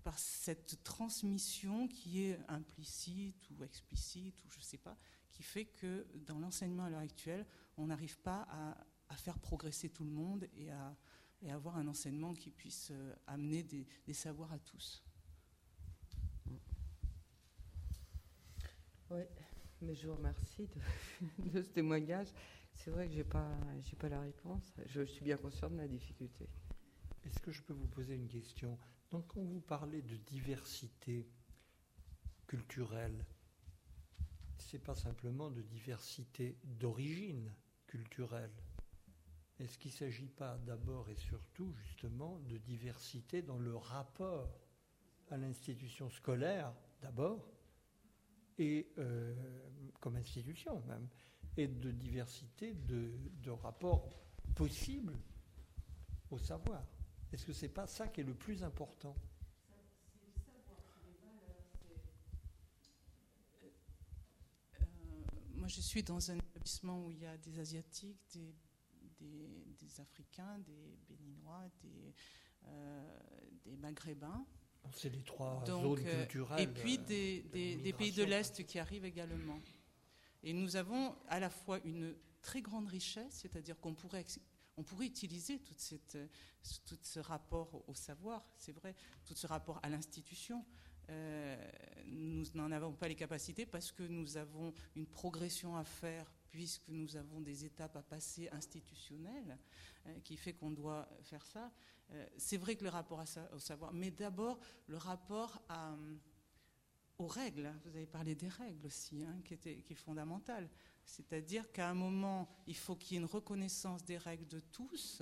par 0.03 0.19
cette 0.19 0.83
transmission 0.85 1.89
qui 1.89 2.23
est 2.23 2.39
implicite 2.49 3.49
ou 3.51 3.65
explicite 3.65 4.45
ou 4.45 4.51
je 4.51 4.59
ne 4.59 4.65
sais 4.65 4.79
pas, 4.79 4.97
qui 5.31 5.43
fait 5.43 5.65
que 5.65 6.07
dans 6.27 6.39
l'enseignement 6.39 6.85
à 6.85 6.91
l'heure 6.91 7.01
actuelle, 7.01 7.47
on 7.79 7.87
n'arrive 7.87 8.19
pas 8.19 8.47
à, 8.51 8.77
à 9.09 9.17
faire 9.17 9.39
progresser 9.39 9.89
tout 9.89 10.05
le 10.05 10.11
monde 10.11 10.49
et 10.57 10.71
à, 10.71 10.97
et 11.43 11.51
avoir 11.51 11.77
un 11.77 11.87
enseignement 11.87 12.35
qui 12.35 12.51
puisse 12.51 12.91
euh, 12.91 13.15
amener 13.27 13.63
des, 13.63 13.87
des 14.07 14.13
savoirs 14.13 14.53
à 14.53 14.59
tous. 14.59 15.03
Oui, 19.11 19.23
mais 19.83 19.95
je 19.95 20.09
vous 20.09 20.17
remercie 20.17 20.67
de, 20.67 21.51
de 21.51 21.63
ce 21.63 21.69
témoignage. 21.71 22.29
C'est 22.73 22.91
vrai 22.91 23.09
que 23.09 23.15
j'ai 23.15 23.25
pas, 23.25 23.57
j'ai 23.83 23.97
pas 23.97 24.09
la 24.09 24.21
réponse. 24.21 24.75
Je 24.87 25.03
suis 25.03 25.25
bien 25.25 25.37
consciente 25.37 25.73
de 25.73 25.79
la 25.79 25.89
difficulté. 25.89 26.49
Est-ce 27.25 27.41
que 27.41 27.51
je 27.51 27.63
peux 27.63 27.73
vous 27.73 27.87
poser 27.87 28.15
une 28.15 28.29
question? 28.29 28.79
Donc, 29.11 29.29
quand 29.29 29.43
vous 29.43 29.61
parlez 29.61 30.03
de 30.03 30.17
diversité 30.17 31.27
culturelle, 32.47 33.25
c'est 34.59 34.79
pas 34.79 34.95
simplement 34.95 35.51
de 35.51 35.63
diversité 35.63 36.59
d'origine 36.65 37.53
culturelle. 37.87 38.53
Est-ce 39.59 39.79
qu'il 39.79 39.91
ne 39.91 39.97
s'agit 39.97 40.29
pas 40.29 40.59
d'abord 40.59 41.09
et 41.09 41.15
surtout, 41.15 41.73
justement, 41.73 42.39
de 42.41 42.59
diversité 42.59 43.41
dans 43.41 43.59
le 43.59 43.75
rapport 43.75 44.51
à 45.31 45.37
l'institution 45.39 46.11
scolaire, 46.11 46.73
d'abord, 47.01 47.49
et 48.59 48.93
euh, 48.99 49.35
comme 50.01 50.17
institution 50.17 50.83
même, 50.87 51.09
et 51.57 51.69
de 51.69 51.91
diversité 51.91 52.75
de, 52.75 53.13
de 53.43 53.51
rapports 53.51 54.11
possibles 54.55 55.17
au 56.31 56.39
savoir? 56.39 56.85
Est-ce 57.33 57.47
que 57.47 57.53
c'est 57.53 57.69
pas 57.69 57.87
ça 57.87 58.09
qui 58.09 58.21
est 58.21 58.25
le 58.25 58.35
plus 58.35 58.63
important? 58.63 59.17
Euh, 64.81 64.85
moi, 65.55 65.69
je 65.69 65.81
suis 65.81 66.03
dans 66.03 66.31
un 66.31 66.37
établissement 66.37 67.05
où 67.05 67.11
il 67.11 67.19
y 67.21 67.27
a 67.27 67.37
des 67.39 67.59
Asiatiques, 67.59 68.21
des, 68.35 68.55
des, 69.21 69.75
des 69.79 70.01
Africains, 70.01 70.59
des 70.61 70.99
Béninois, 71.09 71.69
des, 71.83 72.15
euh, 72.67 73.19
des 73.65 73.77
Maghrébins. 73.77 74.47
C'est 74.93 75.09
les 75.09 75.23
trois 75.23 75.63
Donc, 75.65 75.99
zones 75.99 76.07
euh, 76.07 76.21
culturelles. 76.25 76.61
Et 76.61 76.67
puis 76.67 76.97
euh, 76.99 77.05
des, 77.07 77.43
de 77.43 77.49
des- 77.49 77.77
des 77.77 77.93
pays 77.93 78.13
de 78.13 78.23
l'Est 78.25 78.65
qui 78.67 78.79
arrivent 78.79 79.05
également. 79.05 79.59
Et 80.43 80.53
nous 80.53 80.77
avons 80.77 81.15
à 81.29 81.41
la 81.41 81.51
fois 81.51 81.81
une 81.85 82.15
très 82.41 82.63
grande 82.63 82.87
richesse, 82.87 83.33
c'est-à-dire 83.43 83.79
qu'on 83.81 83.95
pourrait, 83.95 84.25
on 84.77 84.85
pourrait 84.85 85.07
utiliser 85.07 85.59
tout 85.59 85.75
ce 87.03 87.19
rapport 87.19 87.83
au 87.89 87.95
savoir, 87.95 88.45
c'est 88.59 88.73
vrai, 88.73 88.95
tout 89.25 89.35
ce 89.35 89.47
rapport 89.49 89.81
à 89.83 89.89
l'institution. 89.89 90.65
Euh, 91.09 91.57
nous 92.07 92.45
n'en 92.55 92.71
avons 92.73 92.93
pas 92.93 93.09
les 93.09 93.15
capacités 93.17 93.65
parce 93.67 93.91
que 93.93 94.03
nous 94.05 94.37
avons 94.37 94.73
une 94.95 95.07
progression 95.07 95.77
à 95.77 95.85
faire 95.85 96.33
puisque 96.57 96.89
nous 96.89 97.17
avons 97.17 97.43
des 97.43 97.67
étapes 97.67 97.97
à 97.97 98.03
passer 98.03 98.49
institutionnelles 98.49 99.59
euh, 100.07 100.21
qui 100.21 100.39
fait 100.39 100.55
qu'on 100.55 100.71
doit 100.71 101.07
faire 101.21 101.45
ça. 101.45 101.71
Euh, 102.13 102.27
c'est 102.39 102.57
vrai 102.57 102.77
que 102.77 102.85
le 102.85 102.89
rapport 102.89 103.23
au 103.53 103.59
savoir, 103.59 103.93
mais 103.93 104.11
d'abord 104.11 104.59
le 104.87 104.97
rapport 104.97 105.61
aux 107.19 107.27
règles. 107.27 107.71
Vous 107.85 107.95
avez 107.95 108.07
parlé 108.07 108.35
des 108.35 108.49
règles 108.49 108.87
aussi, 108.87 109.23
hein, 109.23 109.39
qui, 109.45 109.53
était, 109.53 109.83
qui 109.83 109.93
est 109.93 109.97
fondamental. 109.97 110.67
C'est-à-dire 111.05 111.71
qu'à 111.73 111.91
un 111.91 111.95
moment, 111.95 112.49
il 112.67 112.77
faut 112.77 112.97
qu'il 112.97 113.13
y 113.13 113.15
ait 113.17 113.23
une 113.23 113.27
reconnaissance 113.31 114.03
des 114.03 114.17
règles 114.17 114.47
de 114.47 114.61
tous, 114.61 115.21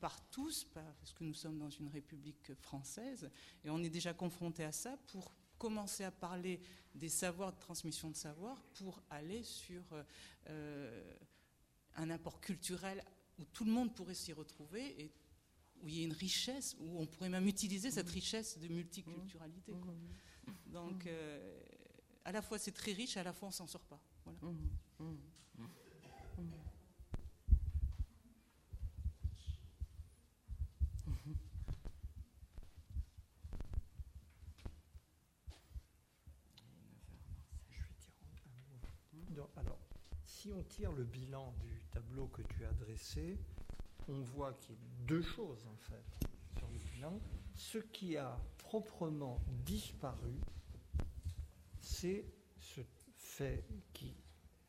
par 0.00 0.20
tous, 0.28 0.64
parce 0.64 1.14
que 1.14 1.24
nous 1.24 1.32
sommes 1.32 1.58
dans 1.58 1.70
une 1.70 1.88
république 1.88 2.52
française, 2.60 3.30
et 3.64 3.70
on 3.70 3.82
est 3.82 3.88
déjà 3.88 4.12
confronté 4.12 4.64
à 4.64 4.72
ça 4.72 4.98
pour 5.06 5.32
commencer 5.62 6.02
à 6.02 6.10
parler 6.10 6.60
des 6.92 7.08
savoirs, 7.08 7.52
de 7.52 7.58
transmission 7.60 8.10
de 8.10 8.16
savoir, 8.16 8.60
pour 8.74 9.00
aller 9.10 9.44
sur 9.44 9.84
euh, 10.48 11.14
un 11.94 12.10
apport 12.10 12.40
culturel 12.40 13.00
où 13.38 13.44
tout 13.44 13.64
le 13.64 13.70
monde 13.70 13.94
pourrait 13.94 14.16
s'y 14.16 14.32
retrouver 14.32 15.00
et 15.00 15.12
où 15.80 15.88
il 15.88 15.98
y 15.98 16.00
a 16.00 16.04
une 16.04 16.12
richesse, 16.12 16.76
où 16.80 17.00
on 17.00 17.06
pourrait 17.06 17.28
même 17.28 17.46
utiliser 17.46 17.92
cette 17.92 18.08
mmh. 18.08 18.20
richesse 18.20 18.58
de 18.58 18.66
multiculturalité. 18.66 19.72
Mmh. 19.72 20.72
Donc, 20.72 21.06
euh, 21.06 21.60
à 22.24 22.32
la 22.32 22.42
fois 22.42 22.58
c'est 22.58 22.72
très 22.72 22.92
riche, 22.92 23.16
à 23.16 23.22
la 23.22 23.32
fois 23.32 23.48
on 23.48 23.52
s'en 23.52 23.68
sort 23.68 23.84
pas. 23.84 24.00
Voilà. 24.24 24.38
Mmh. 24.98 25.16
Si 40.42 40.50
on 40.50 40.62
tire 40.64 40.90
le 40.90 41.04
bilan 41.04 41.54
du 41.60 41.80
tableau 41.92 42.26
que 42.26 42.42
tu 42.42 42.64
as 42.64 42.72
dressé, 42.72 43.38
on 44.08 44.22
voit 44.22 44.52
qu'il 44.54 44.74
y 44.74 44.78
a 44.78 44.80
deux 45.06 45.22
choses 45.22 45.64
en 45.68 45.76
fait 45.76 46.26
sur 46.58 46.68
le 46.68 46.78
bilan. 46.78 47.20
Ce 47.54 47.78
qui 47.78 48.16
a 48.16 48.36
proprement 48.58 49.40
disparu, 49.64 50.34
c'est 51.78 52.24
ce 52.58 52.80
fait 53.14 53.64
qui 53.92 54.16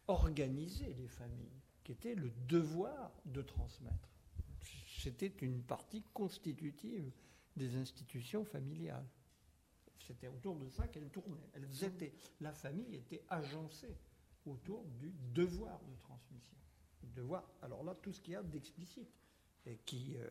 organisait 0.05 0.93
les 0.93 1.07
familles, 1.07 1.59
qui 1.83 1.93
était 1.93 2.13
le 2.13 2.29
devoir 2.47 3.11
de 3.25 3.41
transmettre. 3.41 4.09
C'était 4.99 5.33
une 5.41 5.63
partie 5.63 6.03
constitutive 6.13 7.11
des 7.55 7.75
institutions 7.77 8.45
familiales. 8.45 9.07
C'était 9.97 10.27
autour 10.27 10.55
de 10.57 10.69
ça 10.69 10.87
qu'elles 10.87 11.09
tournaient. 11.09 11.49
Elles 11.53 11.83
étaient, 11.83 12.13
la 12.41 12.53
famille 12.53 12.93
était 12.93 13.23
agencée 13.27 13.97
autour 14.45 14.85
du 14.99 15.13
devoir 15.33 15.79
de 15.83 15.95
transmission. 15.95 16.57
Devoir, 17.15 17.43
alors 17.61 17.83
là, 17.83 17.93
tout 17.95 18.11
ce 18.11 18.21
qu'il 18.21 18.33
y 18.33 18.35
a 18.35 18.43
d'explicite 18.43 19.09
et 19.65 19.77
qui 19.85 20.15
euh, 20.17 20.29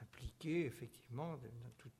impliquait 0.00 0.62
effectivement 0.62 1.38
toute, 1.78 1.92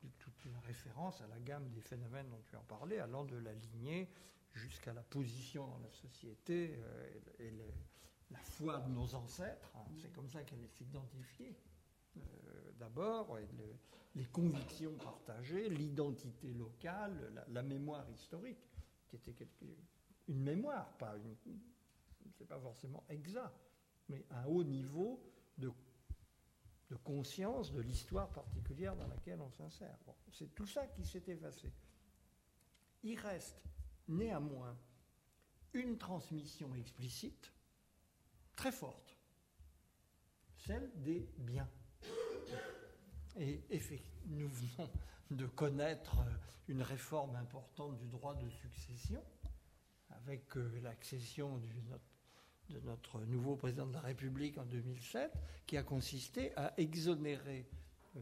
la 0.45 0.59
référence 0.61 1.21
à 1.21 1.27
la 1.27 1.39
gamme 1.39 1.69
des 1.71 1.81
phénomènes 1.81 2.29
dont 2.29 2.41
tu 2.45 2.55
en 2.55 2.63
parlais, 2.63 2.99
allant 2.99 3.25
de 3.25 3.37
la 3.37 3.53
lignée 3.53 4.09
jusqu'à 4.53 4.93
la 4.93 5.03
position 5.03 5.67
dans 5.67 5.77
la 5.79 5.91
société 5.91 6.75
euh, 6.75 7.19
et 7.39 7.53
la 8.31 8.39
foi 8.39 8.79
de 8.79 8.89
nos 8.89 9.13
ancêtres. 9.13 9.71
Hein. 9.75 9.85
c'est 10.01 10.11
comme 10.13 10.29
ça 10.29 10.43
qu'elle 10.43 10.63
est 10.63 10.77
s'identifier. 10.77 11.55
Euh, 12.17 12.21
d'abord, 12.79 13.37
les 14.15 14.25
convictions 14.25 14.95
partagées, 14.95 15.69
l'identité 15.69 16.53
locale, 16.53 17.31
la, 17.35 17.45
la, 17.49 17.61
mémoire 17.61 18.09
historique, 18.09 18.67
qui 19.07 19.17
était 19.17 19.33
quelque, 19.33 19.65
une 20.29 20.43
mémoire, 20.43 20.95
pas 20.97 21.15
une, 21.17 21.35
c'est 22.37 22.47
pas 22.47 22.59
forcément 22.59 23.03
exact, 23.09 23.59
mais 24.07 24.23
un 24.29 24.45
haut 24.45 24.63
niveau 24.63 25.21
de, 25.57 25.71
conscience 27.03 27.71
de 27.71 27.81
l'histoire 27.81 28.29
particulière 28.29 28.95
dans 28.95 29.07
laquelle 29.07 29.41
on 29.41 29.49
s'insère. 29.51 29.97
c'est 30.31 30.53
tout 30.55 30.65
ça 30.65 30.87
qui 30.87 31.03
s'est 31.03 31.23
effacé. 31.27 31.71
Il 33.03 33.19
reste 33.19 33.63
néanmoins 34.07 34.77
une 35.73 35.97
transmission 35.97 36.73
explicite 36.75 37.51
très 38.55 38.71
forte, 38.71 39.17
celle 40.55 40.91
des 41.01 41.27
biens. 41.37 41.69
Et 43.37 43.61
nous 44.25 44.49
venons 44.49 44.89
de 45.31 45.45
connaître 45.47 46.17
une 46.67 46.81
réforme 46.81 47.35
importante 47.35 47.97
du 47.97 48.07
droit 48.07 48.35
de 48.35 48.49
succession 48.49 49.23
avec 50.23 50.57
euh, 50.57 50.79
l'accession 50.81 51.61
de 52.69 52.79
notre 52.81 53.19
nouveau 53.21 53.55
président 53.55 53.87
de 53.87 53.93
la 53.93 54.01
République 54.01 54.57
en 54.57 54.65
2007, 54.65 55.31
qui 55.65 55.77
a 55.77 55.83
consisté 55.83 56.55
à 56.55 56.73
exonérer 56.77 57.67
euh, 58.15 58.19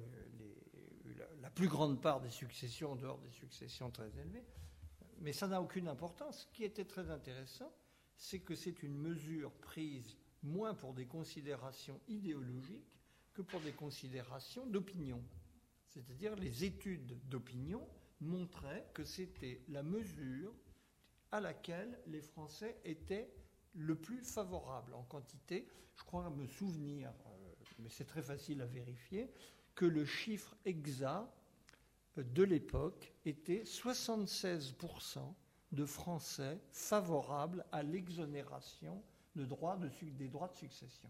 la, 1.42 1.50
plus 1.50 1.68
grande 1.68 2.02
part 2.02 2.22
des 2.22 2.30
successions 2.30 2.92
en 2.94 2.96
dehors 2.96 3.20
des 3.20 3.32
successions 3.32 3.90
très 3.92 4.10
élevées. 4.20 4.46
Mais 5.20 5.34
ça 5.34 5.48
n'a 5.48 5.62
aucune 5.62 5.88
importance. 5.88 6.42
Ce 6.42 6.56
qui 6.56 6.64
était 6.64 6.86
très 6.86 7.10
intéressant, 7.10 7.72
c'est 8.16 8.40
que 8.40 8.56
c'est 8.56 8.84
une 8.84 8.98
mesure 8.98 9.52
prise 9.52 10.18
moins 10.44 10.74
pour 10.74 10.94
des 10.94 11.06
considérations 11.06 12.00
idéologiques 12.08 12.94
que 13.34 13.42
pour 13.42 13.60
des 13.62 13.74
considérations 13.74 14.66
d'opinion. 14.68 15.24
C'est-à-dire 15.88 16.36
les 16.36 16.64
études 16.64 17.18
d'opinion 17.28 17.88
montraient 18.20 18.88
que 18.94 19.04
c'était 19.04 19.62
la 19.68 19.84
mesure 19.84 20.54
à 21.32 21.40
laquelle 21.40 22.00
les 22.08 22.22
Français 22.22 22.80
étaient 22.84 23.30
le 23.74 23.96
plus 23.96 24.22
favorables 24.22 24.94
en 24.94 25.04
quantité. 25.04 25.68
Je 25.96 26.04
crois 26.04 26.30
me 26.30 26.48
souvenir, 26.48 27.10
euh, 27.10 27.54
mais 27.80 27.90
c'est 27.90 28.06
très 28.06 28.22
facile 28.22 28.62
à 28.62 28.66
vérifier, 28.66 29.32
que 29.76 29.86
le 29.86 30.06
chiffre 30.06 30.56
exact 30.66 31.28
euh, 32.18 32.24
de 32.24 32.44
l'époque 32.44 33.14
était 33.26 33.64
76% 33.64 35.20
de 35.72 35.86
Français 35.86 36.60
favorables 36.72 37.66
à 37.72 37.84
l'exonération 37.84 39.04
des 39.36 39.46
droits 39.46 39.78
de 39.78 39.90
succession. 40.56 41.10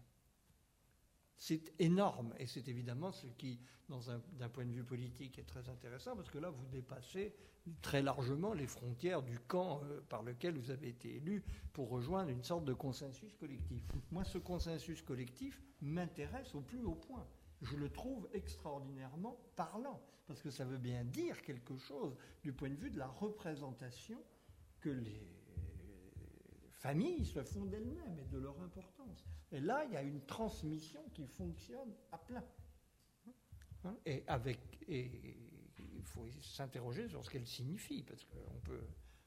C'est 1.38 1.72
énorme 1.78 2.34
et 2.38 2.46
c'est 2.46 2.66
évidemment 2.68 3.12
ce 3.12 3.28
qui, 3.28 3.60
d'un 3.88 4.48
point 4.48 4.66
de 4.66 4.72
vue 4.72 4.82
politique, 4.82 5.38
est 5.38 5.46
très 5.46 5.68
intéressant 5.68 6.16
parce 6.16 6.30
que 6.30 6.38
là, 6.38 6.50
vous 6.50 6.66
dépassez 6.66 7.32
très 7.80 8.02
largement 8.02 8.54
les 8.54 8.66
frontières 8.66 9.22
du 9.22 9.38
camp 9.38 9.82
euh, 9.84 10.00
par 10.08 10.22
lequel 10.22 10.58
vous 10.58 10.70
avez 10.70 10.88
été 10.88 11.16
élu 11.16 11.44
pour 11.72 11.90
rejoindre 11.90 12.30
une 12.30 12.42
sorte 12.42 12.64
de 12.64 12.72
consensus 12.72 13.34
collectif. 13.36 13.84
Moi, 14.10 14.24
ce 14.24 14.38
consensus 14.38 15.00
collectif 15.02 15.62
m'intéresse 15.80 16.54
au 16.54 16.60
plus 16.60 16.82
haut 16.84 16.94
point. 16.94 17.26
Je 17.62 17.76
le 17.76 17.88
trouve 17.88 18.28
extraordinairement 18.32 19.38
parlant 19.54 20.00
parce 20.26 20.42
que 20.42 20.50
ça 20.50 20.64
veut 20.64 20.78
bien 20.78 21.04
dire 21.04 21.40
quelque 21.42 21.76
chose 21.76 22.16
du 22.42 22.52
point 22.52 22.70
de 22.70 22.74
vue 22.74 22.90
de 22.90 22.98
la 22.98 23.06
représentation 23.08 24.18
que 24.80 24.90
les 24.90 25.37
familles 26.78 27.24
se 27.24 27.42
font 27.42 27.64
d'elles-mêmes 27.66 28.18
et 28.18 28.26
de 28.32 28.38
leur 28.38 28.58
importance. 28.60 29.24
Et 29.52 29.60
là, 29.60 29.84
il 29.84 29.92
y 29.92 29.96
a 29.96 30.02
une 30.02 30.24
transmission 30.24 31.00
qui 31.12 31.26
fonctionne 31.26 31.92
à 32.12 32.18
plein. 32.18 32.44
Hein, 33.84 33.96
et 34.06 34.24
avec, 34.26 34.58
il 34.88 36.02
faut 36.04 36.26
s'interroger 36.40 37.08
sur 37.08 37.24
ce 37.24 37.30
qu'elle 37.30 37.46
signifie, 37.46 38.02
parce 38.02 38.24
qu'on 38.24 38.60
peut, 38.64 38.86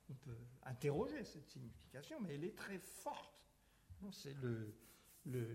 on 0.09 0.13
peut 0.13 0.37
interroger 0.63 1.23
cette 1.23 1.47
signification, 1.49 2.19
mais 2.21 2.35
elle 2.35 2.43
est 2.45 2.55
très 2.55 2.79
forte. 2.79 3.43
C'est 4.11 4.33
le, 4.41 4.73
le, 5.25 5.47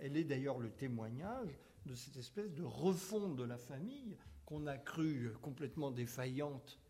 elle 0.00 0.16
est, 0.16 0.24
d'ailleurs 0.24 0.58
le 0.58 0.70
témoignage 0.70 1.56
de 1.86 1.94
cette 1.94 2.16
espèce 2.16 2.52
de 2.52 2.64
refonte 2.64 3.36
de 3.36 3.44
la 3.44 3.58
famille 3.58 4.16
qu'on 4.44 4.66
a 4.66 4.76
cru 4.76 5.32
complètement 5.40 5.90
défaillante 5.90 6.80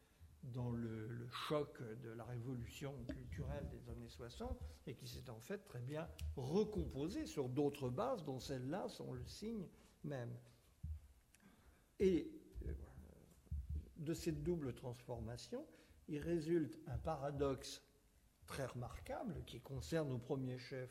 dans 0.42 0.70
le, 0.70 1.26
choc 1.48 1.82
de 2.02 2.10
la 2.10 2.24
révolution 2.24 2.94
culturelle 3.06 3.68
des 3.70 3.90
années 3.90 4.08
60 4.08 4.58
et 4.86 4.94
qui 4.94 5.06
s'est 5.06 5.28
en 5.30 5.40
fait 5.40 5.58
très 5.58 5.80
bien 5.80 6.08
recomposée 6.36 7.26
sur 7.26 7.48
d'autres 7.48 7.90
bases 7.90 8.24
dont 8.24 8.38
celles-là 8.38 8.88
sont 8.88 9.12
le 9.12 9.26
signe 9.26 9.66
même. 10.04 10.34
Et 12.00 12.30
euh, 12.66 12.72
de 13.96 14.14
cette 14.14 14.42
double 14.42 14.74
transformation, 14.74 15.66
il 16.08 16.18
résulte 16.18 16.78
un 16.86 16.98
paradoxe 16.98 17.82
très 18.46 18.66
remarquable 18.66 19.42
qui 19.46 19.60
concerne 19.60 20.10
au 20.12 20.18
premier 20.18 20.58
chef 20.58 20.90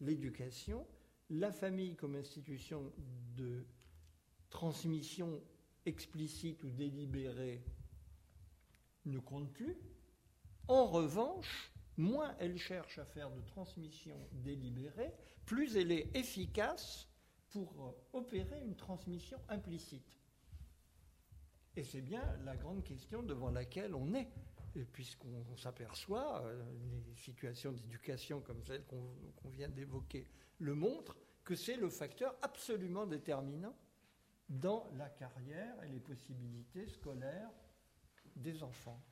l'éducation, 0.00 0.86
la 1.30 1.50
famille 1.50 1.96
comme 1.96 2.14
institution 2.14 2.92
de 3.36 3.66
transmission 4.50 5.42
explicite 5.84 6.62
ou 6.64 6.70
délibérée 6.70 7.64
ne 9.06 9.18
compte 9.18 9.52
plus. 9.52 9.76
En 10.68 10.86
revanche, 10.86 11.72
moins 11.96 12.34
elle 12.38 12.58
cherche 12.58 12.98
à 12.98 13.04
faire 13.04 13.30
de 13.30 13.40
transmission 13.42 14.16
délibérée, 14.32 15.12
plus 15.44 15.76
elle 15.76 15.92
est 15.92 16.14
efficace 16.16 17.08
pour 17.50 17.94
opérer 18.12 18.60
une 18.64 18.76
transmission 18.76 19.38
implicite. 19.48 20.16
Et 21.76 21.84
c'est 21.84 22.00
bien 22.00 22.22
la 22.44 22.56
grande 22.56 22.82
question 22.82 23.22
devant 23.22 23.50
laquelle 23.50 23.94
on 23.94 24.14
est, 24.14 24.28
puisqu'on 24.92 25.56
s'aperçoit, 25.56 26.42
euh, 26.44 26.62
les 27.08 27.14
situations 27.14 27.72
d'éducation 27.72 28.40
comme 28.40 28.62
celle 28.66 28.84
qu'on 28.84 29.48
vient 29.50 29.68
d'évoquer 29.68 30.26
le 30.58 30.74
montrent, 30.74 31.16
que 31.44 31.54
c'est 31.54 31.76
le 31.76 31.88
facteur 31.88 32.34
absolument 32.42 33.06
déterminant 33.06 33.76
dans 34.48 34.88
la 34.96 35.08
carrière 35.08 35.82
et 35.84 35.88
les 35.88 36.00
possibilités 36.00 36.86
scolaires 36.88 37.50
des 38.36 38.62
enfants. 38.62 39.02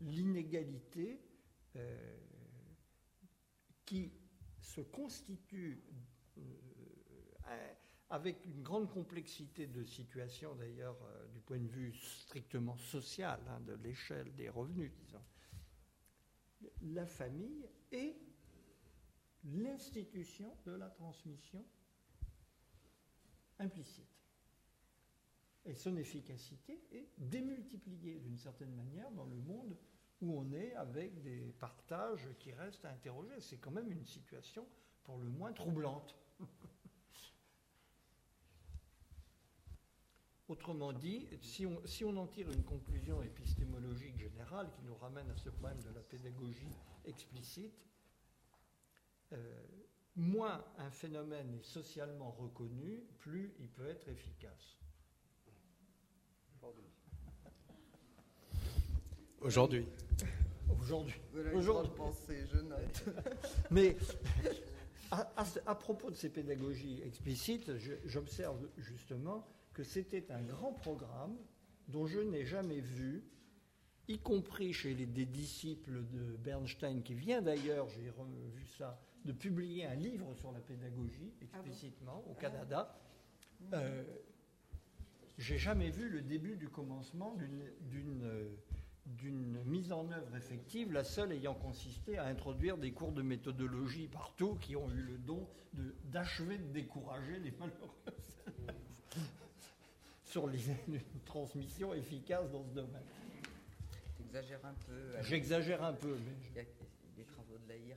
L'inégalité 0.00 1.20
euh, 1.76 2.16
qui 3.84 4.12
se 4.60 4.80
constitue 4.80 5.82
euh, 6.38 7.74
avec 8.10 8.44
une 8.44 8.62
grande 8.62 8.90
complexité 8.90 9.66
de 9.66 9.84
situation 9.84 10.54
d'ailleurs 10.54 10.98
euh, 11.02 11.26
du 11.28 11.40
point 11.40 11.58
de 11.58 11.68
vue 11.68 11.92
strictement 11.94 12.76
social, 12.76 13.40
hein, 13.48 13.60
de 13.60 13.74
l'échelle 13.74 14.34
des 14.34 14.48
revenus, 14.48 14.92
disons. 14.94 15.22
La 16.82 17.06
famille 17.06 17.68
est 17.92 18.16
l'institution 19.44 20.56
de 20.64 20.72
la 20.72 20.88
transmission 20.90 21.64
implicite. 23.58 24.15
Et 25.66 25.74
son 25.74 25.96
efficacité 25.96 26.80
est 26.92 27.08
démultipliée 27.18 28.20
d'une 28.20 28.38
certaine 28.38 28.72
manière 28.74 29.10
dans 29.10 29.26
le 29.26 29.34
monde 29.36 29.76
où 30.20 30.38
on 30.38 30.52
est 30.52 30.72
avec 30.74 31.20
des 31.22 31.52
partages 31.58 32.28
qui 32.38 32.52
restent 32.52 32.84
à 32.84 32.90
interroger. 32.90 33.40
C'est 33.40 33.58
quand 33.58 33.72
même 33.72 33.90
une 33.90 34.06
situation 34.06 34.64
pour 35.02 35.18
le 35.18 35.28
moins 35.28 35.52
troublante. 35.52 36.14
Autrement 40.48 40.92
dit, 40.92 41.26
si 41.42 41.66
on, 41.66 42.16
en 42.16 42.28
tire 42.28 42.48
une 42.52 42.62
conclusion 42.62 43.20
épistémologique 43.20 44.16
générale 44.16 44.70
qui 44.70 44.82
nous 44.84 44.94
ramène 44.94 45.28
à 45.30 45.36
ce 45.36 45.48
problème 45.48 45.82
de 45.82 45.90
la 45.90 46.02
pédagogie 46.02 46.70
explicite, 47.04 47.84
euh, 49.32 49.66
moins 50.14 50.64
un 50.78 50.92
phénomène 50.92 51.52
est 51.54 51.64
socialement 51.64 52.30
reconnu, 52.30 53.02
plus 53.18 53.52
il 53.58 53.68
peut 53.68 53.88
être 53.88 54.08
efficace. 54.08 54.76
Aujourd'hui. 59.40 59.86
Aujourd'hui. 60.80 61.14
Aujourd'hui. 61.54 61.92
je 62.52 62.58
note. 62.62 63.04
Mais 63.70 63.96
à, 65.10 65.74
propos 65.74 66.10
de 66.10 66.16
ces 66.16 66.30
pédagogies 66.30 67.00
explicites, 67.04 67.70
j'observe 68.06 68.68
justement 68.76 69.46
que 69.72 69.84
c'était 69.84 70.30
un 70.32 70.42
grand 70.42 70.72
programme 70.72 71.36
dont 71.88 72.06
je 72.06 72.18
n'ai 72.18 72.44
jamais 72.44 72.80
vu, 72.80 73.22
y 74.08 74.18
compris 74.18 74.72
chez 74.72 74.94
les, 74.94 75.06
des 75.06 75.26
disciples 75.26 76.04
de 76.10 76.36
Bernstein, 76.38 77.02
qui 77.02 77.14
vient 77.14 77.42
d'ailleurs, 77.42 77.88
j'ai 77.88 78.10
revu 78.10 78.66
ça, 78.78 79.00
de 79.24 79.32
publier 79.32 79.86
un 79.86 79.94
livre 79.94 80.34
sur 80.34 80.50
la 80.52 80.60
pédagogie 80.60 81.32
ah 81.40 81.44
explicitement 81.44 82.24
au 82.28 82.34
Canada. 82.34 82.98
Euh, 83.72 84.04
j'ai 85.38 85.58
jamais 85.58 85.90
vu 85.90 86.08
le 86.08 86.22
début 86.22 86.56
du 86.56 86.68
commencement 86.68 87.36
d'une 87.90 88.22
euh, 88.24 88.48
d'une 89.06 89.62
mise 89.64 89.92
en 89.92 90.10
œuvre 90.10 90.36
effective, 90.36 90.92
la 90.92 91.04
seule 91.04 91.32
ayant 91.32 91.54
consisté 91.54 92.18
à 92.18 92.24
introduire 92.24 92.76
des 92.76 92.92
cours 92.92 93.12
de 93.12 93.22
méthodologie 93.22 94.08
partout 94.08 94.56
qui 94.56 94.74
ont 94.74 94.90
eu 94.90 95.00
le 95.00 95.18
don 95.18 95.46
d'achever 96.04 96.58
de, 96.58 96.72
décourager 96.72 97.38
les 97.38 97.52
malheureux 97.52 97.90
sur 100.24 100.48
une 100.48 101.00
transmission 101.24 101.94
efficace 101.94 102.50
dans 102.50 102.64
ce 102.64 102.74
domaine. 102.74 103.04
J'exagère 104.18 104.66
un 104.66 104.74
peu. 104.86 105.22
J'exagère 105.22 105.84
un 105.84 105.92
peu. 105.92 106.18
Mais... 106.18 106.32
Il 106.50 106.56
y 106.56 106.60
a 106.60 106.64
des 107.16 107.24
travaux 107.24 107.58
de 107.58 107.68
l'AIR. 107.68 107.96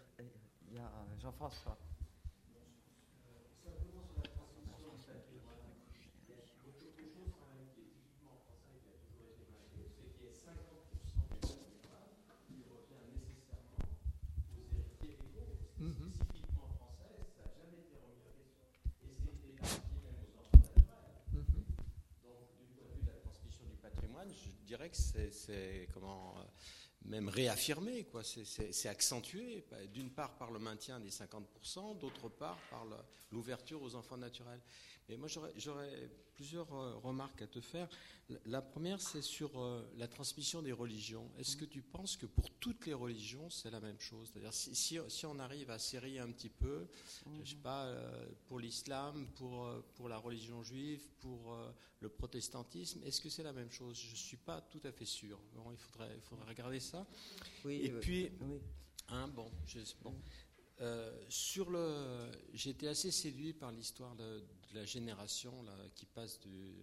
Il 0.69 0.77
y 0.77 0.79
a 0.79 0.91
Jean-François. 1.19 1.77
C'est 24.91 25.87
comment 25.93 26.35
euh, 26.37 26.43
même 27.05 27.29
réaffirmé, 27.29 28.05
quoi. 28.05 28.23
C'est 28.23 28.89
accentué, 28.89 29.65
d'une 29.93 30.11
part 30.11 30.37
par 30.37 30.51
le 30.51 30.59
maintien 30.59 30.99
des 30.99 31.09
50%, 31.09 31.97
d'autre 31.97 32.29
part 32.29 32.57
par 32.69 32.85
l'ouverture 33.31 33.81
aux 33.81 33.95
enfants 33.95 34.17
naturels. 34.17 34.61
Mais 35.07 35.17
moi, 35.17 35.27
j'aurais 35.55 36.09
plusieurs 36.39 36.73
euh, 36.73 36.95
remarques 37.03 37.41
à 37.41 37.47
te 37.47 37.59
faire. 37.59 37.89
La 38.45 38.61
première, 38.61 39.01
c'est 39.01 39.21
sur 39.21 39.59
euh, 39.59 39.85
la 39.97 40.07
transmission 40.07 40.61
des 40.61 40.71
religions. 40.71 41.29
Est-ce 41.37 41.57
que 41.57 41.65
tu 41.65 41.81
penses 41.81 42.15
que 42.15 42.27
pour 42.27 42.49
toutes 42.61 42.85
les 42.85 42.93
religions, 42.93 43.49
c'est 43.49 43.69
la 43.69 43.81
même 43.81 43.99
chose? 43.99 44.29
C'est-à-dire, 44.31 44.53
si, 44.53 44.73
si, 45.09 45.25
on 45.25 45.37
arrive 45.39 45.69
à 45.69 45.77
serrer 45.77 46.17
un 46.17 46.31
petit 46.31 46.47
peu, 46.47 46.87
je 47.35 47.41
ne 47.41 47.45
sais 47.45 47.55
pas, 47.57 47.87
euh, 47.87 48.25
pour 48.47 48.61
l'islam, 48.61 49.27
pour, 49.35 49.69
pour 49.95 50.07
la 50.07 50.17
religion 50.17 50.63
juive, 50.63 51.01
pour 51.19 51.57
le 51.99 52.07
protestantisme, 52.07 53.03
est-ce 53.03 53.19
que 53.19 53.27
c'est 53.27 53.43
la 53.43 53.51
même 53.51 53.69
chose? 53.69 53.99
Je 53.99 54.11
ne 54.11 54.15
suis 54.15 54.37
pas 54.37 54.61
tout 54.61 54.81
à 54.85 54.93
fait 54.93 55.03
sûr. 55.03 55.37
Bon, 55.53 55.71
il, 55.73 55.77
faudrait, 55.77 56.15
il 56.15 56.21
faudrait 56.21 56.47
regarder 56.47 56.79
ça. 56.79 57.05
Oui, 57.65 57.81
Et 57.83 57.89
puis, 57.89 58.31
Hein, 59.09 59.27
bon, 59.27 59.51
je, 59.65 59.79
bon. 60.03 60.13
sur 61.29 61.69
le, 61.71 62.29
été 62.53 62.87
assez 62.87 63.09
séduit 63.09 63.53
par 63.53 63.71
l'histoire 63.71 64.15
de, 64.15 64.43
la 64.73 64.85
génération 64.85 65.63
là, 65.63 65.75
qui 65.95 66.05
passe 66.05 66.39
de 66.41 66.73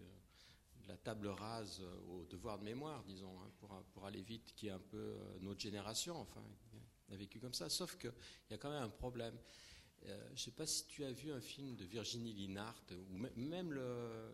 la 0.89 0.97
table 0.97 1.29
rase 1.29 1.83
au 2.09 2.25
devoir 2.27 2.59
de 2.59 2.65
mémoire, 2.65 3.03
disons, 3.05 3.41
hein, 3.41 3.51
pour, 3.59 3.69
pour, 3.93 4.07
aller 4.07 4.23
vite, 4.23 4.53
qui 4.55 4.69
est 4.69 4.71
un 4.71 4.79
peu 4.79 4.97
euh, 4.97 5.39
notre 5.41 5.61
génération, 5.61 6.21
enfin, 6.21 6.43
a 7.11 7.17
vécu 7.17 7.41
comme 7.41 7.55
ça. 7.55 7.69
Sauf 7.69 7.97
qu'il 7.97 8.13
y 8.51 8.55
a 8.55 8.59
quand 8.59 8.71
même 8.71 8.83
un 8.83 8.89
problème. 8.89 9.37
Euh, 10.07 10.27
je 10.29 10.33
ne 10.33 10.39
sais 10.39 10.51
pas 10.51 10.67
si 10.67 10.87
tu 10.87 11.05
as 11.05 11.11
vu 11.11 11.33
un 11.33 11.41
film 11.41 11.75
de 11.77 11.85
Virginie 11.85 12.33
Linhart, 12.33 12.85
ou 13.11 13.41
même 13.41 13.73
le, 13.73 14.31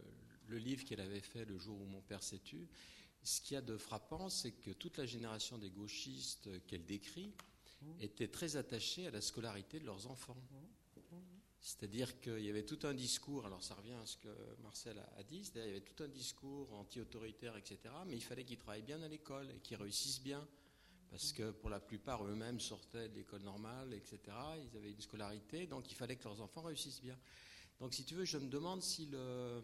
le 0.48 0.58
livre 0.58 0.84
qu'elle 0.84 1.00
avait 1.00 1.20
fait 1.20 1.44
le 1.44 1.58
jour 1.58 1.80
où 1.80 1.86
mon 1.86 2.02
père 2.02 2.22
s'est 2.22 2.40
tu. 2.40 2.68
Ce 3.22 3.40
qu'il 3.40 3.54
y 3.54 3.58
a 3.58 3.62
de 3.62 3.76
frappant, 3.76 4.28
c'est 4.28 4.52
que 4.52 4.72
toute 4.72 4.98
la 4.98 5.06
génération 5.06 5.56
des 5.56 5.70
gauchistes 5.70 6.48
qu'elle 6.66 6.84
décrit 6.84 7.32
mmh. 7.80 8.00
était 8.00 8.28
très 8.28 8.56
attachée 8.56 9.06
à 9.06 9.10
la 9.10 9.20
scolarité 9.20 9.78
de 9.78 9.86
leurs 9.86 10.08
enfants. 10.08 10.36
C'est-à-dire 11.62 12.20
qu'il 12.20 12.40
y 12.40 12.50
avait 12.50 12.64
tout 12.64 12.80
un 12.82 12.92
discours, 12.92 13.46
alors 13.46 13.62
ça 13.62 13.76
revient 13.76 13.94
à 13.94 14.04
ce 14.04 14.16
que 14.16 14.28
Marcel 14.64 14.98
a 14.98 15.22
dit, 15.22 15.44
c'est-à-dire 15.44 15.62
qu'il 15.62 15.72
y 15.74 15.76
avait 15.76 15.94
tout 15.94 16.02
un 16.02 16.08
discours 16.08 16.72
anti-autoritaire, 16.74 17.56
etc., 17.56 17.78
mais 18.04 18.14
il 18.14 18.20
fallait 18.20 18.44
qu'ils 18.44 18.58
travaillent 18.58 18.82
bien 18.82 19.00
à 19.00 19.06
l'école 19.06 19.48
et 19.48 19.60
qu'ils 19.60 19.76
réussissent 19.76 20.20
bien, 20.20 20.44
parce 21.08 21.32
que 21.32 21.52
pour 21.52 21.70
la 21.70 21.78
plupart 21.78 22.24
eux-mêmes 22.24 22.58
sortaient 22.58 23.08
de 23.08 23.14
l'école 23.14 23.42
normale, 23.42 23.94
etc., 23.94 24.18
ils 24.60 24.76
avaient 24.76 24.90
une 24.90 25.00
scolarité, 25.00 25.68
donc 25.68 25.88
il 25.88 25.94
fallait 25.94 26.16
que 26.16 26.24
leurs 26.24 26.40
enfants 26.40 26.62
réussissent 26.62 27.00
bien. 27.00 27.16
Donc 27.78 27.94
si 27.94 28.04
tu 28.04 28.16
veux, 28.16 28.24
je 28.24 28.38
me 28.38 28.48
demande 28.48 28.82
si, 28.82 29.06
le, 29.06 29.62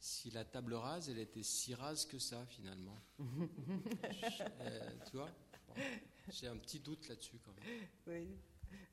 si 0.00 0.28
la 0.32 0.44
table 0.44 0.74
rase, 0.74 1.08
elle 1.08 1.20
était 1.20 1.44
si 1.44 1.72
rase 1.72 2.04
que 2.04 2.18
ça, 2.18 2.44
finalement. 2.46 2.98
Euh, 4.60 4.90
tu 5.08 5.16
vois? 5.16 5.30
J'ai 6.30 6.48
un 6.48 6.56
petit 6.56 6.80
doute 6.80 7.08
là-dessus 7.08 7.38
quand 7.44 7.52
même. 7.52 7.88
Oui, 8.06 8.28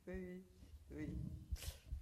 oui, 0.08 0.44
oui. 0.92 1.08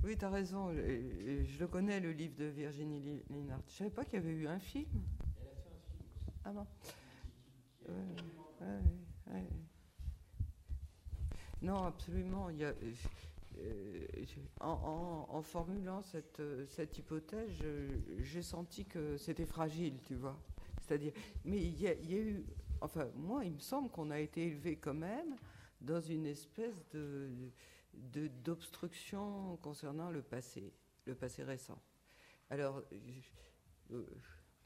Oui, 0.04 0.18
tu 0.18 0.26
as 0.26 0.30
raison. 0.30 0.72
Je 0.74 1.60
le 1.60 1.68
connais, 1.68 2.00
le 2.00 2.12
livre 2.12 2.36
de 2.36 2.46
Virginie 2.46 3.24
Linhart. 3.30 3.62
Je 3.68 3.74
ne 3.74 3.78
savais 3.78 3.90
pas 3.90 4.06
qu'il 4.06 4.16
y 4.16 4.18
avait 4.18 4.32
eu 4.34 4.48
un 4.48 4.60
film. 4.60 5.02
Elle 5.40 5.48
a 5.48 5.56
fait 5.56 5.70
un 5.74 5.82
film 5.82 6.08
aussi. 6.10 6.38
Ah 6.46 6.52
bon 6.52 6.68
Non, 11.62 11.84
absolument. 11.84 12.50
Il 12.50 12.58
y 12.58 12.66
a, 12.66 12.74
euh, 13.60 14.06
en, 14.60 15.42
formulant 15.42 16.02
cette, 16.04 16.42
cette 16.70 16.98
hypothèse, 16.98 17.50
j'ai 18.20 18.42
senti 18.44 18.86
que 18.86 19.18
c'était 19.18 19.46
fragile, 19.46 19.98
tu 20.04 20.16
vois. 20.16 20.38
C'est-à-dire, 20.82 21.14
mais 21.44 21.58
il 21.58 21.82
y, 21.82 21.88
a, 21.88 21.94
il 21.94 22.12
y, 22.12 22.16
a, 22.16 22.20
eu, 22.20 22.46
enfin, 22.82 23.08
moi, 23.16 23.44
il 23.44 23.54
me 23.54 23.60
semble 23.60 23.90
qu'on 23.90 24.12
a 24.12 24.20
été 24.20 24.46
élevé 24.46 24.76
quand 24.76 24.94
même 24.94 25.36
dans 25.82 26.02
une 26.02 26.26
espèce 26.26 26.88
de 26.94 27.30
d'obstruction 28.44 29.58
concernant 29.58 30.10
le 30.10 30.22
passé, 30.22 30.74
le 31.06 31.16
passé 31.16 31.44
récent. 31.44 31.82
Alors, 32.50 32.82
euh, 33.92 34.04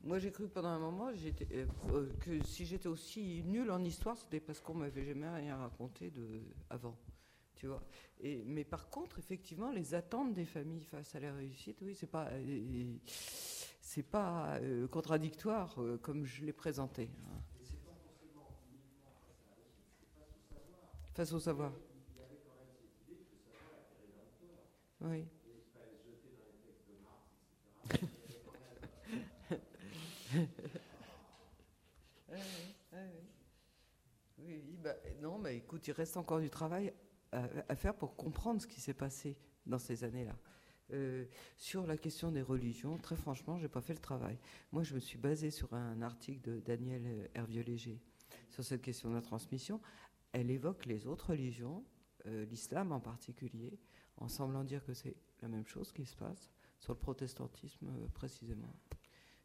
Moi, 0.01 0.19
j'ai 0.19 0.31
cru 0.31 0.47
pendant 0.47 0.69
un 0.69 0.79
moment 0.79 1.09
euh, 1.09 1.65
euh, 1.91 2.09
que 2.19 2.43
si 2.43 2.65
j'étais 2.65 2.87
aussi 2.87 3.43
nulle 3.43 3.71
en 3.71 3.83
histoire, 3.83 4.17
c'était 4.17 4.39
parce 4.39 4.59
qu'on 4.59 4.75
m'avait 4.75 5.05
jamais 5.05 5.29
rien 5.29 5.57
raconté 5.57 6.11
de, 6.11 6.41
avant. 6.69 6.97
Tu 7.55 7.67
vois 7.67 7.83
mais 8.45 8.63
par 8.63 8.89
contre, 8.89 9.17
effectivement, 9.17 9.71
les 9.71 9.95
attentes 9.95 10.33
des 10.33 10.45
familles 10.45 10.83
face 10.83 11.15
à 11.15 11.19
la 11.19 11.33
réussite, 11.33 11.79
oui, 11.81 11.95
c'est 11.95 12.05
pas, 12.05 12.29
c'est 13.81 14.03
pas 14.03 14.59
contradictoire 14.91 15.75
comme 16.03 16.23
je 16.23 16.45
l'ai 16.45 16.53
présenté. 16.53 17.09
Hein. 17.25 17.41
Face 21.13 21.33
au 21.33 21.39
savoir. 21.39 21.71
Oui. 25.03 25.25
oui, 34.37 34.77
bah, 34.83 34.93
non, 35.19 35.39
mais 35.39 35.57
écoute, 35.57 35.87
il 35.87 35.91
reste 35.91 36.17
encore 36.17 36.39
du 36.39 36.51
travail 36.51 36.93
à, 37.31 37.75
faire 37.75 37.95
pour 37.95 38.15
comprendre 38.15 38.61
ce 38.61 38.67
qui 38.67 38.79
s'est 38.79 38.93
passé 38.93 39.37
dans 39.65 39.79
ces 39.79 40.03
années-là. 40.03 40.37
Euh, 40.93 41.25
sur 41.57 41.87
la 41.87 41.97
question 41.97 42.31
des 42.31 42.41
religions, 42.43 42.97
très 42.97 43.15
franchement, 43.15 43.57
je 43.57 43.63
n'ai 43.63 43.69
pas 43.69 43.81
fait 43.81 43.93
le 43.93 43.99
travail. 43.99 44.37
Moi, 44.71 44.83
je 44.83 44.93
me 44.93 44.99
suis 44.99 45.17
basée 45.17 45.49
sur 45.49 45.73
un 45.73 46.01
article 46.03 46.41
de 46.41 46.59
Daniel 46.59 47.31
Hervieux-Léger 47.33 47.99
sur 48.49 48.63
cette 48.63 48.81
question 48.81 49.09
de 49.09 49.15
la 49.15 49.21
transmission. 49.21 49.81
Elle 50.31 50.51
évoque 50.51 50.85
les 50.85 51.07
autres 51.07 51.31
religions, 51.31 51.83
euh, 52.27 52.45
l'islam 52.45 52.91
en 52.91 52.99
particulier, 52.99 53.79
en 54.21 54.27
semblant 54.27 54.63
dire 54.63 54.85
que 54.85 54.93
c'est 54.93 55.15
la 55.41 55.47
même 55.47 55.65
chose 55.65 55.91
qui 55.91 56.05
se 56.05 56.15
passe, 56.15 56.49
sur 56.79 56.93
le 56.93 56.99
protestantisme 56.99 57.87
euh, 57.87 58.07
précisément. 58.13 58.73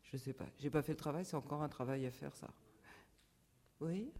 Je 0.04 0.16
ne 0.16 0.18
sais 0.18 0.32
pas. 0.32 0.46
J'ai 0.58 0.70
pas 0.70 0.82
fait 0.82 0.92
le 0.92 0.98
travail, 0.98 1.24
c'est 1.24 1.36
encore 1.36 1.62
un 1.62 1.68
travail 1.68 2.06
à 2.06 2.10
faire, 2.10 2.36
ça. 2.36 2.48
Oui? 3.80 4.12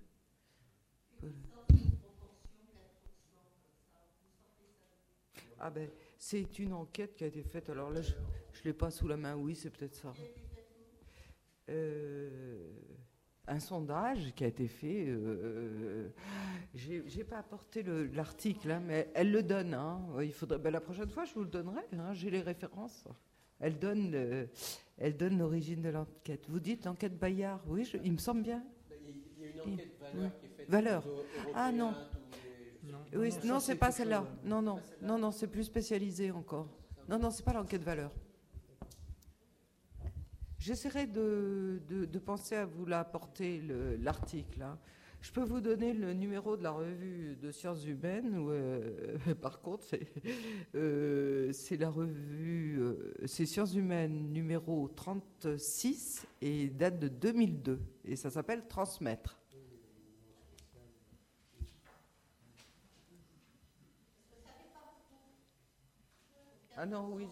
Ah 5.59 5.70
ben, 5.70 5.89
c'est 6.19 6.59
une 6.59 6.73
enquête 6.73 7.15
qui 7.15 7.24
a 7.24 7.27
été 7.27 7.43
faite. 7.43 7.70
Alors 7.70 7.91
là, 7.91 8.03
je 8.03 8.12
ne 8.12 8.65
l'ai 8.65 8.73
pas 8.73 8.91
sous 8.91 9.09
la 9.09 9.16
main. 9.16 9.37
Oui, 9.37 9.55
c'est 9.55 9.70
peut-être 9.70 9.95
ça. 9.95 10.12
Euh, 11.69 12.73
un 13.48 13.60
sondage 13.60 14.32
qui 14.35 14.44
a 14.44 14.47
été 14.47 14.66
fait. 14.68 15.06
Euh, 15.06 16.09
j'ai 16.74 17.24
pas 17.24 17.39
apporté 17.39 17.85
l'article, 18.12 18.70
hein, 18.70 18.82
mais 18.85 19.10
elle 19.14 19.31
le 19.31 19.43
donne. 19.43 19.74
Hein. 19.74 20.01
Il 20.23 20.32
faudrait. 20.32 20.59
Ben, 20.59 20.70
la 20.70 20.81
prochaine 20.81 21.09
fois, 21.09 21.24
je 21.24 21.35
vous 21.35 21.43
le 21.43 21.51
donnerai. 21.51 21.82
Hein, 21.93 22.12
j'ai 22.12 22.31
les 22.31 22.40
références. 22.40 23.05
Elle 23.59 23.78
donne, 23.78 24.48
elle 24.98 25.16
donne 25.16 25.39
l'origine 25.39 25.81
de 25.81 25.89
l'enquête. 25.89 26.44
Vous 26.48 26.60
dites 26.60 26.85
l'enquête 26.85 27.18
Bayard, 27.18 27.62
oui, 27.68 27.90
il 28.05 28.12
me 28.12 28.18
semble 28.18 28.43
bien. 28.43 28.62
Il 29.39 29.44
y 29.44 29.48
a 29.48 29.64
une 29.64 29.73
enquête 29.73 29.98
valeur 29.98 30.36
qui 30.39 30.47
est 30.47 30.48
faite. 30.51 30.68
Valeur. 30.68 31.05
Ah 31.55 31.73
non. 31.73 31.94
Non, 32.85 32.98
oui, 33.14 33.31
non, 33.44 33.59
c'est 33.59 33.74
pas 33.74 33.90
celle-là. 33.90 34.24
Non, 34.44 34.62
non, 34.62 34.78
non, 35.02 35.18
non, 35.18 35.31
c'est 35.32 35.48
plus 35.48 35.64
spécialisé 35.64 36.31
encore. 36.31 36.68
Non, 37.09 37.18
non, 37.18 37.31
c'est 37.31 37.44
pas 37.44 37.52
l'enquête 37.52 37.82
valeur. 37.82 38.12
J'essaierai 40.66 41.06
de, 41.06 42.18
penser 42.24 42.56
à 42.56 42.66
vous 42.66 42.86
l'apporter, 42.86 43.62
l'article. 44.01 44.62
Hein. 44.62 44.76
Je 45.20 45.30
peux 45.30 45.44
vous 45.44 45.60
donner 45.60 45.93
le 45.93 46.12
numéro 46.12 46.56
de 46.56 46.64
la 46.64 46.72
revue 46.72 47.36
de 47.40 47.52
sciences 47.52 47.86
humaines, 47.86 48.34
euh, 48.48 49.16
par 49.40 49.60
contre, 49.60 49.86
euh, 50.74 51.52
c'est 51.52 51.76
la 51.76 51.88
revue, 51.88 52.80
euh, 52.80 53.14
c'est 53.26 53.47
Sciences 53.47 53.76
humaines 53.76 54.32
numéro 54.32 54.88
36 54.88 56.26
et 56.43 56.68
date 56.68 56.98
de 56.98 57.06
2002, 57.06 57.80
et 58.05 58.16
ça 58.16 58.28
s'appelle 58.28 58.66
Transmettre. 58.66 59.38
Ah 66.76 66.86
non, 66.86 67.12
oui. 67.14 67.28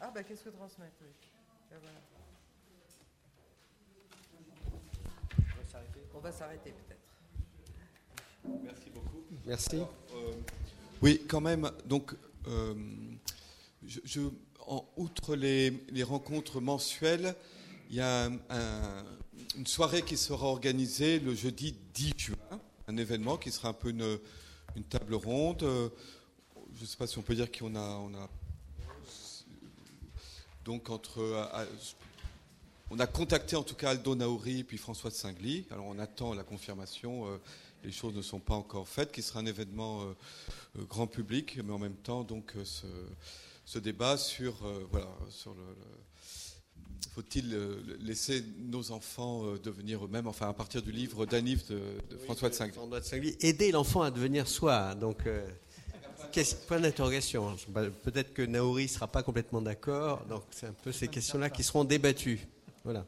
Ah, 0.00 0.10
ben 0.14 0.22
qu'est-ce 0.22 0.44
que 0.44 0.50
transmettre 0.50 0.96
oui. 1.02 1.08
Ben, 1.70 1.78
On 6.14 6.18
va 6.18 6.32
s'arrêter 6.32 6.70
peut-être. 6.70 7.00
Merci 8.62 8.90
beaucoup. 8.90 9.22
Merci. 9.46 9.76
Euh, 9.76 10.32
oui, 11.02 11.22
quand 11.28 11.40
même, 11.40 11.70
donc, 11.86 12.14
euh, 12.46 12.74
je, 13.84 14.20
en, 14.66 14.86
outre 14.96 15.34
les, 15.34 16.02
rencontres 16.02 16.60
mensuelles, 16.60 17.34
il 17.90 17.96
y 17.96 18.00
a 18.00 18.30
une 19.56 19.66
soirée 19.66 20.02
qui 20.02 20.16
sera 20.16 20.46
organisée 20.46 21.18
le 21.18 21.34
jeudi 21.34 21.74
10 21.94 22.14
juin, 22.16 22.36
un 22.88 22.96
événement 22.96 23.36
qui 23.36 23.50
sera 23.50 23.68
un 23.68 23.74
peu 23.74 23.90
une, 23.90 24.18
table 24.88 25.14
ronde. 25.14 25.62
Je 25.62 26.80
ne 26.80 26.86
sais 26.86 26.96
pas 26.96 27.06
si 27.06 27.18
on 27.18 27.22
peut 27.22 27.34
dire 27.34 27.50
qu'on 27.50 27.74
a, 27.74 27.96
on 27.98 28.14
a 28.14 28.28
donc 30.64 30.88
entre, 30.90 31.20
euh, 31.20 31.66
on 32.90 32.98
a 32.98 33.06
contacté 33.06 33.56
en 33.56 33.62
tout 33.62 33.74
cas 33.74 33.90
Aldo 33.90 34.14
Naouri 34.14 34.60
et 34.60 34.64
puis 34.64 34.78
François 34.78 35.10
de 35.10 35.14
Singly. 35.14 35.66
Alors 35.70 35.86
on 35.86 35.98
attend 35.98 36.34
la 36.34 36.42
confirmation. 36.42 37.28
Euh, 37.28 37.36
les 37.84 37.92
choses 37.92 38.14
ne 38.14 38.22
sont 38.22 38.40
pas 38.40 38.54
encore 38.54 38.88
faites, 38.88 39.12
qui 39.12 39.20
sera 39.20 39.40
un 39.40 39.46
événement 39.46 40.02
euh, 40.02 40.84
grand 40.88 41.06
public, 41.06 41.58
mais 41.62 41.72
en 41.72 41.78
même 41.78 41.96
temps 41.96 42.24
donc 42.24 42.54
ce, 42.64 43.78
débat 43.78 44.16
sur 44.16 44.54
voilà 44.90 45.08
sur 45.28 45.52
le, 45.52 45.62
faut-il 47.14 47.54
laisser 48.00 48.42
nos 48.58 48.90
enfants 48.90 49.42
devenir 49.62 50.02
eux-mêmes, 50.02 50.26
enfin 50.26 50.48
à 50.48 50.54
partir 50.54 50.80
du 50.80 50.92
livre 50.92 51.26
d'Anif 51.26 51.66
de, 51.68 51.80
François 52.24 52.48
de 52.48 52.54
Singly. 52.54 53.36
Aider 53.40 53.70
l'enfant 53.70 54.00
à 54.00 54.10
devenir 54.10 54.48
soi. 54.48 54.94
Donc 54.94 55.28
point 56.66 56.80
d'interrogation. 56.80 57.56
Peut-être 58.02 58.34
que 58.34 58.42
Naori 58.42 58.84
ne 58.84 58.88
sera 58.88 59.06
pas 59.06 59.22
complètement 59.22 59.62
d'accord. 59.62 60.24
Donc, 60.26 60.42
c'est 60.50 60.66
un 60.66 60.72
peu 60.72 60.92
ces 60.92 61.08
questions-là 61.08 61.50
qui 61.50 61.62
seront 61.62 61.84
débattues. 61.84 62.46
Voilà. 62.84 63.04